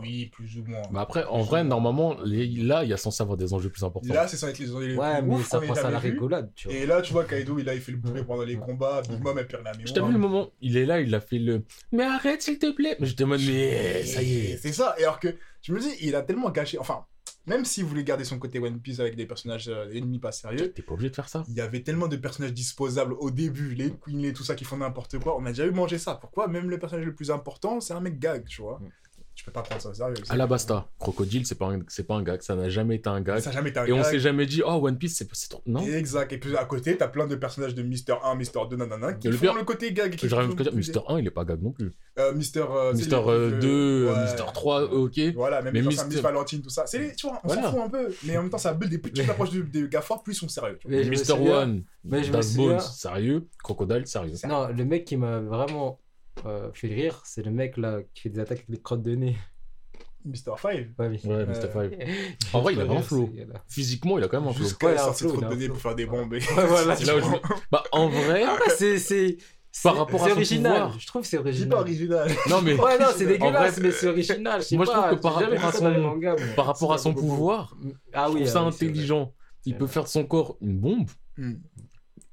Oui, 0.00 0.26
plus 0.32 0.58
ou 0.58 0.64
moins. 0.64 0.80
Mais 0.90 1.00
après, 1.00 1.24
en 1.24 1.42
vrai, 1.42 1.62
normalement, 1.62 2.16
les- 2.24 2.46
là, 2.46 2.84
il 2.84 2.88
y 2.88 2.94
a 2.94 2.96
censé 2.96 3.22
avoir 3.22 3.36
des 3.36 3.52
enjeux 3.52 3.68
plus 3.68 3.84
importants. 3.84 4.14
Là, 4.14 4.26
c'est 4.28 4.38
ça 4.38 4.48
être 4.48 4.58
les 4.58 4.70
ennemis 4.70 4.86
les 4.88 4.96
Ouais, 4.96 5.18
plus 5.18 5.28
mais 5.28 5.34
ouf 5.34 5.46
ça 5.46 5.60
passe 5.60 5.78
à 5.84 5.90
la 5.90 5.98
vu. 5.98 6.10
rigolade, 6.12 6.50
tu 6.54 6.68
vois. 6.68 6.76
Et 6.76 6.86
là, 6.86 7.02
tu 7.02 7.12
vois, 7.12 7.24
Kaido, 7.26 7.58
il 7.58 7.68
a 7.68 7.74
il 7.74 7.82
fait 7.82 7.92
le 7.92 7.98
bourré 7.98 8.20
Ouais. 8.20 8.26
pendant 8.26 8.44
les 8.44 8.54
Ouais. 8.56 8.64
combats, 8.64 9.02
Big 9.06 9.20
Mom, 9.22 9.36
elle 9.38 9.46
perd 9.46 9.64
la 9.64 9.72
mémoire. 9.72 9.86
Je 9.88 9.92
t'ai 9.92 10.00
vu 10.00 10.12
le 10.12 10.18
moment, 10.18 10.48
il 10.62 10.78
est 10.78 10.86
là, 10.86 10.98
il 11.02 11.14
a 11.14 11.20
fait 11.20 11.38
le. 11.38 11.64
Mais 11.92 12.04
arrête, 12.04 12.40
s'il 12.40 12.58
te 12.58 12.70
plaît. 12.72 12.96
Mais 12.98 13.06
je 13.06 13.12
te 13.14 13.24
demande, 13.24 13.40
mais 13.46 14.04
ça 14.06 14.22
y 14.22 14.38
est. 14.52 14.56
C'est 14.56 14.72
ça. 14.72 14.94
Et 14.98 15.02
alors 15.02 15.20
que 15.20 15.36
je 15.60 15.72
me 15.74 15.80
dis, 15.80 15.90
il 16.00 16.14
a 16.14 16.22
tellement 16.22 16.48
gâché. 16.48 16.78
Enfin, 16.78 17.04
même 17.46 17.64
s'il 17.64 17.84
voulait 17.84 18.04
garder 18.04 18.24
son 18.24 18.38
côté 18.38 18.58
One 18.58 18.80
Piece 18.80 19.00
avec 19.00 19.16
des 19.16 19.26
personnages 19.26 19.68
euh, 19.68 19.90
ennemis 19.92 20.18
pas 20.18 20.32
sérieux, 20.32 20.72
T'es 20.72 20.82
pas 20.82 20.94
obligé 20.94 21.10
de 21.10 21.14
faire 21.14 21.28
ça. 21.28 21.44
il 21.48 21.54
y 21.54 21.60
avait 21.60 21.82
tellement 21.82 22.08
de 22.08 22.16
personnages 22.16 22.52
disposables 22.52 23.14
au 23.14 23.30
début, 23.30 23.74
les 23.74 23.92
Queen, 23.92 24.20
les 24.20 24.32
tout 24.32 24.44
ça 24.44 24.54
qui 24.54 24.64
font 24.64 24.76
n'importe 24.78 25.18
quoi. 25.18 25.36
On 25.38 25.46
a 25.46 25.50
déjà 25.50 25.66
eu 25.66 25.70
mangé 25.70 25.98
ça. 25.98 26.14
Pourquoi? 26.14 26.48
Même 26.48 26.70
le 26.70 26.78
personnage 26.78 27.06
le 27.06 27.14
plus 27.14 27.30
important, 27.30 27.80
c'est 27.80 27.94
un 27.94 28.00
mec 28.00 28.18
gag, 28.18 28.44
tu 28.46 28.62
vois. 28.62 28.80
Mm. 28.80 28.88
Tu 29.36 29.44
peux 29.44 29.52
pas 29.52 29.60
prendre 29.60 29.82
ça 29.82 29.90
au 29.90 29.94
sérieux. 29.94 30.14
c'est- 30.24 30.32
Alabasta, 30.32 30.88
Crocodile, 30.98 31.44
c'est 31.46 31.56
pas, 31.56 31.66
un... 31.66 31.80
c'est 31.88 32.04
pas 32.06 32.14
un 32.14 32.22
gag, 32.22 32.40
ça 32.40 32.54
n'a 32.56 32.70
jamais 32.70 32.96
été 32.96 33.10
un 33.10 33.20
gag. 33.20 33.38
Ça 33.40 33.50
a 33.50 33.52
jamais 33.52 33.68
été 33.68 33.78
un 33.78 33.84
Et 33.84 33.92
on 33.92 33.96
gag. 33.98 34.06
s'est 34.06 34.18
jamais 34.18 34.46
dit, 34.46 34.62
oh, 34.64 34.70
One 34.82 34.96
Piece, 34.96 35.14
c'est 35.18 35.28
c'est 35.34 35.50
trop. 35.50 35.60
Non? 35.66 35.80
Exact. 35.86 36.32
Et 36.32 36.38
puis 36.38 36.56
à 36.56 36.64
côté, 36.64 36.96
t'as 36.96 37.08
plein 37.08 37.26
de 37.26 37.36
personnages 37.36 37.74
de 37.74 37.82
Mister 37.82 38.14
1, 38.24 38.34
Mister 38.36 38.58
2, 38.70 38.76
nanana, 38.76 39.12
qui 39.12 39.28
Et 39.28 39.30
le 39.30 39.36
font 39.36 39.42
pire- 39.42 39.54
le 39.54 39.64
côté 39.64 39.92
gag. 39.92 40.16
qui 40.16 40.26
Je 40.26 40.34
dire, 40.34 40.56
plus- 40.56 40.72
Mister 40.72 41.00
1, 41.06 41.18
il 41.18 41.26
est 41.26 41.30
pas 41.30 41.44
gag 41.44 41.62
non 41.62 41.70
plus. 41.72 41.92
Euh, 42.18 42.32
Mister. 42.32 42.64
euh, 42.70 42.94
Mister 42.94 43.20
euh, 43.26 43.60
2, 43.60 44.06
ouais. 44.10 44.22
Mister 44.22 44.44
3, 44.54 44.84
ok. 44.90 45.20
Voilà, 45.34 45.60
même 45.60 45.74
Mais 45.74 45.82
Mister- 45.82 46.06
Miss 46.06 46.20
Valentine, 46.20 46.62
tout 46.62 46.70
ça. 46.70 46.86
C'est 46.86 46.98
les- 46.98 47.14
tu 47.14 47.26
vois, 47.28 47.38
on 47.44 47.48
Voilà. 47.48 47.62
s'en 47.64 47.72
fout 47.72 47.80
un 47.84 47.90
peu. 47.90 48.08
Mais 48.24 48.38
en 48.38 48.42
même 48.42 48.50
temps, 48.50 48.56
ça 48.56 48.72
build 48.72 48.90
des 48.90 48.96
petites 48.98 49.28
approches 49.28 49.50
de- 49.50 49.60
des 49.60 49.86
gars 49.90 50.00
forts, 50.00 50.22
plus 50.22 50.32
ils 50.32 50.38
sont 50.38 50.48
sérieux. 50.48 50.78
tu 50.80 50.88
Mister 50.88 51.34
souviens- 51.34 51.58
One, 51.60 51.84
mais 52.04 52.22
je 52.24 52.28
me 52.28 52.32
Das 52.38 52.42
souviens- 52.52 52.68
Bones, 52.68 52.80
sérieux. 52.80 53.46
Crocodile, 53.62 54.06
sérieux. 54.06 54.32
Non, 54.48 54.68
le 54.68 54.84
mec 54.86 55.04
qui 55.04 55.18
m'a 55.18 55.40
vraiment 55.40 56.00
euh, 56.44 56.70
fait 56.74 56.88
rire, 56.88 57.22
c'est 57.24 57.42
le 57.42 57.50
mec 57.50 57.76
là 57.76 58.00
qui 58.14 58.22
fait 58.22 58.28
des 58.28 58.40
attaques 58.40 58.58
avec 58.58 58.68
les 58.68 58.80
crottes 58.80 59.02
de 59.02 59.14
nez. 59.14 59.36
Mister 60.24 60.50
5. 60.60 60.70
Ouais, 60.72 60.86
mais- 60.98 61.08
Ouais, 61.24 61.46
Mr. 61.46 61.66
Euh, 61.76 61.90
Five. 61.90 61.98
En 62.52 62.60
vrai, 62.60 62.72
il 62.74 62.80
a 62.80 62.84
vraiment 62.84 63.00
flow. 63.02 63.30
Physiquement, 63.68 64.18
il 64.18 64.24
a 64.24 64.28
quand 64.28 64.40
même 64.40 64.48
un 64.48 64.52
flow. 64.52 64.64
Jusqu'à 64.64 64.86
Ouais, 64.88 64.96
flow, 65.14 65.28
trop 65.30 65.38
il 65.38 65.44
a 65.44 65.48
de 65.48 65.54
données 65.54 65.64
flow. 65.66 65.74
pour 65.74 65.82
faire 65.82 65.94
des 65.94 66.06
bombes. 66.06 66.34
et- 66.34 66.38
Ouais, 66.38 66.66
voilà, 66.66 66.96
C'est 66.96 67.04
là 67.04 67.16
où 67.16 67.20
je 67.20 67.26
me- 67.26 67.38
Bah, 67.70 67.84
en 67.92 68.08
vrai, 68.08 68.42
Après, 68.42 68.70
c'est 68.70 68.98
c'est 68.98 69.36
Par 69.84 69.96
rapport 69.98 70.24
à 70.24 70.28
son 70.30 70.34
original. 70.36 70.72
pouvoir. 70.72 70.98
Je 70.98 71.06
trouve 71.06 71.22
que 71.22 71.28
c'est 71.28 71.36
C'est 71.36 71.42
pas 71.68 71.76
original. 71.78 71.78
original. 71.80 72.30
non 72.48 72.62
mais 72.62 72.74
Ouais, 72.74 72.98
non, 72.98 73.06
c'est 73.14 73.24
En 73.26 73.28
dégueulasse, 73.28 73.72
vrai, 73.78 73.82
mais 73.82 73.90
c'est 73.92 74.06
original. 74.08 74.60
Je 74.62 74.66
sais 74.66 74.76
moi, 74.76 74.84
je 74.86 74.90
trouve 74.90 75.10
que 75.10 75.14
par 75.22 75.34
rapport 75.34 75.64
à 75.64 75.72
son- 75.72 75.90
moi. 75.90 76.36
par 76.56 76.66
rapport 76.66 76.92
à 76.94 76.98
son 76.98 77.14
pouvoir, 77.14 77.76
Ah 78.12 78.26
je 78.28 78.32
oui, 78.32 78.40
trouve 78.40 78.52
ça 78.52 78.60
ah 78.60 78.62
oui, 78.62 78.68
intelligent. 78.74 79.32
Il 79.66 79.76
peut 79.76 79.86
faire 79.86 80.04
de 80.04 80.08
son 80.08 80.24
corps 80.24 80.56
une 80.60 80.78
bombe. 80.78 81.08
Hmm. 81.36 81.54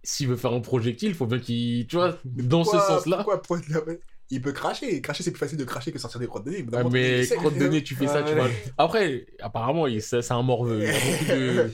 S'il 0.04 0.28
veut 0.28 0.36
faire 0.36 0.52
un 0.54 0.60
projectile, 0.60 1.10
il 1.10 1.16
faut 1.16 1.26
bien 1.26 1.40
qu'il. 1.40 1.88
Tu 1.88 1.96
vois, 1.96 2.20
dans 2.26 2.64
ce 2.66 2.72
sens-là. 2.78 3.18
pourquoi 3.18 3.42
pointe 3.42 3.68
la- 3.70 3.82
Il 4.30 4.42
peut 4.42 4.52
cracher. 4.52 5.02
Cracher, 5.02 5.24
c'est 5.24 5.32
plus 5.32 5.40
facile 5.40 5.58
de 5.58 5.64
cracher 5.64 5.92
que 5.92 6.00
sortir 6.00 6.20
des 6.20 6.28
crottes 6.28 6.46
de 6.46 6.52
nez. 6.52 6.66
Ah, 6.74 6.84
mais 6.92 7.26
crotte 7.38 7.58
de 7.58 7.68
nez, 7.68 7.84
tu 7.84 7.96
fais 7.96 8.08
ça, 8.08 8.24
tu 8.24 8.34
vois. 8.34 8.50
Après, 8.78 9.26
apparemment, 9.42 9.86
c'est 10.00 10.22
c'est 10.22 10.34
un 10.34 10.42
morveux. 10.44 10.80
Il 10.82 10.88
y 10.88 10.90
a 10.90 10.94
beaucoup 11.12 11.26
de. 11.40 11.72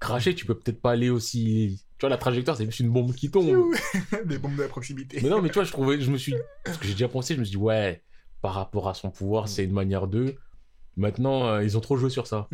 Cracher, 0.00 0.34
tu 0.34 0.46
peux 0.46 0.54
peut-être 0.56 0.80
pas 0.80 0.92
aller 0.92 1.10
aussi. 1.10 1.82
Tu 1.98 2.02
vois, 2.06 2.08
la 2.10 2.16
trajectoire, 2.18 2.56
c'est 2.56 2.64
juste 2.66 2.78
une 2.80 2.90
bombe 2.90 3.12
qui 3.14 3.30
tombe. 3.30 3.74
Des 4.26 4.38
bombes 4.38 4.54
de 4.56 4.62
la 4.62 4.68
proximité. 4.68 5.18
Mais 5.22 5.28
non, 5.28 5.42
mais 5.42 5.48
tu 5.48 5.54
vois, 5.54 5.64
je 5.64 5.72
trouvais. 5.72 6.00
Je 6.00 6.10
me 6.10 6.16
suis. 6.16 6.34
Parce 6.64 6.78
que 6.78 6.86
j'ai 6.86 6.92
déjà 6.92 7.08
pensé, 7.08 7.34
je 7.34 7.40
me 7.40 7.44
suis 7.44 7.56
dit, 7.56 7.62
ouais, 7.62 8.02
par 8.40 8.54
rapport 8.54 8.88
à 8.88 8.94
son 8.94 9.10
pouvoir, 9.10 9.48
c'est 9.48 9.64
une 9.64 9.72
manière 9.72 10.06
de. 10.06 10.36
Maintenant, 10.98 11.46
euh, 11.46 11.62
ils 11.62 11.78
ont 11.78 11.80
trop 11.80 11.96
joué 11.96 12.10
sur 12.10 12.26
ça. 12.26 12.48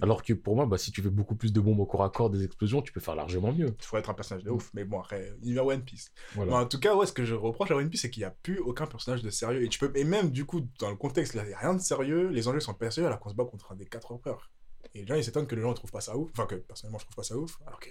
Alors 0.00 0.22
que 0.22 0.32
pour 0.32 0.56
moi, 0.56 0.64
bah, 0.64 0.78
si 0.78 0.90
tu 0.90 1.02
fais 1.02 1.10
beaucoup 1.10 1.36
plus 1.36 1.52
de 1.52 1.60
bombes 1.60 1.80
au 1.80 1.84
corps 1.84 2.02
à 2.02 2.08
corps, 2.08 2.30
des 2.30 2.42
explosions, 2.42 2.80
tu 2.80 2.92
peux 2.92 3.00
faire 3.00 3.14
largement 3.14 3.52
mieux. 3.52 3.76
Il 3.78 3.84
faut 3.84 3.98
être 3.98 4.08
un 4.08 4.14
personnage 4.14 4.42
de 4.42 4.50
ouf. 4.50 4.70
Mais 4.72 4.84
bon, 4.84 5.00
après, 5.00 5.36
univers 5.42 5.66
One 5.66 5.82
Piece. 5.82 6.10
Voilà. 6.34 6.50
Mais 6.50 6.56
en 6.56 6.66
tout 6.66 6.80
cas, 6.80 6.94
ouais, 6.96 7.04
ce 7.04 7.12
que 7.12 7.26
je 7.26 7.34
reproche 7.34 7.70
à 7.70 7.76
One 7.76 7.90
Piece, 7.90 8.00
c'est 8.00 8.10
qu'il 8.10 8.22
n'y 8.22 8.26
a 8.26 8.30
plus 8.30 8.58
aucun 8.58 8.86
personnage 8.86 9.22
de 9.22 9.28
sérieux. 9.28 9.62
Et, 9.62 9.68
tu 9.68 9.78
peux... 9.78 9.92
et 9.94 10.04
même, 10.04 10.30
du 10.30 10.46
coup, 10.46 10.66
dans 10.78 10.88
le 10.88 10.96
contexte, 10.96 11.34
là, 11.34 11.42
il 11.44 11.48
n'y 11.48 11.54
a 11.54 11.58
rien 11.58 11.74
de 11.74 11.80
sérieux. 11.80 12.28
Les 12.28 12.48
enjeux 12.48 12.60
sont 12.60 12.72
pas 12.72 12.90
sérieux 12.90 13.06
alors 13.06 13.20
qu'on 13.20 13.28
se 13.28 13.34
bat 13.34 13.44
contre 13.44 13.70
un 13.72 13.76
des 13.76 13.84
4 13.84 14.12
empereurs. 14.12 14.50
Et 14.94 15.00
les 15.00 15.06
gens, 15.06 15.16
ils 15.16 15.24
s'étonnent 15.24 15.46
que 15.46 15.54
les 15.54 15.60
gens 15.60 15.70
ne 15.70 15.74
trouvent 15.74 15.92
pas 15.92 16.00
ça 16.00 16.16
ouf. 16.16 16.30
Enfin, 16.32 16.46
que 16.46 16.54
personnellement, 16.54 16.98
je 16.98 17.04
trouve 17.04 17.16
pas 17.16 17.22
ça 17.22 17.36
ouf. 17.36 17.58
Alors 17.66 17.80
que. 17.80 17.90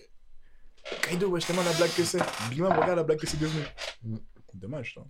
Kaido, 1.03 1.29
wesh, 1.29 1.45
tellement 1.45 1.63
la 1.63 1.73
blague 1.73 1.93
que 1.93 2.03
c'est. 2.03 2.19
Big 2.49 2.59
Mom, 2.59 2.73
regarde 2.73 2.97
la 2.97 3.03
blague 3.03 3.19
que 3.19 3.27
c'est 3.27 3.39
devenu. 3.39 3.63
Mm. 4.01 4.17
Dommage, 4.55 4.95
ça. 4.95 5.05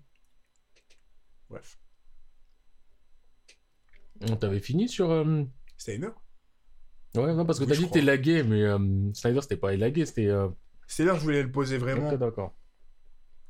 Bref. 1.50 1.78
On 4.22 4.36
t'avait 4.36 4.60
fini 4.60 4.88
sur. 4.88 5.12
euh, 5.12 5.44
heure. 5.90 6.22
Ouais, 7.16 7.34
non, 7.34 7.46
parce 7.46 7.60
que 7.60 7.66
Oui, 7.66 7.70
t'as 7.70 7.76
dit 7.78 7.88
que 7.88 7.94
t'es 7.94 8.02
lagué, 8.02 8.44
mais 8.44 8.64
euh, 8.64 9.14
Snyder, 9.14 9.42
c'était 9.42 9.58
pas 9.58 9.74
élagué, 9.74 10.06
c'était. 10.06 10.28
euh, 10.28 10.48
que 10.88 11.04
je 11.04 11.12
voulais 11.20 11.44
le 11.44 11.52
poser 11.52 11.78
vraiment. 11.78 12.10
Ok, 12.10 12.18
d'accord. 12.18 12.56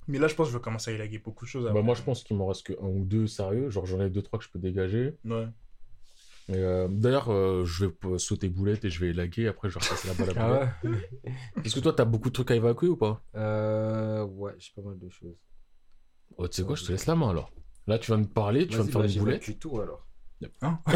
Mais 0.07 0.19
là, 0.19 0.27
je 0.27 0.35
pense 0.35 0.47
que 0.47 0.53
je 0.53 0.57
vais 0.57 0.61
commencer 0.63 0.91
à 0.91 0.93
élaguer 0.95 1.19
beaucoup 1.19 1.45
de 1.45 1.49
choses. 1.49 1.71
Bah, 1.73 1.81
moi, 1.81 1.95
je 1.95 2.01
pense 2.01 2.23
qu'il 2.23 2.35
m'en 2.35 2.47
reste 2.47 2.65
que 2.65 2.73
un 2.81 2.87
ou 2.87 3.05
deux 3.05 3.27
sérieux. 3.27 3.69
Genre, 3.69 3.85
j'en 3.85 4.01
ai 4.01 4.09
deux, 4.09 4.21
trois 4.21 4.37
que 4.37 4.45
je 4.45 4.49
peux 4.49 4.59
dégager. 4.59 5.15
Ouais. 5.23 5.47
Et, 6.49 6.55
euh, 6.57 6.89
D'ailleurs, 6.89 7.29
euh, 7.31 7.63
je 7.63 7.85
vais 7.85 8.17
sauter 8.19 8.49
boulette 8.49 8.83
et 8.83 8.89
je 8.89 8.99
vais 8.99 9.11
élaguer. 9.11 9.47
Après, 9.47 9.69
je 9.69 9.79
vais 9.79 9.85
repasser 9.85 10.07
la 10.09 10.13
balle 10.13 10.37
à 10.37 10.45
Ah 10.83 10.83
ouais 10.83 10.91
Est-ce 11.63 11.75
que 11.75 11.79
toi, 11.79 11.93
t'as 11.93 12.05
beaucoup 12.05 12.29
de 12.29 12.33
trucs 12.33 12.51
à 12.51 12.55
évacuer 12.55 12.87
ou 12.89 12.97
pas? 12.97 13.23
Euh, 13.35 14.25
ouais, 14.25 14.53
j'ai 14.57 14.71
pas 14.75 14.81
mal 14.81 14.99
de 14.99 15.09
choses. 15.09 15.37
Oh, 16.37 16.47
Tu 16.47 16.57
sais 16.57 16.63
quoi, 16.63 16.75
je 16.75 16.83
te 16.83 16.91
laisse 16.91 17.05
la 17.05 17.15
main 17.15 17.29
alors. 17.29 17.51
Là, 17.87 17.97
tu 17.97 18.11
vas 18.11 18.17
me 18.17 18.25
parler, 18.25 18.67
tu 18.67 18.77
vas 18.77 18.83
me 18.83 18.89
faire 18.89 19.01
bah, 19.01 19.07
une 19.07 19.19
boulette. 19.19 19.59
tout 19.59 19.79
alors. 19.79 20.05
Hein 20.61 20.79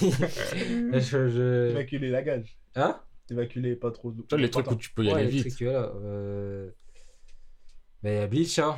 je, 0.00 1.28
je... 1.28 1.70
Évacuer 1.70 1.98
les 1.98 2.10
lagages. 2.10 2.58
Hein 2.74 3.00
Évacuer 3.30 3.76
pas 3.76 3.90
trop. 3.90 4.12
Vois, 4.12 4.38
les 4.38 4.50
trucs 4.50 4.70
où 4.70 4.76
tu 4.76 4.90
peux 4.90 5.04
y 5.04 5.08
Ouais, 5.08 5.14
aller 5.14 5.24
les 5.24 5.30
vite. 5.30 5.40
trucs 5.42 5.56
qu'il 5.56 5.66
y 5.66 5.70
a 5.70 5.72
là. 5.72 5.92
Euh... 5.96 6.70
Il 8.04 8.10
y 8.12 8.16
a 8.16 8.26
Bleach, 8.26 8.58
hein. 8.58 8.76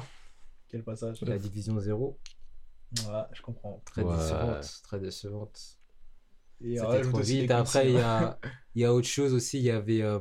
Quel 0.69 0.83
passage 0.83 1.21
La 1.23 1.39
division 1.39 1.79
0. 1.79 2.19
Ouais, 2.97 3.05
je 3.33 3.43
comprends. 3.43 3.83
Très 3.85 4.03
Ouais. 4.03 4.17
décevante. 4.17 4.81
Très 4.85 5.01
décevante. 5.01 5.61
Et 6.63 6.77
trop 6.77 7.19
vite. 7.21 7.51
Après, 7.51 7.89
il 7.91 7.95
y 7.97 8.01
a, 8.01 8.39
y 8.75 8.85
a 8.85 8.93
autre 8.95 9.07
chose 9.07 9.35
aussi. 9.35 9.59
Il 9.59 9.65
y 9.65 9.71
avait 9.71 10.03
euh, 10.03 10.19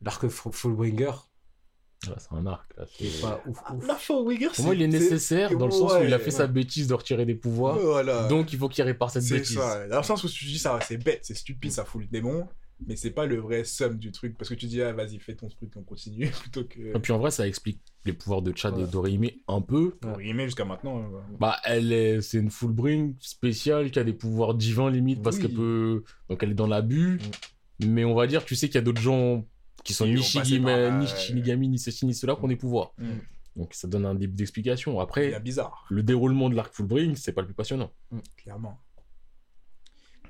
l'arc 0.00 0.28
Fullbringer. 0.28 1.12
Là, 2.08 2.16
c'est 2.18 2.32
un 2.34 2.46
arc. 2.46 2.76
Là, 2.76 2.84
c'est- 2.98 3.20
pas 3.22 3.42
ouf 3.46 3.58
Ah, 3.64 3.74
ouf. 3.74 3.86
La 3.86 3.94
Pour 3.94 4.64
moi, 4.64 4.74
il 4.74 4.82
est 4.82 4.88
nécessaire 4.88 5.56
dans 5.56 5.66
le 5.66 5.72
sens 5.72 5.92
où 5.92 6.02
il 6.04 6.12
a 6.12 6.18
fait 6.18 6.26
Ouais. 6.26 6.30
sa 6.30 6.46
bêtise 6.46 6.88
de 6.88 6.94
retirer 6.94 7.24
des 7.26 7.34
pouvoirs. 7.34 7.78
Voilà. 7.78 8.26
Donc, 8.28 8.52
il 8.52 8.58
faut 8.58 8.68
qu'il 8.68 8.82
répare 8.84 9.10
cette 9.10 9.22
c'est 9.22 9.34
bêtise. 9.38 9.56
ça. 9.56 9.86
Dans 9.88 9.98
le 9.98 10.02
sens 10.02 10.24
où 10.24 10.28
tu 10.28 10.44
dis 10.46 10.58
ça, 10.58 10.78
c'est 10.86 10.96
bête, 10.96 11.20
c'est 11.22 11.34
stupide, 11.34 11.70
ça 11.70 11.84
fout 11.84 12.00
le 12.02 12.06
démon. 12.08 12.46
Mais 12.88 12.96
c'est 12.96 13.12
pas 13.12 13.26
le 13.26 13.36
vrai 13.36 13.62
somme 13.62 13.96
du 13.98 14.10
truc. 14.10 14.36
Parce 14.36 14.48
que 14.48 14.54
tu 14.56 14.66
dis, 14.66 14.82
ah, 14.82 14.92
vas-y, 14.92 15.20
fais 15.20 15.36
ton 15.36 15.46
truc, 15.48 15.70
on 15.76 15.82
continue. 15.82 16.28
Plutôt 16.42 16.64
que. 16.64 16.80
Et 16.80 16.98
puis 16.98 17.12
en 17.12 17.18
vrai, 17.18 17.30
ça 17.30 17.46
explique 17.46 17.78
les 18.04 18.12
pouvoirs 18.12 18.42
de 18.42 18.52
Chad 18.56 18.76
et 18.76 18.82
Ouais. 18.82 18.88
d'Orihime 18.90 19.30
un 19.46 19.60
peu. 19.60 19.90
Pour 20.00 20.16
rimer 20.16 20.46
jusqu'à 20.46 20.64
maintenant. 20.64 20.98
euh, 20.98 21.02
ouais. 21.16 21.22
Bah, 21.38 21.58
elle 21.64 21.92
est, 21.92 22.20
c'est 22.22 22.38
une 22.38 22.50
full 22.50 22.72
bring 22.72 23.14
spéciale 23.20 23.92
qui 23.92 24.00
a 24.00 24.04
des 24.04 24.12
pouvoirs 24.12 24.54
divins 24.54 24.90
limite 24.90 25.22
parce 25.22 25.36
Oui. 25.36 25.42
qu'elle 25.42 25.54
peut, 25.54 26.02
donc 26.28 26.42
elle 26.42 26.50
est 26.50 26.54
dans 26.54 26.66
l'abus. 26.66 27.20
Mais 27.86 28.04
on 28.04 28.14
va 28.16 28.26
dire, 28.26 28.44
tu 28.44 28.56
sais 28.56 28.66
qu'il 28.66 28.74
y 28.76 28.78
a 28.78 28.82
d'autres 28.82 29.00
gens 29.00 29.44
qui 29.84 29.94
sont 29.94 30.06
ni 30.06 30.14
là, 30.14 30.90
ni 30.90 31.04
ouais. 31.04 31.06
Shinigami, 31.06 31.68
ni 31.68 31.78
ceci, 31.78 32.06
ni 32.06 32.14
cela, 32.14 32.36
qui 32.36 32.44
ont 32.44 32.48
des 32.48 32.56
pouvoirs. 32.56 32.92
Mm. 32.98 33.18
Donc 33.56 33.74
ça 33.74 33.86
donne 33.88 34.06
un 34.06 34.14
début 34.14 34.34
d'explication. 34.34 34.92
Il 34.92 34.96
y 34.96 35.00
Après, 35.00 35.34
a 35.34 35.40
bizarre, 35.40 35.84
le 35.90 36.02
déroulement 36.02 36.48
de 36.48 36.54
l'arc 36.54 36.72
full 36.74 36.86
bring, 36.86 37.16
c'est 37.16 37.32
pas 37.32 37.42
le 37.42 37.48
plus 37.48 37.54
passionnant. 37.54 37.90
clairement. 38.36 38.78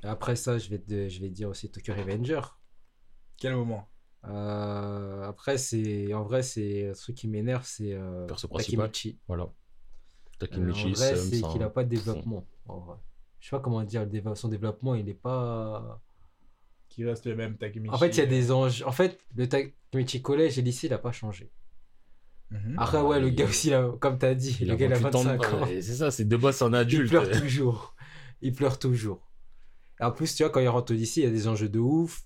Et 0.02 0.06
Après 0.06 0.34
ça, 0.34 0.58
je 0.58 0.68
vais, 0.68 0.78
te, 0.78 1.08
je 1.08 1.20
vais 1.20 1.28
te 1.28 1.34
dire 1.34 1.48
aussi 1.48 1.70
Tokyo 1.70 1.94
Revenger. 1.94 2.40
Quel 3.36 3.54
moment? 3.54 3.88
Euh, 4.24 5.28
après, 5.28 5.58
c'est 5.58 6.12
en 6.14 6.22
vrai, 6.22 6.42
c'est 6.42 6.90
un 6.90 6.92
truc 6.92 7.16
qui 7.16 7.28
m'énerve, 7.28 7.64
c'est 7.66 7.92
euh, 7.92 8.26
Perso 8.26 8.48
principal. 8.48 8.86
Takemichi. 8.90 9.18
Voilà. 9.26 9.44
Euh, 9.44 9.46
Takemichi, 10.38 10.86
en 10.86 10.92
vrai, 10.92 11.16
c'est 11.16 11.42
qu'il 11.42 11.62
a 11.62 11.70
pas 11.70 11.84
de 11.84 11.88
développement. 11.88 12.46
En 12.66 12.78
vrai. 12.78 12.96
Je 13.40 13.48
sais 13.48 13.56
pas 13.56 13.60
comment 13.60 13.82
dire, 13.82 14.06
son 14.34 14.48
développement, 14.48 14.94
il 14.94 15.08
est 15.08 15.14
pas. 15.14 16.00
Qui 16.94 17.06
reste 17.06 17.24
le 17.26 17.34
même 17.34 17.56
Takemichi 17.56 17.94
En 17.94 17.96
fait, 17.96 18.08
il 18.08 18.18
y 18.18 18.20
a 18.20 18.26
des 18.26 18.52
anges. 18.52 18.82
En 18.82 18.92
fait, 18.92 19.18
le 19.34 19.48
Takemichi 19.48 20.20
collège 20.20 20.58
et 20.58 20.62
lycée, 20.62 20.88
il 20.88 20.92
a 20.92 20.98
pas 20.98 21.10
changé. 21.12 21.50
Mhm. 22.50 22.74
Après, 22.76 23.00
ouais, 23.00 23.18
le 23.18 23.28
il- 23.28 23.34
gars 23.34 23.46
aussi, 23.46 23.70
là, 23.70 23.90
comme 23.98 24.18
t'as 24.18 24.34
dit, 24.34 24.58
Il 24.60 24.66
le 24.66 24.74
a 24.74 24.76
gars, 24.76 24.86
il 24.86 24.92
a 24.92 24.98
28 24.98 25.14
ans 25.16 25.24
de- 25.24 25.28
25 25.38 25.54
ans. 25.54 25.66
C'est 25.66 25.82
ça, 25.82 26.10
c'est 26.10 26.26
de 26.26 26.36
base, 26.36 26.56
c'est 26.56 26.64
un 26.64 26.72
Il 26.72 26.76
adulte. 26.76 27.08
pleure 27.08 27.30
toujours. 27.30 27.94
Il 28.42 28.52
pleure 28.52 28.78
toujours. 28.78 29.26
Et 30.00 30.04
en 30.04 30.10
plus, 30.12 30.34
tu 30.34 30.42
vois, 30.42 30.50
quand 30.50 30.60
il 30.60 30.68
rentre 30.68 30.92
au 30.92 30.96
lycée, 30.96 31.22
il 31.22 31.24
y 31.24 31.26
a 31.26 31.30
des 31.30 31.48
enjeux 31.48 31.70
de 31.70 31.78
ouf. 31.78 32.24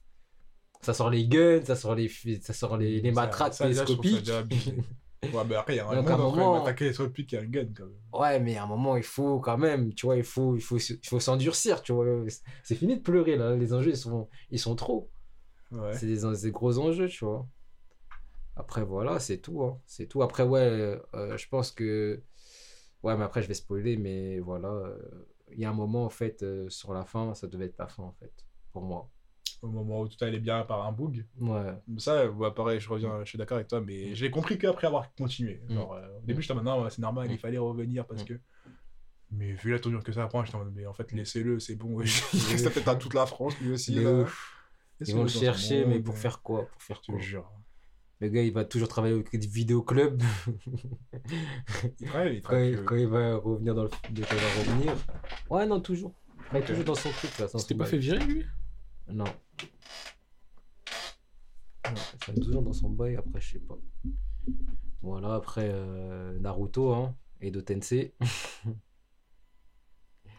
Ça 0.83 0.95
sort 0.95 1.11
les 1.11 1.27
guns, 1.29 1.63
ça 1.65 1.77
sort 1.77 1.95
les, 1.95 2.09
ça 2.43 2.53
sort 2.53 2.77
les, 2.77 3.01
les 3.01 3.13
matraques 3.13 3.57
télescopiques. 3.57 4.31
Ouais, 5.33 5.45
mais 5.49 5.55
après, 5.57 5.75
il 5.75 5.77
y 5.77 5.81
a 5.81 5.89
un 5.89 5.95
Donc, 5.95 6.05
monde 6.05 6.09
à 6.11 6.15
un 6.15 6.19
moment- 6.19 6.63
attaquer 6.63 6.93
sur 6.93 7.05
le 7.05 7.11
pic 7.11 7.33
et 7.35 7.39
un 7.39 7.45
gun, 7.45 7.67
quand 7.77 7.85
même. 7.87 7.95
Ouais, 8.13 8.41
mais 8.41 8.57
à 8.57 8.65
un 8.65 8.67
moment, 8.67 8.97
il 8.97 9.03
faut 9.03 9.41
quand 9.41 9.59
même, 9.59 9.93
tu 9.95 10.07
vois, 10.07 10.17
il 10.17 10.25
faut, 10.25 10.57
il 10.57 10.61
faut, 10.63 10.79
il 10.79 11.07
faut 11.07 11.21
s'endurcir, 11.21 11.83
tu 11.83 11.93
vois. 11.93 12.07
C'est 12.63 12.75
fini 12.75 12.97
de 12.97 13.03
pleurer, 13.03 13.37
là. 13.37 13.55
Les 13.57 13.73
enjeux, 13.73 13.91
ils 13.91 13.97
sont, 13.97 14.29
ils 14.51 14.59
sont 14.59 14.75
trop. 14.77 15.11
Ouais. 15.73 15.93
C'est 15.97 16.07
des, 16.07 16.21
des 16.43 16.51
gros 16.51 16.79
enjeux, 16.79 17.09
tu 17.09 17.25
vois. 17.25 17.47
Après, 18.57 18.85
voilà, 18.85 19.19
c'est 19.19 19.39
tout. 19.39 19.63
hein. 19.63 19.79
C'est 19.87 20.07
tout. 20.07 20.23
Après, 20.23 20.43
ouais, 20.43 20.99
euh, 21.15 21.37
je 21.37 21.49
pense 21.49 21.71
que. 21.71 22.23
Ouais, 23.03 23.17
mais 23.17 23.25
après, 23.25 23.43
je 23.43 23.49
vais 23.49 23.55
spoiler, 23.55 23.97
mais 23.97 24.39
voilà. 24.41 24.69
euh, 24.69 24.99
Il 25.53 25.61
y 25.61 25.65
a 25.65 25.71
un 25.71 25.75
moment, 25.75 26.05
en 26.05 26.11
fait, 26.11 26.43
euh, 26.43 26.69
sur 26.71 26.93
la 26.95 27.05
fin, 27.05 27.35
ça 27.35 27.47
devait 27.47 27.67
être 27.67 27.79
la 27.79 27.87
fin, 27.87 28.03
en 28.03 28.13
fait, 28.13 28.33
pour 28.73 28.83
moi. 28.83 29.11
Au 29.63 29.69
moment 29.69 30.03
où 30.03 30.09
tout 30.09 30.23
allait 30.23 30.39
bien 30.39 30.63
par 30.65 30.87
un 30.87 30.93
bug. 30.93 31.25
Ouais. 31.41 31.73
Ça, 31.99 32.29
ouais, 32.31 32.51
pareil, 32.53 32.79
je 32.79 32.89
reviens, 32.89 33.21
je 33.25 33.29
suis 33.31 33.39
d'accord 33.39 33.57
avec 33.57 33.69
toi, 33.69 33.81
mais 33.81 34.15
j'ai 34.15 34.31
compris 34.31 34.59
qu'après 34.59 34.87
avoir 34.87 35.13
continué. 35.15 35.63
Mm. 35.69 35.75
Genre, 35.75 35.95
euh, 35.95 36.19
au 36.19 36.27
début, 36.27 36.43
j'étais 36.43 36.53
en 36.53 36.57
mode, 36.57 36.65
non, 36.67 36.89
c'est 36.91 37.01
normal, 37.01 37.29
Mm. 37.29 37.33
il 37.33 37.39
fallait 37.39 37.59
revenir 37.59 38.07
parce 38.07 38.23
Mm. 38.23 38.27
que. 38.27 38.41
Mais 39.33 39.53
vu 39.53 39.73
la 39.73 39.81
tournure 39.81 40.05
que 40.05 40.13
ça 40.13 40.27
prend, 40.29 40.45
j'étais 40.45 40.57
en 40.57 40.65
mode, 40.65 40.73
mais 40.75 40.87
en 40.87 40.93
fait, 40.95 41.11
laissez-le, 41.13 41.59
c'est 41.59 41.75
bon. 41.75 42.01
Il 42.01 42.05
reste 42.63 42.73
peut-être 42.73 42.89
à 42.89 42.97
toute 42.97 43.15
la 43.15 43.27
France, 43.27 43.59
lui 43.61 43.73
aussi. 43.73 43.95
Là. 43.95 44.25
Ils 45.07 45.15
vont 45.15 45.23
le 45.23 45.29
chercher, 45.29 45.85
mais 45.85 46.01
pour 46.01 46.17
faire 46.17 46.43
quoi? 46.43 46.69
Pour 46.69 46.83
faire 46.83 47.01
Je 47.07 47.13
quoi? 47.13 47.21
jure. 47.21 47.51
Le 48.21 48.29
gars, 48.29 48.43
il 48.43 48.53
va 48.53 48.65
toujours 48.65 48.89
travailler 48.89 49.15
au 49.15 49.25
vidéoclub. 49.33 50.23
Il 52.01 52.07
travaille, 52.07 52.37
il 52.37 52.43
quand, 52.43 52.49
travaille 52.49 52.71
il, 52.71 52.77
que- 52.77 52.81
quand 52.83 52.97
il 52.97 53.07
va 53.09 53.37
revenir 53.37 53.75
dans 53.75 53.83
le 53.83 53.89
quand 53.89 53.99
il 54.15 54.23
va 54.23 54.27
revenir. 54.61 54.95
Ouais, 55.51 55.67
non, 55.67 55.81
toujours. 55.81 56.15
Il 56.53 56.59
est 56.59 56.61
Ok. 56.61 56.67
toujours 56.67 56.85
dans 56.85 56.95
son 56.95 57.11
truc, 57.11 57.39
là. 57.39 57.47
dans 57.53 57.59
C'était 57.59 57.75
pas 57.75 57.85
fait 57.87 57.99
virer, 57.99 58.25
lui? 58.25 58.47
Non. 59.09 59.25
Non, 59.25 59.31
il 62.29 62.35
est 62.35 62.41
toujours 62.43 62.63
dans 62.63 62.73
son 62.73 62.91
bail, 62.91 63.17
après, 63.17 63.41
je 63.41 63.53
sais 63.53 63.59
pas. 63.61 63.79
Voilà, 65.03 65.35
après 65.35 65.69
euh, 65.73 66.39
Naruto, 66.41 66.93
hein. 66.93 67.15
Edo 67.41 67.61
Tensei. 67.63 68.15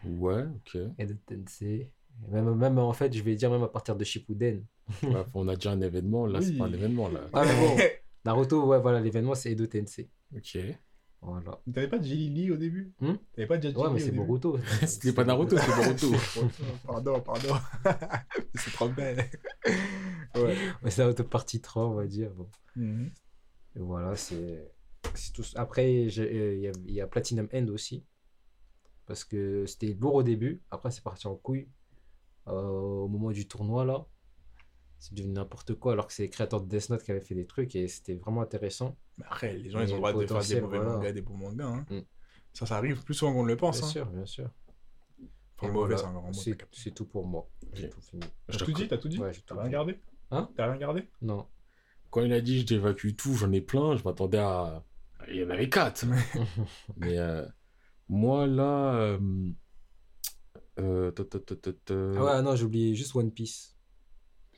Ouais, 0.04 0.44
ok. 0.44 0.78
Edo 0.98 1.14
Tensei. 1.26 1.90
Et 2.26 2.30
Même, 2.30 2.54
même, 2.54 2.78
en 2.78 2.92
fait, 2.92 3.12
je 3.12 3.22
vais 3.22 3.34
dire 3.34 3.50
même 3.50 3.62
à 3.62 3.68
partir 3.68 3.96
de 3.96 4.04
Shippuden. 4.04 4.64
Ouais, 5.02 5.24
on 5.34 5.48
a 5.48 5.54
déjà 5.56 5.72
un 5.72 5.80
événement, 5.80 6.26
là, 6.26 6.40
c'est 6.40 6.50
Oui. 6.50 6.58
pas 6.58 6.66
un 6.66 6.72
événement, 6.72 7.08
là. 7.08 7.28
Ah, 7.32 7.44
mais 7.44 7.54
bon, 7.56 7.76
Naruto, 8.24 8.64
ouais, 8.66 8.80
voilà, 8.80 9.00
l'événement, 9.00 9.34
c'est 9.34 9.52
Edo 9.52 9.66
Tensei. 9.66 10.08
Ok. 10.34 10.58
Voilà. 11.20 11.60
T'avais 11.72 11.88
pas 11.88 12.00
Jelly 12.00 12.30
Lee 12.30 12.50
au 12.52 12.56
début? 12.56 12.94
Hmm? 13.00 13.14
T'avais 13.34 13.48
pas 13.48 13.58
déjà 13.58 13.76
Ouais, 13.78 13.90
mais 13.92 13.98
c'est 14.00 14.12
Boruto. 14.12 14.58
C'était 14.86 15.12
pas 15.12 15.24
Naruto, 15.24 15.56
c'était 15.58 15.74
Boruto. 15.74 16.12
pardon, 16.86 17.20
pardon. 17.20 17.54
c'est 18.54 18.70
trop 18.72 18.88
belle. 18.88 19.24
ouais. 20.36 20.56
Ouais, 20.82 20.90
c'est 20.90 21.02
Naruto 21.02 21.24
partie 21.24 21.60
3, 21.60 21.86
on 21.86 21.94
va 21.94 22.06
dire. 22.06 22.30
Bon. 22.30 22.48
Mhm. 22.76 23.10
Et 23.76 23.80
voilà, 23.80 24.14
c'est 24.14 24.72
c'est 25.14 25.32
tout. 25.32 25.44
Après, 25.56 26.06
euh, 26.18 26.54
il 26.54 26.60
y, 26.60 26.68
a, 26.68 26.72
il 26.86 26.92
y 26.92 27.00
a 27.00 27.06
Platinum 27.06 27.48
End 27.52 27.66
aussi. 27.68 28.04
Parce 29.06 29.24
que 29.24 29.64
c'était 29.66 29.94
lourd 29.94 30.16
au 30.16 30.22
début. 30.22 30.62
Après, 30.70 30.90
c'est 30.90 31.02
parti 31.02 31.26
en 31.26 31.34
couille. 31.34 31.68
Euh, 32.46 32.52
au 32.52 33.08
moment 33.08 33.30
du 33.30 33.46
tournoi, 33.48 33.84
là. 33.84 34.06
C'est 34.98 35.14
devenu 35.14 35.32
n'importe 35.32 35.74
quoi. 35.74 35.92
Alors 35.92 36.06
que 36.06 36.12
c'est 36.12 36.24
les 36.24 36.30
créateurs 36.30 36.60
de 36.60 36.68
Death 36.68 36.90
Note 36.90 37.02
qui 37.02 37.10
avaient 37.10 37.20
fait 37.20 37.34
des 37.34 37.46
trucs. 37.46 37.76
Et 37.76 37.88
c'était 37.88 38.14
vraiment 38.16 38.42
intéressant. 38.42 38.96
Mais 39.16 39.24
après, 39.26 39.56
les 39.56 39.70
gens, 39.70 39.80
ils 39.80 39.92
ont 39.92 39.96
le 39.96 39.98
droit 39.98 40.12
de 40.12 40.26
faire 40.26 40.56
des 40.56 40.60
mauvais 40.60 40.78
voilà. 40.78 40.92
mangas, 40.94 41.12
des 41.12 41.22
bons 41.22 41.36
mangas. 41.36 41.66
hein. 41.66 41.86
Mm. 41.90 42.00
Ça, 42.52 42.66
ça 42.66 42.76
arrive 42.76 43.04
plus 43.04 43.14
souvent 43.14 43.32
qu'on 43.32 43.44
ne 43.44 43.48
le 43.48 43.56
pense. 43.56 43.78
Bien 43.78 43.86
hein. 43.86 43.90
sûr, 43.90 44.06
bien 44.06 44.26
sûr. 44.26 44.50
Enfin, 45.60 45.72
mauvais, 45.72 45.96
voilà, 45.96 46.30
c'est 46.72 46.92
tout 46.92 47.04
pour 47.04 47.26
moi. 47.26 47.48
J'ai 47.74 47.88
tout 47.88 48.00
fini. 48.00 48.22
T'as 48.46 48.58
tout 48.58 48.72
dit 48.72 48.88
T'as 48.88 48.98
tout 48.98 49.08
dit? 49.08 49.18
Ouais, 49.18 49.32
j'ai 49.32 49.42
T'as 49.42 49.60
rien 49.60 49.70
gardé? 49.70 49.98
Hein? 50.30 50.48
T'as 50.56 50.66
rien 50.66 50.76
gardé? 50.76 51.08
Non. 51.20 51.46
Quand 52.10 52.22
il 52.22 52.32
a 52.32 52.40
dit 52.40 52.60
je 52.60 52.66
t'évacue 52.66 53.14
tout, 53.16 53.34
j'en 53.34 53.52
ai 53.52 53.60
plein, 53.60 53.96
je 53.96 54.04
m'attendais 54.04 54.38
à. 54.38 54.84
Il 55.28 55.36
y 55.36 55.44
en 55.44 55.50
avait 55.50 55.68
quatre. 55.68 56.06
Mais 56.96 57.18
euh, 57.18 57.46
moi, 58.08 58.46
là. 58.46 58.94
euh, 58.94 59.18
euh, 60.78 61.12
Ah 62.16 62.24
ouais, 62.24 62.42
non, 62.42 62.56
j'ai 62.56 62.64
oublié 62.64 62.94
juste 62.94 63.14
One 63.14 63.30
Piece. 63.30 63.76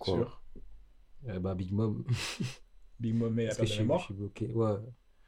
Quoi 0.01 0.15
Sûr. 0.15 0.43
Euh, 1.29 1.39
bah, 1.39 1.55
Big 1.55 1.73
Mom. 1.73 2.05
Big 3.01 3.15
Mom 3.15 3.39
et 3.39 3.45
la 3.45 3.49
Parce 3.51 3.59
que 3.61 3.67
je 3.67 3.83
de 3.83 3.89
suis, 3.89 3.99
je 3.99 4.05
suis 4.05 4.15
bloqué. 4.15 4.53
Ouais. 4.53 4.77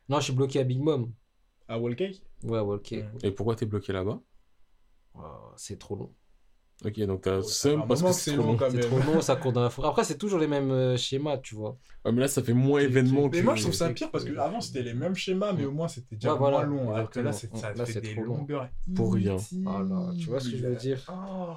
Non, 0.09 0.19
je 0.19 0.25
suis 0.25 0.33
bloqué 0.33 0.59
à 0.61 0.65
Big 0.65 0.81
Mom. 0.81 1.13
À 1.69 1.79
Wall 1.79 1.95
Cake 1.95 2.23
Ouais. 2.43 2.59
Ouais. 2.61 2.81
Et 3.23 3.31
pourquoi 3.31 3.55
t'es 3.55 3.67
bloqué 3.67 3.93
là-bas? 3.93 4.21
Ouais, 5.15 5.23
c'est 5.57 5.79
trop 5.79 5.95
long. 5.95 6.13
Ok, 6.85 6.99
donc 7.03 7.21
t'as 7.21 7.39
Oh, 7.39 7.43
seum 7.43 7.87
parce 7.87 8.03
que 8.03 8.13
c'est 8.13 8.35
trop 8.37 8.43
long, 8.45 8.59
C'est 8.71 8.81
trop 8.81 8.99
long, 8.99 9.21
ça 9.21 9.37
court 9.43 9.53
dans 9.53 9.63
la 9.63 9.71
forêt. 9.71 9.87
Après, 9.89 10.03
c'est 10.03 10.19
toujours 10.19 10.41
les 10.41 10.49
mêmes 10.49 10.71
euh, 10.73 10.97
schémas, 10.97 11.39
tu 11.39 11.55
vois. 11.55 11.79
Ouais, 12.05 12.11
mais 12.11 12.23
là, 12.23 12.29
ça 12.29 12.43
fait 12.43 12.55
moins 12.55 12.81
événement 12.81 13.29
que. 13.29 13.37
Mais 13.37 13.43
moi, 13.43 13.55
je 13.55 13.63
trouve 13.63 13.75
ça 13.75 13.91
pire 13.91 14.11
parce 14.11 14.25
que 14.25 14.37
avant 14.37 14.61
c'était 14.61 14.83
les 14.83 14.95
mêmes 14.95 15.15
schémas, 15.15 15.53
mais 15.53 15.65
au 15.65 15.71
moins 15.71 15.87
c'était 15.87 16.17
déjà 16.17 16.33
Ouais, 16.33 16.39
voilà, 16.39 16.67
moins 16.67 16.85
long. 16.85 16.95
Alors 16.95 17.11
que 17.11 17.21
là, 17.21 17.33
ça 17.33 17.47
Là, 17.75 17.87
fait 17.87 18.01
des 18.01 18.15
trop 18.15 18.25
long. 18.25 18.37
longueurs 18.39 18.69
Pour 18.97 19.15
rien. 19.15 19.37
Voilà, 19.63 20.13
tu 20.19 20.27
vois 20.27 20.41
ce 20.41 20.49
que 20.51 20.57
je 20.57 20.67
veux 20.67 20.75
dire? 20.75 21.05
Oh. 21.13 21.55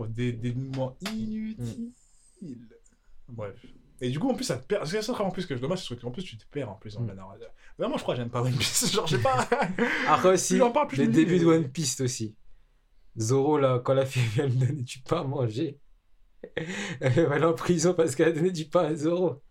Pour 0.00 0.08
des 0.08 0.32
dénouements 0.32 0.96
inutiles. 1.12 1.92
Bref. 3.28 3.54
Et 4.00 4.08
du 4.08 4.18
coup, 4.18 4.30
en 4.30 4.34
plus, 4.34 4.44
ça 4.44 4.56
te 4.56 4.66
perd. 4.66 4.86
C'est 4.86 5.02
ça 5.02 5.12
en 5.22 5.30
plus 5.30 5.44
que 5.44 5.54
je 5.54 5.60
dommage, 5.60 5.86
c'est 5.86 6.00
qu'en 6.00 6.10
plus, 6.10 6.22
tu 6.22 6.38
te 6.38 6.44
perds 6.50 6.70
en 6.70 6.74
plus 6.76 6.94
dans 6.94 7.02
Mm. 7.02 7.08
la 7.08 7.14
narration. 7.16 7.46
Vraiment, 7.78 7.98
je 7.98 8.02
crois 8.02 8.14
que 8.14 8.20
j'aime 8.22 8.30
pas 8.30 8.40
One 8.40 8.56
Piece. 8.56 8.90
Genre, 8.94 9.06
j'ai 9.06 9.18
pas. 9.18 9.46
Après 10.08 10.30
aussi, 10.32 10.54
Plus 10.54 10.58
j'en 10.60 10.70
parle, 10.72 10.88
plus 10.88 10.96
je 10.96 11.02
le 11.02 11.08
me 11.08 11.12
dis, 11.12 11.24
début 11.26 11.38
de 11.38 11.44
One 11.44 11.68
Piece 11.70 12.00
aussi. 12.00 12.34
Zoro, 13.18 13.58
là, 13.58 13.78
quand 13.84 13.92
la 13.92 14.06
fille 14.06 14.22
vient 14.22 14.46
lui 14.46 14.56
donner 14.56 14.82
du 14.82 15.00
pain 15.00 15.20
à 15.20 15.24
manger, 15.24 15.78
elle 17.00 17.26
va 17.26 17.34
aller 17.34 17.44
en 17.44 17.52
prison 17.52 17.92
parce 17.92 18.14
qu'elle 18.16 18.28
a 18.28 18.32
donné 18.32 18.50
du 18.52 18.64
pain 18.64 18.84
à 18.86 18.94
Zoro. 18.94 19.42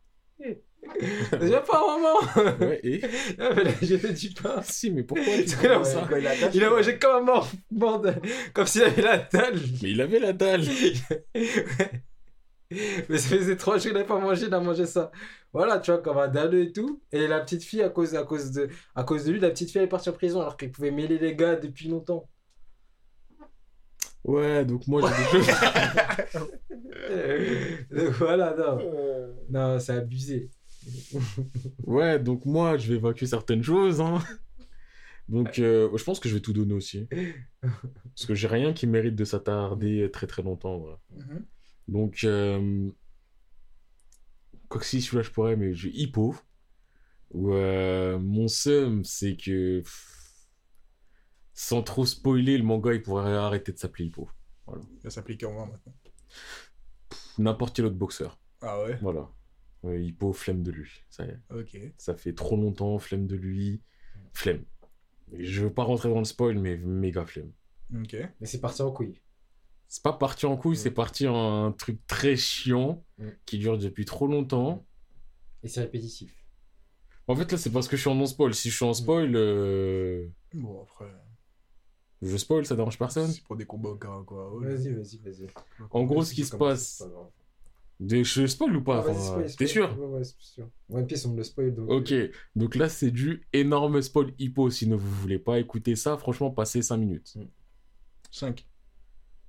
J'ai 1.00 1.60
pas 1.62 1.82
maman 1.88 2.58
Ouais, 2.60 2.80
et. 2.84 3.02
Elle 3.38 3.68
a 3.68 3.72
jeté 3.82 4.12
du 4.14 4.30
pain. 4.32 4.62
Si, 4.64 4.92
mais 4.92 5.04
pourquoi 5.04 5.26
tu 5.26 5.44
Parce 5.44 5.56
que 5.56 5.68
là, 5.68 5.80
fais 5.84 5.92
ça 5.92 6.08
Quand 6.10 6.16
il 6.18 6.28
attache- 6.28 6.56
Il 6.56 6.64
a 6.64 6.70
mangé 6.70 6.98
comme 7.00 7.16
un 7.16 7.22
mort, 7.22 7.50
mort 7.72 8.02
de- 8.02 8.14
comme 8.54 8.66
s'il 8.68 8.84
avait 8.84 9.02
la 9.02 9.18
dalle. 9.18 9.60
Mais 9.82 9.92
il 9.92 10.02
avait 10.02 10.20
la 10.20 10.34
dalle. 10.34 10.62
Mais 13.10 13.18
ça 13.18 13.36
faisait 13.36 13.56
trois 13.58 13.76
jours 13.78 13.84
qu'il 13.84 13.94
n'avait 13.94 14.06
pas 14.06 14.20
mangé, 14.20 14.46
il 14.46 14.54
a 14.54 14.60
mangé 14.60 14.86
ça. 14.86 15.12
Voilà, 15.54 15.80
tu 15.80 15.90
vois, 15.92 16.00
comme 16.02 16.20
un 16.20 16.28
dalleux 16.28 16.62
et 16.66 16.72
tout. 16.72 17.02
Et 17.12 17.28
la 17.28 17.40
petite 17.40 17.64
fille, 17.64 17.82
à 17.82 17.90
cause, 17.90 18.14
à 18.16 18.22
cause, 18.24 18.52
de, 18.52 18.70
à 18.94 19.04
cause 19.04 19.26
de 19.26 19.32
lui, 19.32 19.40
la 19.40 19.50
petite 19.50 19.70
fille 19.72 19.80
elle 19.80 19.86
est 19.86 19.90
partie 19.90 20.10
en 20.10 20.14
prison 20.14 20.40
alors 20.42 20.56
qu'elle 20.56 20.70
pouvait 20.72 20.92
mêler 20.92 21.18
les 21.18 21.36
gars 21.36 21.56
depuis 21.56 21.88
longtemps. 21.88 22.30
Ouais, 24.24 24.66
donc 24.66 24.86
moi, 24.88 25.02
j'ai 25.02 25.40
des 25.40 25.44
choses. 25.44 25.56
Donc 27.92 28.10
voilà, 28.20 28.54
non. 28.56 28.78
Euh, 28.82 29.34
Non, 29.50 29.80
c'est 29.80 29.94
abusé. 29.94 30.50
Ouais, 31.86 32.20
donc 32.20 32.46
moi, 32.46 32.78
je 32.78 32.90
vais 32.90 32.96
évacuer 32.96 33.26
certaines 33.26 33.64
choses. 33.64 34.02
Hein. 34.02 34.20
Donc, 35.28 35.60
euh, 35.60 35.96
je 35.96 36.04
pense 36.04 36.20
que 36.20 36.28
je 36.28 36.34
vais 36.34 36.40
tout 36.42 36.54
donner 36.54 36.74
aussi. 36.74 37.08
Parce 37.62 38.26
que 38.26 38.34
j'ai 38.34 38.48
rien 38.48 38.74
qui 38.74 38.88
mérite 38.88 39.16
de 39.16 39.26
s'attarder 39.26 40.10
très 40.12 40.28
très 40.28 40.42
longtemps. 40.42 40.86
mhm. 41.12 41.46
Donc, 41.88 42.24
euh... 42.24 42.90
quoi 44.70 44.80
que 44.80 44.86
si, 44.86 45.02
celui-là, 45.02 45.24
je 45.24 45.32
pourrais, 45.32 45.56
mais 45.56 45.74
j'ai 45.74 45.90
Hippo. 45.90 46.36
Où, 47.32 47.54
euh, 47.54 48.18
mon 48.20 48.48
seum, 48.48 49.04
c'est 49.04 49.38
que. 49.38 49.84
Sans 51.54 51.84
trop 51.84 52.06
spoiler, 52.06 52.58
le 52.58 52.64
manga, 52.64 52.94
il 52.94 53.02
pourrait 53.02 53.36
arrêter 53.36 53.72
de 53.72 53.78
s'appeler 53.78 54.06
Hippo. 54.06 54.30
Il 55.04 55.10
va 55.10 55.48
en 55.48 55.54
moi 55.54 55.66
maintenant. 55.66 55.94
N'importe 57.38 57.76
quel 57.76 57.86
autre 57.86 57.96
boxeur. 57.96 58.40
Ah 58.62 58.82
ouais? 58.84 58.98
Voilà. 59.02 59.30
Ouais, 59.84 60.04
Hippo, 60.04 60.34
flemme 60.34 60.62
de 60.64 60.72
lui. 60.72 60.92
Ça 61.10 61.26
y 61.26 61.30
est. 61.30 61.94
Ça 61.98 62.14
fait 62.16 62.34
trop 62.34 62.58
longtemps, 62.58 63.00
flemme 63.00 63.28
de 63.28 63.36
lui. 63.36 63.82
Flemme. 64.34 64.64
Et 65.32 65.46
Je 65.46 65.64
veux 65.64 65.74
pas 65.74 65.84
rentrer 65.84 66.10
dans 66.10 66.20
le 66.20 66.26
spoil, 66.26 66.58
mais 66.60 66.78
méga 66.78 67.26
flemme. 67.26 67.52
Ok. 67.96 68.16
Mais 68.40 68.46
c'est 68.48 68.60
parti 68.60 68.82
en 68.82 68.92
couille. 68.92 69.22
C'est 69.88 70.04
pas 70.04 70.14
parti 70.14 70.46
en 70.46 70.56
couille, 70.58 70.74
Mm. 70.76 70.80
c'est 70.80 70.92
parti 70.92 71.28
en 71.28 71.66
un 71.66 71.72
truc 71.72 72.06
très 72.08 72.36
chiant 72.36 73.04
Mm. 73.18 73.28
qui 73.46 73.58
dure 73.58 73.78
depuis 73.78 74.06
trop 74.06 74.28
longtemps. 74.28 74.86
Et 75.64 75.68
c'est 75.68 75.82
répétitif. 75.82 76.34
En 77.28 77.36
fait, 77.36 77.52
là, 77.52 77.58
c'est 77.58 77.70
parce 77.72 77.88
que 77.88 77.96
je 77.96 78.02
suis 78.02 78.10
en 78.10 78.16
non-spoil. 78.16 78.54
Si 78.54 78.70
je 78.70 78.76
suis 78.76 78.86
en 78.86 78.94
spoil, 78.94 79.36
euh, 79.36 80.28
Bon, 80.54 80.82
après. 80.84 81.12
je 82.22 82.36
spoil, 82.38 82.66
ça 82.66 82.76
dérange 82.76 82.98
personne. 82.98 83.32
C'est 83.32 83.44
pour 83.44 83.56
des 83.56 83.66
combats 83.66 83.90
au 83.90 83.96
cas 83.98 84.22
quoi. 84.26 84.54
ouais. 84.56 84.76
Vas-y, 84.76 84.94
vas-y, 84.94 85.18
vas-y. 85.20 85.48
En 85.92 86.04
gros, 86.04 86.24
ce 86.24 86.34
qui 86.34 86.44
se 86.44 86.56
passe. 86.56 87.04
De... 88.00 88.24
Je 88.24 88.48
spoil 88.48 88.76
ou 88.76 88.82
pas 88.84 89.04
Ah, 89.06 89.10
Enfin, 89.12 89.44
T'es 89.58 89.68
sûr 89.68 89.98
Ouais, 90.00 90.06
ouais, 90.06 90.24
c'est 90.24 90.36
sûr. 90.40 90.70
One 90.90 91.06
Piece, 91.06 91.26
on 91.26 91.32
me 91.32 91.38
le 91.38 91.44
spoil. 91.44 91.76
Donc... 91.76 91.90
Ok, 91.90 92.14
donc 92.56 92.76
là, 92.76 92.88
c'est 92.90 93.12
du 93.12 93.46
énorme 93.54 94.02
spoil 94.02 94.34
hippo. 94.40 94.70
Si 94.70 94.86
vous 94.90 94.98
voulez 94.98 95.40
pas 95.40 95.60
écouter 95.60 95.96
ça, 95.96 96.18
franchement, 96.18 96.50
passez 96.50 96.82
5 96.82 96.98
minutes. 96.98 97.38
5. 98.32 98.66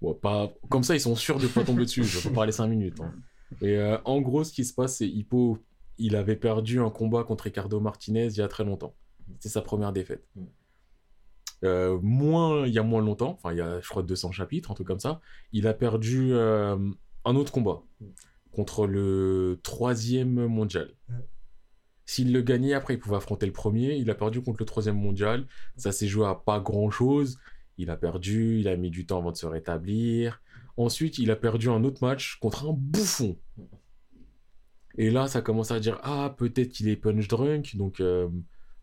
Bon, 0.02 0.14
pas... 0.14 0.52
Comme 0.68 0.82
ça, 0.82 0.94
ils 0.96 1.00
sont 1.00 1.14
sûrs 1.14 1.38
de 1.38 1.46
pas 1.46 1.62
tomber 1.64 1.84
dessus. 1.84 2.02
Je 2.04 2.18
vais 2.18 2.28
pas 2.30 2.34
parler 2.36 2.52
5 2.52 2.66
minutes. 2.66 3.00
hein. 3.00 3.14
Et 3.62 3.76
euh, 3.76 3.98
en 4.04 4.20
gros, 4.20 4.44
ce 4.44 4.52
qui 4.52 4.64
se 4.64 4.72
passe, 4.72 4.96
c'est 4.98 5.08
Hippo, 5.08 5.58
il 5.98 6.14
avait 6.16 6.36
perdu 6.36 6.80
un 6.80 6.90
combat 6.90 7.24
contre 7.24 7.44
Ricardo 7.44 7.80
Martinez 7.80 8.26
il 8.28 8.36
y 8.36 8.42
a 8.42 8.48
très 8.48 8.64
longtemps. 8.64 8.94
C'est 9.40 9.48
sa 9.48 9.60
première 9.60 9.92
défaite. 9.92 10.24
Mm. 10.36 10.44
Euh, 11.64 11.98
moins, 12.00 12.66
il 12.66 12.72
y 12.72 12.78
a 12.78 12.82
moins 12.82 13.02
longtemps, 13.02 13.32
enfin, 13.32 13.52
il 13.52 13.58
y 13.58 13.60
a, 13.60 13.80
je 13.80 13.88
crois, 13.88 14.02
200 14.02 14.32
chapitres, 14.32 14.70
un 14.70 14.74
truc 14.74 14.86
comme 14.86 15.00
ça, 15.00 15.20
il 15.52 15.66
a 15.66 15.74
perdu 15.74 16.32
euh, 16.32 16.78
un 17.24 17.36
autre 17.36 17.52
combat. 17.52 17.82
Contre 18.52 18.86
le 18.86 19.60
troisième 19.62 20.46
mondial. 20.46 20.92
Ouais. 21.08 21.16
S'il 22.10 22.32
le 22.32 22.42
gagnait, 22.42 22.74
après, 22.74 22.94
il 22.94 22.98
pouvait 22.98 23.14
affronter 23.14 23.46
le 23.46 23.52
premier. 23.52 23.94
Il 23.94 24.10
a 24.10 24.16
perdu 24.16 24.42
contre 24.42 24.58
le 24.58 24.66
troisième 24.66 24.96
mondial. 24.96 25.46
Ça 25.76 25.92
s'est 25.92 26.08
joué 26.08 26.26
à 26.26 26.34
pas 26.34 26.58
grand-chose. 26.58 27.38
Il 27.78 27.88
a 27.88 27.96
perdu, 27.96 28.58
il 28.58 28.66
a 28.66 28.76
mis 28.76 28.90
du 28.90 29.06
temps 29.06 29.18
avant 29.18 29.30
de 29.30 29.36
se 29.36 29.46
rétablir. 29.46 30.42
Ensuite, 30.76 31.18
il 31.18 31.30
a 31.30 31.36
perdu 31.36 31.68
un 31.68 31.84
autre 31.84 32.04
match 32.04 32.38
contre 32.40 32.68
un 32.68 32.72
bouffon. 32.76 33.38
Et 34.98 35.08
là, 35.10 35.28
ça 35.28 35.40
commence 35.40 35.70
à 35.70 35.78
dire 35.78 36.00
Ah, 36.02 36.34
peut-être 36.36 36.70
qu'il 36.70 36.88
est 36.88 36.96
punch 36.96 37.28
drunk. 37.28 37.76
Donc, 37.76 38.00
euh, 38.00 38.28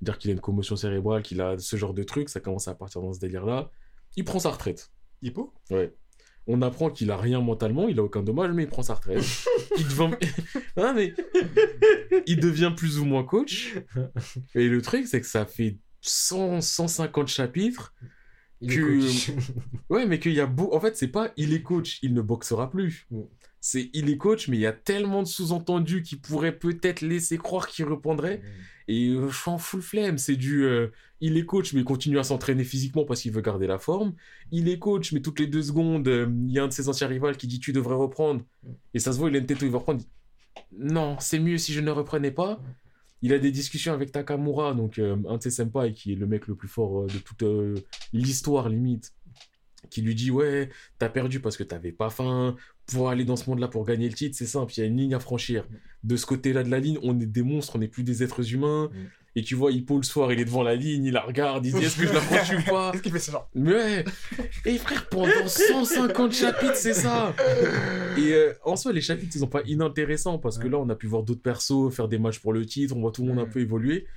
dire 0.01 0.18
qu'il 0.18 0.32
a 0.32 0.34
une 0.34 0.39
commotion 0.39 0.78
cérébrale, 0.78 1.22
qu'il 1.22 1.41
a 1.41 1.57
ce 1.57 1.76
genre 1.76 1.93
de 1.93 2.03
truc. 2.03 2.30
Ça 2.30 2.39
commence 2.39 2.70
à 2.70 2.76
partir 2.76 3.01
dans 3.01 3.11
ce 3.11 3.20
délire-là. 3.20 3.72
Il 4.15 4.24
prend 4.24 4.39
sa 4.39 4.51
retraite. 4.51 4.89
Hippo? 5.22 5.53
Ouais. 5.70 5.93
On 6.48 6.62
apprend 6.62 6.89
qu'il 6.89 7.12
a 7.12 7.18
rien 7.18 7.41
mentalement, 7.41 7.88
il 7.89 8.00
a 8.00 8.04
aucun 8.04 8.24
dommage, 8.24 8.52
mais 8.54 8.64
il 8.64 8.70
prend 8.70 8.82
sa 8.84 8.93
retraite. 8.95 9.24
il 9.78 9.84
devient... 9.84 10.16
Hein, 10.78 10.93
mais... 10.95 11.14
il 12.26 12.39
devient 12.39 12.72
plus 12.76 13.00
ou 13.00 13.06
moins 13.06 13.24
coach. 13.24 13.76
Et 14.56 14.68
le 14.70 14.82
truc, 14.82 15.08
c'est 15.08 15.20
que 15.22 15.28
ça 15.28 15.45
fait 15.45 15.78
100, 16.02 16.62
150 16.62 17.28
chapitres. 17.28 17.93
Il 18.62 18.72
est 18.72 18.76
Que- 18.76 19.02
coach. 19.02 19.32
Ouais, 19.89 20.06
mais 20.06 20.20
qu'il 20.20 20.34
y 20.34 20.39
a 20.39 20.45
beau... 20.45 20.74
En 20.74 20.80
fait, 20.80 20.95
c'est 20.98 21.10
pas 21.10 21.32
il 21.38 21.54
est 21.54 21.62
coach, 21.62 22.00
il 22.02 22.14
ne 22.14 22.22
boxera 22.22 22.70
plus. 22.70 23.08
Mm. 23.68 23.80
C'est 23.80 23.89
il 23.93 24.09
est 24.09 24.18
coach, 24.18 24.47
mais 24.47 24.57
il 24.57 24.61
y 24.61 24.65
a 24.65 24.74
tellement 24.74 25.24
de 25.24 25.28
sous-entendus 25.28 26.01
qui 26.01 26.15
pourraient 26.15 26.57
peut-être 26.57 27.01
laisser 27.01 27.38
croire 27.38 27.68
qu'il 27.68 27.86
reprendrait. 27.86 28.41
Et 28.88 29.09
euh, 29.09 29.30
je 29.30 29.36
suis 29.38 29.49
en 29.51 29.57
full 29.57 29.82
flemme. 29.82 30.18
C'est 30.18 30.36
du. 30.38 30.63
euh, 30.63 30.88
il 31.20 31.38
est 31.38 31.45
coach, 31.45 31.74
mais 31.74 31.82
il 31.82 31.86
continue 31.86 32.20
à 32.20 32.24
s'entraîner 32.24 32.63
physiquement 32.63 33.03
parce 33.03 33.22
qu'il 33.22 33.32
veut 33.32 33.41
garder 33.41 33.68
la 33.68 33.80
forme. 33.80 34.13
Il 34.51 34.70
est 34.70 34.80
coach, 34.80 35.11
mais 35.11 35.20
toutes 35.20 35.39
les 35.39 35.47
deux 35.47 35.63
secondes, 35.63 36.07
euh, 36.07 36.28
il 36.47 36.51
y 36.53 36.59
a 36.59 36.63
un 36.63 36.68
de 36.68 36.74
ses 36.74 36.88
anciens 36.89 37.07
rivaux 37.07 37.32
qui 37.34 37.47
dit 37.47 37.59
Tu 37.59 37.74
devrais 37.74 37.95
reprendre. 37.95 38.41
Et 38.93 38.99
ça 38.99 39.11
se 39.11 39.18
voit, 39.18 39.30
il 39.30 39.36
a 39.36 39.39
une 39.39 39.45
tête 39.45 39.61
où 39.61 39.65
il 39.65 39.72
va 39.72 39.80
reprendre. 39.80 40.01
Non, 40.78 41.18
c'est 41.20 41.39
mieux 41.39 41.57
si 41.57 41.74
je 41.74 41.82
ne 41.82 41.91
reprenais 41.91 42.32
pas. 42.32 42.61
Il 43.22 43.34
a 43.34 43.39
des 43.39 43.51
discussions 43.51 43.93
avec 43.93 44.11
Takamura, 44.11 44.74
donc 44.76 44.99
un 44.99 45.38
de 45.38 45.41
ses 45.41 45.49
senpai, 45.49 45.93
qui 45.93 46.13
est 46.13 46.15
le 46.15 46.28
mec 46.28 46.47
le 46.47 46.55
plus 46.55 46.68
fort 46.68 47.07
de 47.07 47.18
toute 47.18 47.43
l'histoire, 48.13 48.70
limite. 48.70 49.11
Qui 49.89 50.01
lui 50.01 50.15
dit 50.15 50.32
Ouais, 50.32 50.70
t'as 50.99 51.09
perdu 51.09 51.39
parce 51.39 51.57
que 51.57 51.63
t'avais 51.63 51.91
pas 51.91 52.09
faim. 52.09 52.55
Pour 52.92 53.10
aller 53.10 53.26
dans 53.26 53.36
ce 53.36 53.50
monde-là, 53.50 53.68
pour 53.68 53.86
gagner 53.86 54.08
le 54.08 54.16
titre, 54.16 54.36
c'est 54.38 54.46
simple, 54.46 54.72
il 54.78 54.80
y 54.80 54.84
a 54.84 54.86
une 54.86 54.98
ligne 54.98 55.14
à 55.14 55.20
franchir. 55.20 55.66
De 56.04 56.16
ce 56.16 56.26
côté-là 56.26 56.64
de 56.64 56.70
la 56.72 56.80
ligne, 56.80 56.98
on 57.04 57.20
est 57.20 57.26
des 57.26 57.42
monstres, 57.44 57.76
on 57.76 57.80
n'est 57.80 57.88
plus 57.90 58.04
des 58.04 58.24
êtres 58.24 58.54
humains. 58.54 58.90
Mm. 58.94 58.98
Et 59.36 59.44
tu 59.44 59.54
vois, 59.56 59.72
Hippo 59.72 59.98
le 59.98 60.04
soir, 60.04 60.32
il 60.34 60.40
est 60.40 60.46
devant 60.46 60.64
la 60.64 60.74
ligne, 60.74 61.04
il 61.06 61.12
la 61.14 61.22
regarde, 61.22 61.64
il 61.66 61.72
dit 61.74 61.84
Est-ce 61.86 61.98
que 62.00 62.08
je 62.08 62.14
la 62.14 62.22
franchis 62.22 62.56
ou 62.68 62.72
pas 62.72 62.92
Qu'est-ce 62.92 63.04
qu'il 63.04 63.12
fait 63.12 63.20
ce 63.20 63.30
genre? 63.32 63.48
Ouais 63.56 64.04
Et 64.66 64.78
frère, 64.78 65.08
pendant 65.10 65.30
150 65.48 66.32
chapitres, 66.34 66.76
c'est 66.76 66.94
ça 66.94 67.36
Et 68.18 68.34
euh, 68.34 68.54
en 68.64 68.76
soi, 68.76 68.94
les 68.94 69.02
chapitres, 69.02 69.34
ils 69.36 69.40
sont 69.40 69.48
pas 69.48 69.62
inintéressants 69.68 70.40
parce 70.40 70.58
que 70.58 70.68
là, 70.68 70.78
on 70.80 70.90
a 70.90 70.96
pu 70.96 71.06
voir 71.08 71.22
d'autres 71.24 71.42
persos 71.42 71.94
faire 71.94 72.08
des 72.08 72.18
matchs 72.18 72.40
pour 72.40 72.52
le 72.54 72.66
titre, 72.66 72.96
on 72.96 73.02
voit 73.02 73.12
tout 73.12 73.22
le 73.22 73.28
monde 73.28 73.40
un 73.40 73.44
Ouais. 73.44 73.50
peu 73.50 73.60
évoluer. 73.60 74.08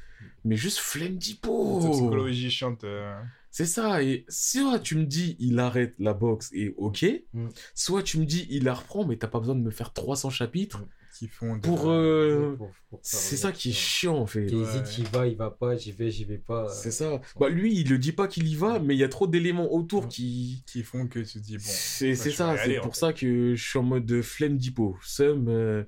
Mais 0.45 0.57
juste 0.57 0.79
flemme 0.79 1.09
Cette 1.09 1.19
d'Hippo 1.19 1.91
psychologie 1.91 2.51
chiante. 2.51 2.85
euh, 2.85 3.15
C'est 3.51 3.67
ça. 3.67 4.03
Et 4.03 4.25
soit 4.29 4.79
tu 4.79 4.97
me 4.97 5.05
dis 5.05 5.37
il 5.41 5.59
arrête 5.59 5.95
la 5.99 6.15
boxe 6.15 6.51
et 6.53 6.73
ok, 6.77 7.05
Mm. 7.35 7.49
soit 7.75 8.03
tu 8.03 8.19
me 8.19 8.25
dis 8.25 8.47
il 8.51 8.65
la 8.65 8.75
reprend, 8.75 9.05
mais 9.05 9.17
t'as 9.17 9.27
pas 9.29 9.41
besoin 9.41 9.55
de 9.57 9.61
me 9.63 9.71
faire 9.71 9.93
300 9.93 10.31
chapitres. 10.31 10.85
qui 11.19 11.27
font. 11.29 11.57
de- 11.57 11.61
Pour, 11.61 11.91
euh, 11.91 12.55
Pour- 12.57 12.71
pour 12.89 13.01
faire 13.03 13.21
C'est 13.21 13.37
ça 13.37 13.53
qui 13.53 13.71
est 13.71 13.73
chiant 13.75 14.17
en 14.17 14.27
fait. 14.27 14.47
Qui 14.47 14.55
Ouais. 14.55 14.63
hésite, 14.63 14.97
il 14.99 15.05
va, 15.09 15.27
il 15.27 15.37
va 15.37 15.51
pas, 15.51 15.77
j'y 15.77 15.93
vais, 15.93 16.11
j'y 16.11 16.25
vais 16.25 16.39
pas. 16.39 16.69
C'est 16.71 16.93
ça. 16.93 17.21
Bah 17.39 17.51
lui, 17.51 17.75
il 17.79 17.91
le 17.91 17.99
dit 17.99 18.13
pas 18.13 18.27
qu'il 18.27 18.47
y 18.49 18.55
va, 18.55 18.79
mais 18.79 18.95
il 18.95 18.99
y 18.99 19.05
a 19.05 19.09
trop 19.09 19.27
d'éléments 19.27 19.71
autour 19.71 20.05
Mm. 20.07 20.09
qui. 20.09 20.63
Qui 20.67 20.83
font 20.83 21.07
que 21.09 21.19
tu 21.19 21.35
te 21.35 21.39
dis, 21.45 21.57
bon. 21.59 21.63
c'est 21.67 22.11
bah, 22.13 22.17
ça, 22.17 22.57
c'est 22.65 22.77
pour 22.77 22.95
fait. 22.95 23.01
ça 23.01 23.13
que 23.13 23.55
je 23.55 23.63
suis 23.69 23.79
en 23.79 23.83
mode 23.83 24.07
de 24.07 24.23
flemme 24.23 24.57
d'hypo. 24.57 24.97
Euh, 25.21 25.85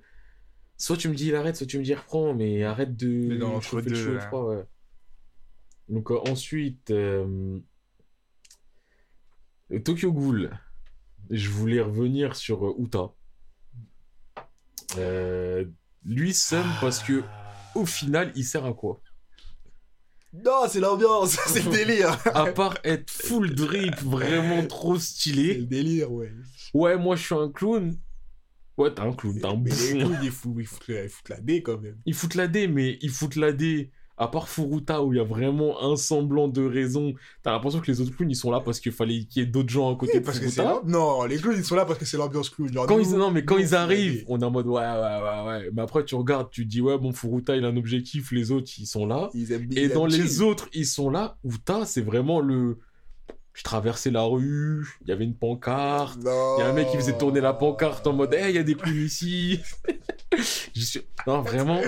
soit 0.77 0.97
tu 0.99 1.09
me 1.09 1.15
dis 1.15 1.29
il 1.29 1.35
arrête, 1.37 1.57
soit 1.57 1.67
tu 1.67 1.79
me 1.79 1.85
dis 1.85 1.91
il 1.91 1.95
reprend, 1.95 2.35
mais 2.35 2.63
arrête 2.65 2.95
de 2.97 3.09
Mais 3.09 3.39
dans 3.39 3.55
le 3.55 3.61
chaud, 3.63 3.81
froid, 4.29 4.45
ouais. 4.55 4.65
Donc 5.93 6.11
euh, 6.11 6.19
ensuite, 6.27 6.91
euh, 6.91 7.59
Tokyo 9.85 10.11
Ghoul. 10.11 10.51
Je 11.31 11.51
voulais 11.51 11.81
revenir 11.81 12.35
sur 12.35 12.67
euh, 12.67 12.75
Uta. 12.79 13.11
Euh, 14.97 15.67
lui, 16.05 16.33
Seum, 16.33 16.67
parce 16.81 17.03
que 17.03 17.23
au 17.75 17.85
final, 17.85 18.33
il 18.35 18.45
sert 18.45 18.65
à 18.65 18.73
quoi? 18.73 19.03
Non, 20.33 20.63
c'est 20.67 20.81
l'ambiance, 20.81 21.33
c'est 21.47 21.63
le 21.63 21.71
délire. 21.71 22.19
À 22.35 22.47
part 22.53 22.79
être 22.85 23.11
full 23.11 23.55
drip, 23.55 23.95
vraiment 24.01 24.67
trop 24.67 24.97
C'est 24.97 25.07
stylé. 25.13 25.55
le 25.59 25.67
délire, 25.67 26.11
ouais. 26.11 26.33
Ouais, 26.73 26.97
moi 26.97 27.17
je 27.17 27.23
suis 27.23 27.35
un 27.35 27.51
clown. 27.53 27.99
Ouais, 28.79 28.95
t'es 28.95 29.03
un 29.03 29.13
clown, 29.13 29.39
t'es 29.39 29.45
un 29.47 29.57
Mais 29.57 29.71
les 29.71 30.25
ils 30.25 30.31
foutent, 30.31 30.57
ils 30.59 30.67
foutent 30.67 31.29
la 31.29 31.41
D 31.41 31.63
quand 31.63 31.79
même. 31.79 32.01
Ils 32.07 32.15
foutent 32.15 32.35
la 32.35 32.49
D, 32.49 32.67
mais 32.67 32.99
ils 33.03 33.11
foutent 33.11 33.37
la 33.37 33.53
D. 33.53 33.93
À 34.19 34.29
part 34.29 34.49
Furuta, 34.49 35.03
où 35.03 35.13
il 35.13 35.17
y 35.17 35.21
a 35.21 35.25
vraiment 35.25 35.83
un 35.83 35.97
semblant 35.97 36.47
de 36.47 36.63
raison, 36.65 37.15
t'as 37.43 37.53
l'impression 37.53 37.81
que 37.81 37.91
les 37.91 38.01
autres 38.01 38.15
clowns, 38.15 38.31
ils 38.31 38.37
sont 38.37 38.51
là 38.51 38.61
parce 38.61 38.79
qu'il 38.79 38.93
fallait 38.93 39.25
qu'il 39.25 39.43
y 39.43 39.45
ait 39.45 39.49
d'autres 39.49 39.71
gens 39.71 39.93
à 39.93 39.97
côté 39.97 40.21
de 40.21 40.25
parce 40.25 40.39
Furuta. 40.39 40.83
Non, 40.87 41.25
les 41.25 41.39
clowns, 41.39 41.57
ils 41.57 41.65
sont 41.65 41.75
là 41.77 41.85
parce 41.87 41.99
que 41.99 42.05
c'est 42.05 42.19
l'ambiance 42.19 42.51
clown. 42.51 42.71
Quand 42.87 42.99
ils, 42.99 43.11
non, 43.17 43.31
mais 43.31 43.45
quand 43.45 43.57
ils 43.59 43.75
arrivent, 43.75 44.25
on 44.29 44.39
est 44.41 44.45
en 44.45 44.51
mode 44.51 44.67
ouais, 44.67 44.81
ouais, 44.83 44.85
ouais, 44.85 45.47
ouais. 45.47 45.71
Mais 45.73 45.83
après, 45.83 46.05
tu 46.05 46.15
regardes, 46.15 46.51
tu 46.51 46.65
te 46.65 46.69
dis 46.71 46.81
ouais, 46.81 46.99
bon, 46.99 47.13
Furuta, 47.13 47.57
il 47.57 47.65
a 47.65 47.69
un 47.69 47.77
objectif, 47.77 48.31
les 48.33 48.53
autres, 48.53 48.71
ils 48.79 48.87
sont 48.87 49.07
là. 49.07 49.31
Ils 49.35 49.51
aiment 49.51 49.69
Et 49.75 49.85
ils 49.85 49.89
dans 49.93 50.07
les 50.07 50.27
chill. 50.27 50.43
autres, 50.43 50.69
ils 50.75 50.87
sont 50.87 51.09
là. 51.11 51.37
Uta, 51.45 51.85
c'est 51.87 52.03
vraiment 52.03 52.41
le. 52.41 52.79
Je 53.55 53.63
traversais 53.65 54.11
la 54.11 54.23
rue, 54.23 54.87
il 55.03 55.09
y 55.09 55.13
avait 55.13 55.25
une 55.25 55.37
pancarte. 55.37 56.19
Il 56.23 56.25
y 56.27 56.63
a 56.63 56.67
un 56.69 56.73
mec 56.73 56.89
qui 56.91 56.97
faisait 56.97 57.19
tourner 57.19 57.41
la 57.41 57.53
pancarte 57.53 58.07
en 58.07 58.15
mode, 58.15 58.33
hey, 58.33 58.51
il 58.53 58.57
y 58.57 58.59
a 58.59 58.63
des 58.63 58.75
clowns 58.75 58.97
ici. 59.05 59.61
Je 60.75 60.81
suis... 60.81 61.01
Non, 61.27 61.43
vraiment. 61.43 61.79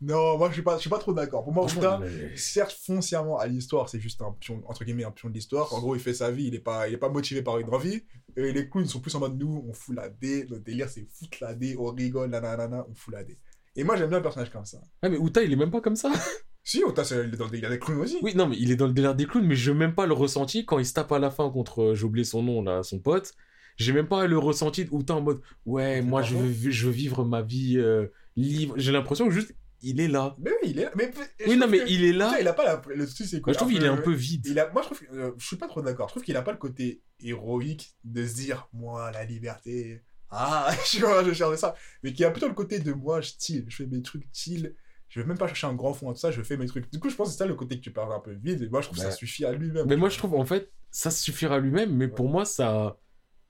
Non, 0.00 0.38
moi 0.38 0.48
je 0.48 0.54
suis 0.54 0.62
pas, 0.62 0.76
je 0.76 0.80
suis 0.80 0.88
pas 0.90 0.98
trop 0.98 1.12
d'accord. 1.12 1.44
Pour 1.44 1.52
moi, 1.52 1.68
Franchement, 1.68 1.98
Uta, 1.98 2.10
mais- 2.10 2.36
certes 2.36 2.74
foncièrement 2.86 3.38
à 3.38 3.46
l'histoire, 3.46 3.90
c'est 3.90 4.00
juste 4.00 4.22
un 4.22 4.34
pion, 4.40 4.62
entre 4.66 4.84
guillemets, 4.84 5.04
un 5.04 5.10
pion 5.10 5.28
de 5.28 5.34
l'histoire. 5.34 5.72
En 5.74 5.80
gros, 5.80 5.94
il 5.94 6.00
fait 6.00 6.14
sa 6.14 6.30
vie, 6.30 6.46
il 6.46 6.54
est 6.54 6.60
pas, 6.60 6.88
il 6.88 6.94
est 6.94 6.98
pas 6.98 7.10
motivé 7.10 7.42
par 7.42 7.58
une 7.58 7.68
envie. 7.72 8.02
Et 8.36 8.52
les 8.52 8.68
clowns 8.70 8.86
sont 8.86 9.00
plus 9.00 9.14
en 9.14 9.20
mode 9.20 9.38
nous, 9.38 9.62
on 9.68 9.74
fout 9.74 9.94
la 9.94 10.08
D. 10.08 10.46
Notre 10.48 10.64
délire, 10.64 10.88
c'est 10.88 11.06
foutre 11.12 11.36
la 11.42 11.52
D, 11.54 11.76
on 11.78 11.90
rigole, 11.92 12.30
nanana, 12.30 12.86
on 12.90 12.94
fout 12.94 13.12
la 13.12 13.22
D. 13.22 13.36
Et 13.76 13.84
moi, 13.84 13.96
j'aime 13.96 14.08
bien 14.08 14.18
un 14.18 14.22
personnage 14.22 14.50
comme 14.50 14.64
ça. 14.64 14.80
Ah, 15.02 15.10
mais 15.10 15.18
Uta, 15.18 15.42
il 15.42 15.52
est 15.52 15.56
même 15.56 15.70
pas 15.70 15.82
comme 15.82 15.96
ça. 15.96 16.10
Si, 16.62 16.82
Uta, 16.86 17.04
c'est 17.04 17.24
il 17.26 17.34
est 17.34 17.36
dans 17.36 17.46
le 17.46 17.50
délire 17.50 17.70
des 17.70 17.78
clowns 17.78 18.00
aussi. 18.00 18.18
Oui, 18.22 18.34
non, 18.34 18.46
mais 18.48 18.56
il 18.58 18.70
est 18.70 18.76
dans 18.76 18.86
le 18.86 18.92
délire 18.92 19.14
des 19.14 19.26
clowns, 19.26 19.46
mais 19.46 19.56
je 19.56 19.70
veux 19.72 19.76
même 19.78 19.94
pas 19.94 20.06
le 20.06 20.12
ressenti 20.12 20.64
quand 20.64 20.78
il 20.78 20.86
se 20.86 20.92
tape 20.92 21.10
à 21.12 21.18
la 21.18 21.30
fin 21.30 21.48
contre, 21.50 21.82
euh, 21.82 21.94
j'ai 21.94 22.04
oublié 22.04 22.24
son 22.24 22.42
nom, 22.42 22.62
là, 22.62 22.82
son 22.82 22.98
pote. 22.98 23.32
J'ai 23.76 23.92
même 23.92 24.08
pas 24.08 24.26
le 24.26 24.36
ressenti 24.38 24.84
de 24.84 24.94
Uta 24.94 25.14
en 25.16 25.22
mode, 25.22 25.40
ouais, 25.64 26.02
moi, 26.02 26.22
je 26.22 26.36
veux, 26.36 26.70
je 26.70 26.86
veux 26.86 26.92
vivre 26.92 27.24
ma 27.24 27.40
vie 27.40 27.78
euh, 27.78 28.08
libre. 28.36 28.74
J'ai 28.76 28.92
l'impression 28.92 29.26
que 29.26 29.32
juste, 29.32 29.54
il 29.80 30.00
est 30.00 30.08
là. 30.08 30.36
Mais 30.38 30.50
oui, 30.62 30.70
il 30.72 30.78
est 30.80 30.84
là. 30.84 30.90
Mais, 30.96 31.10
Oui, 31.46 31.56
non, 31.56 31.66
mais 31.66 31.80
il 31.88 32.04
est 32.04 32.12
là. 32.12 32.36
Il 32.38 32.46
a 32.46 32.52
pas 32.52 32.64
la. 32.64 32.82
Le 32.94 33.06
souci, 33.06 33.26
c'est 33.26 33.40
quoi 33.40 33.54
je 33.54 33.58
trouve 33.58 33.72
qu'il 33.72 33.82
est 33.82 33.88
un 33.88 33.96
peu 33.96 34.12
vide. 34.12 34.46
Il 34.46 34.58
a, 34.58 34.70
moi, 34.70 34.82
je 34.82 34.86
trouve, 34.88 35.00
que- 35.00 35.14
euh, 35.14 35.30
je 35.38 35.46
suis 35.46 35.56
pas 35.56 35.66
trop 35.66 35.80
d'accord. 35.80 36.08
Je 36.08 36.12
trouve 36.12 36.22
qu'il 36.24 36.36
a 36.36 36.42
pas 36.42 36.52
le 36.52 36.58
côté 36.58 37.00
héroïque 37.20 37.96
de 38.04 38.26
se 38.26 38.34
dire, 38.34 38.68
moi, 38.74 39.10
la 39.12 39.24
liberté. 39.24 40.02
Ah, 40.28 40.70
je 40.92 40.98
je 41.26 41.32
cherche 41.32 41.56
ça. 41.56 41.74
Mais 42.02 42.12
qu'il 42.12 42.24
a 42.26 42.30
plutôt 42.30 42.48
le 42.48 42.54
côté 42.54 42.80
de 42.80 42.92
moi, 42.92 43.22
je 43.22 43.30
chill. 43.40 43.64
Je 43.68 43.76
fais 43.76 43.86
mes 43.86 44.02
trucs 44.02 44.26
chill. 44.32 44.74
Je 45.10 45.20
vais 45.20 45.26
même 45.26 45.36
pas 45.36 45.46
chercher 45.48 45.66
un 45.66 45.74
grand 45.74 45.92
fond 45.92 46.08
à 46.08 46.14
tout 46.14 46.20
ça. 46.20 46.30
Je 46.30 46.40
fais 46.42 46.56
mes 46.56 46.66
trucs. 46.66 46.90
Du 46.90 46.98
coup, 46.98 47.10
je 47.10 47.16
pense 47.16 47.28
que 47.28 47.32
c'est 47.32 47.38
ça 47.38 47.46
le 47.46 47.54
côté 47.54 47.76
que 47.76 47.82
tu 47.82 47.90
parles 47.90 48.12
un 48.12 48.20
peu 48.20 48.32
vide. 48.32 48.62
Et 48.62 48.68
moi, 48.68 48.80
je 48.80 48.86
trouve 48.86 48.98
que 48.98 49.02
Bah. 49.04 49.10
ça 49.10 49.16
suffit 49.16 49.44
à 49.44 49.52
lui-même. 49.52 49.86
Mais 49.88 49.96
moi, 49.96 50.08
je 50.08 50.16
trouve, 50.16 50.34
en 50.34 50.44
fait, 50.46 50.70
ça 50.90 51.10
suffira 51.10 51.58
lui-même, 51.58 51.94
mais 51.94 52.08
pour 52.08 52.28
moi, 52.30 52.44
ça. 52.44 52.96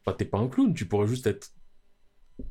Enfin, 0.05 0.17
t'es 0.17 0.25
pas 0.25 0.39
un 0.39 0.49
clown, 0.49 0.73
tu 0.75 0.87
pourrais 0.87 1.07
juste 1.07 1.27
être 1.27 1.53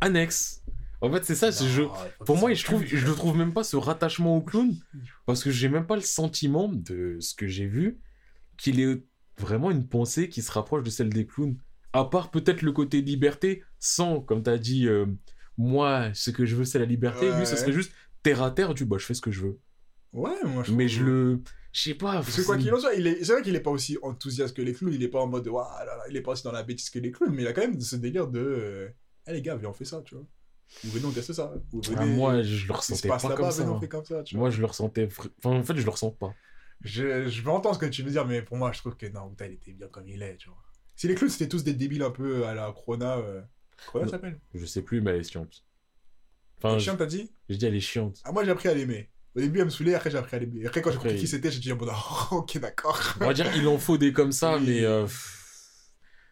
annexe. 0.02 0.64
En 1.02 1.12
fait, 1.12 1.24
c'est 1.24 1.36
ça, 1.36 1.52
c'est 1.52 1.68
je. 1.68 1.84
Pour 2.26 2.38
moi, 2.38 2.54
je 2.54 2.64
trouve, 2.64 2.84
je 2.86 3.06
le 3.06 3.14
trouve 3.16 3.36
même 3.38 3.54
pas 3.54 3.64
ce 3.64 3.78
rattachement 3.78 4.36
au 4.38 4.42
clown, 4.42 4.76
parce 5.26 5.44
que 5.44 5.50
j'ai 5.52 5.70
même 5.70 5.88
pas 5.88 5.96
le 5.96 6.02
sentiment 6.02 6.68
de 6.72 7.18
ce 7.20 7.34
que 7.34 7.48
j'ai 7.48 7.66
vu 7.68 8.00
qu'il 8.58 8.80
est 8.82 9.02
vraiment 9.38 9.72
une 9.72 9.88
pensée 9.88 10.28
qui 10.28 10.42
se 10.42 10.52
rapproche 10.52 10.84
de 10.84 10.90
celle 10.90 11.10
des 11.10 11.26
clowns. 11.26 11.58
À 11.94 12.04
part 12.06 12.30
peut-être 12.30 12.62
le 12.62 12.74
côté 12.74 13.02
liberté, 13.02 13.64
sans, 13.80 14.20
comme 14.20 14.44
t'as 14.44 14.58
dit, 14.58 14.88
euh, 14.88 15.06
moi, 15.58 16.10
ce 16.14 16.30
que 16.30 16.46
je 16.46 16.56
veux, 16.56 16.66
c'est 16.66 16.78
la 16.80 16.86
liberté. 16.86 17.26
Lui, 17.38 17.46
ce 17.46 17.54
Ouais. 17.54 17.58
serait 17.58 17.72
juste 17.72 17.92
terre 18.24 18.42
à 18.42 18.52
terre, 18.52 18.74
du 18.74 18.86
bah, 18.86 18.98
je 19.00 19.06
fais 19.06 19.14
ce 19.14 19.22
que 19.22 19.32
je 19.32 19.42
veux. 19.42 19.60
Ouais, 20.14 20.32
moi, 20.44 20.64
je 20.64 20.74
Mais 20.74 20.88
je 20.88 21.04
le. 21.04 21.42
Je 21.72 21.82
sais 21.82 21.94
pas. 21.94 22.14
Parce 22.14 22.36
que 22.36 22.42
quoi 22.42 22.58
qu'il 22.58 22.74
en 22.74 22.80
soit, 22.80 22.96
il 22.96 23.06
est... 23.06 23.24
c'est 23.24 23.32
vrai 23.32 23.42
qu'il 23.44 23.56
est 23.56 23.60
pas 23.62 23.70
aussi 23.70 23.98
enthousiaste 24.02 24.56
que 24.56 24.62
les 24.62 24.74
clowns, 24.74 24.94
il 24.94 25.04
est 25.04 25.08
pas 25.08 25.22
en 25.22 25.28
mode, 25.28 25.46
là, 25.46 26.04
il 26.10 26.18
est 26.18 26.22
pas 26.22 26.32
aussi 26.32 26.44
dans 26.44 26.52
la 26.52 26.64
bêtise 26.64 26.90
que 26.90 26.98
les 26.98 27.12
clowns, 27.12 27.34
mais 27.34 27.44
il 27.44 27.48
a 27.48 27.54
quand 27.54 27.62
même 27.62 27.80
ce 27.80 27.96
délire 27.96 28.28
de, 28.28 28.92
Eh 29.28 29.34
les 29.34 29.42
gars, 29.42 29.56
viens, 29.56 29.70
on 29.70 29.74
fait 29.74 29.86
ça, 29.86 30.02
tu 30.04 30.16
vois. 30.16 30.26
Ou 30.86 30.88
venez, 30.90 31.06
on 31.06 31.12
teste 31.12 31.34
ça. 31.34 31.54
Ou 31.74 31.82
venez, 31.82 31.98
Ah, 32.00 32.06
moi, 32.06 32.42
je 32.42 32.68
le 32.68 32.74
ressentais 32.74 33.08
pas 33.08 33.20
comme 33.20 33.52
ça. 33.52 33.64
venez, 33.64 33.72
on 33.72 33.78
hein. 33.78 33.80
fait 33.80 33.88
comme 33.88 34.06
ça, 34.06 34.24
tu 34.24 34.36
vois. 34.36 34.42
Moi, 34.42 34.50
je 34.50 34.60
le 34.60 34.66
ressentais. 34.66 35.08
Enfin, 35.08 35.58
en 35.60 35.64
fait, 35.64 35.78
je 35.78 35.84
le 35.84 35.90
ressens 35.90 36.12
pas. 36.12 36.34
Je, 36.82 37.28
je 37.28 37.44
peux 37.44 37.50
entendre 37.50 37.76
ce 37.76 37.80
que 37.80 37.86
tu 37.86 38.04
veux 38.04 38.12
dire, 38.12 38.26
mais 38.26 38.42
pour 38.42 38.58
moi, 38.58 38.72
je 38.72 38.80
trouve 38.80 38.96
que 38.96 39.06
non, 39.08 39.32
Uta, 39.32 39.46
il 39.46 39.54
était 39.54 39.74
bien 39.74 39.88
comme 39.88 40.08
il 40.08 40.24
est, 40.24 40.38
tu 40.38 40.50
vois. 40.50 40.58
Si 40.96 41.08
les 41.08 41.16
clowns, 41.16 41.30
c'était 41.30 41.50
tous 41.50 41.64
des 41.64 41.74
débiles 41.74 42.04
un 42.04 42.12
peu 42.12 42.46
à 42.46 42.54
la 42.54 42.72
Crona. 42.72 43.18
Euh... 43.18 43.42
S'appelle? 44.08 44.40
Je 44.54 44.66
sais 44.66 44.82
plus, 44.82 45.02
mais 45.02 45.12
elle 45.12 45.22
est 45.22 45.32
chiante. 45.32 45.64
Enfin, 46.62 46.76
Les 46.76 46.82
chiens, 46.82 46.96
t'as 46.96 47.06
dit? 47.06 47.32
je 47.50 47.56
dis 47.56 47.66
elle 47.66 47.76
est 47.76 47.80
chiante. 47.80 48.18
Ah, 48.26 48.32
moi, 48.32 48.44
j'ai 48.44 48.52
appris 48.52 48.70
à 48.70 48.74
l'aimer. 48.74 49.10
Au 49.36 49.40
début, 49.40 49.60
elle 49.60 49.66
me 49.66 49.70
saoulait, 49.70 49.94
après, 49.94 50.10
j'ai 50.12 50.18
appris 50.18 50.36
à 50.36 50.40
l'aimer. 50.40 50.66
Après, 50.66 50.82
quand 50.82 50.92
j'ai 50.92 50.98
compris 50.98 51.16
qui 51.16 51.28
c'était, 51.28 51.52
j'ai 51.52 51.60
dit, 51.60 51.72
oh, 51.72 51.78
ok, 52.36 52.58
d'accord. 52.60 53.00
On 53.22 53.26
va 53.28 53.34
dire, 53.34 53.50
il 53.56 53.68
en 53.68 53.78
faut 53.78 53.98
des 53.98 54.12
comme 54.12 54.32
ça, 54.32 54.58
Oui. 54.58 54.64
mais. 54.68 54.84
euh, 54.84 55.08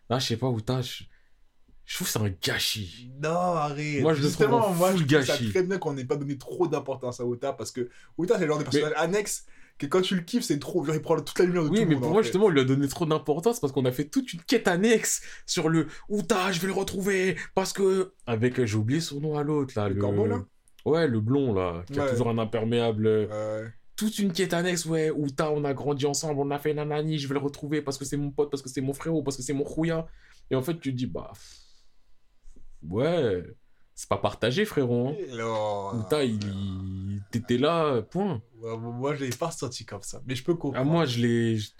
Là, 0.09 0.19
je 0.19 0.28
sais 0.28 0.38
pas 0.38 0.47
où 0.47 0.59
t'as. 0.61 0.82
Je... 0.82 1.03
Je 1.86 1.95
trouve 1.95 2.07
que 2.07 2.11
c'est 2.13 2.19
un 2.19 2.30
gâchis. 2.41 3.11
Non, 3.23 3.30
arrête. 3.30 4.01
Moi, 4.01 4.13
je 4.13 4.21
le 4.21 4.30
trouve 4.30 4.47
moi, 4.49 4.91
je 4.95 5.03
trouve 5.05 5.21
ça 5.23 5.34
gâchis. 5.38 5.49
très 5.51 5.63
bien 5.63 5.78
qu'on 5.78 5.93
n'ait 5.93 6.03
pas 6.03 6.17
donné 6.17 6.38
trop 6.38 6.67
d'importance 6.67 7.21
à 7.21 7.25
Ota 7.25 7.53
parce 7.53 7.71
que 7.71 7.89
Ota, 8.17 8.36
c'est 8.36 8.41
le 8.41 8.47
genre 8.47 8.57
de 8.57 8.63
personnage 8.65 8.91
annexe 8.97 9.45
que 9.78 9.86
quand 9.86 10.01
tu 10.01 10.15
le 10.15 10.21
kiffes, 10.21 10.43
c'est 10.43 10.59
trop. 10.59 10.86
Il 10.91 11.01
prend 11.01 11.15
toute 11.19 11.38
la 11.39 11.45
lumière 11.45 11.63
de 11.63 11.69
Oui, 11.69 11.78
tout 11.78 11.84
le 11.84 11.89
mais 11.89 11.95
pour 11.95 12.09
moi, 12.09 12.21
fait. 12.21 12.23
justement, 12.28 12.45
on 12.45 12.49
lui 12.49 12.61
a 12.61 12.63
donné 12.63 12.88
trop 12.88 13.05
d'importance 13.05 13.59
parce 13.59 13.71
qu'on 13.73 13.86
a 13.86 13.91
fait 13.91 14.05
toute 14.05 14.34
une 14.34 14.41
quête 14.41 14.67
annexe 14.67 15.21
sur 15.45 15.69
le 15.69 15.88
Outa, 16.09 16.51
je 16.51 16.59
vais 16.59 16.67
le 16.67 16.73
retrouver 16.73 17.36
parce 17.55 17.73
que. 17.73 18.13
Avec, 18.25 18.59
euh, 18.59 18.65
j'ai 18.65 18.75
oublié 18.78 18.99
son 19.01 19.19
nom 19.21 19.38
à 19.38 19.43
l'autre, 19.43 19.73
là. 19.75 19.88
Le 19.89 19.95
corbeau, 19.95 20.25
là? 20.25 20.43
Ouais, 20.86 21.07
le 21.07 21.19
blond, 21.19 21.53
là, 21.53 21.84
qui 21.91 21.99
a 21.99 22.05
Ouais. 22.05 22.09
toujours 22.11 22.30
un 22.30 22.38
imperméable. 22.38 23.05
Ouais. 23.07 23.67
Toute 23.95 24.19
une 24.19 24.32
quête 24.32 24.53
annexe, 24.53 24.86
ouais, 24.86 25.09
Outa, 25.11 25.51
on 25.51 25.63
a 25.65 25.73
grandi 25.73 26.05
ensemble, 26.05 26.39
on 26.39 26.51
a 26.51 26.59
fait 26.59 26.73
nanani, 26.73 27.17
je 27.17 27.28
vais 27.28 27.34
le 27.34 27.39
retrouver 27.39 27.82
parce 27.82 27.97
que 27.97 28.05
c'est 28.05 28.15
mon 28.17 28.30
pote, 28.32 28.49
parce 28.51 28.61
que 28.61 28.69
c'est 28.69 28.80
mon 28.82 28.93
frérot, 28.93 29.23
parce 29.23 29.38
que 29.38 29.41
c'est 29.43 29.53
mon 29.53 29.63
rouilla. 29.63 30.05
Et 30.51 30.55
en 30.55 30.61
fait, 30.61 30.80
tu 30.80 30.91
te 30.91 30.97
dis, 30.97 31.07
bah. 31.07 31.32
Ouais, 32.88 33.43
c'est 33.99 34.07
pas 34.07 34.17
partagé, 34.19 34.63
frérot. 34.63 35.09
hein. 35.09 35.15
Non. 35.35 35.99
Outa, 35.99 36.23
il. 36.23 36.39
T'étais 37.31 37.57
là, 37.57 38.01
point. 38.03 38.43
Moi, 38.61 39.15
je 39.15 39.25
l'ai 39.25 39.31
pas 39.35 39.47
ressenti 39.47 39.85
comme 39.85 40.03
ça. 40.03 40.21
Mais 40.27 40.35
je 40.35 40.43
peux 40.43 40.53
comprendre. 40.53 40.89
moi, 40.89 41.05
je 41.05 41.19
l'ai. 41.19 41.57
je- 41.57 41.71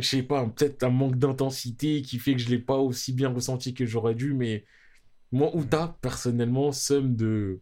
sais 0.00 0.22
pas, 0.22 0.46
peut-être 0.46 0.84
un 0.84 0.90
manque 0.90 1.16
d'intensité 1.16 2.02
qui 2.02 2.18
fait 2.20 2.34
que 2.34 2.40
je 2.40 2.48
l'ai 2.50 2.60
pas 2.60 2.76
aussi 2.76 3.12
bien 3.12 3.30
ressenti 3.30 3.74
que 3.74 3.84
j'aurais 3.84 4.14
dû, 4.14 4.32
mais 4.32 4.64
moi, 5.32 5.50
Outa, 5.56 5.96
personnellement, 6.00 6.70
somme 6.70 7.16
de. 7.16 7.60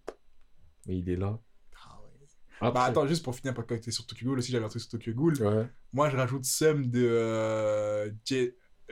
Mais 0.86 0.98
il 0.98 1.08
est 1.08 1.16
là. 1.16 1.38
Ah 1.86 1.98
ouais. 2.02 2.26
Après- 2.60 2.72
Bah 2.72 2.84
attends, 2.84 3.06
juste 3.06 3.24
pour 3.24 3.34
finir, 3.34 3.54
parce 3.54 3.66
que 3.66 3.74
t'es 3.74 3.90
sur 3.90 4.04
Tokyo 4.06 4.26
Ghoul 4.26 4.38
aussi, 4.38 4.52
j'avais 4.52 4.66
un 4.66 4.68
truc 4.68 4.82
sur 4.82 4.90
Tokyo 4.90 5.12
Ghoul. 5.14 5.42
Ouais. 5.42 5.66
Moi, 5.94 6.10
je 6.10 6.16
rajoute 6.16 6.44
Sam 6.44 6.86
de. 6.90 7.08
euh, 7.10 8.10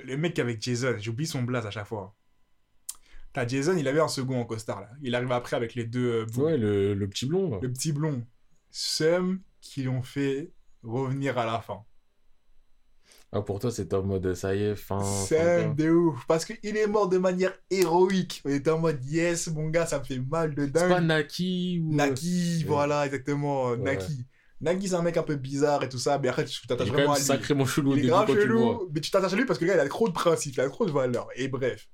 Le 0.03 0.17
mec 0.17 0.39
avec 0.39 0.63
Jason, 0.63 0.95
j'oublie 0.99 1.27
son 1.27 1.43
blaze 1.43 1.67
à 1.67 1.71
chaque 1.71 1.87
fois. 1.87 2.15
T'as 3.33 3.47
Jason, 3.47 3.77
il 3.77 3.89
avait 3.89 4.01
un 4.01 4.09
second 4.09 4.41
en 4.41 4.45
costard 4.45 4.81
là. 4.83 4.91
Il 5.03 5.15
arrive 5.15 5.33
après 5.33 5.57
avec 5.57 5.75
les 5.75 5.85
deux. 5.85 6.27
euh. 6.29 6.41
Ouais, 6.41 6.57
le, 6.59 6.95
le 6.95 7.09
petit 7.09 7.27
blond, 7.27 7.51
là. 7.51 7.59
Le 7.63 7.73
petit 7.73 7.93
blond. 7.93 8.23
Sam 8.71 9.41
qui 9.61 9.83
l'ont 9.85 10.03
fait 10.03 10.53
revenir 10.83 11.39
à 11.39 11.47
la 11.47 11.61
fin. 11.61 11.83
Ah, 13.35 13.41
pour 13.41 13.59
toi, 13.61 13.71
c'est 13.71 13.95
en 13.95 14.03
mode 14.03 14.35
ça 14.35 14.55
y 14.55 14.63
est, 14.63 14.77
fin. 14.77 15.01
fin. 15.01 15.73
de 15.73 15.89
ouf. 15.91 16.27
Parce 16.29 16.45
qu'il 16.45 16.77
est 16.77 16.87
mort 16.87 17.09
de 17.09 17.17
manière 17.17 17.53
héroïque. 17.71 18.43
On 18.45 18.51
était 18.51 18.71
en 18.71 18.79
mode 18.79 19.03
yes, 19.07 19.47
mon 19.49 19.71
gars, 19.71 19.87
ça 19.87 19.99
me 20.01 20.05
fait 20.05 20.19
mal 20.19 20.55
de 20.55 20.67
C'est 20.67 20.73
pas 20.73 20.89
dingue. 21.01 21.05
Naki 21.07 21.81
ou. 21.83 21.95
Naki, 21.95 22.59
Ouais. 22.59 22.65
voilà, 22.69 23.07
exactement. 23.07 23.71
euh, 23.71 23.77
Ouais. 23.77 23.97
Naki. 23.97 24.27
Naki, 24.61 24.89
c'est 24.89 24.95
un 24.95 25.03
mec 25.03 25.17
un 25.17 25.23
peu 25.23 25.37
bizarre 25.37 25.83
et 25.83 25.89
tout 25.89 25.99
ça, 25.99 26.19
mais 26.19 26.29
après, 26.29 26.45
tu 26.45 26.65
t'attaches 26.67 26.89
vraiment 26.89 27.15
à 27.15 27.19
lui. 27.19 27.25
sacrément 27.25 27.65
chelou 27.65 27.97
Il 27.97 28.05
est 28.05 28.09
grave 28.09 28.29
chelou, 28.29 28.89
mais 28.95 29.01
tu 29.01 29.11
t'attaches 29.11 29.33
à 29.33 29.37
lui 29.37 29.47
parce 29.47 29.59
que 29.59 29.65
le 29.65 29.71
gars, 29.71 29.77
il 29.77 29.81
a 29.81 29.89
trop 29.89 30.09
de 30.09 30.13
principes, 30.13 30.55
il 30.55 30.61
a 30.61 30.69
trop 30.69 30.85
de 30.87 30.93
valeurs. 30.93 31.27
Et 31.35 31.49
bref, 31.49 31.89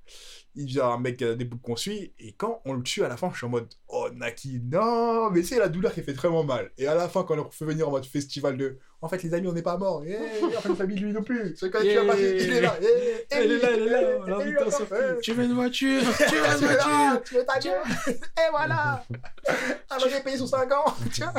il 0.59 0.65
devient 0.65 0.81
un 0.81 0.97
mec 0.99 1.17
qui 1.17 1.23
a 1.25 1.33
des 1.35 1.45
boucles 1.45 1.61
qu'on 1.63 1.75
suit. 1.75 2.13
Et 2.19 2.33
quand 2.33 2.61
on 2.65 2.73
le 2.73 2.83
tue 2.83 3.03
à 3.03 3.07
la 3.07 3.17
fin, 3.17 3.29
je 3.31 3.37
suis 3.37 3.45
en 3.45 3.49
mode 3.49 3.67
Oh, 3.87 4.07
Naki, 4.13 4.61
non 4.71 5.31
Mais 5.31 5.41
c'est 5.41 5.57
la 5.57 5.69
douleur 5.69 5.93
qui 5.93 6.03
fait 6.03 6.13
vraiment 6.13 6.43
mal. 6.43 6.69
Et 6.77 6.85
à 6.85 6.93
la 6.95 7.07
fin, 7.09 7.23
quand 7.23 7.33
on 7.35 7.43
le 7.45 7.49
fait 7.51 7.65
venir 7.65 7.87
en 7.87 7.91
mode 7.91 8.05
festival 8.05 8.57
de 8.57 8.77
En 9.01 9.07
fait, 9.07 9.23
les 9.23 9.33
amis, 9.33 9.47
on 9.47 9.53
n'est 9.53 9.61
pas 9.61 9.77
morts. 9.77 10.03
Eh, 10.05 10.15
en 10.45 10.61
fait, 10.61 10.69
la 10.69 10.75
famille, 10.75 10.97
lui 10.97 11.13
non 11.13 11.23
plus. 11.23 11.55
C'est 11.57 11.69
quand 11.71 11.79
tu 11.79 11.85
Yeah. 11.87 12.01
as 12.01 12.05
passé, 12.05 12.37
il 12.41 12.53
est 12.53 12.61
là. 12.61 12.75
Eh, 12.81 12.85
eh, 13.31 13.45
Il 13.45 13.51
est 13.53 13.57
là, 13.59 13.71
il 13.71 13.81
est 13.83 13.89
là, 13.89 14.01
eh, 14.01 14.49
eh, 14.49 14.95
eh, 15.17 15.21
Tu 15.21 15.31
veux 15.33 15.45
une 15.45 15.53
voiture 15.53 16.01
Tu 16.17 16.23
veux 16.23 16.27
tu 16.27 16.35
une 16.35 16.41
veux 16.41 16.67
voiture 16.67 17.23
tu 17.23 17.35
veux 17.35 17.45
ta 17.45 17.59
gueule 17.59 17.81
Et 18.07 18.49
voilà 18.51 19.03
Alors 19.89 20.09
j'ai 20.09 20.19
payé 20.21 20.37
sur 20.37 20.47
5 20.47 20.71
ans 20.73 20.85
Tiens 21.13 21.33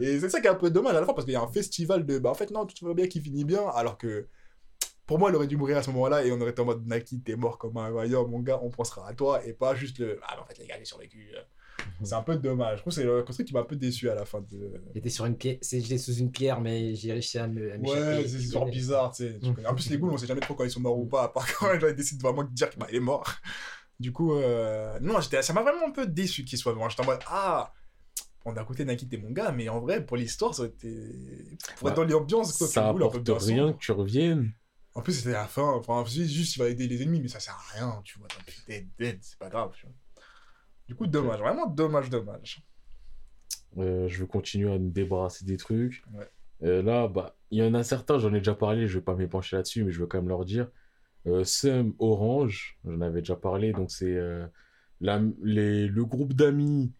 Et 0.00 0.18
c'est 0.20 0.28
ça 0.28 0.40
qui 0.40 0.46
est 0.46 0.50
un 0.50 0.54
peu 0.54 0.70
dommage 0.70 0.94
à 0.96 1.00
la 1.00 1.06
fin 1.06 1.12
parce 1.12 1.24
qu'il 1.24 1.34
y 1.34 1.36
a 1.36 1.40
un 1.42 1.48
festival 1.52 2.04
de 2.04 2.18
bah 2.18 2.30
en 2.30 2.34
fait 2.34 2.50
non 2.50 2.66
tout 2.66 2.84
va 2.86 2.94
bien 2.94 3.06
qui 3.06 3.20
finit 3.20 3.44
bien 3.44 3.62
alors 3.74 3.96
que 3.96 4.26
pour 5.10 5.18
moi 5.18 5.30
il 5.30 5.34
aurait 5.34 5.48
dû 5.48 5.56
mourir 5.56 5.76
à 5.76 5.82
ce 5.82 5.90
moment-là 5.90 6.24
et 6.24 6.30
on 6.30 6.40
aurait 6.40 6.52
été 6.52 6.62
en 6.62 6.66
mode 6.66 6.86
Naki 6.86 7.20
t'es 7.20 7.34
mort 7.34 7.58
comme 7.58 7.76
un 7.78 7.90
vaillant 7.90 8.28
mon 8.28 8.38
gars 8.38 8.60
on 8.62 8.70
pensera 8.70 9.08
à 9.08 9.12
toi 9.12 9.44
et 9.44 9.52
pas 9.52 9.74
juste 9.74 9.98
le 9.98 10.20
ah 10.22 10.34
mais 10.36 10.42
en 10.42 10.44
fait 10.44 10.56
les 10.58 10.68
gars 10.68 10.76
j'ai 10.78 10.84
survécu 10.84 11.32
c'est 12.02 12.14
un 12.14 12.22
peu 12.22 12.36
dommage. 12.36 12.76
Je 12.78 12.82
trouve 12.82 12.94
que 12.94 13.00
c'est 13.00 13.04
le 13.04 13.24
truc 13.24 13.46
qui 13.46 13.52
m'a 13.52 13.60
un 13.60 13.64
peu 13.64 13.74
déçu 13.74 14.08
à 14.08 14.14
la 14.14 14.24
fin 14.24 14.40
de 14.40 14.80
J'étais 14.94 15.08
sur 15.08 15.26
une 15.26 15.36
pierre, 15.36 15.58
j'étais 15.62 15.98
sous 15.98 16.14
une 16.14 16.30
pierre, 16.30 16.60
mais 16.60 16.94
j'ai 16.94 17.10
réussi 17.10 17.38
à 17.38 17.48
me. 17.48 17.72
à 17.72 17.76
ouais 17.76 18.24
c'est 18.28 18.52
genre 18.52 18.66
bizarre 18.66 19.10
tu 19.10 19.24
sais 19.24 19.38
connais. 19.52 19.66
en 19.66 19.74
plus 19.74 19.90
les 19.90 19.98
ghouls 19.98 20.12
on 20.12 20.16
sait 20.16 20.26
jamais 20.26 20.40
trop 20.40 20.54
quand 20.54 20.64
ils 20.64 20.70
sont 20.70 20.80
morts 20.80 20.98
ou 20.98 21.06
pas 21.06 21.24
à 21.24 21.28
part 21.28 21.46
quand 21.54 21.72
ils 21.88 21.94
décident 21.94 22.28
vraiment 22.28 22.44
de 22.44 22.54
dire 22.54 22.70
qu'il 22.70 22.82
est 22.94 23.00
mort. 23.00 23.26
Du 23.98 24.12
coup 24.12 24.34
euh... 24.34 24.96
non 25.00 25.20
ça 25.20 25.52
m'a 25.52 25.62
vraiment 25.62 25.88
un 25.88 25.90
peu 25.90 26.06
déçu 26.06 26.44
qu'il 26.44 26.56
soit 26.56 26.74
mort. 26.74 26.88
J'étais 26.88 27.02
en 27.02 27.06
mode 27.06 27.20
ah 27.26 27.72
on 28.44 28.56
a 28.56 28.64
côté 28.64 28.84
Naki 28.84 29.08
t'es 29.08 29.18
mon 29.18 29.30
gars 29.30 29.50
mais 29.50 29.68
en 29.68 29.80
vrai 29.80 30.04
pour 30.06 30.16
l'histoire 30.16 30.54
ça 30.54 30.62
aurait 30.62 30.70
été 30.70 30.88
pour 31.78 31.88
être 31.90 31.96
Bah, 31.96 32.04
dans 32.06 32.18
l'ambiance 32.18 32.52
Ça 32.52 32.88
apporte 32.88 33.28
rien 33.28 33.72
que 33.72 33.78
tu 33.78 33.90
reviennes. 33.90 34.52
En 34.94 35.02
plus 35.02 35.12
c'était 35.12 35.32
la 35.32 35.46
fin 35.46 35.62
enfin 35.72 36.04
juste 36.06 36.56
il 36.56 36.58
va 36.58 36.68
aider 36.68 36.86
les 36.88 37.02
ennemis 37.02 37.20
mais 37.20 37.28
ça 37.28 37.40
sert 37.40 37.54
à 37.54 37.74
rien 37.78 38.00
tu 38.04 38.18
vois 38.18 38.28
t'es 38.66 38.80
dead, 38.80 38.88
dead 38.98 39.18
c'est 39.22 39.38
pas 39.38 39.48
grave 39.48 39.72
tu 39.74 39.86
vois. 39.86 39.94
du 40.88 40.94
coup 40.94 41.06
dommage 41.06 41.40
vraiment 41.40 41.66
dommage 41.66 42.10
dommage 42.10 42.62
Euh, 43.78 44.08
je 44.08 44.18
veux 44.18 44.26
continuer 44.26 44.72
à 44.72 44.78
me 44.78 44.90
débarrasser 44.90 45.44
des 45.44 45.56
trucs. 45.56 46.02
Ouais. 46.12 46.28
Euh, 46.64 46.82
là, 46.82 47.06
bah, 47.06 47.36
il 47.52 47.58
y 47.58 47.62
en 47.62 47.72
a 47.74 47.84
certains, 47.84 48.18
j'en 48.18 48.34
ai 48.34 48.38
déjà 48.38 48.54
parlé, 48.56 48.88
je 48.88 48.98
vais 48.98 49.04
pas 49.04 49.14
m'épancher 49.14 49.54
là-dessus, 49.56 49.84
mais 49.84 49.92
je 49.92 50.00
veux 50.00 50.06
quand 50.08 50.18
même 50.18 50.28
leur 50.28 50.44
dire. 50.44 50.68
Euh, 51.28 51.44
Sum 51.44 51.94
Orange, 52.00 52.78
j'en 52.84 53.00
avais 53.00 53.20
déjà 53.20 53.36
parlé, 53.36 53.72
donc 53.72 53.92
c'est 53.92 54.16
euh, 54.16 54.44
les- 55.00 55.86
le 55.86 56.04
groupe 56.04 56.32
d'amis 56.34 56.92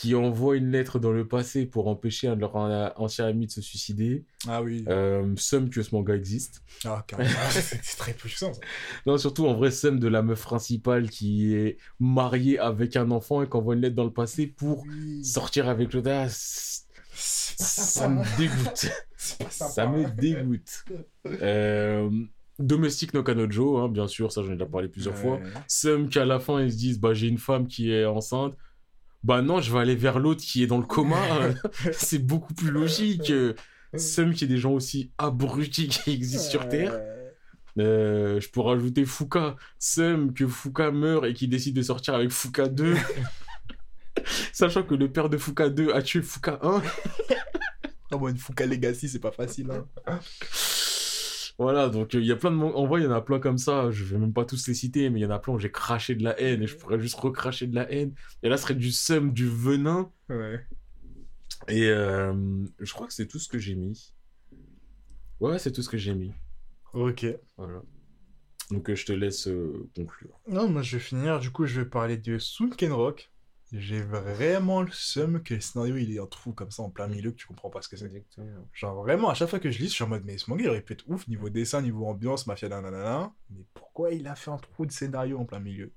qui 0.00 0.14
envoie 0.14 0.56
une 0.56 0.70
lettre 0.70 1.00
dans 1.00 1.10
le 1.10 1.26
passé 1.26 1.66
pour 1.66 1.88
empêcher 1.88 2.28
un 2.28 2.36
de 2.36 2.40
leurs 2.40 2.54
anciens 3.00 3.26
amis 3.26 3.46
de 3.46 3.50
se 3.50 3.60
suicider. 3.60 4.24
ah 4.46 4.62
oui 4.62 4.84
Euh, 4.86 5.34
Sum 5.36 5.70
que 5.70 5.82
ce 5.82 5.92
manga 5.92 6.14
existe. 6.14 6.62
ah 6.84 7.04
carrément 7.04 7.30
c'est 7.50 7.96
très 7.96 8.12
puissant 8.12 8.52
ça 8.52 8.60
Non, 9.06 9.18
surtout 9.18 9.46
en 9.48 9.54
vrai, 9.54 9.72
Sum 9.72 9.98
de 9.98 10.06
la 10.06 10.22
meuf 10.22 10.42
principale 10.42 11.10
qui 11.10 11.52
est 11.54 11.78
mariée 11.98 12.60
avec 12.60 12.94
un 12.94 13.10
enfant 13.10 13.42
et 13.42 13.48
qui 13.48 13.56
envoie 13.56 13.74
une 13.74 13.80
lettre 13.80 13.96
dans 13.96 14.04
le 14.04 14.12
passé 14.12 14.46
pour 14.46 14.84
oui. 14.86 15.24
sortir 15.24 15.68
avec 15.68 15.92
l'autre. 15.92 16.10
Ah, 16.10 16.26
Ça 16.30 18.08
me 18.08 18.22
dégoûte. 18.38 18.86
Ça 19.50 19.86
me 19.88 20.08
dégoûte. 20.12 20.84
Euh, 21.26 22.08
Domestique 22.60 23.14
no 23.14 23.22
Kanojo, 23.22 23.78
hein, 23.78 23.88
bien 23.88 24.06
sûr, 24.08 24.30
ça 24.32 24.42
j'en 24.42 24.50
ai 24.50 24.54
déjà 24.54 24.66
parlé 24.66 24.88
plusieurs 24.88 25.16
fois. 25.16 25.40
Some 25.66 26.08
qu'à 26.08 26.24
la 26.24 26.38
fin 26.40 26.60
ils 26.60 26.72
se 26.72 26.76
disent 26.76 27.00
bah 27.00 27.14
j'ai 27.14 27.26
une 27.28 27.38
femme 27.38 27.66
qui 27.66 27.90
est 27.92 28.04
enceinte. 28.04 28.54
Bah 29.24 29.42
non, 29.42 29.60
je 29.60 29.72
vais 29.72 29.80
aller 29.80 29.96
vers 29.96 30.18
l'autre 30.18 30.42
qui 30.42 30.62
est 30.62 30.66
dans 30.66 30.78
le 30.78 30.86
coma. 30.86 31.20
C'est 31.92 32.18
beaucoup 32.18 32.54
plus 32.54 32.70
logique. 32.70 33.32
Some 33.96 34.34
qui 34.34 34.44
est 34.44 34.48
des 34.48 34.58
gens 34.58 34.72
aussi 34.72 35.10
abrutis 35.18 35.88
qui 35.88 36.12
existent 36.12 36.50
sur 36.50 36.68
Terre. 36.68 37.00
Euh, 37.78 38.40
je 38.40 38.48
pourrais 38.50 38.74
rajouter 38.74 39.04
Fuka. 39.04 39.56
Some 39.78 40.34
que 40.34 40.46
Fuka 40.46 40.90
meurt 40.90 41.24
et 41.24 41.34
qui 41.34 41.48
décide 41.48 41.74
de 41.76 41.82
sortir 41.82 42.14
avec 42.14 42.30
Fuka 42.30 42.68
2. 42.68 42.96
Sachant 44.52 44.82
que 44.82 44.94
le 44.94 45.10
père 45.10 45.28
de 45.28 45.38
Fuka 45.38 45.68
2 45.68 45.92
a 45.92 46.02
tué 46.02 46.22
Fuka 46.22 46.58
1. 46.62 46.82
Ah 48.10 48.16
bon, 48.16 48.28
une 48.28 48.38
Fouca 48.38 48.64
Legacy, 48.64 49.08
c'est 49.08 49.18
pas 49.18 49.30
facile. 49.30 49.70
Hein. 50.06 50.18
Voilà, 51.58 51.88
donc 51.88 52.14
il 52.14 52.24
y 52.24 52.30
a 52.30 52.36
plein 52.36 52.52
de... 52.52 52.56
mon- 52.56 52.74
En 52.76 52.86
vrai, 52.86 53.00
il 53.00 53.04
y 53.04 53.06
en 53.08 53.12
a 53.12 53.20
plein 53.20 53.40
comme 53.40 53.58
ça. 53.58 53.90
Je 53.90 54.04
vais 54.04 54.18
même 54.18 54.32
pas 54.32 54.44
tous 54.44 54.68
les 54.68 54.74
citer, 54.74 55.10
mais 55.10 55.18
il 55.18 55.22
y 55.22 55.26
en 55.26 55.30
a 55.30 55.38
plein 55.40 55.54
où 55.54 55.58
j'ai 55.58 55.72
craché 55.72 56.14
de 56.14 56.22
la 56.22 56.40
haine 56.40 56.62
et 56.62 56.66
je 56.68 56.76
pourrais 56.76 57.00
juste 57.00 57.16
recracher 57.16 57.66
de 57.66 57.74
la 57.74 57.90
haine. 57.92 58.14
Et 58.42 58.48
là, 58.48 58.56
ce 58.56 58.62
serait 58.62 58.74
du 58.76 58.92
seum, 58.92 59.32
du 59.32 59.48
venin. 59.48 60.10
Ouais. 60.28 60.64
Et 61.66 61.88
euh, 61.88 62.32
je 62.78 62.92
crois 62.92 63.06
que 63.08 63.12
c'est 63.12 63.26
tout 63.26 63.40
ce 63.40 63.48
que 63.48 63.58
j'ai 63.58 63.74
mis. 63.74 64.12
Ouais, 65.40 65.58
c'est 65.58 65.72
tout 65.72 65.82
ce 65.82 65.88
que 65.88 65.98
j'ai 65.98 66.14
mis. 66.14 66.32
Ok. 66.92 67.26
Voilà. 67.56 67.82
Donc 68.70 68.88
euh, 68.90 68.94
je 68.94 69.06
te 69.06 69.12
laisse 69.12 69.48
euh, 69.48 69.88
conclure. 69.96 70.38
Non, 70.46 70.68
moi 70.68 70.82
je 70.82 70.96
vais 70.96 71.02
finir. 71.02 71.40
Du 71.40 71.50
coup, 71.50 71.66
je 71.66 71.80
vais 71.80 71.88
parler 71.88 72.16
de 72.16 72.38
Sunken 72.38 72.92
Rock. 72.92 73.30
J'ai 73.72 74.00
vraiment 74.00 74.80
le 74.82 74.90
seum 74.90 75.42
que 75.42 75.54
le 75.54 75.60
scénario 75.60 75.96
il 75.96 76.14
est 76.14 76.18
un 76.18 76.26
trou 76.26 76.52
comme 76.52 76.70
ça 76.70 76.82
en 76.82 76.90
plein 76.90 77.06
milieu 77.06 77.30
que 77.30 77.36
tu 77.36 77.46
comprends 77.46 77.68
pas 77.68 77.82
ce 77.82 77.88
que 77.88 77.96
c'est. 77.96 78.10
Genre 78.72 79.02
vraiment, 79.02 79.28
à 79.28 79.34
chaque 79.34 79.50
fois 79.50 79.58
que 79.58 79.70
je 79.70 79.78
lis, 79.78 79.88
je 79.88 79.92
suis 79.92 80.04
en 80.04 80.08
mode, 80.08 80.24
mais 80.24 80.38
ce 80.38 80.48
manga 80.50 80.64
il 80.64 80.68
aurait 80.70 80.80
pu 80.80 80.94
être 80.94 81.04
ouf 81.08 81.28
niveau 81.28 81.50
dessin, 81.50 81.82
niveau 81.82 82.06
ambiance, 82.06 82.46
mafia, 82.46 82.68
nanana. 82.68 83.32
Mais 83.50 83.64
pourquoi 83.74 84.12
il 84.12 84.26
a 84.26 84.34
fait 84.34 84.50
un 84.50 84.56
trou 84.56 84.86
de 84.86 84.92
scénario 84.92 85.38
en 85.38 85.44
plein 85.44 85.60
milieu? 85.60 85.92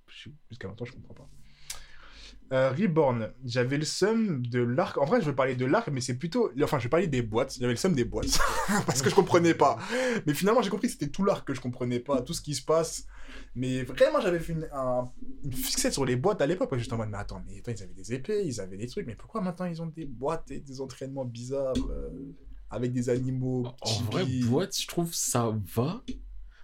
Jusqu'à 0.49 0.67
maintenant, 0.67 0.85
je 0.85 0.93
comprends 0.93 1.13
pas. 1.13 1.29
Euh, 2.51 2.71
Reborn, 2.71 3.31
j'avais 3.45 3.77
le 3.77 3.85
seum 3.85 4.45
de 4.45 4.59
l'arc. 4.59 4.97
En 4.97 5.05
vrai, 5.05 5.21
je 5.21 5.25
vais 5.27 5.35
parler 5.35 5.55
de 5.55 5.65
l'arc, 5.65 5.87
mais 5.89 6.01
c'est 6.01 6.15
plutôt. 6.17 6.51
Enfin, 6.61 6.79
je 6.79 6.83
vais 6.83 6.89
parler 6.89 7.07
des 7.07 7.21
boîtes. 7.21 7.55
J'avais 7.59 7.71
le 7.73 7.77
seum 7.77 7.93
des 7.93 8.03
boîtes. 8.03 8.37
Parce 8.85 9.01
que 9.01 9.09
je 9.09 9.15
comprenais 9.15 9.53
pas. 9.53 9.77
Mais 10.25 10.33
finalement, 10.33 10.61
j'ai 10.61 10.69
compris 10.69 10.87
que 10.87 10.93
c'était 10.93 11.07
tout 11.09 11.23
l'arc 11.23 11.47
que 11.47 11.53
je 11.53 11.61
comprenais 11.61 11.99
pas, 11.99 12.21
tout 12.21 12.33
ce 12.33 12.41
qui 12.41 12.53
se 12.53 12.61
passe. 12.63 13.05
Mais 13.55 13.83
vraiment, 13.83 14.19
j'avais 14.19 14.39
fait 14.39 14.51
une, 14.51 14.67
un- 14.73 15.05
une 15.45 15.53
fixette 15.53 15.93
sur 15.93 16.03
les 16.03 16.17
boîtes 16.17 16.41
à 16.41 16.45
l'époque. 16.47 16.69
J'étais 16.77 16.91
en 16.93 16.97
mode, 16.97 17.09
mais 17.09 17.17
attends, 17.17 17.41
mais 17.47 17.59
attends, 17.59 17.71
ils 17.71 17.83
avaient 17.83 17.93
des 17.93 18.13
épées, 18.13 18.43
ils 18.45 18.59
avaient 18.59 18.77
des 18.77 18.87
trucs, 18.87 19.07
mais 19.07 19.15
pourquoi 19.15 19.39
maintenant 19.39 19.65
ils 19.65 19.81
ont 19.81 19.87
des 19.87 20.05
boîtes 20.05 20.51
et 20.51 20.59
des 20.59 20.81
entraînements 20.81 21.23
bizarres 21.25 21.73
euh, 21.89 22.09
avec 22.69 22.91
des 22.91 23.09
animaux 23.09 23.65
En 23.81 23.93
vrai, 24.11 24.25
boîte, 24.45 24.77
je 24.77 24.87
trouve 24.87 25.13
ça 25.13 25.53
va. 25.73 26.03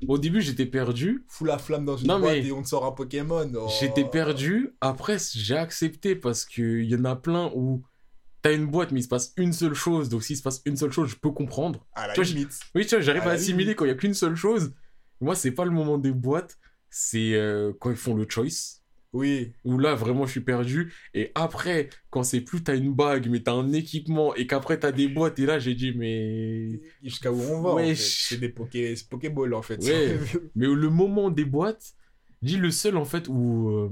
Au 0.07 0.17
début, 0.17 0.41
j'étais 0.41 0.65
perdu. 0.65 1.25
Fous 1.27 1.45
la 1.45 1.57
flamme 1.57 1.85
dans 1.85 1.97
une 1.97 2.07
Non, 2.07 2.19
boîte 2.19 2.33
mais- 2.37 2.47
et 2.47 2.51
on 2.51 2.61
te 2.61 2.67
sort 2.67 2.85
un 2.85 2.91
Pokémon. 2.91 3.49
oh. 3.55 3.67
J'étais 3.79 4.05
perdu. 4.05 4.75
Après, 4.81 5.17
j'ai 5.33 5.55
accepté 5.57 6.15
parce 6.15 6.45
qu'il 6.45 6.83
y 6.83 6.95
en 6.95 7.05
a 7.05 7.15
plein 7.15 7.51
où 7.55 7.83
t'as 8.43 8.53
une 8.53 8.67
boîte, 8.67 8.91
mais 8.91 8.99
il 8.99 9.03
se 9.03 9.07
passe 9.07 9.33
une 9.37 9.53
seule 9.53 9.73
chose. 9.73 10.09
Donc, 10.09 10.23
s'il 10.23 10.37
se 10.37 10.43
passe 10.43 10.61
une 10.65 10.77
seule 10.77 10.91
chose, 10.91 11.09
je 11.09 11.15
peux 11.15 11.31
comprendre. 11.31 11.85
À 11.95 12.07
la 12.07 12.13
Tu 12.13 12.21
vois, 12.21 12.29
limite. 12.31 12.59
Oui, 12.75 12.85
tu 12.85 12.95
vois, 12.95 13.01
j'arrive 13.01 13.23
À 13.23 13.31
à 13.31 13.33
assimiler 13.33 13.63
limite. 13.65 13.77
quand 13.77 13.85
il 13.85 13.89
y 13.89 13.91
a 13.91 13.95
qu'une 13.95 14.13
seule 14.13 14.35
chose. 14.35 14.73
Moi, 15.19 15.33
c'est 15.35 15.51
pas 15.51 15.65
le 15.65 15.71
moment 15.71 15.97
des 15.97 16.11
boîtes. 16.11 16.57
c'est 16.89 17.33
euh, 17.33 17.73
quand 17.79 17.89
ils 17.89 17.97
font 17.97 18.15
le 18.15 18.25
choice. 18.29 18.76
Oui. 19.17 19.51
Où 19.65 19.77
là, 19.79 19.95
vraiment, 19.95 20.25
je 20.25 20.31
suis 20.31 20.41
perdu. 20.41 20.93
Et 21.13 21.31
après, 21.35 21.89
quand 22.09 22.23
c'est 22.23 22.41
plus 22.41 22.63
t'as 22.63 22.75
une 22.75 22.93
bague, 22.93 23.27
mais 23.29 23.39
t'as 23.41 23.53
un 23.53 23.73
équipement, 23.73 24.33
et 24.35 24.47
qu'après 24.47 24.79
t'as 24.79 24.91
des 24.91 25.07
boîtes, 25.07 25.39
et 25.39 25.45
là, 25.45 25.59
j'ai 25.59 25.73
dit, 25.75 25.93
mais. 25.95 26.79
Jusqu'à 27.03 27.31
où 27.31 27.39
on 27.41 27.61
va, 27.61 27.69
en 27.71 27.77
fait. 27.77 27.95
C'est 27.95 28.37
des 28.37 28.49
poké... 28.49 28.93
Pokéball, 29.09 29.53
en 29.53 29.61
fait. 29.61 29.83
Ouais. 29.83 30.17
Mais 30.55 30.67
le 30.67 30.89
moment 30.89 31.29
des 31.29 31.45
boîtes, 31.45 31.93
dis 32.41 32.57
le 32.57 32.71
seul, 32.71 32.97
en 32.97 33.05
fait, 33.05 33.27
où, 33.27 33.69
euh, 33.69 33.89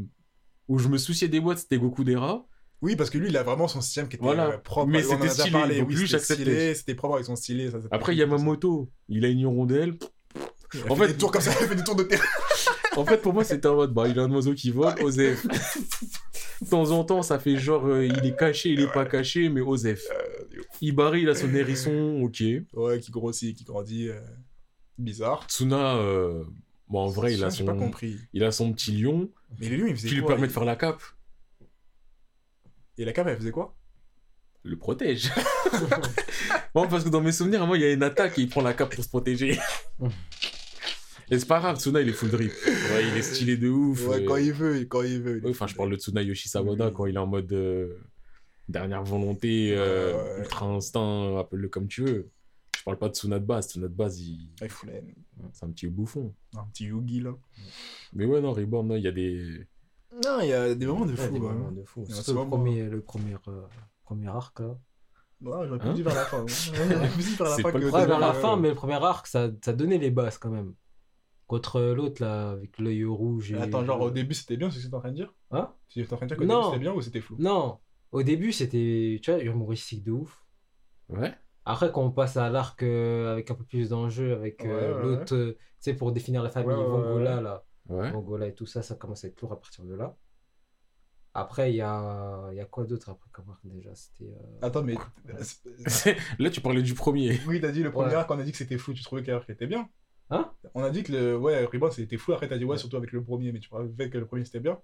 où 0.68 0.78
je 0.80 0.88
me 0.88 0.98
souciais 0.98 1.28
des 1.28 1.40
boîtes, 1.40 1.60
c'était 1.60 1.78
Goku 1.78 2.04
Dera. 2.04 2.46
Oui, 2.82 2.96
parce 2.96 3.10
que 3.10 3.18
lui, 3.18 3.30
il 3.30 3.38
a 3.38 3.42
vraiment 3.44 3.68
son 3.68 3.82
système 3.82 4.08
qui 4.10 4.18
était 4.18 4.26
Voilà. 4.26 4.48
euh, 4.50 4.58
propre. 4.58 4.88
Mais 4.92 5.00
a 5.00 5.04
c'était 5.04 5.30
stylé, 5.30 5.80
donc 5.80 5.88
Oui, 5.90 5.96
lui, 5.96 6.08
c'était 6.08 6.08
j'acceptais. 6.08 6.76
C'était 6.76 6.94
propre 6.96 7.16
avec 7.16 7.26
son 7.26 7.36
stylé. 7.36 7.72
Ça, 7.72 7.82
ça 7.82 7.88
Après, 7.90 8.12
fait- 8.14 8.20
Yamamoto, 8.20 8.92
il 9.10 9.26
a 9.26 9.30
une 9.30 9.40
hirondelle. 9.40 9.96
Il 10.74 10.82
En 10.84 10.92
en 10.92 10.96
fait- 10.96 11.08
fait, 11.08 11.14
des 11.14 11.18
tours 11.18 11.32
comme 11.32 11.42
ça, 11.42 11.52
il 11.62 11.68
fait 11.68 11.76
des 11.76 11.84
tours 11.84 11.96
de 11.96 12.04
terrain. 12.04 12.24
En 12.96 13.06
fait, 13.06 13.18
pour 13.18 13.34
moi, 13.34 13.44
c'était 13.44 13.68
en 13.68 13.76
mode, 13.76 13.94
bah, 13.94 14.08
il 14.08 14.18
a 14.20 14.24
un 14.24 14.32
oiseau 14.32 14.54
qui 14.54 14.72
vole, 14.72 14.94
Osef. 15.02 15.46
De 16.62 16.70
temps 16.70 16.92
en 16.92 17.04
temps, 17.04 17.22
ça 17.22 17.40
fait 17.40 17.58
genre, 17.58 17.86
euh, 17.88 18.06
il 18.06 18.26
est 18.26 18.38
caché, 18.38 18.70
il 18.70 18.80
est 18.80 18.92
pas 18.92 19.06
caché, 19.06 19.50
mais 19.50 19.62
Osef. 19.62 20.02
Ibari, 20.82 21.22
il 21.24 21.30
a 21.30 21.36
son 21.36 21.54
hérisson, 21.54 22.22
ok. 22.24 22.44
Ouais, 22.74 23.00
qui 23.00 23.12
grossit, 23.12 23.56
qui 23.58 23.64
grandit. 23.66 24.08
euh, 24.10 24.20
Bizarre. 24.98 25.46
Tsuna, 25.50 25.98
euh, 25.98 26.44
bon, 26.88 27.00
en 27.00 27.08
vrai, 27.08 27.34
il 27.34 27.44
a, 27.44 27.48
pas 27.48 27.52
son, 27.52 27.66
compris. 27.78 28.18
il 28.34 28.44
a 28.44 28.52
son 28.52 28.72
petit 28.72 28.92
lion 28.94 29.30
Mais 29.60 29.70
les 29.70 29.78
lions, 29.78 29.88
il 29.88 29.96
faisait 29.96 30.08
qui 30.08 30.16
lui 30.16 30.22
quoi 30.22 30.32
permet 30.32 30.48
de 30.48 30.54
faire 30.54 30.64
la 30.66 30.78
cape. 30.78 31.02
Et 32.98 33.04
la 33.04 33.12
cape, 33.12 33.28
elle 33.28 33.38
faisait 33.38 33.52
quoi? 33.52 33.76
Le 34.64 34.78
protège. 34.78 35.32
bon, 36.74 36.88
parce 36.88 37.04
que 37.04 37.10
dans 37.10 37.22
mes 37.22 37.34
souvenirs, 37.34 37.68
moi, 37.68 37.78
il 37.78 37.82
y 37.82 37.86
a 37.86 37.92
une 37.92 38.04
attaque 38.04 38.40
et 38.40 38.44
il 38.44 38.50
prend 38.50 38.62
la 38.62 38.74
cape 38.74 38.96
pour 38.96 39.04
se 39.04 39.10
protéger. 39.10 39.60
et 41.30 41.38
c'est 41.38 41.48
pas 41.48 41.60
grave, 41.60 41.78
Tsuna, 41.78 42.00
il 42.02 42.10
est 42.10 42.14
full 42.14 42.30
drip. 42.30 42.54
Ouais, 42.96 43.08
il 43.08 43.18
est 43.18 43.22
stylé 43.22 43.58
de 43.58 43.70
ouf. 43.70 44.08
Ouais, 44.08 44.22
euh, 44.24 44.26
quand 44.28 44.36
il 44.38 44.52
veut, 44.54 44.80
quand 44.86 45.02
il 45.04 45.22
veut. 45.22 45.42
il 45.44 45.50
enfin, 45.52 45.68
je 45.68 45.76
parle 45.76 45.92
de 45.92 45.96
Tsuna 45.98 46.22
Yoshisawada 46.22 46.88
Oui. 46.88 46.94
quand 46.94 47.06
il 47.06 47.16
est 47.16 47.20
en 47.20 47.28
mode 47.28 47.52
euh, 47.54 47.98
dernière 48.70 49.04
volonté, 49.04 49.76
euh, 49.78 50.14
Ouais, 50.14 50.34
ouais. 50.36 50.40
ultra 50.42 50.66
instinct, 50.68 51.38
appelle-le 51.40 51.70
comme 51.70 51.88
tu 51.88 52.04
veux. 52.04 52.30
Je 52.78 52.84
parle 52.84 52.98
pas 52.98 53.10
de 53.10 53.14
Tsuna 53.16 53.40
de 53.40 53.46
base. 53.46 53.68
Tsuna 53.70 53.88
de 53.88 53.94
base, 53.94 54.20
il... 54.20 54.50
Ah, 54.62 54.66
il 54.66 54.72
c'est 55.54 55.66
un 55.66 55.70
petit 55.70 55.88
bouffon. 55.88 56.34
Un 56.56 56.64
petit 56.74 56.86
Yugi, 56.86 57.22
là. 57.22 57.32
Mais 58.14 58.26
ouais, 58.26 58.42
non, 58.42 58.54
Reborn, 58.54 58.92
il 58.94 59.02
y 59.04 59.08
a 59.08 59.12
des. 59.12 59.66
Non, 60.24 60.40
il 60.42 60.48
y 60.50 60.54
a 60.54 60.74
des 60.76 60.86
moments 60.86 61.06
de 61.06 61.16
fou. 61.16 61.32
des 61.34 61.40
quand 61.40 61.46
moments 61.52 61.66
même. 61.72 61.76
de 61.76 61.84
fou. 61.84 62.06
Surtout 62.10 62.32
le 62.32 62.36
moment- 62.38 62.50
premier, 62.58 62.84
le 62.84 63.02
premier, 63.02 63.36
euh, 63.48 63.62
premier 64.04 64.28
arc 64.28 64.60
là. 64.62 64.78
Ouais, 65.42 65.68
j'aurais 65.68 65.80
pu 65.80 65.88
Hein 65.88 65.94
dire 65.94 66.06
vers 66.06 66.16
la 66.16 66.26
fin. 66.26 66.46
J'aurais 66.48 67.10
pu 67.10 67.20
dire 67.22 67.36
vers 67.38 67.50
la 67.50 67.56
C'est 67.56 67.62
fin 67.62 67.72
pas 67.72 67.72
que 67.74 67.78
le 67.84 67.92
Ouais, 67.92 68.06
vers 68.06 68.20
la 68.20 68.30
euh, 68.30 68.42
fin, 68.42 68.56
mais 68.56 68.70
le 68.70 68.76
premier 68.76 68.94
arc, 68.96 69.28
ça, 69.28 69.50
ça 69.64 69.74
donnait 69.74 69.98
les 69.98 70.10
bases 70.10 70.38
quand 70.38 70.50
même. 70.50 70.74
Contre 71.48 71.80
l'autre 71.82 72.24
là, 72.24 72.52
avec 72.52 72.80
l'œil 72.80 73.06
rouge. 73.06 73.52
Et... 73.52 73.56
Attends, 73.56 73.86
genre 73.86 74.02
au 74.02 74.10
début 74.12 74.34
c'était 74.34 74.58
bien, 74.58 74.72
c'est 74.72 74.80
ce 74.80 74.86
que 74.86 74.90
t'es 74.90 74.96
en 74.96 75.00
train 75.00 75.12
de 75.12 75.16
dire? 75.16 75.34
Hein? 75.52 75.72
Tu 75.90 76.02
es 76.02 76.14
en 76.14 76.18
train 76.18 76.26
de 76.26 76.36
dire 76.36 76.38
qu'au 76.38 76.44
début 76.46 76.64
c'était 76.66 76.80
bien 76.80 76.94
ou 76.94 77.02
c'était 77.02 77.22
flou? 77.22 77.36
Non, 77.40 77.80
au 78.12 78.24
début 78.24 78.52
c'était, 78.52 79.20
tu 79.22 79.32
vois, 79.32 79.42
humoristique 79.42 80.04
de 80.04 80.12
ouf. 80.12 80.44
Ouais. 81.10 81.34
Après, 81.66 81.92
quand 81.92 82.04
on 82.04 82.12
passe 82.12 82.38
à 82.38 82.50
l'arc 82.50 82.82
euh, 82.84 83.32
avec 83.32 83.50
un 83.52 83.56
peu 83.56 83.64
plus 83.64 83.90
d'enjeu, 83.90 84.34
avec 84.34 84.66
euh, 84.66 84.94
Ouais, 84.94 84.96
ouais, 84.96 85.02
l'autre, 85.18 85.36
euh, 85.36 85.54
tu 85.54 85.66
sais, 85.80 85.94
pour 85.96 86.12
définir 86.12 86.44
la 86.44 86.50
famille 86.50 86.70
Ouais, 86.70 86.76
ouais, 86.76 86.86
Vongola, 86.88 87.42
là, 87.42 87.64
Ouais. 87.90 88.12
Vongola 88.12 88.48
et 88.48 88.54
tout 88.56 88.66
ça, 88.66 88.82
ça 88.82 88.96
commence 88.96 89.24
à 89.24 89.28
être 89.28 89.40
lourd 89.42 89.54
à 89.54 89.60
partir 89.60 89.84
de 89.86 89.94
là. 89.96 90.16
Après, 91.34 91.72
il 91.72 91.76
y 91.76 91.82
a, 91.82 92.48
il 92.52 92.58
y 92.58 92.62
a 92.62 92.66
quoi 92.66 92.86
d'autre 92.86 93.10
après 93.10 93.30
comme 93.32 93.50
arc 93.50 93.60
déjà? 93.66 93.94
C'était. 93.94 94.32
euh, 94.32 94.60
Attends, 94.62 94.84
mais. 94.84 94.96
Là, 96.40 96.50
tu 96.50 96.62
parlais 96.62 96.82
du 96.82 96.94
premier. 96.94 97.40
Oui, 97.46 97.60
t'as 97.60 97.72
dit 97.72 97.84
le 97.84 97.92
premier 97.92 98.10
Ouais. 98.10 98.16
arc, 98.16 98.32
on 98.32 98.40
a 98.40 98.44
dit 98.44 98.52
que 98.52 98.58
c'était 98.58 98.78
flou, 98.78 98.94
tu 98.94 99.04
trouvais 99.04 99.22
que 99.24 99.32
l'arc 99.32 99.50
était 99.50 99.68
bien 99.68 99.90
Hein 100.32 100.52
On 100.74 100.84
a 100.84 100.90
dit 100.90 101.04
que 101.04 101.12
le. 101.12 101.38
Ouais, 101.38 101.66
Reborn 101.66 101.92
c'était 101.92 102.18
flou, 102.18 102.34
après 102.34 102.48
t'as 102.48 102.58
dit 102.58 102.66
ouais, 102.66 102.78
surtout 102.78 102.98
avec 102.98 103.12
le 103.12 103.24
premier, 103.24 103.52
mais 103.52 103.60
tu 103.60 103.70
parlais 103.70 103.90
fait 103.96 104.10
que 104.10 104.18
le 104.18 104.26
premier 104.26 104.44
c'était 104.46 104.60
bien 104.60 104.80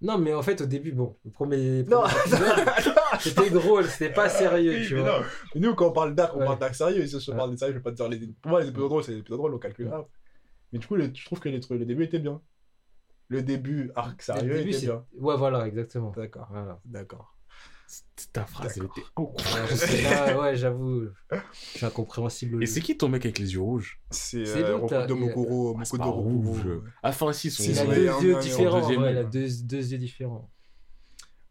Non, 0.00 0.18
mais 0.18 0.34
en 0.34 0.42
fait, 0.42 0.60
au 0.60 0.66
début, 0.66 0.92
bon, 0.92 1.16
le 1.24 1.30
premier. 1.30 1.84
Non, 1.88 2.02
C'était 3.20 3.50
drôle, 3.50 3.84
c'était 3.86 4.12
pas 4.12 4.28
sérieux, 4.28 4.84
tu 4.86 4.94
Mais 4.96 5.02
vois. 5.02 5.20
non, 5.20 5.24
mais 5.54 5.60
nous 5.60 5.74
quand 5.74 5.88
on 5.88 5.92
parle 5.92 6.14
d'arc, 6.14 6.34
on 6.34 6.40
Ouais. 6.40 6.46
parle 6.46 6.58
d'arc 6.58 6.74
sérieux, 6.74 7.04
ici 7.04 7.20
je 7.20 7.30
Ouais. 7.30 7.36
parle 7.36 7.50
des 7.52 7.56
sérieux, 7.56 7.74
je 7.74 7.78
vais 7.78 7.82
pas 7.82 7.90
te 7.92 7.96
dire 7.96 8.08
les. 8.08 8.18
Pour 8.40 8.50
moi, 8.50 8.60
les 8.60 8.68
épisodes 8.68 8.88
drôles, 8.88 9.04
c'est 9.04 9.12
les 9.12 9.18
épisodes 9.18 9.38
drôles, 9.38 9.54
on 9.54 9.58
calcule 9.58 9.86
Ouais. 9.86 9.92
arc. 9.94 10.06
Mais 10.72 10.78
du 10.78 10.86
coup, 10.86 10.96
le- 10.96 11.10
je 11.14 11.24
trouve 11.24 11.38
que 11.38 11.48
les 11.48 11.60
trucs- 11.60 11.78
le 11.78 11.84
début 11.86 12.04
était 12.04 12.18
bien. 12.18 12.40
Le 13.28 13.42
début, 13.42 13.90
arc 13.94 14.20
sérieux, 14.22 14.48
Le 14.48 14.58
début, 14.58 14.70
était 14.70 14.78
c'est- 14.80 14.86
bien. 14.86 15.04
Ouais, 15.18 15.36
voilà, 15.36 15.66
exactement. 15.66 16.12
D'accord, 16.16 16.48
Voilà. 16.50 16.80
d'accord. 16.84 17.36
Ta 18.32 18.46
phrase, 18.46 18.78
elle 18.78 18.84
était 18.84 19.02
incroyable. 19.16 20.38
Ouais, 20.40 20.56
j'avoue, 20.56 21.08
je 21.30 21.38
suis 21.76 21.84
incompréhensible. 21.86 22.62
Et 22.62 22.66
c'est 22.66 22.80
qui 22.80 22.96
ton 22.96 23.08
mec 23.08 23.24
avec 23.26 23.38
les 23.38 23.52
yeux 23.52 23.60
rouges? 23.60 24.00
C'est 24.10 24.38
euh, 24.48 24.78
il- 25.08 25.14
Mokuro, 25.14 25.76
Ah, 25.78 25.84
c'est 25.84 25.98
pas 25.98 26.04
rouge. 26.06 26.68
Ah, 27.02 27.10
enfin, 27.10 27.32
si, 27.32 27.50
son. 27.50 27.64
Il 27.64 27.78
a 27.78 27.84
Ouais, 27.84 27.94
deux 27.96 28.08
un- 28.08 28.20
yeux 28.22 28.38
différents, 28.38 28.88
ouais, 28.88 29.12
il 29.12 29.18
a 29.18 29.24
deux, 29.24 29.46
deux 29.64 29.92
yeux 29.92 29.98
différents. 29.98 30.50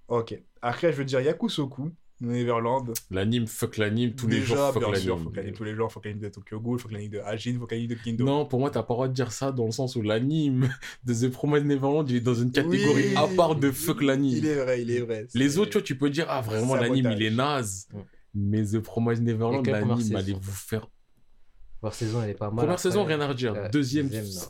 Ok. 0.07 0.41
Après, 0.61 0.91
je 0.91 0.97
veux 0.97 1.05
dire 1.05 1.21
Yakusoku, 1.21 1.91
Neverland. 2.21 2.93
L'anime, 3.09 3.47
fuck 3.47 3.77
l'anime, 3.77 4.13
tous 4.13 4.27
les 4.27 4.41
jours, 4.41 4.71
fuck 4.73 4.83
l'anime. 4.91 5.53
tous 5.53 5.63
les 5.63 5.75
jours, 5.75 5.91
y 6.05 6.07
ait 6.07 6.13
de 6.13 6.29
Tokyo 6.29 6.59
Ghoul, 6.59 6.79
y 6.91 6.95
ait 7.05 7.09
de 7.09 7.19
Ajin, 7.19 7.57
faut 7.59 7.67
qu'il 7.67 7.79
y 7.79 7.83
ait 7.83 7.87
de 7.87 7.95
Kindo. 7.95 8.23
Non, 8.25 8.45
pour 8.45 8.59
moi, 8.59 8.69
t'as 8.69 8.83
pas 8.83 8.93
le 8.93 8.97
droit 8.97 9.07
de 9.07 9.13
dire 9.13 9.31
ça 9.31 9.51
dans 9.51 9.65
le 9.65 9.71
sens 9.71 9.95
où 9.95 10.01
l'anime 10.01 10.69
de 11.05 11.13
The 11.13 11.31
Promised 11.31 11.65
Neverland, 11.65 12.09
il 12.09 12.17
est 12.17 12.21
dans 12.21 12.33
une 12.35 12.51
catégorie 12.51 13.07
Oui. 13.09 13.15
à 13.15 13.27
part 13.27 13.55
de 13.55 13.71
fuck 13.71 13.97
Il 14.01 14.07
l'anime. 14.07 14.45
est 14.45 14.55
vrai, 14.55 14.81
il 14.81 14.91
est 14.91 15.01
vrai. 15.01 15.27
Les 15.33 15.57
autres, 15.57 15.71
tu 15.71 15.77
vois, 15.79 15.83
tu 15.83 15.97
peux 15.97 16.09
dire, 16.09 16.25
ah, 16.29 16.41
vraiment, 16.41 16.75
l'anime, 16.75 17.11
il 17.15 17.23
est 17.23 17.31
naze. 17.31 17.87
Ouais. 17.93 18.01
Mais 18.33 18.63
The 18.63 18.79
Promised 18.79 19.23
Neverland, 19.23 19.65
l'anime, 19.67 20.15
allez 20.15 20.33
vous 20.33 20.51
faire. 20.51 20.87
Première 21.81 21.95
saison, 21.95 22.21
elle 22.21 22.29
est 22.29 22.33
pas 22.35 22.51
mal. 22.51 22.57
Première 22.65 22.79
saison, 22.79 23.03
rien 23.03 23.19
à 23.21 23.27
redire. 23.27 23.55
euh, 23.55 23.67
Deuxième, 23.69 24.07
deuxième, 24.07 24.43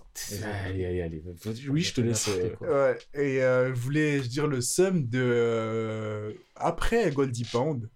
allez, 0.65 0.85
allez, 0.85 1.01
allez. 1.01 1.23
Oui, 1.69 1.81
je 1.81 1.93
te 1.93 2.01
laisse. 2.01 2.27
Euh. 2.27 2.49
Ouais, 2.59 2.97
et 3.13 3.41
euh, 3.41 3.73
je 3.73 3.79
voulais 3.79 4.19
dire 4.19 4.47
le 4.47 4.59
sum 4.59 5.07
de. 5.07 5.19
euh, 5.23 6.33
Après 6.55 7.09
Goldie 7.11 7.45
Pound. 7.45 7.89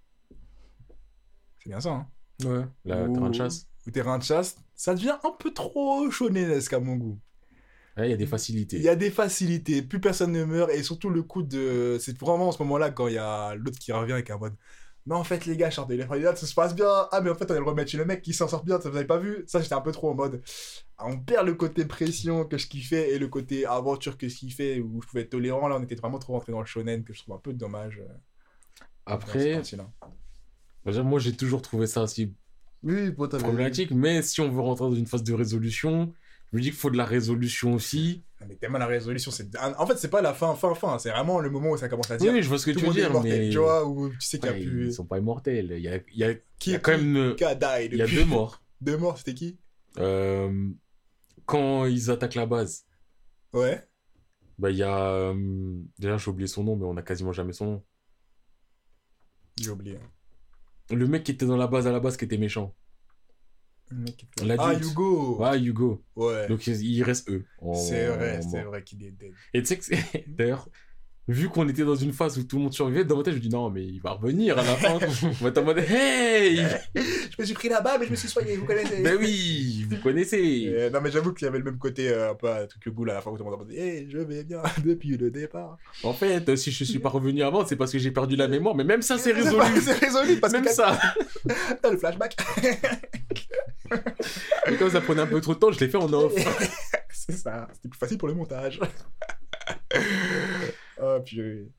C'est 1.62 1.70
bien 1.70 1.82
ça, 1.82 1.90
hein 1.90 2.08
Ouais, 2.46 2.64
la 2.86 3.10
terrain 3.10 3.30
de 3.30 3.36
chasse. 3.36 3.68
Ou 3.86 3.92
terrain 3.92 4.18
de 4.18 4.24
chasse. 4.24 4.56
Ça 4.74 4.94
devient 4.96 5.16
un 5.24 5.32
peu 5.38 5.52
trop 5.54 6.10
shonenesque 6.10 6.72
à 6.74 6.80
mon 6.80 6.96
goût. 6.96 7.20
Ouais, 7.98 8.08
il 8.08 8.12
y 8.12 8.14
a 8.14 8.18
des 8.18 8.26
facilités. 8.28 8.78
Il 8.78 8.84
y 8.84 8.90
a 8.90 8.96
des 8.96 9.12
facilités, 9.12 9.82
plus 9.82 10.00
personne 10.02 10.32
ne 10.32 10.44
meurt, 10.46 10.70
et 10.72 10.82
surtout 10.84 11.10
le 11.10 11.24
coup 11.24 11.44
de. 11.44 11.98
C'est 12.00 12.18
vraiment 12.18 12.48
en 12.48 12.52
ce 12.54 12.62
moment-là 12.64 12.90
quand 12.92 13.08
il 13.10 13.16
y 13.16 13.18
a 13.18 13.54
l'autre 13.56 13.80
qui 13.80 13.92
revient 13.92 14.14
avec 14.14 14.30
un 14.30 14.38
mode. 14.38 14.54
Mais 15.08 15.16
en 15.16 15.24
fait, 15.24 15.46
les 15.46 15.56
gars, 15.56 15.70
je 15.70 15.76
sors 15.76 15.86
de 15.86 15.94
l'éléphant, 15.94 16.16
ça 16.36 16.48
se 16.48 16.54
passe 16.56 16.74
bien. 16.76 16.88
Ah, 17.12 17.22
mais 17.22 17.30
en 17.30 17.36
fait, 17.36 17.46
on 17.46 17.52
allait 17.52 17.60
le 17.60 17.66
remettre 17.66 17.92
chez 17.92 17.98
le 17.98 18.06
mec 18.06 18.22
qui 18.24 18.34
s'en 18.34 18.48
sort 18.48 18.64
bien, 18.64 18.82
ça 18.82 18.90
vous 18.90 18.98
avez 18.98 19.06
pas 19.06 19.20
vu? 19.20 19.44
Ça, 19.48 19.62
j'étais 19.62 19.76
un 19.76 19.82
peu 19.82 19.92
trop 19.92 20.10
en 20.10 20.16
mode. 20.16 20.42
ah, 20.98 21.06
on 21.08 21.20
perd 21.20 21.46
le 21.46 21.54
côté 21.54 21.86
pression 21.86 22.46
que 22.46 22.58
je 22.58 22.68
kiffais 22.68 23.12
et 23.12 23.20
le 23.20 23.28
côté 23.28 23.66
aventure 23.68 24.18
que 24.18 24.28
je 24.28 24.36
kiffais, 24.36 24.80
où 24.80 25.02
je 25.02 25.08
pouvais 25.08 25.22
être 25.22 25.30
tolérant. 25.30 25.68
Là, 25.68 25.78
on 25.80 25.84
était 25.84 25.96
vraiment 25.96 26.18
trop 26.18 26.34
rentré 26.34 26.52
dans 26.52 26.60
le 26.60 26.66
shonen, 26.66 27.04
que 27.04 27.14
je 27.14 27.22
trouve 27.22 27.36
un 27.36 27.40
peu 27.40 27.54
dommage. 27.54 28.02
Après, 29.06 29.54
partie-là. 29.54 29.92
déjà, 30.86 31.04
moi, 31.04 31.20
j'ai 31.20 31.36
toujours 31.36 31.62
trouvé 31.62 31.86
ça 31.86 32.02
aussi 32.02 32.34
Oui, 32.82 33.12
problématique. 33.12 33.92
Mais 33.92 34.24
si 34.24 34.42
on 34.42 34.50
veut 34.50 34.62
rentrer 34.62 34.86
dans 34.86 34.96
une 34.96 35.08
phase 35.08 35.24
de 35.24 35.34
résolution, 35.34 36.12
je 36.52 36.58
me 36.58 36.62
dis 36.62 36.70
qu'il 36.70 36.78
faut 36.80 36.90
de 36.90 36.98
la 36.98 37.06
résolution 37.06 37.74
aussi. 37.76 38.24
Mais 38.48 38.56
tellement 38.56 38.78
la 38.78 38.86
résolution, 38.88 39.32
c'est. 39.32 39.48
En 39.58 39.86
fait, 39.88 39.98
c'est 39.98 40.10
pas 40.10 40.22
la 40.22 40.34
fin, 40.34 40.56
fin, 40.56 40.74
fin. 40.76 40.98
C'est 41.00 41.10
vraiment 41.10 41.40
le 41.40 41.50
moment 41.50 41.72
où 41.72 41.78
ça 41.78 41.90
commence 41.90 42.10
à 42.12 42.18
dire. 42.18 42.32
oui, 42.34 42.42
je 42.44 42.48
vois 42.50 42.58
ce 42.58 42.66
que 42.66 42.72
tout 42.72 42.80
tu 42.80 42.86
veux 42.86 42.94
dire, 42.94 43.22
mais. 43.22 43.50
tu 43.50 43.58
vois, 43.58 43.86
où 43.86 44.10
tu 44.10 44.22
sais 44.22 44.40
qu'il 44.40 44.50
y 44.50 44.54
Ouais, 44.54 44.60
a 44.60 44.64
plus. 44.64 44.88
Ils 44.88 44.94
sont 44.94 45.06
pas 45.06 45.18
immortels. 45.20 45.72
Il 45.72 45.80
y 45.82 45.88
a, 45.88 45.96
il 45.96 46.18
y 46.18 46.24
a- 46.24 46.34
Qui, 46.60 46.70
il 46.70 46.74
y 46.74 46.76
a 46.76 46.80
quand 46.80 46.92
même. 46.92 47.16
euh, 47.18 47.34
Qui 47.36 47.44
a 47.44 47.56
die 47.56 47.66
Il 47.92 47.98
y 47.98 48.02
a 48.02 48.06
depuis- 48.06 48.18
deux 48.18 48.26
morts. 48.26 48.62
Deux 48.82 48.98
morts, 48.98 49.18
c'était 49.18 49.34
qui? 49.34 49.58
Euh, 49.98 50.70
quand 51.46 51.86
ils 51.86 52.12
attaquent 52.12 52.36
la 52.36 52.46
base, 52.46 52.86
Ouais. 53.54 53.82
bah, 54.60 54.70
il 54.70 54.78
y 54.78 54.84
a. 54.84 54.98
euh, 55.12 55.34
Déjà, 55.98 56.18
j'ai 56.18 56.30
oublié 56.30 56.48
son 56.48 56.64
nom, 56.64 56.76
mais 56.76 56.86
on 56.86 56.98
a 56.98 57.02
quasiment 57.02 57.32
jamais 57.32 57.54
son 57.54 57.66
nom. 57.66 57.84
J'ai 59.60 59.70
oublié. 59.70 59.98
Le 60.92 61.08
mec 61.08 61.24
qui 61.24 61.32
était 61.32 61.46
dans 61.46 61.58
la 61.58 61.68
base 61.68 61.88
à 61.88 61.92
la 61.92 62.00
base 62.00 62.18
qui 62.18 62.26
était 62.26 62.38
méchant. 62.38 62.76
Ah, 64.58 64.74
Hugo 64.74 65.38
Ouais, 65.40 65.60
Hugo. 65.62 66.04
Ouais. 66.16 66.48
Donc 66.48 66.66
il 66.68 67.04
reste 67.04 67.30
eux. 67.30 67.44
en- 67.62 67.74
C'est 67.74 68.08
vrai, 68.08 68.40
en 68.44 68.50
c'est 68.50 68.62
vrai 68.64 68.84
qu'il 68.84 69.04
est 69.04 69.12
dead. 69.12 69.32
Et 69.54 69.62
tu 69.62 69.68
sais 69.68 69.78
que 69.78 69.84
d'ailleurs, 70.28 70.68
vu 71.28 71.50
qu'on 71.50 71.68
était 71.68 71.84
dans 71.84 71.96
une 71.96 72.14
phase 72.14 72.38
où 72.38 72.44
tout 72.44 72.58
le 72.58 72.64
monde 72.64 72.74
survivait, 72.74 73.04
dans 73.04 73.18
ma 73.18 73.24
tête, 73.24 73.34
je 73.34 73.40
me 73.40 73.44
dis 73.44 73.50
non, 73.50 73.70
mais 73.70 73.84
il 73.86 74.00
va 74.00 74.12
revenir 74.12 74.58
à 74.60 74.64
la 74.64 74.76
fin. 74.76 75.00
on 75.24 75.30
va 75.44 75.50
être 75.50 75.58
en 75.60 75.64
mode 75.64 75.80
hey 75.80 76.58
Je 76.96 77.42
me 77.42 77.46
suis 77.46 77.54
pris 77.56 77.68
là-bas, 77.70 77.98
mais 78.00 78.06
je 78.06 78.12
me 78.12 78.16
suis 78.16 78.28
soigné, 78.30 78.56
vous 78.56 78.66
connaissez 78.66 79.02
Ben 79.04 79.18
oui, 79.20 79.86
vous 79.90 79.98
connaissez. 79.98 80.66
Euh, 80.70 80.90
non 80.90 81.02
mais 81.02 81.12
j'avoue 81.12 81.34
qu'il 81.34 81.46
y 81.46 81.50
avait 81.50 81.58
le 81.58 81.66
même 81.66 81.78
côté 81.78 82.10
euh, 82.10 82.32
un 82.32 82.36
peu 82.36 82.50
un 82.50 82.66
truc 82.66 82.86
Hugo 82.86 83.04
là, 83.06 83.14
à 83.14 83.16
la 83.18 83.22
fin 83.22 83.32
où 83.32 83.38
tout 83.38 83.44
le 83.44 83.50
monde 83.50 83.68
dit 83.68 83.76
hey, 83.78 84.08
je 84.10 84.20
vais 84.20 84.44
bien 84.44 84.62
depuis 84.84 85.18
le 85.18 85.30
départ. 85.32 85.78
En 86.04 86.14
fait, 86.14 86.48
euh, 86.48 86.56
si 86.56 86.72
je 86.72 86.84
suis 86.84 87.00
pas 87.00 87.10
revenu 87.10 87.44
avant, 87.44 87.66
c'est 87.66 87.76
parce 87.76 87.92
que 87.92 88.00
j'ai 88.00 88.12
perdu 88.12 88.36
la 88.36 88.48
mémoire, 88.48 88.74
mais 88.76 88.84
même 88.84 89.02
ça, 89.02 89.18
c'est 89.18 89.32
résolu. 89.34 89.64
C'est 89.82 89.94
résolu 90.00 90.38
parce 90.40 90.54
Même 90.54 90.64
que 90.64 90.72
ça. 90.72 90.98
t'as 91.82 91.92
le 91.92 91.98
flashback. 91.98 92.36
Et 94.68 94.78
comme 94.78 94.90
ça 94.90 95.02
prenait 95.02 95.22
un 95.22 95.28
peu 95.28 95.42
trop 95.42 95.54
de 95.54 95.60
temps, 95.60 95.72
je 95.72 95.80
l'ai 95.80 95.90
fait 95.90 95.98
en 95.98 96.12
off. 96.12 96.34
c'est 97.10 97.38
ça, 97.38 97.68
c'était 97.74 97.90
plus 97.90 98.00
facile 98.00 98.18
pour 98.18 98.28
le 98.28 98.34
montage. 98.34 98.80
oh 101.02 101.20
purée. 101.26 101.70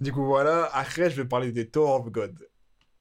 Du 0.00 0.12
coup 0.12 0.24
voilà, 0.24 0.70
après 0.72 1.10
je 1.10 1.16
vais 1.16 1.28
parler 1.28 1.52
des 1.52 1.68
Tower 1.68 2.00
of 2.00 2.10
God. 2.10 2.38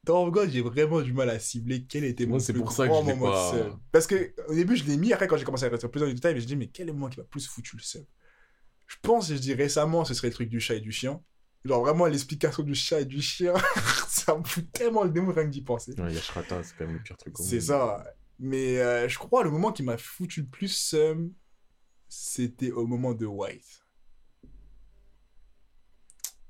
Tower 0.05 0.27
of 0.27 0.31
God, 0.31 0.49
j'ai 0.49 0.61
vraiment 0.61 1.01
du 1.01 1.13
mal 1.13 1.29
à 1.29 1.39
cibler 1.39 1.85
quel 1.87 2.03
était 2.03 2.25
mon 2.25 2.39
c'est 2.39 2.53
plus 2.53 2.61
pour 2.61 2.71
ça 2.71 2.87
que 2.87 2.93
je 2.93 2.99
l'ai 2.99 3.13
moment 3.13 3.31
pas- 3.31 3.51
de 3.51 3.57
seum. 3.57 3.79
Parce 3.91 4.07
que 4.07 4.33
au 4.47 4.53
début, 4.53 4.75
je 4.75 4.85
l'ai 4.85 4.97
mis, 4.97 5.13
après, 5.13 5.27
quand 5.27 5.37
j'ai 5.37 5.45
commencé 5.45 5.65
à 5.65 5.69
rester 5.69 5.87
plus 5.87 5.99
dans 5.99 6.05
les 6.07 6.13
détails, 6.13 6.31
je 6.31 6.35
me 6.35 6.39
suis 6.41 6.47
dit, 6.47 6.55
mais 6.55 6.67
quel 6.67 6.87
est 6.87 6.91
le 6.91 6.93
moment 6.93 7.09
qui 7.09 7.19
m'a 7.19 7.25
plus 7.25 7.45
foutu 7.47 7.75
le 7.75 7.81
seum 7.81 8.05
Je 8.87 8.95
pense, 9.01 9.29
je 9.29 9.35
dis 9.35 9.53
récemment, 9.53 10.05
ce 10.05 10.13
serait 10.13 10.29
le 10.29 10.33
truc 10.33 10.49
du 10.49 10.59
chat 10.59 10.75
et 10.75 10.79
du 10.79 10.91
chien. 10.91 11.21
Genre, 11.65 11.81
vraiment, 11.81 12.05
l'explication 12.05 12.63
du 12.63 12.73
chat 12.73 13.01
et 13.01 13.05
du 13.05 13.21
chien, 13.21 13.53
ça 14.07 14.37
me 14.37 14.43
fout 14.43 14.71
tellement 14.71 15.03
le 15.03 15.09
démon 15.09 15.33
rien 15.33 15.43
que 15.43 15.49
d'y 15.49 15.61
penser. 15.61 15.93
Ouais, 15.99 16.13
Yashrata, 16.13 16.63
c'est 16.63 16.75
quand 16.77 16.85
même 16.85 16.95
le 16.95 17.03
pire 17.03 17.17
truc. 17.17 17.35
C'est 17.37 17.59
ça. 17.61 18.03
Mais 18.39 18.79
euh, 18.79 19.07
je 19.09 19.17
crois 19.17 19.43
le 19.43 19.51
moment 19.51 19.71
qui 19.71 19.83
m'a 19.83 19.97
foutu 19.97 20.41
le 20.41 20.47
plus 20.47 20.69
seum, 20.69 21.33
c'était 22.07 22.71
au 22.71 22.87
moment 22.87 23.13
de 23.13 23.25
White. 23.25 23.83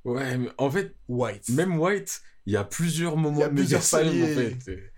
Ouais, 0.06 0.38
mais 0.38 0.50
en 0.58 0.70
fait, 0.72 0.96
White. 1.08 1.50
même 1.50 1.78
White, 1.80 2.22
il 2.46 2.54
y 2.54 2.58
a 2.58 2.64
plusieurs 2.64 3.18
moments 3.18 3.38
Il 3.38 3.42
y 3.42 3.44
a 3.44 3.50
de 3.50 3.56
plusieurs 3.56 3.84
paliers. 3.90 4.24
en 4.24 4.60
fait. 4.66 4.92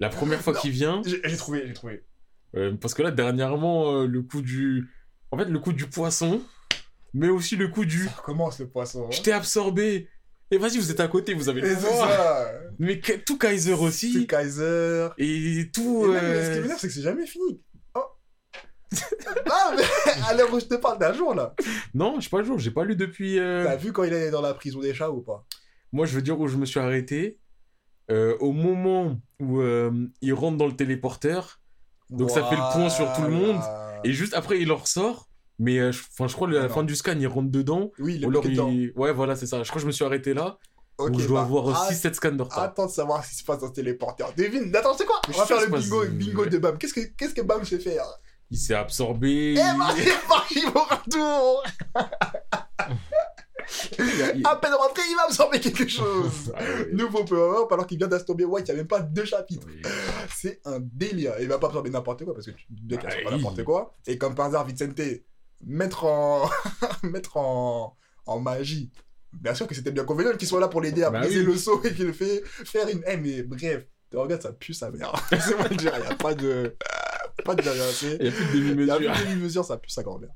La 0.00 0.08
première 0.08 0.40
fois 0.42 0.54
qu'il 0.54 0.70
vient, 0.70 1.02
J'ai 1.04 1.36
trouvé, 1.36 1.66
j'ai 1.66 1.72
trouvé. 1.72 2.04
euh, 2.56 2.74
parce 2.76 2.94
que 2.94 3.02
là, 3.02 3.10
dernièrement, 3.10 3.92
euh, 4.02 4.06
le 4.06 4.22
coup 4.22 4.42
du. 4.42 4.88
En 5.30 5.38
fait, 5.38 5.46
le 5.46 5.58
coup 5.58 5.72
du 5.72 5.86
poisson, 5.88 6.42
mais 7.14 7.28
aussi 7.28 7.56
le 7.56 7.68
coup 7.68 7.84
du. 7.84 8.04
Ça 8.04 8.10
recommence 8.10 8.58
le 8.58 8.68
poisson. 8.68 9.06
hein. 9.06 9.10
Je 9.10 9.22
t'ai 9.22 9.32
absorbé. 9.32 10.08
Et 10.54 10.58
vas-y, 10.58 10.78
vous 10.78 10.90
êtes 10.90 11.00
à 11.00 11.08
côté, 11.08 11.34
vous 11.34 11.48
avez 11.48 11.60
le 11.62 11.74
pouvoir. 11.74 12.08
Mais 12.78 13.00
que- 13.00 13.14
tout 13.14 13.36
Kaiser 13.38 13.72
aussi. 13.72 14.26
Kaiser. 14.28 15.08
Et 15.18 15.68
tout. 15.72 16.04
Et 16.06 16.12
même, 16.12 16.24
euh, 16.24 16.44
ce 16.46 16.54
qui 16.54 16.60
m'énerve, 16.62 16.78
c'est 16.80 16.86
que 16.88 16.92
c'est 16.94 17.02
jamais 17.02 17.26
fini. 17.26 17.60
Oh. 17.96 18.00
ah, 19.50 19.74
mais 19.76 19.82
à 20.28 20.34
l'heure 20.34 20.52
où 20.54 20.60
je 20.60 20.66
te 20.66 20.74
parle 20.76 20.98
d'un 21.00 21.12
jour, 21.12 21.34
là. 21.34 21.54
Non, 21.92 22.20
je 22.20 22.28
pas 22.30 22.38
le 22.38 22.44
jour, 22.44 22.58
j'ai 22.60 22.70
pas 22.70 22.84
lu 22.84 22.94
depuis. 22.94 23.38
euh, 23.40 23.64
T'as 23.64 23.74
vu 23.76 23.92
quand 23.92 24.04
il 24.04 24.12
est 24.12 24.30
dans 24.30 24.40
la 24.42 24.54
prison 24.54 24.78
des 24.78 24.94
chats 24.94 25.10
ou 25.10 25.22
pas? 25.22 25.44
Moi, 25.92 26.06
je 26.06 26.14
veux 26.14 26.22
dire 26.22 26.38
où 26.38 26.46
je 26.46 26.56
me 26.56 26.66
suis 26.66 26.78
arrêté. 26.80 27.40
euh, 28.10 28.36
au 28.38 28.52
moment 28.52 29.18
où 29.40 29.60
euh, 29.60 29.90
il 30.20 30.34
rentre 30.34 30.56
dans 30.58 30.66
le 30.66 30.76
téléporteur. 30.76 31.58
Donc 32.10 32.30
ça 32.30 32.44
fait 32.44 32.54
le 32.54 32.72
point 32.72 32.90
sur 32.90 33.12
tout 33.14 33.22
le 33.22 33.30
monde. 33.30 33.58
Et 34.04 34.12
juste 34.12 34.34
après, 34.34 34.60
il 34.60 34.70
en 34.70 34.76
ressort. 34.76 35.28
Mais 35.58 35.78
euh, 35.78 35.92
je, 35.92 36.34
crois 36.34 36.48
à 36.48 36.50
la 36.50 36.62
Ah 36.64 36.68
fin 36.68 36.82
du 36.82 36.96
scan, 36.96 37.16
il 37.18 37.26
rentre 37.26 37.50
dedans. 37.50 37.92
Oui, 37.98 38.16
il 38.16 38.24
est 38.24 38.26
alors 38.26 38.44
il... 38.46 38.92
Ouais, 38.96 39.12
voilà, 39.12 39.36
c'est 39.36 39.46
ça. 39.46 39.62
Je 39.62 39.68
crois 39.68 39.78
que 39.78 39.82
je 39.82 39.86
me 39.86 39.92
suis 39.92 40.04
arrêté 40.04 40.34
là. 40.34 40.58
Donc 40.98 41.18
je 41.18 41.26
dois 41.26 41.40
bah, 41.40 41.46
avoir 41.46 41.86
ah, 41.88 41.92
6-7 41.92 42.14
scans 42.14 42.32
de 42.32 42.42
retard. 42.42 42.60
Attends 42.60 42.86
de 42.86 42.90
savoir 42.90 43.24
ce 43.24 43.30
qui 43.30 43.36
se 43.36 43.44
passe 43.44 43.58
dans 43.58 43.68
ce 43.68 43.72
téléporteur. 43.72 44.32
Devine, 44.36 44.74
attends, 44.76 44.96
c'est 44.96 45.04
quoi? 45.06 45.20
On 45.28 45.32
va 45.32 45.46
faire 45.46 45.60
le 45.60 45.66
bingo, 45.66 46.04
bingo 46.06 46.46
de 46.46 46.58
Bam. 46.58 46.78
Qu'est-ce 46.78 46.94
que, 46.94 47.00
qu'est-ce 47.00 47.34
que 47.34 47.42
Bam 47.42 47.64
sait 47.64 47.80
faire? 47.80 48.04
Il 48.50 48.58
s'est 48.58 48.74
absorbé. 48.74 49.52
Eh 49.52 49.54
ben, 49.54 49.88
c'est 49.96 50.28
parti 50.28 50.60
pour 50.72 50.88
un 50.92 51.10
tour 51.10 51.64
il- 53.98 54.42
À 54.46 54.56
peine 54.56 54.74
rentré, 54.74 55.02
il 55.10 55.16
va 55.16 55.24
absorber 55.24 55.58
quelque 55.58 55.88
chose 55.88 56.52
Ah 56.54 56.62
ouais. 56.62 56.90
Nouveau 56.92 57.24
power-up 57.24 57.72
alors 57.72 57.86
qu'il 57.86 57.98
vient 57.98 58.06
d'astomber 58.06 58.44
White, 58.44 58.68
il 58.68 58.72
n'y 58.72 58.74
a 58.74 58.82
même 58.82 58.86
pas 58.86 59.00
deux 59.00 59.24
chapitres. 59.24 59.66
Oui. 59.66 59.82
C'est 60.32 60.60
un 60.64 60.78
délire. 60.80 61.34
Il 61.40 61.48
va 61.48 61.58
pas 61.58 61.66
absorber 61.68 61.90
n'importe 61.90 62.24
quoi 62.24 62.34
parce 62.34 62.46
que 62.46 62.52
tu 62.52 62.66
bien 62.68 62.98
qu'il 62.98 63.06
absorbe 63.06 63.24
pas 63.24 63.30
Ouais. 63.30 63.36
n'importe 63.36 63.64
quoi. 63.64 63.94
Et 64.06 64.16
comme 64.18 64.34
par 64.34 64.46
hasard, 64.46 64.64
Vicente, 64.66 65.00
mettre 65.66 66.04
en, 66.04 66.48
mettre 67.02 67.36
en, 67.36 67.96
en 68.26 68.40
magie. 68.40 68.90
Bien 69.32 69.54
sûr 69.54 69.66
que 69.66 69.74
c'était 69.74 69.90
bien 69.90 70.04
convenable 70.04 70.36
qu'il 70.36 70.46
soit 70.48 70.60
là 70.60 70.68
pour 70.68 70.80
l'aider 70.80 71.02
à 71.02 71.10
Bah 71.10 71.20
briser 71.20 71.40
oui. 71.40 71.46
le 71.46 71.56
saut 71.56 71.82
et 71.84 71.92
qu'il 71.92 72.12
fait 72.12 72.42
faire 72.44 72.88
une. 72.88 73.02
Eh, 73.06 73.16
mais 73.16 73.42
bref, 73.42 73.86
tu 74.10 74.16
regardes, 74.16 74.42
ça 74.42 74.52
pue 74.52 74.74
sa 74.74 74.90
mère. 74.90 75.12
C'est 75.30 75.56
moi 75.56 75.66
le 75.68 75.76
dire, 75.76 75.92
il 75.96 76.02
n'y 76.02 76.06
a 76.06 76.14
pas 76.14 76.34
de. 76.34 76.76
Pas 77.44 77.54
de. 77.56 77.62
Il 77.62 77.66
y 78.26 78.28
a 78.28 78.30
plus 78.30 78.60
de 78.60 78.72
Il 78.80 78.86
y 78.86 78.90
a 78.90 78.96
plus 78.96 79.06
demi-mesure. 79.06 79.12
de 79.12 79.24
demi-mesure, 79.30 79.64
ça 79.64 79.76
pue 79.76 79.90
sa 79.90 80.04
grand-mère. 80.04 80.30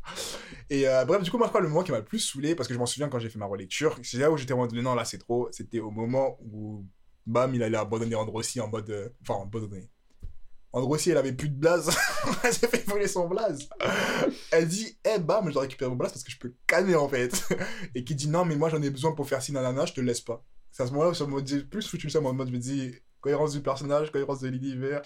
Et 0.69 0.89
euh, 0.89 1.05
bref, 1.05 1.23
du 1.23 1.31
coup, 1.31 1.39
moi, 1.39 1.51
le 1.61 1.69
moment 1.69 1.85
qui 1.85 1.93
m'a 1.93 1.99
le 1.99 2.05
plus 2.05 2.19
saoulé, 2.19 2.57
parce 2.57 2.67
que 2.67 2.75
je 2.75 2.79
m'en 2.79 2.87
souviens 2.87 3.09
quand 3.09 3.21
j'ai 3.21 3.31
fait 3.31 3.39
ma 3.39 3.47
relecture, 3.47 3.97
c'est 4.03 4.19
là 4.19 4.33
où 4.33 4.37
j'étais 4.37 4.53
en 4.53 4.59
mode, 4.59 4.73
non, 4.75 4.95
là, 4.97 5.05
c'est 5.05 5.19
trop. 5.19 5.49
C'était 5.53 5.79
au 5.79 5.93
moment 5.93 6.37
où, 6.53 6.85
bam, 7.25 7.55
il 7.55 7.63
allait 7.63 7.77
abandonner 7.79 8.17
Androssi 8.17 8.61
en 8.61 8.69
mode. 8.69 8.91
euh, 8.91 9.09
Enfin, 9.23 9.41
abandonner. 9.45 9.89
Androssi, 10.73 11.11
elle 11.11 11.17
avait 11.17 11.33
plus 11.33 11.49
de 11.49 11.57
blaze. 11.57 11.91
elle 12.45 12.53
s'est 12.53 12.69
fait 12.69 12.87
voler 12.87 13.09
son 13.09 13.27
blaze. 13.29 13.69
Elle 14.51 14.69
dit, 14.69 14.99
eh, 15.05 15.19
bam, 15.19 15.49
je 15.49 15.53
dois 15.53 15.63
récupérer 15.63 15.91
mon 15.91 15.97
blaze 15.97 16.13
parce 16.13 16.25
que 16.25 16.31
je 16.31 16.39
peux 16.39 16.53
canner, 16.67 16.95
en 16.95 17.09
fait. 17.09 17.49
Et 17.95 18.05
qui 18.05 18.15
dit, 18.15 18.29
non, 18.29 18.45
mais 18.45 18.57
moi, 18.57 18.69
j'en 18.69 18.83
ai 18.83 18.91
besoin 18.91 19.13
pour 19.13 19.29
faire 19.29 19.43
ci, 19.43 19.53
nanana, 19.53 19.87
je 19.87 19.95
te 19.95 20.01
laisse 20.01 20.21
pas. 20.21 20.45
C'est 20.71 20.83
à 20.83 20.87
ce 20.87 20.93
moment-là 20.93 21.11
où 21.11 21.15
ça 21.15 21.27
m'a 21.27 21.41
dit, 21.41 21.65
plus 21.65 21.89
foutu 21.89 22.11
ça, 22.11 22.21
en 22.21 22.33
mode, 22.33 22.49
je 22.49 22.53
me 22.53 22.59
dis, 22.59 22.93
cohérence 23.21 23.53
du 23.53 23.61
personnage, 23.61 24.13
cohérence 24.13 24.41
de 24.41 24.49
l'univers. 24.49 25.03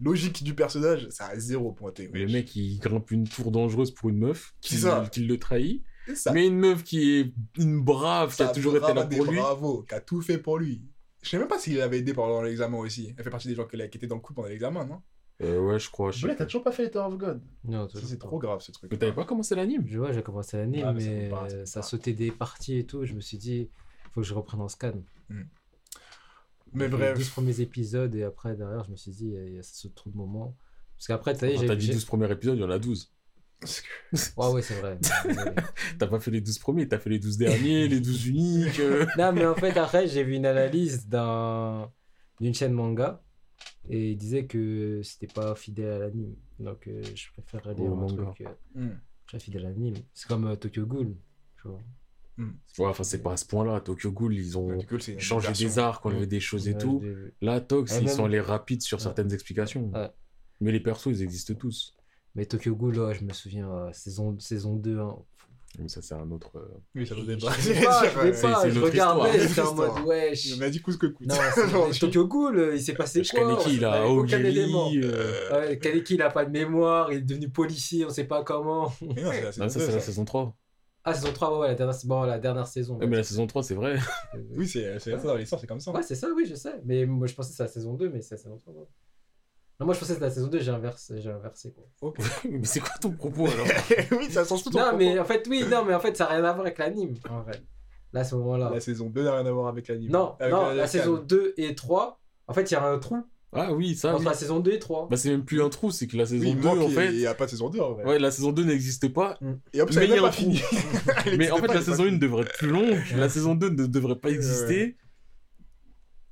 Logique 0.00 0.44
du 0.44 0.54
personnage, 0.54 1.08
ça 1.10 1.26
a 1.26 1.38
zéro 1.38 1.72
pointé. 1.72 2.10
Le 2.12 2.24
wesh. 2.24 2.32
mec, 2.32 2.54
il 2.54 2.78
grimpe 2.78 3.10
une 3.10 3.26
tour 3.26 3.50
dangereuse 3.50 3.90
pour 3.90 4.10
une 4.10 4.18
meuf 4.18 4.54
qui, 4.60 4.76
qui 5.10 5.20
le 5.24 5.38
trahit. 5.38 5.82
Ça. 6.14 6.32
Mais 6.32 6.46
une 6.46 6.58
meuf 6.58 6.84
qui 6.84 7.18
est 7.18 7.32
une 7.58 7.82
brave, 7.82 8.36
qui 8.36 8.42
a 8.42 8.48
toujours 8.48 8.76
été 8.76 8.86
là 8.88 9.04
brave 9.04 9.08
pour 9.08 9.24
lui. 9.24 9.38
Bravo, 9.38 9.82
qui 9.88 9.94
a 9.94 10.00
tout 10.00 10.20
fait 10.20 10.38
pour 10.38 10.58
lui. 10.58 10.82
Je 11.26 11.30
sais 11.32 11.38
même 11.38 11.48
pas 11.48 11.58
s'il 11.58 11.80
avait 11.80 11.98
aidé 11.98 12.14
pendant 12.14 12.40
l'examen 12.40 12.78
aussi. 12.78 13.12
Elle 13.18 13.24
fait 13.24 13.30
partie 13.30 13.48
des 13.48 13.56
gens 13.56 13.66
qui 13.66 13.76
étaient 13.76 14.06
dans 14.06 14.14
le 14.14 14.20
coup 14.20 14.32
pendant 14.32 14.46
l'examen, 14.46 14.84
non? 14.84 15.02
Euh, 15.42 15.58
ouais, 15.60 15.78
je 15.80 15.90
crois. 15.90 16.12
je 16.12 16.28
t'as 16.28 16.46
toujours 16.46 16.62
pas 16.62 16.70
fait 16.70 16.84
les 16.84 16.90
Tower 16.92 17.12
of 17.12 17.18
God. 17.18 17.42
Non, 17.64 17.88
c'est 17.88 18.18
trop 18.18 18.38
grave 18.38 18.60
ce 18.60 18.70
truc. 18.70 18.92
Mais 18.92 18.96
t'avais 18.96 19.12
pas 19.12 19.24
commencé 19.24 19.56
l'anime? 19.56 19.82
Je 19.88 19.98
vois, 19.98 20.12
j'ai 20.12 20.22
commencé 20.22 20.56
l'anime, 20.56 20.84
Ah, 20.86 20.92
mais 20.92 21.28
ça 21.30 21.42
mais, 21.48 21.66
ça 21.66 21.82
sautait 21.82 22.12
des 22.12 22.30
parties 22.30 22.78
et 22.78 22.86
tout. 22.86 23.04
Je 23.04 23.14
me 23.14 23.20
suis 23.20 23.38
dit, 23.38 23.68
faut 24.12 24.20
que 24.20 24.26
je 24.26 24.34
reprenne 24.34 24.60
en 24.60 24.68
scan. 24.68 24.92
Mais 26.72 26.84
Les 26.84 26.88
bref. 26.88 27.16
12 27.18 27.30
premiers 27.30 27.60
épisodes 27.60 28.14
et 28.14 28.22
après, 28.22 28.54
derrière, 28.54 28.84
je 28.84 28.92
me 28.92 28.96
suis 28.96 29.10
dit, 29.10 29.26
il 29.34 29.54
y 29.54 29.58
a 29.58 29.62
ce 29.64 29.88
trop 29.88 30.10
de 30.10 30.16
moments. 30.16 30.56
Parce 30.96 31.08
qu'après, 31.08 31.34
tu 31.34 31.40
sais, 31.40 31.54
Quand 31.54 31.60
j'ai. 31.60 31.66
t'as 31.66 31.74
dit 31.76 31.86
j'ai- 31.86 31.92
12 31.92 32.04
premiers 32.04 32.30
épisodes, 32.30 32.56
il 32.56 32.60
y 32.60 32.64
en 32.64 32.70
a 32.70 32.78
12. 32.78 33.12
Ouais, 34.36 34.48
ouais, 34.52 34.62
c'est 34.62 34.74
vrai. 34.80 34.98
T'as 35.98 36.06
pas 36.06 36.20
fait 36.20 36.30
les 36.30 36.40
12 36.40 36.58
premiers, 36.58 36.86
t'as 36.88 36.98
fait 36.98 37.10
les 37.10 37.18
12 37.18 37.36
derniers, 37.38 37.88
les 37.88 38.00
12 38.00 38.26
uniques. 38.28 38.80
euh. 38.80 39.06
non, 39.18 39.32
mais 39.32 39.44
en 39.46 39.54
fait, 39.54 39.76
après, 39.76 40.06
j'ai 40.06 40.22
vu 40.24 40.34
une 40.34 40.46
analyse 40.46 41.08
d'un- 41.08 41.90
d'une 42.40 42.54
chaîne 42.54 42.72
manga 42.72 43.22
et 43.88 44.10
il 44.12 44.16
disait 44.16 44.46
que 44.46 45.00
c'était 45.02 45.26
pas 45.32 45.54
fidèle 45.54 45.90
à 45.92 45.98
l'anime. 46.00 46.34
Donc, 46.58 46.86
euh, 46.86 47.02
je 47.14 47.26
préfère 47.32 47.72
lire 47.74 47.90
Au 47.90 47.94
un 47.94 47.96
manga. 47.96 48.24
truc 48.34 48.46
euh, 48.46 48.80
Hmm. 48.80 48.98
très 49.26 49.40
fidèle 49.40 49.66
à 49.66 49.68
l'anime. 49.70 49.94
C'est 50.14 50.28
comme 50.28 50.46
euh, 50.46 50.56
Tokyo 50.56 50.86
Ghoul. 50.86 51.16
Tu 51.62 51.68
vois. 51.68 51.80
Ouais, 52.38 52.90
enfin, 52.90 53.02
c'est 53.04 53.22
pas 53.22 53.32
à 53.32 53.36
ce 53.38 53.46
point-là. 53.46 53.80
Tokyo 53.80 54.12
Ghoul, 54.12 54.34
ils 54.34 54.58
ont 54.58 54.78
une 54.78 55.18
changé 55.18 55.46
version. 55.48 55.66
des 55.68 55.78
arcs, 55.78 56.04
enlevé 56.04 56.26
des 56.26 56.40
choses 56.40 56.68
et 56.68 56.72
Ouais, 56.72 56.78
tout. 56.78 57.02
Là, 57.40 57.60
Tox, 57.62 57.96
ils 57.98 58.04
même- 58.04 58.14
sont 58.14 58.26
allés 58.26 58.40
rapides 58.40 58.82
sur 58.82 58.98
Ouais. 58.98 59.02
certaines 59.02 59.32
explications. 59.32 59.90
Ouais. 59.94 60.10
Mais 60.60 60.70
les 60.72 60.80
persos, 60.80 61.06
ils 61.06 61.22
existent 61.22 61.54
tous. 61.54 61.95
Mais 62.36 62.46
Tokyo 62.46 62.76
Ghoul, 62.76 62.98
ouais, 63.00 63.14
je 63.14 63.24
me 63.24 63.32
souviens, 63.32 63.68
euh, 63.68 63.90
saison, 63.92 64.38
saison 64.38 64.76
2. 64.76 64.98
hein. 65.00 65.16
Mais 65.78 65.88
ça, 65.88 66.00
c'est 66.00 66.14
un 66.14 66.30
autre. 66.30 66.52
euh, 66.56 66.68
Oui, 66.94 67.06
ça 67.06 67.14
doit 67.14 67.24
Je 67.26 67.32
être 67.32 67.40
sais 67.60 67.74
pas, 67.84 68.02
je 68.04 68.08
sais 68.30 68.32
c'est- 68.34 68.42
pas, 68.42 68.60
c'est 68.62 68.70
je 68.70 68.74
notre 68.78 68.86
regardais, 68.92 69.44
histoire. 69.44 69.48
j'étais 69.48 69.60
en 69.60 69.74
mode, 69.74 70.06
wesh. 70.06 70.44
Il 70.46 70.58
m'a 70.60 70.70
dit 70.70 70.80
que 70.82 70.90
coûte. 71.06 71.16
Non, 71.20 71.34
Genre, 71.34 71.88
c'est- 71.92 71.98
Tokyo 71.98 72.26
Ghoul, 72.28 72.58
euh, 72.58 72.74
il 72.76 72.80
s'est 72.80 72.94
passé 72.94 73.22
quoi 73.22 73.40
Kaneki, 73.40 73.74
il 73.76 73.84
On 73.84 73.90
a 73.90 74.04
aucun 74.06 74.38
élément. 74.44 74.90
Euh, 74.94 75.50
Ouais, 75.68 75.78
Kaneki, 75.78 76.14
il 76.14 76.22
a 76.22 76.30
pas 76.30 76.44
de 76.44 76.50
mémoire, 76.50 77.12
il 77.12 77.18
est 77.18 77.22
devenu 77.22 77.48
policier, 77.50 78.04
on 78.06 78.10
sait 78.10 78.24
pas 78.24 78.44
comment. 78.44 78.92
Mais 79.02 79.22
non, 79.22 79.30
c'est 79.32 79.42
la 79.42 79.52
saison 79.52 79.64
Non, 79.64 79.68
ça, 79.70 79.78
2, 79.80 79.86
c'est 79.86 79.92
la 79.92 80.00
saison 80.00 80.24
3. 80.24 80.56
Ah, 81.04 81.14
saison 81.14 81.32
3, 81.32 81.52
ouais, 81.54 81.58
ouais, 81.60 81.68
la 81.68 81.74
dernière, 81.74 81.96
bon, 82.04 82.22
la 82.22 82.38
dernière 82.38 82.66
saison. 82.66 82.96
Ouais, 82.98 83.06
mais 83.06 83.16
la 83.16 83.22
saison 83.24 83.46
3, 83.46 83.62
c'est 83.62 83.74
vrai. 83.74 83.96
Oui, 84.56 84.66
c'est 84.66 84.98
c'est 84.98 85.12
ça 85.12 85.16
dans 85.18 85.36
l'histoire, 85.36 85.60
c'est 85.60 85.66
comme 85.66 85.80
ça. 85.80 85.92
Ouais, 85.92 86.02
c'est 86.02 86.14
ça, 86.16 86.28
oui, 86.34 86.46
je 86.48 86.54
sais. 86.54 86.80
Mais 86.84 87.06
moi, 87.06 87.26
je 87.26 87.34
pensais 87.34 87.50
que 87.50 87.56
c'est 87.56 87.62
la 87.62 87.68
saison 87.68 87.94
2, 87.94 88.08
mais 88.08 88.22
c'est 88.22 88.34
la 88.36 88.38
saison 88.42 88.56
3. 88.56 88.74
Non, 89.78 89.84
moi, 89.86 89.94
je 89.94 90.00
pensais 90.00 90.12
que 90.12 90.14
c'était 90.14 90.26
la 90.26 90.30
saison 90.30 90.46
2, 90.48 90.58
j'ai 90.60 90.70
inversé, 90.70 91.20
j'ai 91.20 91.30
inversé, 91.30 91.72
quoi. 91.72 91.84
Ok. 92.00 92.16
mais 92.50 92.64
c'est 92.64 92.80
quoi 92.80 92.92
ton 93.00 93.10
propos 93.10 93.46
alors 93.46 93.66
oui, 94.18 94.30
ça 94.30 94.44
change 94.44 94.62
tout 94.62 94.70
ton 94.70 94.78
Non, 94.78 94.84
propos. 94.86 94.98
mais 94.98 95.18
en 95.18 95.24
fait, 95.24 95.46
oui, 95.50 95.64
non, 95.70 95.84
mais 95.84 95.92
en 95.94 96.00
fait, 96.00 96.16
ça 96.16 96.24
n'a 96.24 96.30
rien 96.30 96.38
à 96.44 96.52
voir 96.52 96.60
avec 96.60 96.78
l'anime, 96.78 97.14
en 97.28 97.42
vrai. 97.42 97.62
Là, 98.12 98.20
à 98.20 98.24
ce 98.24 98.34
moment-là. 98.36 98.70
La 98.72 98.80
saison 98.80 99.10
2 99.10 99.22
n'a 99.24 99.36
rien 99.36 99.44
à 99.46 99.50
voir 99.52 99.68
avec 99.68 99.88
l'anime. 99.88 100.10
Non, 100.10 100.34
Avec 100.40 100.52
non, 100.54 100.68
la, 100.68 100.74
la 100.74 100.86
saison 100.86 101.16
2 101.18 101.54
et 101.58 101.74
3, 101.74 102.18
en 102.48 102.54
fait, 102.54 102.70
il 102.70 102.74
y 102.74 102.76
a 102.76 102.86
un 102.86 102.98
trou 102.98 103.18
Ah 103.52 103.74
oui, 103.74 103.94
ça. 103.96 104.10
entre 104.12 104.20
oui. 104.20 104.24
la 104.24 104.32
saison 104.34 104.60
2 104.60 104.70
et 104.72 104.78
3. 104.78 105.08
Bah, 105.10 105.16
c'est 105.18 105.28
même 105.28 105.44
plus 105.44 105.60
un 105.62 105.68
trou, 105.68 105.90
c'est 105.90 106.06
que 106.06 106.16
la 106.16 106.24
saison 106.24 106.44
Oui, 106.44 106.50
il 106.52 106.60
2, 106.60 106.62
manque, 106.68 106.78
en 106.78 106.88
il 106.88 106.94
fait. 106.94 107.12
n'y 107.12 107.26
a 107.26 107.34
pas 107.34 107.44
de 107.44 107.50
saison 107.50 107.68
2 107.68 107.78
en 107.80 107.92
vrai. 107.92 108.04
Ouais, 108.04 108.18
la 108.18 108.30
saison 108.30 108.52
2 108.52 108.64
n'existe 108.64 109.12
pas. 109.12 109.36
Et 109.42 109.44
Mais 109.44 109.58
il 109.74 109.78
y 109.78 109.80
a 109.82 109.84
même 110.14 110.24
un 110.24 110.30
pas. 110.30 110.36
Elle 111.26 111.36
Mais 111.36 111.50
en 111.50 111.58
fait, 111.58 111.66
la 111.66 111.82
saison 111.82 112.04
1 112.04 112.06
finie. 112.06 112.18
devrait 112.18 112.42
être 112.44 112.56
plus 112.56 112.68
longue. 112.70 112.96
La 113.16 113.28
saison 113.28 113.54
2 113.54 113.68
ne 113.68 113.86
devrait 113.86 114.16
pas 114.16 114.28
Ouais. 114.28 114.34
exister. 114.34 114.96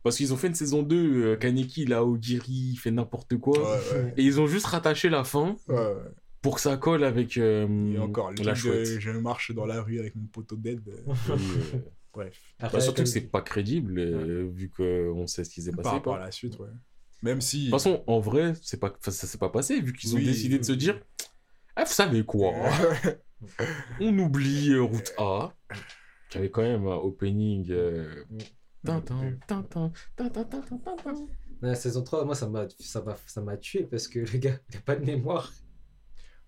Parce 0.04 0.16
qu'ils 0.16 0.32
ont 0.32 0.36
fait 0.36 0.46
une 0.48 0.54
saison 0.54 0.82
2, 0.82 0.96
euh, 1.24 1.36
Kaneki, 1.36 1.86
là, 1.86 2.04
Ogiri, 2.04 2.52
il 2.52 2.76
fait 2.76 2.90
n'importe 2.92 3.36
quoi. 3.38 3.58
Ouais, 3.58 3.80
ouais. 3.94 4.14
Et 4.18 4.22
ils 4.22 4.38
ont 4.40 4.46
juste 4.46 4.66
rattaché 4.66 5.08
la 5.08 5.24
fin 5.24 5.56
Ouais, 5.66 5.94
pour 6.42 6.56
que 6.56 6.60
ça 6.60 6.76
colle 6.76 7.02
avec 7.04 7.36
euh, 7.38 7.66
Et 7.92 7.98
encore, 7.98 8.30
la 8.32 8.52
de 8.52 8.54
chouette. 8.54 9.00
je 9.00 9.10
marche 9.10 9.52
dans 9.52 9.64
la 9.66 9.82
rue 9.82 9.98
avec 9.98 10.14
mon 10.14 10.26
poteau 10.26 10.56
d'aide. 10.56 10.82
euh, 10.88 11.12
euh, 11.30 11.78
Bref. 12.12 12.38
Après, 12.60 12.78
bah, 12.78 12.80
surtout 12.84 13.02
que 13.02 13.08
c'est 13.08 13.22
pas 13.22 13.40
crédible, 13.40 13.98
euh, 13.98 14.46
vu 14.52 14.68
qu'on 14.70 15.26
sait 15.26 15.42
ce 15.42 15.50
qui 15.50 15.62
s'est 15.62 15.70
Par 15.72 15.78
passé. 15.82 15.94
rapport 15.96 16.12
quoi. 16.14 16.22
à 16.22 16.26
la 16.26 16.30
suite, 16.30 16.58
ouais. 16.60 16.68
Même 17.22 17.40
si. 17.40 17.60
De 17.60 17.70
toute 17.70 17.80
façon, 17.80 18.04
en 18.06 18.20
vrai, 18.20 18.52
c'est 18.62 18.78
pas, 18.78 18.94
enfin, 18.96 19.10
ça 19.10 19.26
s'est 19.26 19.38
pas 19.38 19.48
passé, 19.48 19.80
vu 19.80 19.94
qu'ils 19.94 20.12
ont 20.14 20.18
Oui. 20.18 20.24
décidé 20.26 20.58
de 20.58 20.64
se 20.64 20.72
dire 20.72 21.00
Ah, 21.76 21.84
vous 21.84 21.92
savez 21.92 22.24
quoi 22.24 22.52
On 24.00 24.18
oublie 24.18 24.70
euh, 24.74 24.82
Route 24.82 25.12
A, 25.18 25.54
qui 26.30 26.38
avait 26.38 26.50
quand 26.50 26.62
même 26.62 26.86
un 26.86 26.96
opening. 26.96 27.66
euh, 27.70 28.22
tintin, 28.84 29.38
tintin. 29.46 29.92
La 31.62 31.74
saison 31.74 32.02
3, 32.04 32.24
moi, 32.24 32.34
ça 32.36 32.48
m'a 32.48 32.66
ça 32.78 33.02
m'a- 33.02 33.16
ça 33.26 33.40
m'a 33.40 33.56
tué 33.56 33.84
parce 33.84 34.06
que 34.08 34.20
le 34.20 34.38
gars, 34.38 34.60
il 34.70 34.76
a 34.76 34.80
pas 34.82 34.96
de 34.96 35.04
mémoire. 35.04 35.52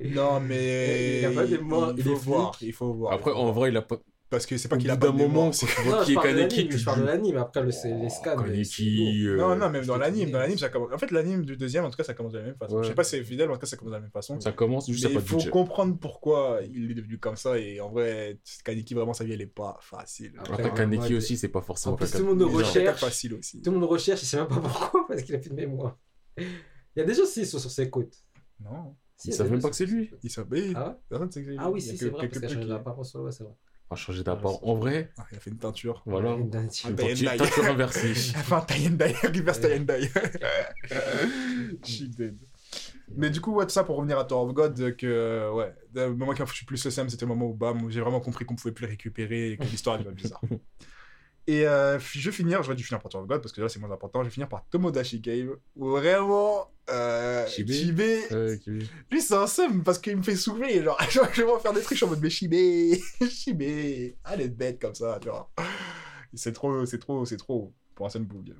Non, 0.00 0.40
mais. 0.40 1.16
Il 1.18 1.22
y 1.22 1.24
a 1.26 1.30
pas 1.32 1.46
de 1.46 1.56
mémoire, 1.56 1.92
il 1.96 1.98
il 1.98 2.04
faut 2.04 2.12
est 2.12 2.14
voir. 2.14 2.54
flic. 2.54 2.68
Il 2.68 2.72
faut 2.72 2.92
voir. 2.94 3.12
Après, 3.14 3.32
en 3.32 3.52
vrai, 3.52 3.70
il 3.70 3.76
a 3.76 3.82
pas. 3.82 3.98
Parce 4.28 4.44
que 4.44 4.56
c'est 4.56 4.68
pas 4.68 4.76
qu'il 4.76 4.90
a 4.90 4.96
d'un 4.96 5.12
de 5.12 5.16
moment, 5.18 5.52
je 5.52 6.04
qui 6.04 6.12
est 6.12 6.16
Kaneki, 6.16 6.56
l'anime, 6.56 6.68
tu 6.72 6.78
je 6.78 6.84
parle 6.84 7.00
de 7.02 7.06
l'anime. 7.06 7.36
Après, 7.36 7.62
le, 7.62 7.70
c'est 7.70 7.94
les 7.94 8.06
oh, 8.06 8.08
scans. 8.08 8.36
c'est 8.38 8.44
Kaneki, 8.44 9.24
euh, 9.24 9.36
Non, 9.36 9.54
non, 9.54 9.70
même 9.70 9.86
dans 9.86 9.94
je 9.94 10.00
l'anime, 10.00 10.30
dans 10.32 10.40
l'anime, 10.40 10.58
c'est- 10.58 10.64
ça 10.64 10.68
commence. 10.68 10.92
En 10.92 10.98
fait, 10.98 11.12
l'anime 11.12 11.44
du 11.44 11.56
deuxième, 11.56 11.84
en 11.84 11.90
tout 11.90 11.96
cas, 11.96 12.02
ça 12.02 12.12
commence 12.12 12.32
de 12.32 12.38
la 12.38 12.44
même 12.44 12.56
façon. 12.56 12.76
Ouais. 12.76 12.82
Je 12.82 12.88
sais 12.88 12.94
pas 12.96 13.04
si 13.04 13.10
c'est 13.10 13.22
fidèle, 13.22 13.46
mais 13.46 13.52
en 13.52 13.56
tout 13.56 13.60
cas, 13.60 13.66
ça 13.68 13.76
commence 13.76 13.92
de 13.92 13.96
la 13.96 14.00
même 14.02 14.10
façon. 14.10 14.40
Ça 14.40 14.50
commence 14.50 14.90
juste 14.90 15.04
à 15.04 15.08
Mais 15.10 15.14
pas 15.14 15.20
il 15.20 15.26
faut 15.28 15.36
budget. 15.36 15.50
comprendre 15.50 15.96
pourquoi 15.98 16.58
il 16.68 16.90
est 16.90 16.94
devenu 16.94 17.18
comme 17.18 17.36
ça. 17.36 17.56
Et 17.56 17.80
en 17.80 17.88
vrai, 17.88 18.40
Kaneki, 18.64 18.94
vraiment, 18.94 19.12
sa 19.12 19.22
vie, 19.22 19.32
elle 19.32 19.42
est 19.42 19.46
pas 19.46 19.78
facile. 19.80 20.32
Après, 20.38 20.54
Après, 20.54 20.74
Kaneki 20.74 21.14
aussi, 21.14 21.36
c'est 21.36 21.48
pas 21.48 21.60
forcément 21.62 21.94
En 21.94 21.96
plus, 21.96 22.10
tout 22.10 22.18
le 22.18 22.24
monde 22.24 22.42
recherche. 22.42 22.98
C'est 22.98 23.06
facile 23.06 23.34
aussi. 23.34 23.62
Tout 23.62 23.70
le 23.70 23.78
monde 23.78 23.88
recherche, 23.88 24.22
il 24.22 24.26
sait 24.26 24.38
même 24.38 24.48
pas 24.48 24.58
pourquoi, 24.58 25.06
parce 25.06 25.22
qu'il 25.22 25.36
a 25.36 25.38
plus 25.38 25.50
de 25.50 25.54
mémoire. 25.54 25.96
Il 26.36 26.46
y 26.96 27.00
a 27.00 27.04
des 27.04 27.14
gens 27.14 27.22
aussi 27.22 27.40
qui 27.42 27.46
sont 27.46 27.60
sur 27.60 27.70
ses 27.70 27.88
côtes. 27.90 28.16
Non. 28.60 28.96
Ils 29.24 29.32
savent 29.32 29.50
même 29.50 29.60
pas 29.62 29.70
que 29.70 29.76
c'est 29.76 29.86
lui. 29.86 30.10
côtes. 30.10 30.18
Il 30.24 30.30
s'appelle. 30.30 30.72
Ah 30.76 30.98
que 31.10 31.28
c'est 31.30 31.46
Ah 31.58 31.70
oui, 31.70 31.80
si, 31.80 31.92
que 31.92 31.96
c'est 31.98 32.08
vrai, 32.08 32.28
parce 32.28 32.42
changé 32.52 32.60
qui- 32.60 32.68
d'apparence, 32.68 33.14
ouais, 33.14 33.30
c'est 33.32 33.44
vrai. 33.44 33.54
A 33.90 33.94
changer 33.94 34.24
d'apparence. 34.24 34.58
En 34.62 34.74
vrai, 34.74 35.10
Ah, 35.16 35.24
il 35.30 35.36
a 35.36 35.40
fait 35.40 35.50
une 35.50 35.58
teinture. 35.58 36.02
voilà. 36.06 36.32
Une. 36.32 36.50
Ah, 36.54 36.88
Une 36.88 36.94
bah, 36.96 37.04
teinture- 37.04 37.36
teinture 37.36 37.64
inversée. 37.66 38.12
Il 38.30 38.36
a 38.36 38.42
fait 38.42 38.54
un 38.54 38.60
tie 38.62 38.88
and 38.88 38.90
die, 38.92 39.14
reverse 39.38 39.60
tie 39.60 39.74
and 39.78 39.84
die. 39.84 40.10
Je 41.84 41.90
suis 41.90 42.08
dead. 42.08 42.36
Mais 43.16 43.30
du 43.30 43.40
coup, 43.40 43.54
ouais, 43.54 43.64
tout 43.64 43.70
ça 43.70 43.84
pour 43.84 43.96
revenir 43.96 44.18
à 44.18 44.24
Tower 44.24 44.48
of 44.48 44.52
God, 44.54 44.96
que, 44.96 45.52
ouais, 45.54 45.72
le 45.94 46.12
moment 46.14 46.32
qui 46.34 46.40
m'a 46.42 46.46
foutu 46.46 46.64
plus 46.64 46.84
le 46.84 46.90
seum, 46.90 47.08
c'était 47.08 47.24
le 47.24 47.28
moment 47.28 47.46
où, 47.46 47.54
bam, 47.54 47.88
j'ai 47.88 48.00
vraiment 48.00 48.18
compris 48.20 48.44
qu'on 48.44 48.56
pouvait 48.56 48.72
plus 48.74 48.86
le 48.86 48.90
récupérer 48.90 49.52
et 49.52 49.56
que 49.56 49.62
l'histoire 49.64 49.96
elle 49.96 50.04
va 50.04 50.10
bizarre. 50.10 50.40
Et 51.48 51.66
euh, 51.66 51.98
je 52.00 52.28
vais 52.28 52.34
finir, 52.34 52.62
j'aurais 52.62 52.74
dû 52.76 52.82
finir 52.82 53.00
par 53.00 53.10
Tower 53.10 53.22
of 53.22 53.28
God 53.28 53.40
parce 53.40 53.52
que 53.52 53.60
là 53.60 53.68
c'est 53.68 53.78
moins 53.78 53.90
important, 53.92 54.20
je 54.22 54.28
vais 54.28 54.32
finir 54.34 54.48
par 54.48 54.64
Tomodachi 54.68 55.20
Game, 55.20 55.54
où 55.76 55.90
vraiment, 55.90 56.68
euh, 56.90 57.46
Ouais, 57.46 58.54
ok. 58.56 58.66
lui 59.10 59.20
c'est 59.22 59.34
un 59.34 59.46
seum 59.46 59.84
parce 59.84 59.98
qu'il 59.98 60.16
me 60.16 60.22
fait 60.22 60.34
souffler, 60.34 60.82
genre, 60.82 60.98
je 61.10 61.20
vais 61.20 61.42
vraiment 61.44 61.60
faire 61.60 61.72
des 61.72 61.82
trucs, 61.82 61.96
je 61.98 62.04
suis 62.04 62.06
en 62.06 62.08
mode, 62.08 62.20
mais 62.20 62.30
Shibé, 62.30 63.00
Shibé, 63.30 64.16
elle 64.32 64.40
est 64.40 64.48
bête 64.48 64.80
comme 64.80 64.94
ça, 64.94 65.18
tu 65.22 65.28
vois. 65.28 65.48
C'est 66.34 66.52
trop, 66.52 66.84
c'est 66.84 66.98
trop, 66.98 67.24
c'est 67.24 67.36
trop 67.36 67.72
pour 67.94 68.06
un 68.06 68.10
seul 68.10 68.22
boug. 68.24 68.54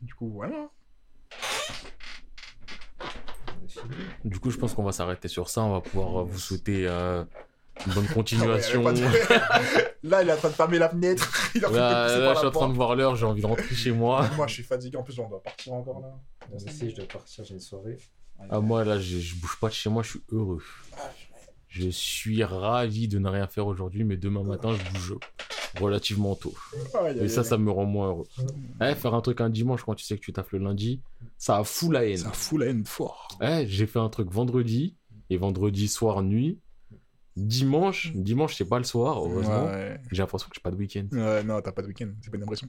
Du 0.00 0.14
coup, 0.14 0.30
voilà. 0.30 0.70
Du 4.24 4.38
coup, 4.38 4.50
je 4.50 4.56
pense 4.58 4.74
qu'on 4.74 4.82
va 4.82 4.92
s'arrêter 4.92 5.28
sur 5.28 5.48
ça. 5.48 5.62
On 5.62 5.72
va 5.72 5.80
pouvoir 5.80 6.22
euh, 6.22 6.24
vous 6.24 6.38
souhaiter 6.38 6.86
euh, 6.88 7.24
une 7.86 7.92
bonne 7.92 8.04
Ah 8.06 8.08
ouais, 8.08 8.14
continuation. 8.14 8.82
de- 8.92 9.00
Là, 10.08 10.22
il 10.22 10.28
est 10.28 10.32
en 10.32 10.36
train 10.36 10.48
de 10.48 10.54
fermer 10.54 10.78
la 10.78 10.88
fenêtre. 10.88 11.50
Il 11.54 11.62
est 11.62 11.66
en 11.66 11.68
train 11.70 11.76
de 11.76 11.82
Là, 11.82 12.04
pousser 12.06 12.18
là, 12.20 12.24
par 12.26 12.34
je 12.34 12.38
suis 12.38 12.46
en 12.48 12.50
train 12.50 12.68
de 12.70 12.74
voir 12.74 12.96
l'heure, 12.96 13.16
j'ai 13.16 13.26
envie 13.26 13.42
de 13.42 13.46
rentrer 13.46 13.74
chez 13.74 13.92
moi. 13.92 14.26
Moi, 14.36 14.46
je 14.46 14.54
suis 14.54 14.62
fatigué. 14.62 14.96
En 14.96 15.02
plus, 15.02 15.18
on 15.18 15.28
doit 15.28 15.42
partir 15.42 15.74
encore 15.74 16.00
là. 16.00 16.08
Moi 16.48 16.58
aussi, 16.66 16.90
je 16.90 16.96
dois 16.96 17.04
partir, 17.06 17.44
j'ai 17.44 17.54
une 17.54 17.60
soirée. 17.60 17.98
Ah, 18.48 18.60
moi, 18.60 18.84
là, 18.84 18.98
je, 18.98 19.18
je 19.18 19.34
bouge 19.36 19.56
pas 19.60 19.68
de 19.68 19.74
chez 19.74 19.90
moi, 19.90 20.02
je 20.02 20.10
suis 20.10 20.22
heureux. 20.32 20.62
Je 21.68 21.88
suis 21.90 22.42
ravi 22.42 23.06
de 23.08 23.18
ne 23.18 23.28
rien 23.28 23.46
faire 23.46 23.66
aujourd'hui, 23.66 24.04
mais 24.04 24.16
demain 24.16 24.42
matin, 24.42 24.70
je 24.74 24.92
bouge 24.92 25.14
relativement 25.80 26.34
tôt. 26.34 26.54
Et 27.20 27.28
ça, 27.28 27.44
ça 27.44 27.58
me 27.58 27.70
rend 27.70 27.84
moins 27.84 28.08
heureux. 28.08 28.26
Eh, 28.80 28.94
faire 28.94 29.14
un 29.14 29.20
truc 29.20 29.40
un 29.42 29.50
dimanche 29.50 29.84
quand 29.84 29.94
tu 29.94 30.04
sais 30.04 30.16
que 30.16 30.22
tu 30.22 30.32
taffes 30.32 30.52
le 30.52 30.58
lundi, 30.60 31.00
ça 31.38 31.58
a 31.58 31.64
fou 31.64 31.92
la 31.92 32.06
haine. 32.06 32.16
Ça 32.16 32.32
fout 32.32 32.58
la 32.58 32.66
haine 32.66 32.84
fort. 32.86 33.28
Eh, 33.42 33.66
j'ai 33.68 33.86
fait 33.86 34.00
un 34.00 34.08
truc 34.08 34.30
vendredi, 34.32 34.96
et 35.28 35.36
vendredi 35.36 35.86
soir, 35.88 36.22
nuit. 36.22 36.58
Dimanche, 37.46 38.12
dimanche, 38.14 38.54
c'est 38.56 38.64
pas 38.68 38.78
le 38.78 38.84
soir, 38.84 39.18
heureusement. 39.18 39.64
Ouais. 39.66 40.00
J'ai 40.12 40.22
l'impression 40.22 40.48
que 40.48 40.54
j'ai 40.54 40.60
pas 40.62 40.70
de 40.70 40.76
week-end. 40.76 41.06
Ouais, 41.12 41.42
non, 41.42 41.60
t'as 41.60 41.72
pas 41.72 41.82
de 41.82 41.86
week-end. 41.88 42.08
C'est 42.22 42.30
pas 42.30 42.36
une 42.36 42.42
impression. 42.42 42.68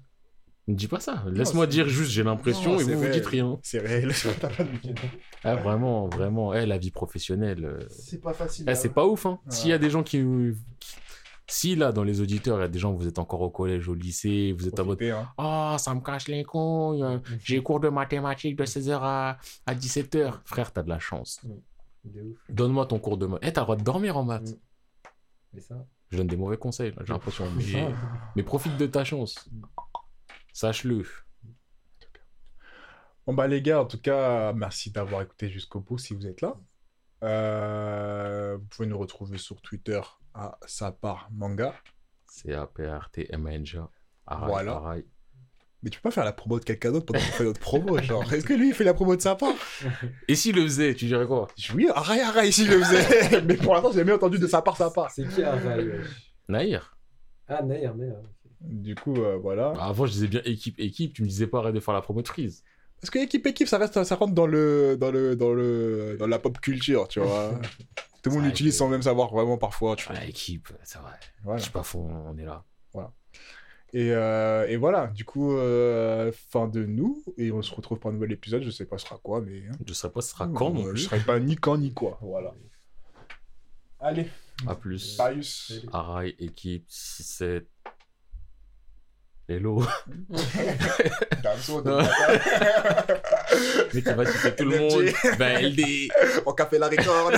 Ne 0.67 0.75
dis 0.75 0.87
pas 0.87 0.99
ça. 0.99 1.23
Laisse-moi 1.27 1.65
dire 1.67 1.87
juste 1.87 2.11
j'ai 2.11 2.23
l'impression 2.23 2.79
et 2.79 2.83
vous 2.83 2.91
vous 2.93 2.99
vrai. 2.99 3.09
dites 3.11 3.25
rien. 3.25 3.59
C'est 3.63 3.79
réel. 3.79 4.11
T'as 4.39 4.47
pas 4.49 4.63
de 4.63 4.69
week-end. 4.71 4.93
Ah, 5.43 5.55
vraiment, 5.55 6.07
vraiment. 6.07 6.53
Eh, 6.53 6.65
la 6.67 6.77
vie 6.77 6.91
professionnelle. 6.91 7.65
euh, 7.65 7.79
C'est 7.89 8.21
pas 8.21 8.33
facile. 8.33 8.65
Eh, 8.69 8.75
c'est 8.75 8.89
pas 8.93 9.05
ouf, 9.07 9.25
hein. 9.25 9.39
Ouais. 9.45 9.51
S'il 9.51 9.69
y 9.71 9.73
a 9.73 9.79
des 9.79 9.89
gens 9.89 10.03
qui. 10.03 10.23
Si 11.47 11.75
là, 11.75 11.91
dans 11.91 12.03
les 12.05 12.21
auditeurs, 12.21 12.59
il 12.59 12.61
y 12.61 12.63
a 12.63 12.67
des 12.69 12.79
gens, 12.79 12.93
vous 12.93 13.07
êtes 13.07 13.19
encore 13.19 13.41
au 13.41 13.49
collège, 13.49 13.89
au 13.89 13.93
lycée, 13.95 14.53
vous 14.57 14.67
êtes 14.67 14.77
mode 14.77 14.85
Profiter, 14.97 15.11
hein. 15.11 15.27
Ah, 15.37 15.75
ça 15.79 15.93
me 15.93 15.99
cache 15.99 16.29
les 16.29 16.43
couilles, 16.45 17.03
euh, 17.03 17.17
j'ai 17.43 17.61
cours 17.61 17.81
de 17.81 17.89
mathématiques 17.89 18.55
de 18.55 18.63
16h 18.63 18.99
à, 19.01 19.37
à 19.65 19.75
17h. 19.75 20.31
Frère, 20.45 20.71
t'as 20.71 20.83
de 20.83 20.89
la 20.89 20.99
chance. 20.99 21.41
Ouf. 21.43 21.57
Donne-moi 22.49 22.85
ton 22.85 22.99
cours 22.99 23.17
de 23.17 23.25
maths. 23.27 23.39
Eh, 23.43 23.53
t'as 23.53 23.61
le 23.61 23.65
droit 23.65 23.75
de 23.75 23.83
dormir 23.83 24.17
en 24.17 24.23
maths. 24.23 24.57
Mais 25.53 25.61
ça. 25.61 25.85
Je 26.09 26.17
donne 26.17 26.27
des 26.27 26.37
mauvais 26.37 26.57
conseils, 26.57 26.93
j'ai 27.03 27.13
l'impression. 27.13 27.49
Mais... 27.51 27.93
mais 28.35 28.43
profite 28.43 28.77
de 28.77 28.85
ta 28.85 29.03
chance. 29.03 29.49
Sache-le. 30.51 31.05
Bon 33.25 33.33
bah 33.33 33.47
les 33.47 33.61
gars, 33.61 33.81
en 33.81 33.85
tout 33.85 34.01
cas, 34.01 34.51
merci 34.53 34.91
d'avoir 34.91 35.21
écouté 35.21 35.49
jusqu'au 35.49 35.79
bout 35.79 35.97
si 35.97 36.13
vous 36.13 36.27
êtes 36.27 36.41
là. 36.41 36.57
Euh, 37.23 38.57
vous 38.57 38.65
pouvez 38.65 38.87
nous 38.87 38.97
retrouver 38.97 39.37
sur 39.37 39.61
Twitter 39.61 40.01
à 40.33 40.57
Sapar 40.65 41.29
Manga. 41.31 41.75
C'est 42.27 42.53
A-P-R-T-M-A-N-G-A. 42.53 43.89
Arai, 44.25 44.47
Voilà. 44.47 44.95
Mais 45.83 45.89
tu 45.89 45.99
peux 45.99 46.09
pas 46.09 46.13
faire 46.13 46.25
la 46.25 46.31
promo 46.31 46.59
de 46.59 46.63
quelqu'un 46.63 46.91
d'autre 46.91 47.07
pendant 47.07 47.19
qu'on 47.19 47.31
fait 47.31 47.43
notre 47.43 47.59
promo, 47.59 47.97
genre. 48.03 48.31
Est-ce 48.31 48.45
que 48.45 48.53
lui 48.53 48.69
il 48.69 48.73
fait 48.73 48.83
la 48.83 48.93
promo 48.93 49.15
de 49.15 49.21
sa 49.21 49.35
part 49.35 49.53
Et 50.27 50.35
s'il 50.35 50.55
le 50.55 50.61
faisait, 50.63 50.93
tu 50.93 51.05
dirais 51.05 51.25
quoi? 51.25 51.47
Oui, 51.73 51.87
arrête, 51.93 52.21
arrête, 52.21 52.51
je 52.51 52.63
le 52.65 52.83
faisais. 52.83 53.41
Mais 53.45 53.55
pour 53.55 53.73
l'instant, 53.73 53.91
j'ai 53.91 53.99
jamais 53.99 54.13
entendu 54.13 54.37
de 54.37 54.47
sa 54.47 54.61
part, 54.61 54.77
sa 54.77 54.91
part. 54.91 55.09
C'est 55.11 55.27
qui 55.27 55.41
wesh 55.41 56.07
Naïr 56.47 56.95
Ah, 57.47 57.63
Nair, 57.63 57.95
Nair. 57.95 58.15
Du 58.61 58.93
coup, 58.93 59.15
euh, 59.15 59.37
voilà. 59.41 59.71
Bah, 59.71 59.85
Avant, 59.85 60.05
je 60.05 60.11
disais 60.11 60.27
bien 60.27 60.41
équipe, 60.45 60.79
équipe. 60.79 61.13
Tu 61.13 61.23
me 61.23 61.27
disais 61.27 61.47
pas 61.47 61.59
arrête 61.59 61.73
de 61.73 61.79
faire 61.79 61.95
la 61.95 62.01
promo 62.01 62.21
de 62.21 62.27
Freeze. 62.27 62.63
Parce 62.99 63.09
que 63.09 63.17
équipe 63.17 63.47
équipe, 63.47 63.67
ça 63.67 63.79
reste, 63.79 64.03
ça 64.03 64.15
rentre 64.15 64.33
dans 64.33 64.45
le, 64.45 64.95
dans 64.97 65.09
le, 65.09 65.35
dans 65.35 65.51
le, 65.51 66.15
dans 66.19 66.27
la 66.27 66.37
pop 66.37 66.59
culture, 66.59 67.07
tu 67.07 67.19
vois. 67.19 67.59
Tout 68.21 68.29
le 68.29 68.35
monde 68.35 68.45
l'utilise 68.45 68.77
sans 68.77 68.87
même 68.87 69.01
savoir 69.01 69.33
vraiment 69.33 69.57
parfois, 69.57 69.95
tu 69.95 70.07
vois. 70.07 70.23
Équipe, 70.25 70.69
c'est 70.83 70.99
vrai. 70.99 71.13
Voilà. 71.43 71.57
Je 71.57 71.63
suis 71.63 71.71
pas 71.71 71.81
fond, 71.81 72.07
on 72.27 72.37
est 72.37 72.45
là. 72.45 72.63
Et, 73.93 74.11
euh, 74.11 74.65
et 74.67 74.77
voilà, 74.77 75.07
du 75.07 75.25
coup, 75.25 75.57
euh, 75.57 76.31
fin 76.49 76.67
de 76.67 76.85
nous, 76.85 77.23
et 77.37 77.51
on 77.51 77.61
se 77.61 77.73
retrouve 77.75 77.99
pour 77.99 78.09
un 78.09 78.13
nouvel 78.13 78.31
épisode, 78.31 78.63
je 78.63 78.69
sais 78.71 78.85
pas 78.85 78.97
ce 78.97 79.05
sera 79.05 79.19
quoi, 79.21 79.41
mais... 79.41 79.63
hein. 79.67 79.73
Je 79.85 79.93
sais 79.93 80.09
pas 80.09 80.21
ce 80.21 80.29
sera 80.29 80.47
quand 80.47 80.69
non 80.71 80.95
Je 80.95 81.01
serai 81.03 81.19
pas 81.19 81.39
ni 81.39 81.57
quand 81.57 81.77
ni 81.77 81.93
quoi, 81.93 82.17
voilà. 82.21 82.53
Allez, 83.99 84.29
À 84.67 84.75
plus. 84.75 85.15
Parius. 85.17 85.81
Arai, 85.91 86.35
équipe, 86.39 86.87
6-7. 86.89 87.65
Hello. 89.49 89.83
Damso. 91.43 91.83
Mais 93.93 94.01
tu 94.01 94.13
vas 94.13 94.25
citer 94.25 94.55
tout 94.55 94.63
le 94.63 94.79
monde. 94.79 95.03
Ben, 95.37 95.61
LD. 95.65 96.09
On 96.45 96.53
café 96.53 96.79
la 96.79 96.87
record, 96.87 97.31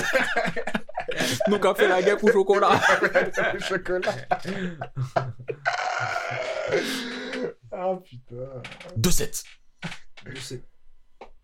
Nous, 1.47 1.59
on 1.63 1.75
fait 1.75 1.87
la 1.87 2.01
guêpe 2.01 2.23
au 2.23 2.31
chocolat. 2.31 2.79
le 3.53 3.59
chocolat. 3.59 4.15
ah 7.71 7.95
putain. 8.03 8.61
2-7. 8.97 9.43
Je 10.27 10.39
sais. 10.39 10.63